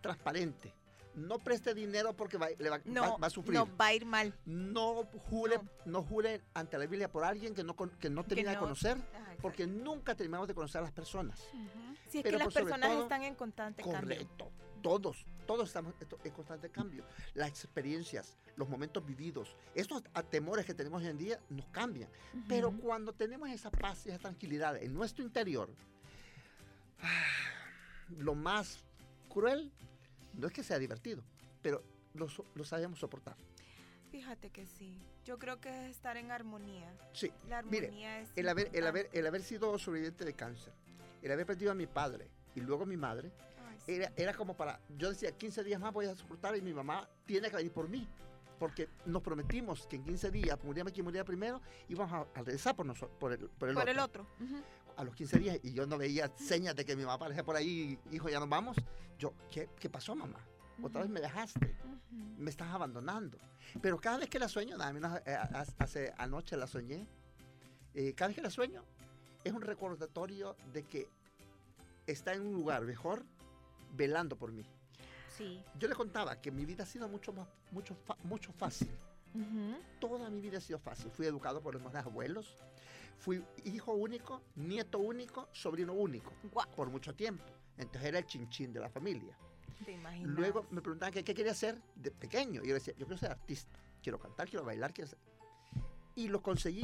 transparente. 0.00 0.72
No 1.14 1.38
preste 1.38 1.74
dinero 1.74 2.14
porque 2.14 2.38
va, 2.38 2.48
le 2.58 2.70
va, 2.70 2.80
No, 2.84 3.02
va- 3.02 3.16
va 3.18 3.26
a 3.26 3.30
sufrir. 3.30 3.54
no 3.58 3.68
va 3.76 3.86
a 3.86 3.94
ir 3.94 4.06
mal. 4.06 4.34
No 4.46 5.04
jure, 5.30 5.56
No. 5.58 5.68
no. 5.84 6.02
jure 6.02 6.40
ante 6.54 6.78
la 6.78 6.86
Biblia 6.86 7.10
por 7.10 7.24
alguien 7.24 7.54
que 7.54 7.62
no, 7.62 7.76
que 7.76 8.08
no 8.10 8.24
termina 8.24 8.50
de 8.50 8.56
no- 8.56 8.62
conocer, 8.62 8.96
Ay, 9.28 9.36
porque 9.42 9.66
nunca 9.66 10.14
terminamos 10.14 10.48
de 10.48 10.54
conocer 10.54 10.78
a 10.78 10.82
las 10.82 10.92
personas. 10.92 11.38
Si 12.08 12.18
es 12.18 12.24
pero 12.24 12.38
que 12.38 12.44
las 12.44 12.52
sobre 12.54 12.64
personas 12.66 12.90
todo, 12.90 13.02
están 13.02 13.22
en 13.24 13.34
constante 13.34 13.82
cambio. 13.82 14.00
Correcto. 14.00 14.50
Todos, 14.82 15.24
todos 15.46 15.68
estamos 15.68 15.94
en 16.24 16.32
constante 16.32 16.68
cambio. 16.70 17.04
Las 17.34 17.48
experiencias, 17.50 18.36
los 18.56 18.68
momentos 18.68 19.04
vividos, 19.06 19.54
estos 19.76 20.02
temores 20.30 20.66
que 20.66 20.74
tenemos 20.74 21.02
hoy 21.02 21.08
en 21.08 21.18
día 21.18 21.38
nos 21.50 21.66
cambian. 21.66 22.08
Pero 22.48 22.72
cuando 22.72 23.12
tenemos 23.12 23.48
esa 23.50 23.70
paz 23.70 24.06
y 24.06 24.08
esa 24.08 24.18
tranquilidad 24.18 24.76
en 24.82 24.92
nuestro 24.92 25.22
interior, 25.24 25.70
ah, 27.00 27.24
lo 28.18 28.34
más 28.34 28.84
cruel 29.28 29.70
no 30.34 30.46
es 30.46 30.52
que 30.52 30.62
sea 30.62 30.78
divertido, 30.78 31.22
pero 31.62 31.82
lo, 32.14 32.26
lo 32.54 32.64
sabemos 32.64 32.98
soportar. 32.98 33.36
Fíjate 34.10 34.50
que 34.50 34.66
sí. 34.66 35.00
Yo 35.24 35.38
creo 35.38 35.60
que 35.60 35.68
es 35.70 35.90
estar 35.96 36.16
en 36.16 36.30
armonía. 36.30 36.92
Sí, 37.12 37.30
La 37.48 37.62
Mire, 37.62 37.86
armonía 37.86 38.20
es. 38.20 38.28
el 38.36 38.48
haber, 38.48 38.68
el, 38.72 38.86
haber, 38.86 39.08
el 39.12 39.26
haber 39.26 39.42
sido 39.42 39.78
sobreviviente 39.78 40.24
de 40.24 40.34
cáncer, 40.34 40.72
el 41.22 41.32
haber 41.32 41.46
perdido 41.46 41.70
a 41.70 41.74
mi 41.74 41.86
padre 41.86 42.28
y 42.54 42.60
luego 42.60 42.82
a 42.82 42.86
mi 42.86 42.96
madre, 42.96 43.32
Ay, 43.70 43.78
sí. 43.86 43.92
era, 43.94 44.12
era 44.16 44.34
como 44.34 44.54
para, 44.56 44.80
yo 44.98 45.08
decía, 45.10 45.32
15 45.32 45.64
días 45.64 45.80
más 45.80 45.92
voy 45.92 46.06
a 46.06 46.14
soportar 46.14 46.56
y 46.56 46.60
mi 46.60 46.74
mamá 46.74 47.08
tiene 47.24 47.48
que 47.50 47.56
venir 47.56 47.72
por 47.72 47.88
mí. 47.88 48.06
porque 48.58 48.88
nos 49.06 49.22
prometimos 49.22 49.86
que 49.88 49.96
en 49.96 50.04
15 50.04 50.30
días, 50.30 50.56
muriera 50.62 50.88
quien 50.90 51.04
muriera 51.04 51.24
primero, 51.24 51.60
íbamos 51.88 52.12
a, 52.12 52.38
a 52.38 52.42
regresar 52.44 52.76
por, 52.76 52.86
nosotros, 52.86 53.16
por, 53.18 53.32
el, 53.32 53.38
por 53.48 53.68
el 53.70 53.74
Por 53.74 53.82
otro. 53.82 53.90
el 53.92 53.98
otro. 53.98 54.26
Ujú. 54.40 54.62
A 54.96 55.04
los 55.04 55.14
15 55.14 55.38
días, 55.38 55.58
y 55.62 55.72
yo 55.72 55.86
no 55.86 55.96
veía 55.98 56.30
señas 56.36 56.76
de 56.76 56.84
que 56.84 56.94
mi 56.94 57.02
mamá 57.02 57.14
aparecía 57.14 57.44
por 57.44 57.56
ahí, 57.56 57.98
hijo, 58.10 58.28
ya 58.28 58.38
nos 58.38 58.48
vamos. 58.48 58.76
Yo, 59.18 59.32
¿qué, 59.50 59.68
qué 59.78 59.88
pasó, 59.88 60.14
mamá? 60.14 60.38
Otra 60.82 61.00
vez 61.02 61.10
me 61.10 61.20
dejaste, 61.20 61.76
me 62.38 62.50
estás 62.50 62.68
abandonando. 62.68 63.38
Pero 63.80 63.98
cada 64.00 64.18
vez 64.18 64.28
que 64.28 64.38
la 64.38 64.48
sueño, 64.48 64.76
nada 64.76 64.92
menos 64.92 65.18
eh, 65.26 65.34
ha- 65.34 65.64
hace 65.78 66.12
anoche 66.18 66.56
la 66.56 66.66
soñé, 66.66 67.06
eh, 67.94 68.12
cada 68.14 68.28
vez 68.28 68.36
que 68.36 68.42
la 68.42 68.50
sueño 68.50 68.84
es 69.44 69.52
un 69.52 69.62
recordatorio 69.62 70.56
de 70.72 70.82
que 70.84 71.08
está 72.06 72.32
en 72.34 72.42
un 72.46 72.52
lugar 72.54 72.82
mejor 72.84 73.24
velando 73.94 74.36
por 74.36 74.52
mí. 74.52 74.64
Sí. 75.36 75.62
Yo 75.78 75.88
le 75.88 75.94
contaba 75.94 76.40
que 76.40 76.50
mi 76.50 76.64
vida 76.66 76.82
ha 76.82 76.86
sido 76.86 77.08
mucho 77.08 77.32
más, 77.32 77.48
mucho, 77.70 77.96
mucho 78.24 78.52
fácil. 78.52 78.90
Ujú. 79.34 79.76
Toda 80.00 80.28
mi 80.30 80.40
vida 80.40 80.58
ha 80.58 80.60
sido 80.60 80.78
fácil. 80.78 81.10
Fui 81.10 81.26
educado 81.26 81.62
por 81.62 81.80
los 81.80 81.94
abuelos. 81.94 82.56
Fui 83.22 83.40
hijo 83.64 83.92
único, 83.92 84.42
nieto 84.56 84.98
único, 84.98 85.48
sobrino 85.52 85.92
único 85.92 86.32
Guau. 86.50 86.68
por 86.74 86.90
mucho 86.90 87.14
tiempo. 87.14 87.44
Entonces 87.78 88.08
era 88.08 88.18
el 88.18 88.26
chinchín 88.26 88.72
de 88.72 88.80
la 88.80 88.90
familia. 88.90 89.38
¿Te 89.84 89.92
imaginas? 89.92 90.28
Luego 90.34 90.66
me 90.70 90.80
preguntaban 90.82 91.12
que 91.12 91.22
qué 91.22 91.32
quería 91.32 91.52
hacer 91.52 91.80
de 91.94 92.10
pequeño. 92.10 92.62
Y 92.64 92.68
yo 92.68 92.74
decía, 92.74 92.94
yo 92.98 93.06
quiero 93.06 93.18
ser 93.18 93.30
artista. 93.30 93.78
Quiero 94.02 94.18
cantar, 94.18 94.48
quiero 94.48 94.64
bailar, 94.64 94.92
quiero 94.92 95.08
ser... 95.08 95.20
Y 96.16 96.26
lo 96.28 96.42
conseguí 96.42 96.82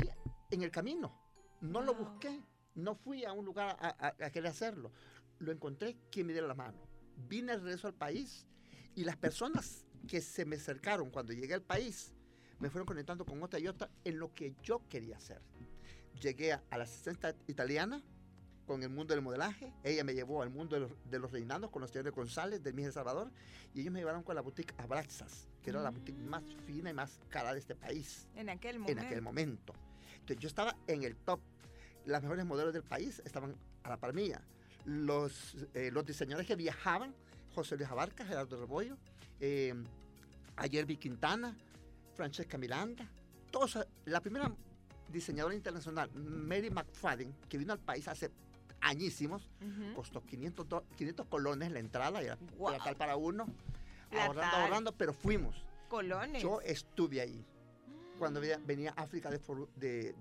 en 0.53 0.63
el 0.63 0.71
camino. 0.71 1.13
No 1.61 1.81
lo 1.83 1.95
Wow. 1.95 2.05
busqué. 2.05 2.41
No 2.77 2.95
fui 2.95 3.25
a 3.25 3.33
un 3.33 3.45
lugar 3.45 3.77
a, 3.81 3.89
a- 3.99 4.25
a 4.27 4.31
querer 4.31 4.47
hacerlo. 4.47 4.93
Lo 5.41 5.51
encontré 5.51 5.97
quien 6.13 6.29
me 6.29 6.33
diera 6.35 6.47
la 6.47 6.55
mano. 6.55 6.79
Vine 7.17 7.53
de 7.53 7.59
regreso 7.59 7.89
al 7.89 7.95
país 7.95 8.47
y 8.95 9.03
las 9.03 9.17
personas 9.17 9.85
que 10.07 10.21
se 10.21 10.45
me 10.45 10.55
acercaron 10.55 11.11
cuando 11.11 11.33
llegué 11.33 11.55
al 11.55 11.63
país 11.63 12.15
me 12.61 12.71
fueron 12.71 12.87
conectando 12.87 13.25
con 13.27 13.43
otra 13.43 13.59
y 13.59 13.67
otra 13.67 13.91
en 14.05 14.21
lo 14.21 14.33
que 14.33 14.55
yo 14.63 14.83
quería 14.89 15.17
hacer. 15.17 15.43
Llegué 16.21 16.53
a, 16.53 16.63
la 16.71 16.85
asistente 16.85 17.35
italiana 17.47 18.03
con 18.67 18.83
el 18.83 18.89
mundo 18.91 19.15
del 19.15 19.23
modelaje. 19.23 19.73
Ella 19.83 20.05
me 20.05 20.15
llevó 20.15 20.43
al 20.43 20.51
mundo 20.51 20.75
de 20.77 20.81
los, 20.83 20.93
de 21.11 21.19
los 21.19 21.31
reinados 21.33 21.71
con 21.71 21.81
los 21.81 21.91
señores 21.91 22.13
González 22.13 22.63
del 22.63 22.75
Miss 22.75 22.87
El 22.87 22.93
Salvador 22.93 23.31
y 23.75 23.81
ellos 23.81 23.93
me 23.93 24.01
llevaron 24.01 24.23
con 24.23 24.35
la 24.35 24.43
boutique 24.43 24.75
Abraxas, 24.79 25.49
que 25.63 25.71
era 25.71 25.81
la 25.81 25.91
boutique 25.91 26.19
más 26.19 26.43
fina 26.67 26.91
y 26.91 26.95
más 26.95 27.21
cara 27.29 27.53
de 27.53 27.61
este 27.61 27.75
país 27.75 28.29
En 28.35 28.49
aquel 28.49 28.77
en 28.77 28.83
momento. 28.83 29.03
aquel 29.03 29.23
momento. 29.23 29.73
Entonces 30.15 30.39
yo 30.39 30.49
estaba 30.49 30.77
en 30.87 31.03
el 31.05 31.17
top. 31.17 31.41
Las 32.05 32.23
mejores 32.23 32.45
modelos 32.45 32.73
del 32.73 32.83
país 32.83 33.23
estaban 33.25 33.57
a 33.83 33.89
la 33.91 33.97
par 33.97 34.15
mía. 34.15 34.43
Los, 34.85 35.57
eh, 35.75 35.91
los 35.93 36.05
diseñadores 36.05 36.47
que 36.47 36.57
viajaban, 36.57 37.15
José 37.55 37.77
Luis 37.77 37.89
Abarca, 37.89 38.25
Gerardo 38.25 38.59
Rebollo, 38.59 38.97
eh, 39.41 39.75
Quintana, 40.99 41.57
Francesca 42.15 42.59
Miranda, 42.59 43.09
todos, 43.51 43.79
la 44.05 44.21
primera 44.21 44.53
diseñadora 45.13 45.55
internacional, 45.55 46.11
Mary 46.15 46.71
McFadden, 46.71 47.35
que 47.49 47.59
vino 47.59 47.73
al 47.73 47.79
país 47.79 48.07
hace 48.09 48.31
añísimos, 48.81 49.51
Ujú. 49.61 49.95
costó 49.95 50.25
500, 50.25 50.69
do- 50.69 50.85
500 50.97 51.27
colones 51.27 51.71
la 51.73 51.79
entrada, 51.81 52.23
y 52.23 52.27
era 52.27 52.39
Guau. 52.57 52.75
platal 52.75 52.97
para 52.97 53.17
uno, 53.17 53.47
Platal. 54.11 54.29
ahorrando, 54.29 54.57
ahorrando, 54.57 54.93
pero 54.93 55.13
fuimos. 55.13 55.65
Colones. 55.89 56.43
Yo 56.43 56.61
estuve 56.61 57.21
ahí. 57.21 57.45
Cuando 58.19 58.41
venía, 58.41 58.59
venía 58.65 58.93
África 58.97 59.31
de, 59.31 59.41
de- 59.77 60.15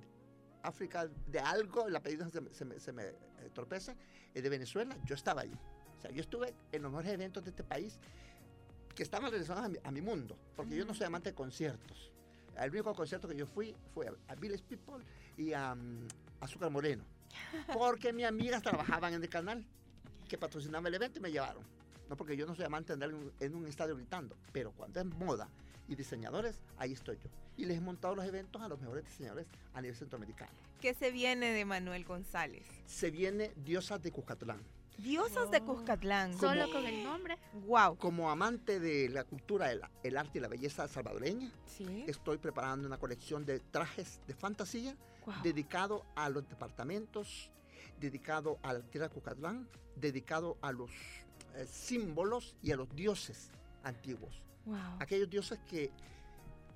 África 0.64 1.08
de 1.28 1.40
algo, 1.40 1.88
el 1.88 1.96
apellido 1.96 2.28
se, 2.30 2.42
me- 2.42 2.54
se 2.54 2.66
me, 2.66 2.80
se 2.80 2.92
me, 2.92 3.04
eh, 3.04 3.14
torpece, 3.54 3.96
es 4.34 4.44
de 4.44 4.50
Venezuela, 4.50 4.98
yo 5.06 5.16
estaba 5.16 5.42
ahí. 5.42 5.54
O 5.98 6.02
sea, 6.02 6.12
yo 6.12 6.22
estuve 6.22 6.54
en 6.72 6.82
los 6.82 6.92
mejores 6.92 7.12
eventos 7.12 7.44
de 7.44 7.50
este 7.52 7.64
país 7.64 8.00
que 8.96 9.04
estaban 9.04 9.32
relacionados 9.32 9.66
a 9.66 9.70
mi, 9.70 9.78
a 9.84 9.92
mi 9.92 10.02
mundo, 10.02 10.38
porque 10.56 10.76
yo 10.76 10.86
no 10.86 10.94
soy 10.94 11.06
amante 11.08 11.30
de 11.30 11.36
conciertos. 11.36 12.12
El 12.58 12.72
único 12.72 12.94
concierto 12.96 13.28
que 13.28 13.36
yo 13.36 13.46
fui 13.46 13.76
fue 13.94 14.12
a, 14.28 14.36
Village 14.36 14.64
People 14.64 15.04
y 15.38 15.54
a 15.54 15.76
mm, 15.76 16.08
Azúcar 16.42 16.72
Moreno, 16.72 17.04
porque 17.74 18.12
mis 18.14 18.26
amigas 18.26 18.64
trabajaban 18.64 19.14
en 19.14 19.24
el 19.24 19.30
canal 19.30 19.64
que 20.28 20.38
patrocinaba 20.38 20.88
el 20.88 20.96
evento 20.96 21.20
y 21.20 21.22
me 21.22 21.32
llevaron. 21.32 21.64
No 22.10 22.16
porque 22.16 22.38
yo 22.38 22.46
no 22.46 22.56
soy 22.56 22.66
amante 22.66 22.88
de 22.88 22.94
andar 22.94 23.10
en 23.10 23.16
un, 23.16 23.34
en 23.40 23.56
un 23.56 23.68
estadio 23.68 23.96
gritando, 23.96 24.36
pero 24.52 24.72
cuando 24.72 25.00
es 25.00 25.06
moda 25.06 25.50
y 25.88 25.96
diseñadores, 25.96 26.60
ahí 26.78 26.94
estoy 26.94 27.18
yo. 27.18 27.30
Y 27.58 27.66
les 27.66 27.78
he 27.78 27.82
montado 27.82 28.16
los 28.16 28.26
eventos 28.26 28.62
a 28.62 28.68
los 28.68 28.80
mejores 28.80 29.06
diseñadores 29.06 29.48
a 29.74 29.82
nivel 29.82 29.96
centroamericano. 29.96 30.52
¿Qué 30.82 30.94
se 30.94 31.12
viene 31.12 31.52
de 31.52 31.66
Manuel 31.66 32.06
González? 32.06 32.66
Se 32.86 33.10
viene 33.10 33.52
Diosas 33.56 34.02
de 34.02 34.12
Cuscatlán. 34.12 34.62
Diosas 34.98 35.52
de. 35.52 35.62
Cuscatlán. 35.62 36.38
Solo 36.38 36.70
con 36.72 36.86
el 36.86 37.04
nombre. 37.04 37.38
Wow. 37.66 37.98
Como 37.98 38.30
amante 38.32 38.80
de 38.80 39.10
la 39.10 39.24
cultura, 39.24 39.72
el, 39.72 39.82
el 40.04 40.18
arte 40.18 40.40
y 40.40 40.42
la 40.42 40.48
belleza 40.48 40.88
salvadoreña, 40.88 41.52
Sí. 41.66 42.04
estoy 42.08 42.38
preparando 42.38 42.88
una 42.88 42.98
colección 42.98 43.46
de 43.46 43.60
trajes 43.60 44.20
de 44.28 44.34
fantasía 44.34 44.96
dedicado 45.44 46.06
a 46.16 46.30
los 46.30 46.48
departamentos, 46.48 47.52
dedicado 48.00 48.58
a 48.64 48.74
la 48.74 48.80
tierra 48.82 49.08
de 49.10 49.14
Cucatlán, 49.14 49.68
dedicado 49.96 50.58
a 50.62 50.72
los 50.72 50.90
eh, 51.56 51.66
símbolos 51.70 52.56
y 52.64 52.72
a 52.72 52.78
los 52.78 52.90
dioses 52.96 53.52
antiguos. 53.84 54.42
Wow. 54.66 54.78
Aquellos 55.00 55.30
dioses 55.30 55.60
que 55.68 55.92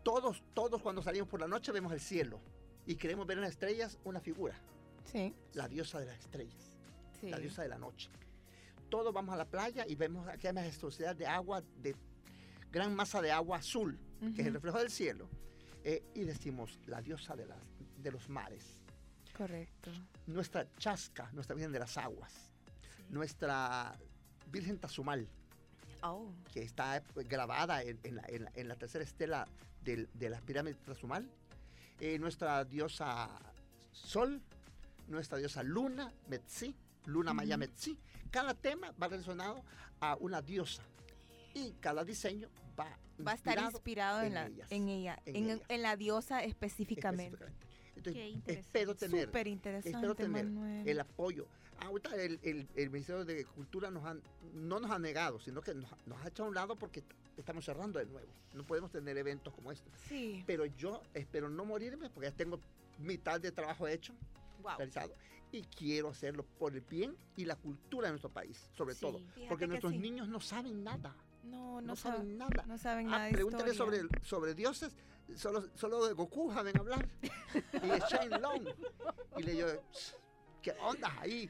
todos, 0.03 0.43
todos 0.53 0.81
cuando 0.81 1.01
salimos 1.01 1.29
por 1.29 1.39
la 1.39 1.47
noche 1.47 1.71
vemos 1.71 1.93
el 1.93 1.99
cielo 2.01 2.39
y 2.85 2.95
queremos 2.95 3.25
ver 3.25 3.37
en 3.37 3.43
las 3.43 3.51
estrellas 3.51 3.97
una 4.03 4.19
figura, 4.19 4.55
Sí. 5.05 5.33
la 5.53 5.67
diosa 5.67 5.99
de 5.99 6.05
las 6.07 6.19
estrellas, 6.19 6.70
Sí. 7.21 7.29
la 7.29 7.37
diosa 7.39 7.61
de 7.61 7.69
la 7.69 7.77
noche. 7.77 8.09
Todos 8.89 9.13
vamos 9.13 9.33
a 9.33 9.37
la 9.37 9.45
playa 9.45 9.85
y 9.87 9.95
vemos 9.95 10.27
aquella 10.27 10.53
majestuosidad 10.53 11.15
de 11.15 11.25
agua, 11.27 11.61
de 11.77 11.95
gran 12.71 12.93
masa 12.95 13.21
de 13.21 13.31
agua 13.31 13.57
azul, 13.57 13.97
que 14.35 14.41
es 14.41 14.47
el 14.47 14.53
reflejo 14.55 14.79
del 14.79 14.89
cielo, 14.91 15.29
eh, 15.83 16.03
y 16.13 16.21
decimos 16.21 16.79
la 16.87 17.01
diosa 17.01 17.35
de, 17.35 17.45
las, 17.45 17.57
de 17.97 18.11
los 18.11 18.27
mares, 18.29 18.65
Correcto. 19.37 19.91
nuestra 20.27 20.67
chasca, 20.77 21.29
nuestra 21.33 21.55
Virgen 21.55 21.71
de 21.71 21.79
las 21.79 21.97
Aguas, 21.97 22.51
nuestra 23.09 23.95
Virgen 24.51 24.79
Tazumal, 24.79 25.27
Oh. 26.03 26.31
que 26.51 26.63
está 26.63 26.97
eh, 26.97 27.03
grabada 27.29 27.83
en, 27.83 27.99
en 28.03 28.15
la, 28.15 28.23
en 28.27 28.43
la- 28.45 28.51
en 28.55 28.67
la 28.67 28.75
tercera 28.75 29.03
estela 29.03 29.47
del- 29.83 30.09
de 30.15 30.29
las 30.31 30.41
pirámides 30.41 30.79
de 30.79 30.85
Tazumal, 30.85 31.29
eh, 31.99 32.17
nuestra 32.17 32.65
diosa 32.65 33.29
Sol, 33.91 34.41
nuestra 35.07 35.37
diosa 35.37 35.61
Luna, 35.61 36.11
Metzi, 36.27 36.75
Luna 37.05 37.33
Maya 37.33 37.55
Ujú. 37.55 37.59
Metzi. 37.59 37.97
Cada 38.29 38.53
tema 38.53 38.93
va 39.01 39.07
relacionado 39.07 39.63
a 39.99 40.15
una 40.17 40.41
diosa 40.41 40.83
y 41.53 41.71
cada 41.79 42.03
diseño 42.05 42.49
va, 42.79 42.97
Va 43.25 43.33
a 43.33 43.35
estar 43.35 43.59
inspirado 43.61 44.21
en, 44.21 44.27
en 44.27 44.33
la, 44.33 44.45
ellas, 44.47 44.71
en 44.71 44.89
ella, 44.89 45.19
en 45.25 45.49
en, 45.49 45.61
en 45.67 45.81
la 45.81 45.95
diosa 45.95 46.43
específicamente. 46.43 47.35
específicamente. 47.35 47.67
Entonces, 47.95 48.13
Qué 48.13 48.29
interesante. 48.29 48.59
espero 48.67 48.95
tener 48.95 49.25
Súper 49.25 49.47
interesante, 49.47 49.89
espero 49.97 50.15
tener 50.15 50.45
Manuel. 50.45 50.87
el 50.87 50.99
apoyo. 50.99 51.47
Ahorita 51.79 52.15
el, 52.15 52.39
el- 52.43 52.67
el 52.75 52.89
Ministerio 52.89 53.25
de 53.25 53.43
Cultura 53.45 53.91
nos 53.91 54.05
han, 54.05 54.21
no 54.53 54.79
nos 54.79 54.89
ha 54.91 54.97
negado, 54.99 55.39
sino 55.39 55.61
que 55.61 55.73
nos, 55.75 55.89
nos 56.05 56.19
ha 56.23 56.27
echado 56.29 56.45
a 56.45 56.49
un 56.49 56.55
lado 56.55 56.75
porque 56.77 57.03
estamos 57.37 57.65
cerrando 57.65 57.99
de 57.99 58.05
nuevo. 58.05 58.31
No 58.53 58.63
podemos 58.65 58.91
tener 58.91 59.17
eventos 59.17 59.53
como 59.53 59.71
estos. 59.71 59.91
Sí. 60.07 60.43
Pero 60.47 60.65
yo 60.65 61.01
espero 61.13 61.49
no 61.49 61.65
morirme 61.65 62.09
porque 62.09 62.29
ya 62.29 62.35
tengo 62.35 62.59
mitad 62.99 63.39
de 63.41 63.51
trabajo 63.51 63.87
hecho, 63.87 64.13
Wow. 64.63 64.77
realizado, 64.77 65.15
y 65.51 65.63
quiero 65.63 66.09
hacerlo 66.09 66.45
por 66.57 66.73
el 66.73 66.81
bien 66.81 67.15
y 67.35 67.45
la 67.45 67.55
cultura 67.55 68.07
de 68.07 68.11
nuestro 68.13 68.29
país, 68.31 68.69
sobre 68.75 68.95
Sí. 68.95 69.01
todo. 69.01 69.19
Porque 69.49 69.63
que 69.63 69.67
nuestros 69.67 69.91
sí. 69.93 69.99
niños 69.99 70.27
no 70.27 70.39
saben 70.39 70.83
nada. 70.83 71.15
No, 71.43 71.81
no, 71.81 71.87
No, 71.87 71.95
saben, 71.95 72.37
nada. 72.37 72.63
no 72.67 72.77
saben 72.77 73.07
Ah, 73.07 73.17
nada 73.19 73.29
pregúntale 73.31 73.73
sobre, 73.73 74.01
sobre 74.23 74.53
dioses, 74.53 74.95
solo, 75.35 75.63
solo 75.75 76.05
de 76.07 76.13
Goku 76.13 76.53
saben 76.53 76.77
hablar. 76.77 77.07
y 77.73 77.87
de 77.87 77.99
Shane 78.09 78.39
Long. 78.39 78.67
Y 79.37 79.43
le 79.43 79.51
digo, 79.53 79.67
¿qué 80.61 80.71
onda 80.81 81.11
ahí? 81.19 81.49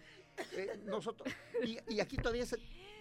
Eh, 0.53 0.79
nosotros, 0.85 1.31
y, 1.63 1.77
y 1.93 1.99
aquí 1.99 2.15
todavía 2.17 2.45
se, 2.45 2.57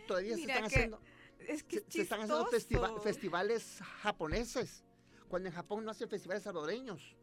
todavía 0.06 0.35
se 0.35 0.43
están 0.43 0.59
que 0.59 0.66
haciendo, 0.66 1.01
Es 1.39 1.62
que 1.62 1.78
se, 1.81 1.90
se 1.90 2.02
están 2.02 2.20
haciendo 2.22 2.47
festiva- 2.51 3.01
festivales 3.01 3.78
japoneses, 4.02 4.85
cuando 5.28 5.48
en 5.48 5.55
Japón 5.55 5.85
no 5.85 5.93
hacen 5.93 6.09
festivales 6.09 6.43
salvadoreños. 6.43 7.16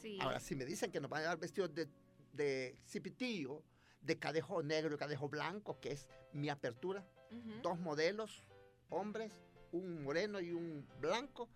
Sí. 0.00 0.16
Ahora, 0.22 0.38
si 0.38 0.54
me 0.54 0.64
dicen 0.64 0.92
que 0.92 1.00
nos 1.00 1.10
van 1.10 1.22
a 1.22 1.26
dar 1.26 1.38
vestidos 1.38 1.74
de, 1.74 1.88
de 2.32 2.78
cipitillo, 2.86 3.62
de 4.00 4.18
cadejo 4.18 4.62
negro 4.62 4.94
y 4.94 4.98
cadejo 4.98 5.28
blanco, 5.28 5.78
que 5.80 5.92
es 5.92 6.06
mi 6.32 6.48
apertura, 6.48 7.04
Ujú. 7.30 7.60
dos 7.62 7.78
modelos, 7.78 8.44
hombres, 8.90 9.32
un 9.72 10.02
moreno 10.02 10.40
y 10.40 10.52
un 10.52 10.86
blanco, 11.00 11.48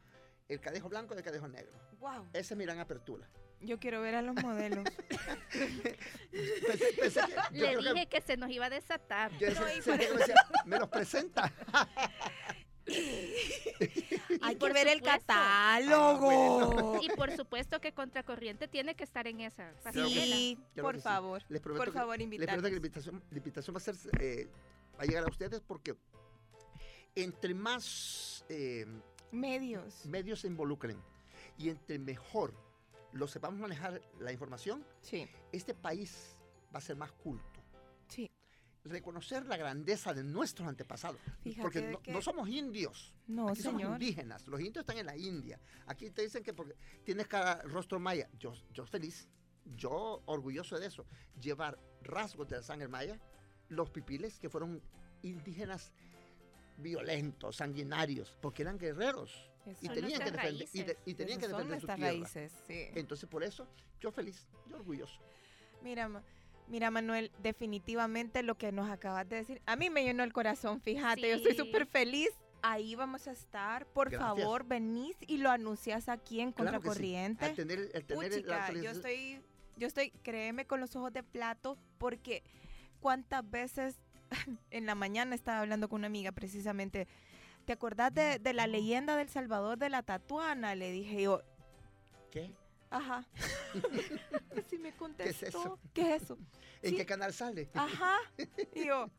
el 0.48 0.60
cadejo 0.60 0.88
blanco 0.88 1.14
y 1.14 1.18
el 1.18 1.24
cadejo 1.24 1.48
negro. 1.48 1.72
Wow. 1.98 2.26
Esa 2.32 2.54
es 2.54 2.58
mi 2.58 2.64
gran 2.64 2.78
apertura. 2.80 3.28
Yo 3.60 3.78
quiero 3.78 4.00
ver 4.02 4.16
a 4.16 4.22
los 4.22 4.34
modelos. 4.42 4.84
Pensé, 5.52 5.96
pensé 6.98 7.20
que, 7.52 7.58
yo 7.58 7.80
Le 7.80 7.92
dije 7.92 8.08
que, 8.08 8.20
se 8.22 8.36
nos 8.36 8.50
iba 8.50 8.66
a 8.66 8.70
desatar. 8.70 9.30
yo 9.38 9.48
No, 9.50 9.54
se- 9.68 9.82
que 9.82 9.90
me 9.92 10.18
decía, 10.18 10.34
me 10.64 10.78
los 10.78 10.88
presenta. 10.88 11.52
Hay 14.40 14.54
que 14.54 14.60
por 14.60 14.72
ver 14.72 14.88
el 14.88 15.02
catálogo. 15.02 16.98
Y 17.02 17.08
por 17.10 17.30
supuesto 17.36 17.80
que 17.80 17.92
Contracorriente 17.92 18.68
tiene 18.68 18.94
que 18.94 19.04
estar 19.04 19.26
en 19.26 19.40
esa. 19.40 19.72
Sí, 19.92 20.58
Claro 20.74 20.88
por 20.88 20.96
sí. 20.96 21.02
favor. 21.02 21.42
Les 21.48 21.60
prometo 21.60 21.84
Por 21.84 21.92
que- 21.92 21.98
favor, 21.98 22.18
Les 22.18 22.28
prometo 22.46 22.62
que 22.62 22.70
la 22.70 22.76
invitación, 22.76 23.22
la 23.30 23.38
invitación 23.38 23.74
va 23.74 23.78
a 23.78 23.80
ser, 23.80 23.94
eh, 24.20 24.48
va 24.98 25.02
a 25.02 25.06
llegar 25.06 25.24
a 25.24 25.28
ustedes 25.28 25.60
porque 25.60 25.94
entre 27.14 27.54
más 27.54 28.44
eh, 28.48 28.86
Medios. 29.30 30.06
medios 30.06 30.40
se 30.40 30.46
involucren 30.46 30.98
y 31.58 31.68
entre 31.68 31.98
mejor 31.98 32.54
lo 33.12 33.26
sepamos 33.28 33.60
manejar 33.60 34.00
la 34.20 34.32
información, 34.32 34.86
Sí, 35.02 35.28
este 35.52 35.74
país 35.74 36.36
va 36.74 36.78
a 36.78 36.80
ser 36.80 36.96
más 36.96 37.12
culto. 37.12 37.51
Reconocer 38.84 39.46
la 39.46 39.56
grandeza 39.56 40.12
de 40.12 40.24
nuestros 40.24 40.66
antepasados. 40.68 41.20
Fíjate 41.42 41.62
porque 41.62 41.82
no, 41.82 42.02
que- 42.02 42.10
no 42.12 42.20
somos 42.20 42.48
indios. 42.48 43.14
No, 43.28 43.48
Aquí 43.48 43.62
somos 43.62 43.80
indígenas. 43.82 44.46
Los 44.48 44.60
indios 44.60 44.82
están 44.82 44.98
en 44.98 45.06
la 45.06 45.16
India. 45.16 45.60
Aquí 45.86 46.10
te 46.10 46.22
dicen 46.22 46.42
que 46.42 46.52
porque 46.52 46.74
tienes 47.04 47.28
cada 47.28 47.62
rostro 47.62 48.00
maya. 48.00 48.28
Yo, 48.38 48.52
yo 48.72 48.84
feliz. 48.84 49.28
Yo 49.76 50.22
orgulloso 50.26 50.80
de 50.80 50.86
eso. 50.88 51.06
Llevar 51.40 51.78
rasgos 52.02 52.48
de 52.48 52.56
la 52.56 52.62
sangre 52.64 52.88
maya. 52.88 53.20
Los 53.68 53.88
pipiles 53.90 54.40
que 54.40 54.50
fueron 54.50 54.82
indígenas 55.22 55.92
violentos, 56.78 57.56
sanguinarios, 57.56 58.36
porque 58.40 58.62
eran 58.62 58.78
guerreros. 58.78 59.48
Y 59.80 59.88
tenían 59.90 60.20
que 60.24 60.30
defender, 60.32 60.68
y, 60.72 60.82
de- 60.82 60.98
y 61.06 61.14
tenían 61.14 61.38
que 61.38 61.46
defender 61.46 61.66
su 61.80 61.86
nuestras 61.86 61.96
tierra. 61.96 62.12
raíces, 62.12 62.52
sí. 62.66 62.86
Entonces, 62.96 63.28
por 63.28 63.44
eso, 63.44 63.68
yo 64.00 64.10
feliz, 64.10 64.48
yo 64.66 64.74
orgulloso. 64.74 65.20
Mira, 65.84 66.08
mira, 66.68 66.90
Manuel, 66.90 67.30
definitivamente 67.42 68.42
lo 68.42 68.56
que 68.56 68.72
nos 68.72 68.90
acabas 68.90 69.28
de 69.28 69.36
decir, 69.36 69.62
a 69.66 69.76
mí 69.76 69.90
me 69.90 70.04
llenó 70.04 70.22
el 70.22 70.32
corazón, 70.32 70.80
fíjate, 70.80 71.20
yo 71.22 71.36
estoy 71.36 71.52
Sí. 71.52 71.58
súper 71.58 71.86
feliz. 71.86 72.30
Ahí 72.64 72.94
vamos 72.94 73.26
a 73.26 73.32
estar. 73.32 73.86
Por 73.86 74.08
Gracias. 74.10 74.28
favor, 74.44 74.64
venís 74.64 75.16
y 75.26 75.38
lo 75.38 75.50
anuncias 75.50 76.08
aquí 76.08 76.40
en 76.40 76.52
Claro 76.52 76.70
sí. 76.70 76.74
Contracorriente. 76.76 77.44
Al 77.44 77.56
tener, 77.56 77.78
al 77.92 78.04
tener 78.04 78.30
la 78.46 78.66
Puchica, 78.68 78.72
yo 78.80 78.90
estoy, 78.92 79.42
yo 79.76 79.86
estoy, 79.88 80.10
créeme, 80.22 80.64
con 80.64 80.78
los 80.80 80.94
ojos 80.94 81.12
de 81.12 81.24
plato, 81.24 81.76
porque 81.98 82.44
cuántas 83.00 83.48
veces 83.50 83.96
en 84.70 84.86
la 84.86 84.94
mañana 84.94 85.34
estaba 85.34 85.58
hablando 85.60 85.88
con 85.88 86.02
una 86.02 86.06
amiga 86.06 86.30
precisamente. 86.30 87.08
¿Te 87.64 87.72
acordás 87.72 88.14
de, 88.14 88.38
de 88.38 88.52
la 88.52 88.66
leyenda 88.68 89.16
del 89.16 89.28
Salvador 89.28 89.76
de 89.78 89.88
la 89.90 90.02
Tatuana? 90.04 90.74
Le 90.76 90.92
dije 90.92 91.22
yo, 91.22 91.42
¿Qué? 92.30 92.54
Ajá. 92.92 93.26
Así 94.58 94.78
me 94.78 94.94
contestó. 94.94 95.46
eso? 95.46 95.78
¿Qué 95.92 96.14
es 96.14 96.22
eso? 96.24 96.38
¿En 96.82 96.90
Sí. 96.90 96.96
qué 96.96 97.06
canal 97.06 97.32
sale? 97.32 97.70
Ajá. 97.74 98.16
Y 98.74 98.86
yo, 98.86 99.10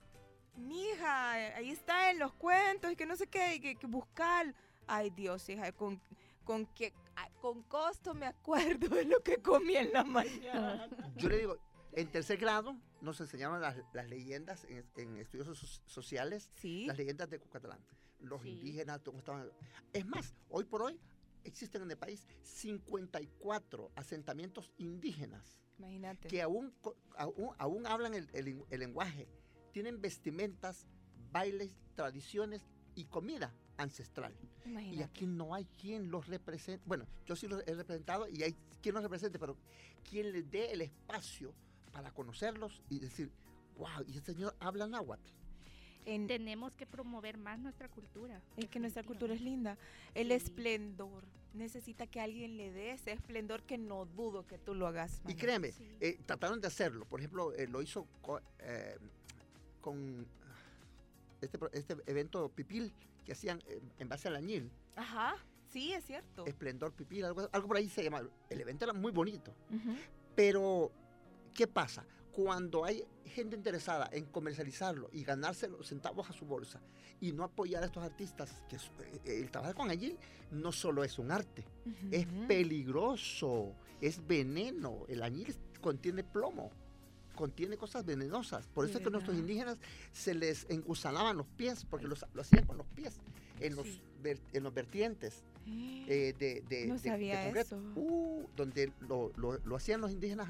mija, 0.55 1.31
ahí 1.31 1.71
está 1.71 2.11
en 2.11 2.19
los 2.19 2.33
cuentos 2.33 2.91
y 2.91 2.95
que 2.95 3.05
no 3.05 3.15
sé 3.15 3.27
qué, 3.27 3.55
y 3.55 3.59
que, 3.59 3.75
que 3.75 3.87
buscar. 3.87 4.53
Ay, 4.87 5.09
Dios, 5.11 5.47
hija, 5.49 5.71
con, 5.71 6.01
con, 6.43 6.65
que, 6.67 6.93
con 7.41 7.63
costo 7.63 8.13
me 8.13 8.25
acuerdo 8.25 8.89
de 8.95 9.05
lo 9.05 9.21
que 9.21 9.37
comí 9.37 9.75
en 9.75 9.93
la 9.93 10.03
mañana. 10.03 10.89
Yo 11.15 11.29
le 11.29 11.37
digo, 11.37 11.57
en 11.93 12.07
tercer 12.11 12.37
grado 12.37 12.75
nos 13.01 13.19
enseñaban 13.21 13.61
las, 13.61 13.77
las 13.93 14.07
leyendas 14.09 14.65
en, 14.65 14.85
en 14.97 15.17
estudios 15.17 15.57
so- 15.57 15.81
sociales, 15.85 16.49
Sí. 16.57 16.85
las 16.85 16.97
leyendas 16.97 17.29
de 17.29 17.39
Cucatlán. 17.39 17.79
Los 18.19 18.41
Sí. 18.41 18.49
indígenas, 18.49 19.01
cómo 19.03 19.19
estaban. 19.19 19.49
Es 19.91 20.05
más, 20.05 20.33
hoy 20.49 20.63
por 20.65 20.81
hoy 20.83 20.99
existen 21.43 21.81
en 21.83 21.91
el 21.91 21.97
país 21.97 22.27
54 22.43 23.91
asentamientos 23.95 24.71
indígenas 24.77 25.59
Imagínate. 25.77 26.27
que 26.27 26.41
aún, 26.41 26.73
aún, 27.17 27.51
aún 27.57 27.87
hablan 27.87 28.13
el, 28.13 28.29
el 28.33 28.79
lenguaje, 28.79 29.27
tienen 29.71 30.01
vestimentas, 30.01 30.87
bailes, 31.31 31.75
tradiciones 31.95 32.67
y 32.95 33.05
comida 33.05 33.53
ancestral. 33.77 34.35
Y 34.91 35.01
aquí 35.01 35.25
no 35.25 35.53
hay 35.53 35.65
quien 35.65 36.09
los 36.09 36.27
represente. 36.27 36.83
Bueno, 36.85 37.07
yo 37.25 37.35
sí 37.35 37.47
los 37.47 37.63
he 37.67 37.73
representado 37.73 38.27
y 38.29 38.43
hay 38.43 38.55
quien 38.81 38.95
los 38.95 39.03
represente, 39.03 39.39
pero 39.39 39.57
quien 40.09 40.31
les 40.31 40.49
dé 40.49 40.71
el 40.71 40.81
espacio 40.81 41.53
para 41.91 42.11
conocerlos 42.11 42.81
y 42.89 42.99
decir, 42.99 43.31
wow, 43.77 44.03
y 44.07 44.17
este 44.17 44.33
señor 44.33 44.55
habla 44.59 44.87
náhuatl. 44.87 45.31
En- 46.05 46.27
Tenemos 46.27 46.75
que 46.75 46.85
promover 46.85 47.37
más 47.37 47.59
nuestra 47.59 47.87
cultura. 47.89 48.41
es 48.57 48.67
que 48.69 48.79
nuestra 48.79 49.03
cultura 49.03 49.33
es 49.33 49.41
linda. 49.41 49.77
El 50.13 50.27
Sí. 50.27 50.33
esplendor. 50.33 51.23
Necesita 51.53 52.07
que 52.07 52.19
alguien 52.19 52.57
le 52.57 52.71
dé 52.71 52.91
ese 52.91 53.11
esplendor 53.11 53.61
que 53.61 53.77
no 53.77 54.05
dudo 54.05 54.45
que 54.47 54.57
tú 54.57 54.73
lo 54.73 54.87
hagas. 54.87 55.17
Y 55.19 55.21
Manuel. 55.23 55.37
créeme, 55.37 55.71
Sí. 55.71 55.87
eh, 56.01 56.17
trataron 56.25 56.59
de 56.59 56.67
hacerlo. 56.67 57.05
Por 57.05 57.19
ejemplo, 57.19 57.53
eh, 57.53 57.67
lo 57.67 57.81
hizo 57.81 58.07
eh, 58.59 58.97
con 59.81 60.25
este, 61.41 61.57
pro- 61.59 61.71
este 61.73 61.95
evento 62.07 62.49
pipil 62.49 62.91
que 63.23 63.33
hacían 63.33 63.61
eh, 63.67 63.81
en 63.99 64.09
base 64.09 64.27
al 64.29 64.35
añil. 64.35 64.71
Ajá. 64.95 65.35
Sí, 65.71 65.93
es 65.93 66.03
cierto. 66.05 66.45
Esplendor 66.45 66.91
pipil, 66.93 67.25
algo, 67.25 67.47
algo 67.51 67.67
por 67.67 67.77
ahí 67.77 67.87
se 67.89 68.03
llama. 68.03 68.21
El 68.49 68.61
evento 68.61 68.85
era 68.85 68.93
muy 68.93 69.11
bonito. 69.11 69.53
Pero, 70.35 70.91
¿qué 71.53 71.67
pasa? 71.67 72.05
Cuando 72.33 72.83
hay 72.83 73.03
gente 73.25 73.55
interesada 73.55 74.09
en 74.11 74.25
comercializarlo 74.25 75.09
y 75.13 75.23
ganarse 75.23 75.67
los 75.69 75.87
centavos 75.87 76.29
a 76.29 76.33
su 76.33 76.45
bolsa 76.45 76.81
y 77.21 77.31
no 77.31 77.43
apoyar 77.43 77.83
a 77.83 77.85
estos 77.85 78.03
artistas, 78.03 78.51
que 78.67 78.75
eh, 78.75 79.39
el 79.41 79.51
trabajo 79.51 79.75
con 79.75 79.89
Añil 79.91 80.17
no 80.51 80.71
solo 80.71 81.03
es 81.03 81.19
un 81.19 81.31
arte, 81.31 81.63
es 82.11 82.25
peligroso, 82.47 83.73
es 84.01 84.25
veneno. 84.27 85.05
El 85.07 85.21
añil 85.23 85.55
contiene 85.81 86.23
plomo, 86.23 86.71
contiene 87.35 87.77
cosas 87.77 88.03
venenosas. 88.05 88.67
Por 88.67 88.85
¿De 88.85 88.89
eso 88.91 88.97
es 88.99 89.03
que 89.03 89.09
a 89.09 89.11
nuestros 89.11 89.37
indígenas 89.37 89.77
se 90.11 90.33
les 90.33 90.65
engusanaban 90.69 91.37
los 91.37 91.47
pies, 91.47 91.85
porque 91.85 92.07
los- 92.07 92.25
lo 92.33 92.41
hacían 92.41 92.65
con 92.65 92.77
los 92.77 92.87
pies, 92.87 93.15
en 93.59 93.75
los, 93.75 93.85
Sí. 93.85 94.01
ver- 94.21 94.41
en 94.53 94.63
los 94.63 94.73
vertientes 94.73 95.43
eh, 95.67 96.33
de, 96.37 96.61
de- 96.67 96.87
No 96.87 96.95
de- 96.95 96.99
sabía 97.09 97.47
eso. 97.49 97.77
Uh, 97.95 98.45
donde 98.55 98.91
lo, 99.01 99.31
lo- 99.37 99.57
lo 99.59 99.75
hacían 99.75 100.01
los 100.01 100.11
indígenas 100.11 100.49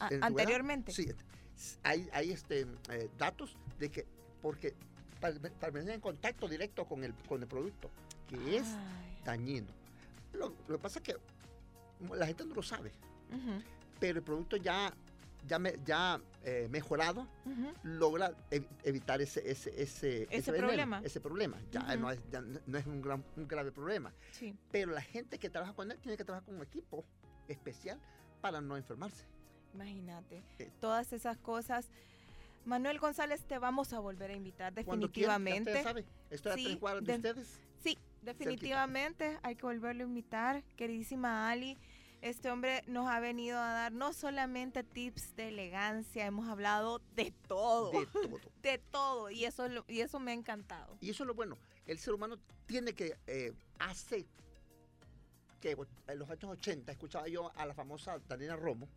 A- 0.00 0.08
anteriormente. 0.26 0.92
Sí, 0.92 1.76
hay, 1.82 2.08
hay 2.12 2.30
este, 2.32 2.66
eh, 2.90 3.08
datos 3.18 3.56
de 3.78 3.90
que, 3.90 4.06
porque 4.42 4.74
venir 5.72 5.90
en 5.90 6.00
contacto 6.00 6.46
directo 6.48 6.84
con 6.84 7.02
el, 7.04 7.14
con 7.28 7.40
el 7.42 7.48
producto, 7.48 7.90
que 8.28 8.56
es 8.58 8.66
dañino. 9.24 9.68
Lo, 10.32 10.48
lo 10.68 10.76
que 10.76 10.82
pasa 10.82 10.98
es 10.98 11.04
que 11.04 11.16
la 12.14 12.26
gente 12.26 12.44
no 12.44 12.54
lo 12.54 12.62
sabe, 12.62 12.92
pero 13.98 14.18
el 14.18 14.24
producto 14.24 14.56
ya, 14.58 14.92
ya, 15.46 15.58
me- 15.58 15.76
ya 15.84 16.20
eh, 16.44 16.68
mejorado 16.70 17.26
logra 17.82 18.32
ev- 18.50 18.66
evitar 18.84 19.20
ese, 19.22 19.50
ese, 19.50 19.70
ese, 19.82 20.26
Ese 20.30 20.52
problema. 20.52 21.00
Ese 21.02 21.20
problema. 21.20 21.58
Ya 21.72 21.80
no 21.96 22.10
es, 22.10 22.20
ya 22.30 22.40
no 22.42 22.78
es 22.78 22.86
un, 22.86 23.00
gran, 23.00 23.24
un 23.36 23.48
grave 23.48 23.72
problema. 23.72 24.12
Sí. 24.32 24.54
Pero 24.70 24.92
la 24.92 25.00
gente 25.02 25.38
que 25.38 25.48
trabaja 25.48 25.72
con 25.72 25.90
él 25.90 25.98
tiene 25.98 26.16
que 26.18 26.24
trabajar 26.24 26.44
con 26.46 26.56
un 26.56 26.62
equipo 26.62 27.04
especial 27.48 27.98
para 28.42 28.60
no 28.60 28.76
enfermarse. 28.76 29.24
Imagínate. 29.76 30.42
Eh. 30.58 30.70
Todas 30.80 31.12
esas 31.12 31.36
cosas. 31.38 31.88
Manuel 32.64 32.98
González, 32.98 33.42
te 33.44 33.58
vamos 33.58 33.92
a 33.92 34.00
volver 34.00 34.30
a 34.30 34.34
invitar 34.34 34.72
definitivamente. 34.74 35.70
usted 35.70 35.82
sabe, 35.84 36.04
estoy 36.30 36.52
a 36.52 36.54
Sí, 36.56 36.64
tres 36.64 36.76
cuadras 36.78 37.04
de, 37.04 37.12
de- 37.18 37.30
ustedes. 37.30 37.60
Sí, 37.82 37.96
definitivamente 38.22 39.38
hay 39.42 39.54
que 39.54 39.62
volverlo 39.62 40.02
a 40.04 40.06
invitar. 40.08 40.64
Queridísima 40.76 41.48
Ali, 41.48 41.76
este 42.22 42.50
hombre 42.50 42.82
nos 42.88 43.06
ha 43.08 43.20
venido 43.20 43.58
a 43.60 43.70
dar 43.70 43.92
no 43.92 44.12
solamente 44.12 44.82
tips 44.82 45.36
de 45.36 45.48
elegancia, 45.48 46.26
hemos 46.26 46.48
hablado 46.48 47.00
de 47.14 47.32
todo. 47.46 47.92
De 47.92 48.06
todo. 48.06 48.40
De 48.62 48.78
todo. 48.78 49.30
Y 49.30 49.44
eso, 49.44 49.68
y 49.86 50.00
eso 50.00 50.18
me 50.18 50.32
ha 50.32 50.34
encantado. 50.34 50.96
Y 51.00 51.10
eso 51.10 51.22
es 51.22 51.28
lo 51.28 51.34
bueno. 51.34 51.56
El 51.86 51.98
ser 52.00 52.14
humano 52.14 52.36
tiene 52.66 52.94
que, 52.94 53.16
eh, 53.28 53.52
hace 53.78 54.26
que 55.60 55.76
en 56.08 56.18
los 56.18 56.28
años 56.28 56.44
80 56.50 56.90
escuchaba 56.90 57.28
yo 57.28 57.52
a 57.56 57.64
la 57.64 57.74
famosa 57.74 58.18
Daniela 58.26 58.56
Romo. 58.56 58.88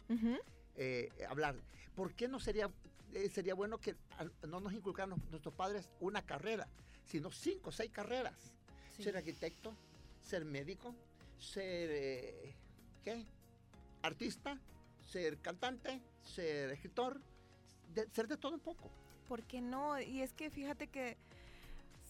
Eh, 0.79 1.09
hablar. 1.29 1.55
¿Por 1.95 2.13
qué 2.13 2.27
no 2.29 2.39
sería, 2.39 2.69
eh, 3.13 3.29
sería 3.29 3.53
bueno 3.53 3.77
que 3.79 3.95
no 4.47 4.59
nos 4.61 4.73
inculcaran 4.73 5.21
nuestros 5.29 5.53
padres 5.53 5.89
una 5.99 6.21
carrera, 6.25 6.67
sino 7.05 7.31
cinco 7.31 7.69
o 7.69 7.73
seis 7.73 7.91
carreras? 7.91 8.53
Sí. 8.95 9.03
Ser 9.03 9.17
arquitecto, 9.17 9.73
ser 10.21 10.45
médico, 10.45 10.95
ser, 11.37 11.89
eh, 11.91 12.53
¿qué? 13.03 13.25
Artista, 14.01 14.57
ser 15.05 15.37
cantante, 15.39 16.01
ser 16.23 16.71
escritor, 16.71 17.19
de- 17.93 18.07
ser 18.11 18.27
de 18.29 18.37
todo 18.37 18.53
un 18.53 18.59
poco. 18.61 18.89
¿Por 19.27 19.43
qué 19.43 19.59
no? 19.61 19.99
Y 19.99 20.21
es 20.21 20.33
que 20.33 20.49
fíjate 20.49 20.87
que 20.87 21.17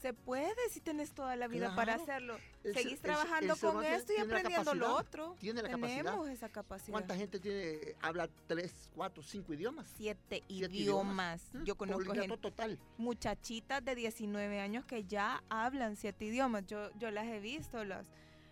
se 0.02 0.14
puede 0.14 0.56
si 0.72 0.80
tienes 0.80 1.12
toda 1.14 1.36
la 1.36 1.48
vida 1.48 1.76
para 1.76 1.96
hacerlo. 1.96 2.38
El 2.64 2.74
Seguís 2.74 2.94
el- 2.94 3.00
trabajando 3.02 3.54
el 3.54 3.60
con 3.60 3.84
esto 3.84 4.14
y 4.14 4.22
aprendiendo 4.22 4.74
lo 4.74 4.96
otro. 4.96 5.36
tiene 5.40 5.62
la 5.62 5.70
Tenemos 5.70 5.90
capacidad. 5.90 6.32
esa 6.32 6.50
capacidad. 6.50 6.92
¿Cuánta 6.94 7.16
gente 7.16 7.40
tiene, 7.40 7.96
habla 8.02 8.30
tres, 8.48 8.90
cuatro, 8.96 9.22
cinco 9.24 9.54
idiomas? 9.54 9.88
Siete, 9.98 10.44
Siete 10.48 10.74
idiomas. 10.74 11.42
Yo 11.66 11.76
conozco 11.76 12.14
gente, 12.14 12.38
total. 12.38 12.80
muchachitas 12.98 13.84
de 13.84 13.96
19 13.96 14.60
años 14.62 14.86
que 14.86 15.04
ya 15.04 15.44
hablan 15.50 15.96
siete 15.98 16.26
idiomas. 16.26 16.66
Yo, 16.66 16.90
yo 16.98 17.12
las 17.12 17.26
he 17.26 17.40
visto. 17.40 17.84
Las, 17.84 18.06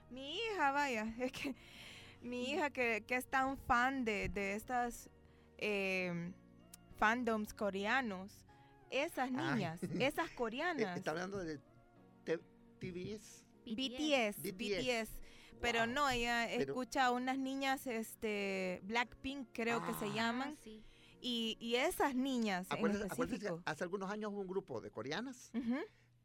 mi 0.10 0.36
hija, 0.38 0.72
vaya, 0.72 1.06
es 1.20 1.32
que 1.32 1.56
mi 2.22 2.52
hija 2.52 2.70
que, 2.72 3.04
que 3.08 3.16
es 3.16 3.26
tan 3.26 3.58
fan 3.58 4.04
de, 4.04 4.28
de 4.30 4.56
estas 4.56 5.10
eh, 5.60 6.34
fandoms 6.98 7.54
coreanos, 7.54 8.32
esas 8.92 9.30
Ay. 9.36 9.54
niñas, 9.56 9.80
esas 10.00 10.30
Eh, 10.32 10.36
coreanas. 10.36 10.98
Está 10.98 11.12
hablando 11.12 11.38
de 11.38 11.60
TVS. 12.80 13.44
BTS, 13.66 14.42
BTS. 14.54 15.10
Pero 15.60 15.80
Wow. 15.86 15.88
no, 15.94 16.10
ella 16.10 16.46
Pero- 16.48 16.74
escucha 16.74 17.06
a 17.06 17.12
unas 17.12 17.38
niñas, 17.40 17.88
este, 17.88 18.80
Blackpink 18.84 19.50
creo 19.54 19.84
que 19.86 19.94
se 19.96 20.06
Ah. 20.06 20.14
llaman, 20.14 20.54
Ah, 20.56 20.62
sí. 20.64 20.84
y, 21.20 21.58
y 21.60 21.76
esas 21.76 22.14
niñas 22.16 22.68
en 22.70 22.78
Acuérdate, 22.78 23.06
acuérdate 23.12 23.40
que 23.40 23.54
hace 23.66 23.84
algunos 23.84 24.12
años 24.12 24.32
hubo 24.32 24.42
un 24.42 24.48
grupo 24.48 24.80
de 24.82 24.92
coreanas 24.92 25.52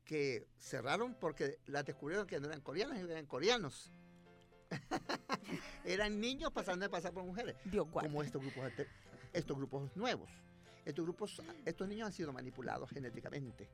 que 0.05 0.47
cerraron 0.59 1.15
porque 1.19 1.59
las 1.67 1.85
descubrieron 1.87 2.27
que 2.27 2.39
no 2.41 2.47
eran 2.49 2.61
coreanas, 2.61 2.99
eran 2.99 3.25
coreanos. 3.27 3.91
eran 5.85 6.21
niños 6.21 6.51
pasando 6.53 6.85
de 6.85 6.91
pasar 6.91 7.13
por 7.13 7.25
mujeres. 7.25 7.57
Dios 7.65 7.87
como 7.91 8.23
estos 8.23 8.41
grupos, 8.43 8.71
estos 9.33 9.57
grupos 9.57 9.97
nuevos. 9.97 10.31
Estos 10.85 11.05
grupos, 11.05 11.41
estos 11.65 11.89
niños 11.89 12.07
han 12.07 12.13
sido 12.13 12.33
manipulados 12.33 12.91
genéticamente. 12.91 13.69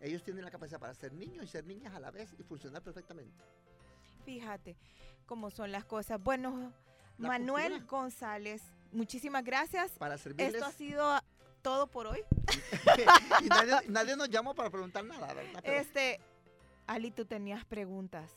Ellos 0.00 0.22
tienen 0.22 0.44
la 0.44 0.50
capacidad 0.50 0.78
para 0.78 0.94
ser 0.94 1.12
niños 1.14 1.44
y 1.44 1.48
ser 1.48 1.64
niñas 1.64 1.94
a 1.94 2.00
la 2.00 2.10
vez 2.10 2.34
y 2.38 2.42
funcionar 2.42 2.82
perfectamente. 2.82 3.42
Fíjate 4.24 4.76
cómo 5.26 5.50
son 5.50 5.72
las 5.72 5.84
cosas. 5.84 6.22
Bueno, 6.22 6.72
La 7.18 7.28
Manuel 7.28 7.72
cultura. 7.72 7.90
González, 8.02 8.62
muchísimas 8.92 9.42
gracias. 9.44 9.92
Para 9.92 10.18
servirles. 10.18 10.54
Esto 10.56 10.66
ha 10.66 10.72
sido 10.72 11.18
todo 11.62 11.86
por 11.86 12.06
hoy. 12.08 12.20
y 13.42 13.46
nadie, 13.48 13.88
nadie 13.88 14.16
nos 14.16 14.28
llamó 14.28 14.54
para 14.54 14.68
preguntar 14.68 15.04
nada, 15.04 15.32
¿verdad? 15.32 15.60
Pero 15.64 15.78
Este, 15.78 16.20
Ali, 16.86 17.10
tú 17.10 17.24
tenías 17.24 17.64
preguntas. 17.64 18.30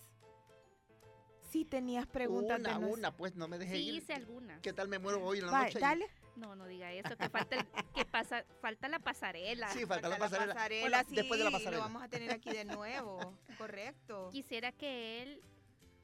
Sí 1.52 1.66
tenías 1.66 2.06
preguntas. 2.08 2.60
una, 2.60 2.74
de 2.76 2.80
nos- 2.80 2.92
una, 2.98 3.18
pues 3.18 3.36
no 3.36 3.48
me 3.48 3.58
deje 3.58 3.76
Sí 3.76 3.90
ir. 3.90 3.94
hice 3.96 4.14
algunas. 4.14 4.62
¿Qué 4.62 4.72
tal 4.72 4.88
me 4.88 5.00
muero 5.00 5.24
hoy 5.24 5.40
en 5.40 5.48
la 5.48 5.52
Va, 5.52 5.64
noche? 5.66 5.80
dale. 5.80 6.08
No, 6.40 6.56
no 6.56 6.66
diga 6.68 6.92
eso, 6.94 7.16
que 7.18 7.30
falta, 7.30 7.56
el- 7.58 7.66
que 7.94 8.06
pasa, 8.06 8.44
falta 8.62 8.88
la 8.88 9.00
pasarela. 9.00 9.70
Sí, 9.70 9.86
falta 9.86 10.08
la 10.10 10.18
pasarela. 10.18 11.04
Sí, 11.08 11.16
después 11.16 11.38
de 11.40 11.44
la 11.44 11.50
Lo 11.52 11.58
pasarela. 11.58 11.84
vamos 11.84 12.02
a 12.04 12.08
tener 12.08 12.32
aquí 12.32 12.50
de 12.52 12.66
nuevo. 12.66 13.34
Correcto. 13.58 14.30
Quisiera 14.32 14.72
que 14.72 15.22
él, 15.24 15.42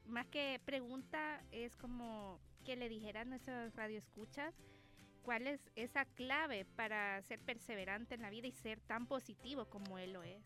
más 0.06 0.26
que 0.26 0.60
pregunta, 0.64 1.42
es 1.50 1.74
como 1.76 2.38
que 2.64 2.76
le 2.76 2.88
dijera 2.88 3.22
a 3.22 3.24
nuestros 3.24 3.74
radioescuchas 3.74 4.54
cuál 5.22 5.46
es 5.46 5.60
esa 5.74 6.04
clave 6.04 6.64
para 6.76 7.20
ser 7.22 7.40
perseverante 7.40 8.14
en 8.14 8.22
la 8.22 8.30
vida 8.30 8.46
y 8.46 8.52
ser 8.52 8.80
tan 8.80 9.06
positivo 9.06 9.64
como 9.66 9.98
él 9.98 10.12
lo 10.12 10.22
es. 10.22 10.40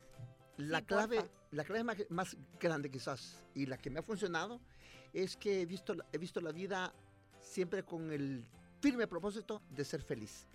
La 0.56 0.78
Sí, 0.80 0.84
clave, 0.86 1.16
porfa. 1.16 1.32
la 1.50 1.64
clave 1.64 1.84
más, 1.84 1.96
más 2.10 2.36
grande 2.58 2.90
quizás 2.90 3.44
y 3.54 3.66
la 3.66 3.76
que 3.78 3.90
me 3.90 4.00
ha 4.00 4.02
funcionado 4.02 4.60
es 5.12 5.36
que 5.36 5.62
he 5.62 5.66
visto, 5.66 5.94
he 6.12 6.18
visto 6.18 6.40
la 6.40 6.52
vida 6.52 6.94
siempre 7.40 7.82
con 7.82 8.12
el 8.12 8.46
firme 8.80 9.06
propósito 9.06 9.62
de 9.70 9.84
ser 9.84 10.02
feliz. 10.02 10.46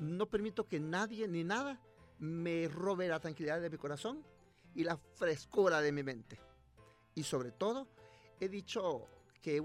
No 0.00 0.26
permito 0.26 0.66
que 0.66 0.80
nadie 0.80 1.28
ni 1.28 1.44
nada 1.44 1.80
me 2.18 2.68
robe 2.68 3.08
la 3.08 3.20
tranquilidad 3.20 3.60
de 3.60 3.70
mi 3.70 3.78
corazón 3.78 4.24
y 4.74 4.82
la 4.84 4.96
frescura 4.96 5.80
de 5.80 5.92
mi 5.92 6.02
mente. 6.02 6.38
Y 7.14 7.22
sobre 7.22 7.52
todo, 7.52 7.86
he 8.40 8.48
dicho 8.48 9.06
que 9.40 9.56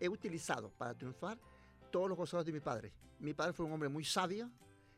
he, 0.00 0.08
utilizado 0.08 0.70
para 0.70 0.94
triunfar 0.94 1.38
todos 1.90 2.08
los 2.08 2.16
consejos 2.18 2.44
de 2.46 2.52
mi 2.52 2.60
padre. 2.60 2.92
Mi 3.20 3.34
padre 3.34 3.52
fue 3.52 3.66
un 3.66 3.72
hombre 3.72 3.88
muy 3.88 4.04
sabio 4.04 4.50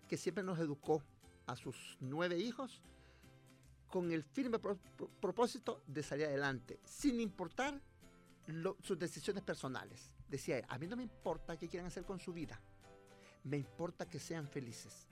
que 0.08 0.16
siempre 0.16 0.42
nos 0.44 0.58
educó 0.58 1.02
a 1.46 1.56
sus 1.56 1.96
nueve 2.00 2.38
hijos 2.38 2.82
con 3.88 4.12
el 4.12 4.22
firme 4.22 4.58
pro- 4.58 4.78
pro- 4.96 5.08
propósito 5.20 5.82
de 5.86 6.02
salir 6.02 6.26
adelante, 6.26 6.78
sin 6.84 7.20
importar 7.20 7.80
lo- 8.46 8.76
sus 8.82 8.98
decisiones 8.98 9.42
personales. 9.42 10.12
Decía, 10.30 10.58
él, 10.58 10.64
a 10.68 10.78
mí 10.78 10.86
no 10.86 10.96
me 10.96 11.02
importa 11.02 11.56
qué 11.56 11.68
quieran 11.68 11.88
hacer 11.88 12.04
con 12.04 12.20
su 12.20 12.32
vida, 12.32 12.60
me 13.44 13.56
importa 13.56 14.08
que 14.08 14.18
sean 14.20 14.46
felices. 14.48 15.08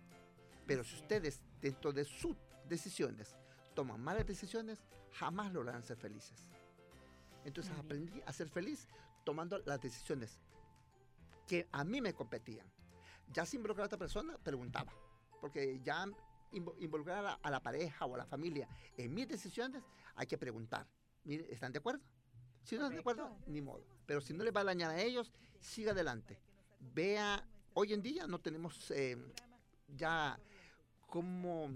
Pero 0.67 0.85
si 0.85 0.95
ustedes, 0.95 1.41
dentro 1.61 1.93
de 1.93 2.05
sus 2.05 2.37
decisiones, 2.69 3.35
toman 3.75 4.01
malas 4.01 4.27
decisiones, 4.27 4.79
jamás 5.13 5.53
lograrán 5.53 5.83
ser 5.83 5.97
felices. 5.97 6.49
Entonces 7.45 7.77
aprendí 7.79 8.23
a 8.27 8.33
ser 8.33 8.49
feliz 8.49 8.87
tomando 9.25 9.59
las 9.59 9.81
decisiones 9.81 10.39
que 11.47 11.67
a 11.73 11.83
mí 11.85 12.01
me 12.01 12.13
competían. 12.13 12.67
Ya 13.33 13.45
sin 13.47 13.59
involucrar 13.61 13.85
a 13.85 13.87
otra 13.87 13.99
persona, 13.99 14.37
preguntaba. 14.39 14.93
Porque 15.41 15.81
ya 15.83 16.05
invo- 16.53 16.75
involucrar 16.79 17.19
a 17.19 17.23
la, 17.23 17.33
a 17.43 17.51
la 17.51 17.61
pareja 17.63 18.05
o 18.05 18.15
a 18.15 18.19
la 18.19 18.27
familia 18.27 18.69
en 18.97 19.15
mis 19.15 19.27
decisiones, 19.29 19.83
hay 20.15 20.27
que 20.27 20.37
preguntar. 20.37 20.87
Mire, 21.25 21.51
¿están 21.53 21.73
de 21.73 21.79
acuerdo? 21.79 22.03
Si 22.63 22.77
no 22.77 22.83
están 22.83 22.95
de 22.95 23.01
acuerdo, 23.01 23.37
ni 23.47 23.63
modo. 23.63 23.85
Pero 24.09 24.23
si 24.23 24.33
no 24.33 24.43
les 24.43 24.57
va 24.57 24.63
a 24.63 24.65
dañar 24.65 24.91
a 24.91 25.03
ellos, 25.03 25.31
siga 25.61 25.93
adelante. 25.93 26.39
Vea, 26.81 27.47
hoy 27.75 27.93
en 27.93 28.01
día 28.01 28.27
no 28.27 28.41
tenemos 28.41 28.91
eh, 28.91 29.19
ya 29.87 30.41
como... 31.07 31.69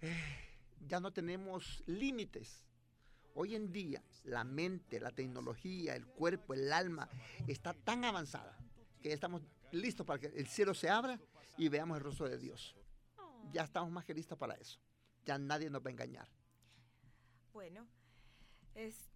eh, 0.00 0.48
ya 0.88 0.98
no 0.98 1.12
tenemos 1.12 1.84
límites. 1.86 2.64
Hoy 3.34 3.54
en 3.54 3.70
día 3.70 4.02
la 4.24 4.42
mente, 4.42 4.98
la 4.98 5.12
tecnología, 5.12 5.94
el 5.94 6.04
cuerpo, 6.04 6.54
el 6.54 6.72
alma 6.72 7.08
está 7.46 7.74
tan 7.74 8.04
avanzada 8.04 8.58
que 9.00 9.12
estamos 9.12 9.42
listos 9.70 10.04
para 10.04 10.18
que 10.18 10.26
el 10.26 10.48
cielo 10.48 10.74
se 10.74 10.90
abra 10.90 11.20
y 11.56 11.68
veamos 11.68 11.98
el 11.98 12.02
rostro 12.02 12.28
de 12.28 12.38
Dios. 12.38 12.74
Ya 13.52 13.62
estamos 13.62 13.92
más 13.92 14.04
que 14.04 14.14
listos 14.14 14.36
para 14.36 14.54
eso. 14.54 14.80
Ya 15.24 15.38
nadie 15.38 15.70
nos 15.70 15.80
va 15.80 15.90
a 15.90 15.92
engañar. 15.92 16.28
Bueno, 17.52 17.86
es, 18.74 19.12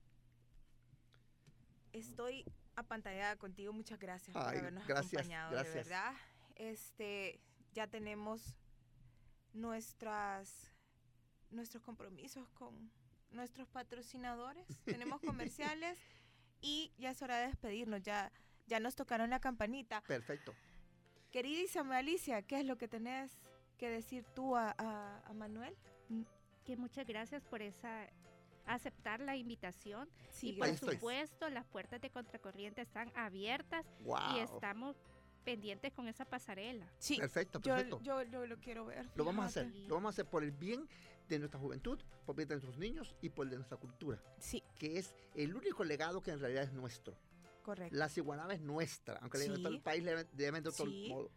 estoy 1.92 2.44
apantallada 2.76 3.36
contigo. 3.36 3.72
Muchas 3.72 3.98
gracias 3.98 4.34
por 4.34 4.42
habernos 4.46 4.86
gracias, 4.86 5.12
acompañado, 5.12 5.50
gracias. 5.52 5.74
de 5.74 5.80
verdad. 5.82 6.12
Este, 6.56 7.40
ya 7.72 7.86
tenemos 7.86 8.54
nuestras 9.52 10.70
nuestros 11.50 11.82
compromisos 11.82 12.48
con 12.50 12.90
nuestros 13.30 13.68
patrocinadores. 13.68 14.66
tenemos 14.84 15.20
comerciales 15.20 15.98
y 16.60 16.92
ya 16.98 17.10
es 17.10 17.20
hora 17.22 17.36
de 17.38 17.46
despedirnos. 17.48 18.02
Ya 18.02 18.32
ya 18.66 18.80
nos 18.80 18.94
tocaron 18.94 19.28
la 19.30 19.40
campanita. 19.40 20.00
Perfecto. 20.02 20.54
Queridísima 21.30 21.98
Alicia, 21.98 22.42
¿qué 22.42 22.60
es 22.60 22.66
lo 22.66 22.76
que 22.76 22.88
tenés 22.88 23.32
que 23.76 23.88
decir 23.90 24.24
tú 24.34 24.56
a, 24.56 24.74
a- 24.78 25.20
a 25.26 25.32
Manuel? 25.32 25.76
Que 26.64 26.76
muchas 26.76 27.06
gracias 27.06 27.42
por 27.42 27.60
esa 27.60 28.06
aceptar 28.66 29.20
la 29.20 29.36
invitación 29.36 30.08
Sí, 30.30 30.50
y 30.50 30.52
por 30.54 30.76
supuesto 30.76 31.48
las 31.50 31.66
puertas 31.66 32.00
de 32.00 32.10
contracorriente 32.10 32.80
están 32.82 33.10
abiertas 33.16 33.84
Wow. 34.04 34.18
y 34.36 34.38
estamos 34.40 34.96
pendientes 35.44 35.92
con 35.92 36.06
esa 36.08 36.24
pasarela. 36.24 36.86
Sí, 36.98 37.16
Perfecto, 37.18 37.60
yo, 37.60 37.74
perfecto. 37.74 38.00
yo, 38.02 38.22
yo 38.22 38.46
lo 38.46 38.56
quiero 38.58 38.84
ver. 38.86 39.08
lo 39.16 39.24
vamos 39.24 39.44
a 39.44 39.48
hacer. 39.48 39.66
Lo 39.88 39.96
vamos 39.96 40.10
a 40.10 40.10
hacer 40.10 40.26
por 40.26 40.44
el 40.44 40.52
bien 40.52 40.88
de 41.28 41.38
nuestra 41.40 41.58
juventud, 41.58 41.98
por 42.24 42.34
el 42.34 42.36
bien 42.36 42.48
de 42.48 42.54
nuestros 42.56 42.78
niños 42.78 43.16
y 43.22 43.28
por 43.30 43.46
el 43.46 43.50
de 43.50 43.56
nuestra 43.56 43.76
cultura, 43.76 44.22
Sí, 44.38 44.62
que 44.78 44.98
es 44.98 45.14
el 45.34 45.54
único 45.54 45.82
legado 45.84 46.22
que 46.22 46.30
en 46.30 46.38
realidad 46.40 46.64
es 46.64 46.72
nuestro. 46.72 47.16
correcto. 47.64 47.96
La 47.96 48.08
ciguanaba 48.08 48.54
es 48.54 48.60
nuestra, 48.60 49.16
aunque 49.22 49.38
le 49.38 49.44
Sí. 49.44 49.62
todo 49.62 49.68
el 49.68 49.80
país 49.80 50.02
le 50.04 50.26
llamen 50.36 50.62
de 50.62 50.68
otro 50.70 50.84
Sí. 50.86 51.06
modo. 51.08 51.30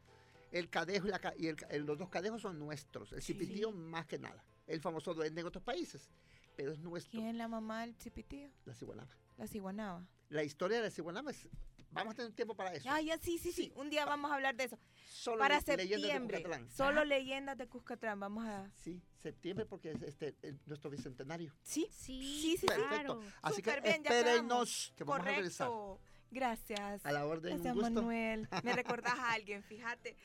El 0.52 0.70
cadejo 0.70 1.08
y, 1.08 1.10
la 1.12 1.34
y 1.38 1.48
el 1.48 1.84
los 1.86 1.98
dos 1.98 2.10
cadejos 2.10 2.42
son 2.42 2.58
nuestros. 2.60 3.12
El 3.14 3.22
Sí. 3.22 3.34
cipitío 3.34 3.72
más 3.72 4.06
que 4.06 4.18
nada. 4.20 4.44
El 4.68 4.82
famoso 4.82 5.14
duende 5.14 5.42
en 5.42 5.48
otros 5.48 5.64
países. 5.64 6.10
Pero 6.56 6.72
es 6.72 6.80
nuestro, 6.80 7.12
¿Quién 7.12 7.28
es 7.28 7.36
la 7.36 7.48
mamá 7.48 7.82
del 7.82 7.98
chipitío? 7.98 8.50
la 8.66 8.74
ciguanaba. 8.74 9.10
La 9.38 9.48
ciguanaba. 9.48 10.06
La 10.30 10.44
historia 10.44 10.78
de 10.78 10.84
la 10.84 10.92
ciguanaba 10.92 11.32
es... 11.32 11.48
Vamos 11.92 12.14
a 12.14 12.18
tener 12.18 12.34
tiempo 12.34 12.56
para 12.56 12.74
eso. 12.74 12.90
Ah, 12.92 13.00
ya, 13.00 13.18
sí, 13.18 13.38
sí, 13.38 13.54
sí. 13.54 13.72
Un 13.76 13.90
día 13.90 14.06
vamos 14.06 14.30
a 14.30 14.36
hablar 14.36 14.54
de 14.56 14.66
eso. 14.66 14.78
Solo 15.10 15.38
Para 15.40 15.60
le- 15.60 15.78
leyendas 15.78 15.88
de 15.88 15.98
septiembre. 16.08 16.38
Cuscatlán. 16.44 16.70
Solo 16.72 17.00
Ajá. 17.02 17.06
leyendas 17.06 17.58
de 17.58 17.68
Cuscatlán. 17.70 18.20
Vamos 18.20 18.46
a. 18.46 18.70
Sí, 18.74 19.02
septiembre 19.18 19.66
porque 19.66 19.92
es 19.92 20.02
este, 20.02 20.36
el- 20.42 20.60
nuestro 20.66 20.90
bicentenario. 20.90 21.54
Sí, 21.64 21.88
Sí, 21.92 22.20
Sí, 22.42 22.58
sí, 22.60 22.66
Perfecto. 22.68 22.90
claro. 22.90 23.22
Así 23.42 23.62
que 23.62 23.70
Súper 23.70 23.84
bien, 23.84 24.04
ya 24.04 24.10
espérenos 24.10 24.94
que 24.98 25.04
vamos 25.06 25.26
a 25.26 25.30
regresar. 25.32 25.68
correcto. 25.70 26.02
Gracias. 26.32 27.06
A 27.06 27.12
la 27.14 27.26
orden, 27.26 27.54
Gracias, 27.54 27.74
un 27.76 27.82
gusto. 27.82 27.94
Manuel. 28.02 28.50
Me 28.64 28.74
recordás 28.74 29.18
a 29.18 29.32
alguien, 29.32 29.64
fíjate. 29.64 30.18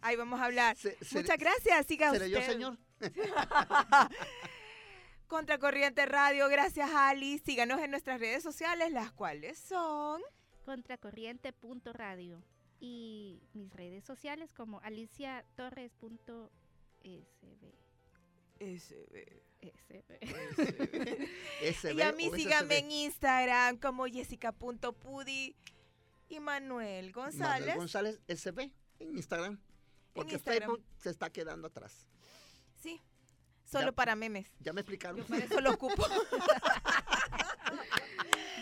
Ahí 0.00 0.16
vamos 0.16 0.40
a 0.40 0.44
hablar. 0.46 0.76
Se- 0.76 0.96
seré- 1.04 1.22
Muchas 1.24 1.38
gracias. 1.38 1.86
Siga 1.86 2.10
¿Seré 2.12 2.26
usted. 2.26 2.40
yo, 2.40 2.52
señor? 2.52 2.78
Contracorriente 5.28 6.06
Radio, 6.06 6.48
gracias 6.48 6.90
Ali. 6.90 7.38
Síganos 7.38 7.80
en 7.80 7.90
nuestras 7.90 8.18
redes 8.18 8.42
sociales, 8.42 8.90
las 8.92 9.12
cuales 9.12 9.58
son. 9.58 10.22
Contracorriente.radio 10.64 12.42
y 12.80 13.42
mis 13.52 13.70
redes 13.72 14.04
sociales 14.04 14.52
como 14.54 14.80
aliciatorres.sb. 14.80 16.50
SB. 18.58 19.42
SB. 19.60 20.18
SB 21.72 21.94
Y 21.96 22.02
a 22.02 22.12
mí 22.12 22.30
síganme 22.34 22.78
en 22.78 22.90
Instagram 22.90 23.78
como 23.78 24.06
jessica.pudi 24.06 25.56
y 26.28 26.40
Manuel 26.40 27.12
González. 27.12 27.60
Manuel 27.60 27.78
González 27.78 28.20
SB 28.28 28.72
en 28.98 29.16
Instagram. 29.16 29.60
Porque 30.14 30.34
Instagram. 30.34 30.70
Facebook 30.70 30.84
se 30.96 31.10
está 31.10 31.30
quedando 31.30 31.68
atrás. 31.68 32.06
Sí, 32.76 33.00
solo 33.70 33.86
Ya. 33.86 33.92
para 33.92 34.16
memes. 34.16 34.50
Ya 34.60 34.72
me 34.72 34.80
explicaron. 34.80 35.18
Yo 35.18 35.26
para 35.26 35.44
eso 35.44 35.60
lo 35.60 35.70
ocupo. 35.72 36.02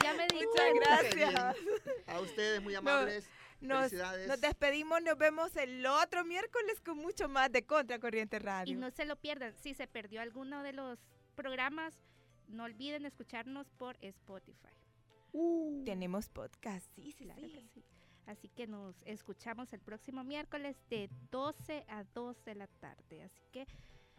ya 0.03 0.15
me 0.15 0.27
di 0.29 0.47
Muchas 0.47 0.75
gracias. 0.75 1.57
A 2.07 2.21
ustedes 2.21 2.63
muy 2.63 2.75
amables. 2.75 3.29
Nos, 3.61 3.89
Felicidades. 3.91 4.29
nos 4.29 4.41
despedimos, 4.41 5.03
nos 5.03 5.17
vemos 5.17 5.57
el 5.57 5.85
otro 5.87 6.25
miércoles 6.25 6.81
con 6.85 6.99
mucho 6.99 7.29
más 7.29 7.51
de 7.51 7.65
Contracorriente 7.65 8.39
Radio. 8.39 8.75
Y 8.75 8.77
no 8.77 8.91
se 8.91 9.07
lo 9.07 9.17
pierdan. 9.17 9.55
Si 9.57 9.73
se 9.75 9.87
perdió 9.87 10.21
alguno 10.21 10.63
de 10.63 10.73
los 10.75 10.99
programas, 11.35 11.95
no 12.49 12.65
olviden 12.65 13.07
escucharnos 13.07 13.71
por 13.71 13.97
Spotify. 14.03 14.69
Uh, 15.33 15.83
Tenemos 15.85 16.29
podcast, 16.29 16.87
sí, 16.95 17.13
sí, 17.13 17.25
Claro 17.25 17.41
sí. 17.41 17.53
que 17.53 17.63
sí. 17.75 17.85
Así 18.27 18.49
que 18.51 18.67
nos 18.67 18.95
escuchamos 19.05 19.73
el 19.73 19.81
próximo 19.81 20.23
miércoles 20.25 20.77
de 20.91 21.09
12 21.31 21.85
a 21.89 22.05
2 22.13 22.45
de 22.45 22.55
la 22.57 22.67
tarde. 22.67 23.23
Así 23.23 23.43
que 23.53 23.67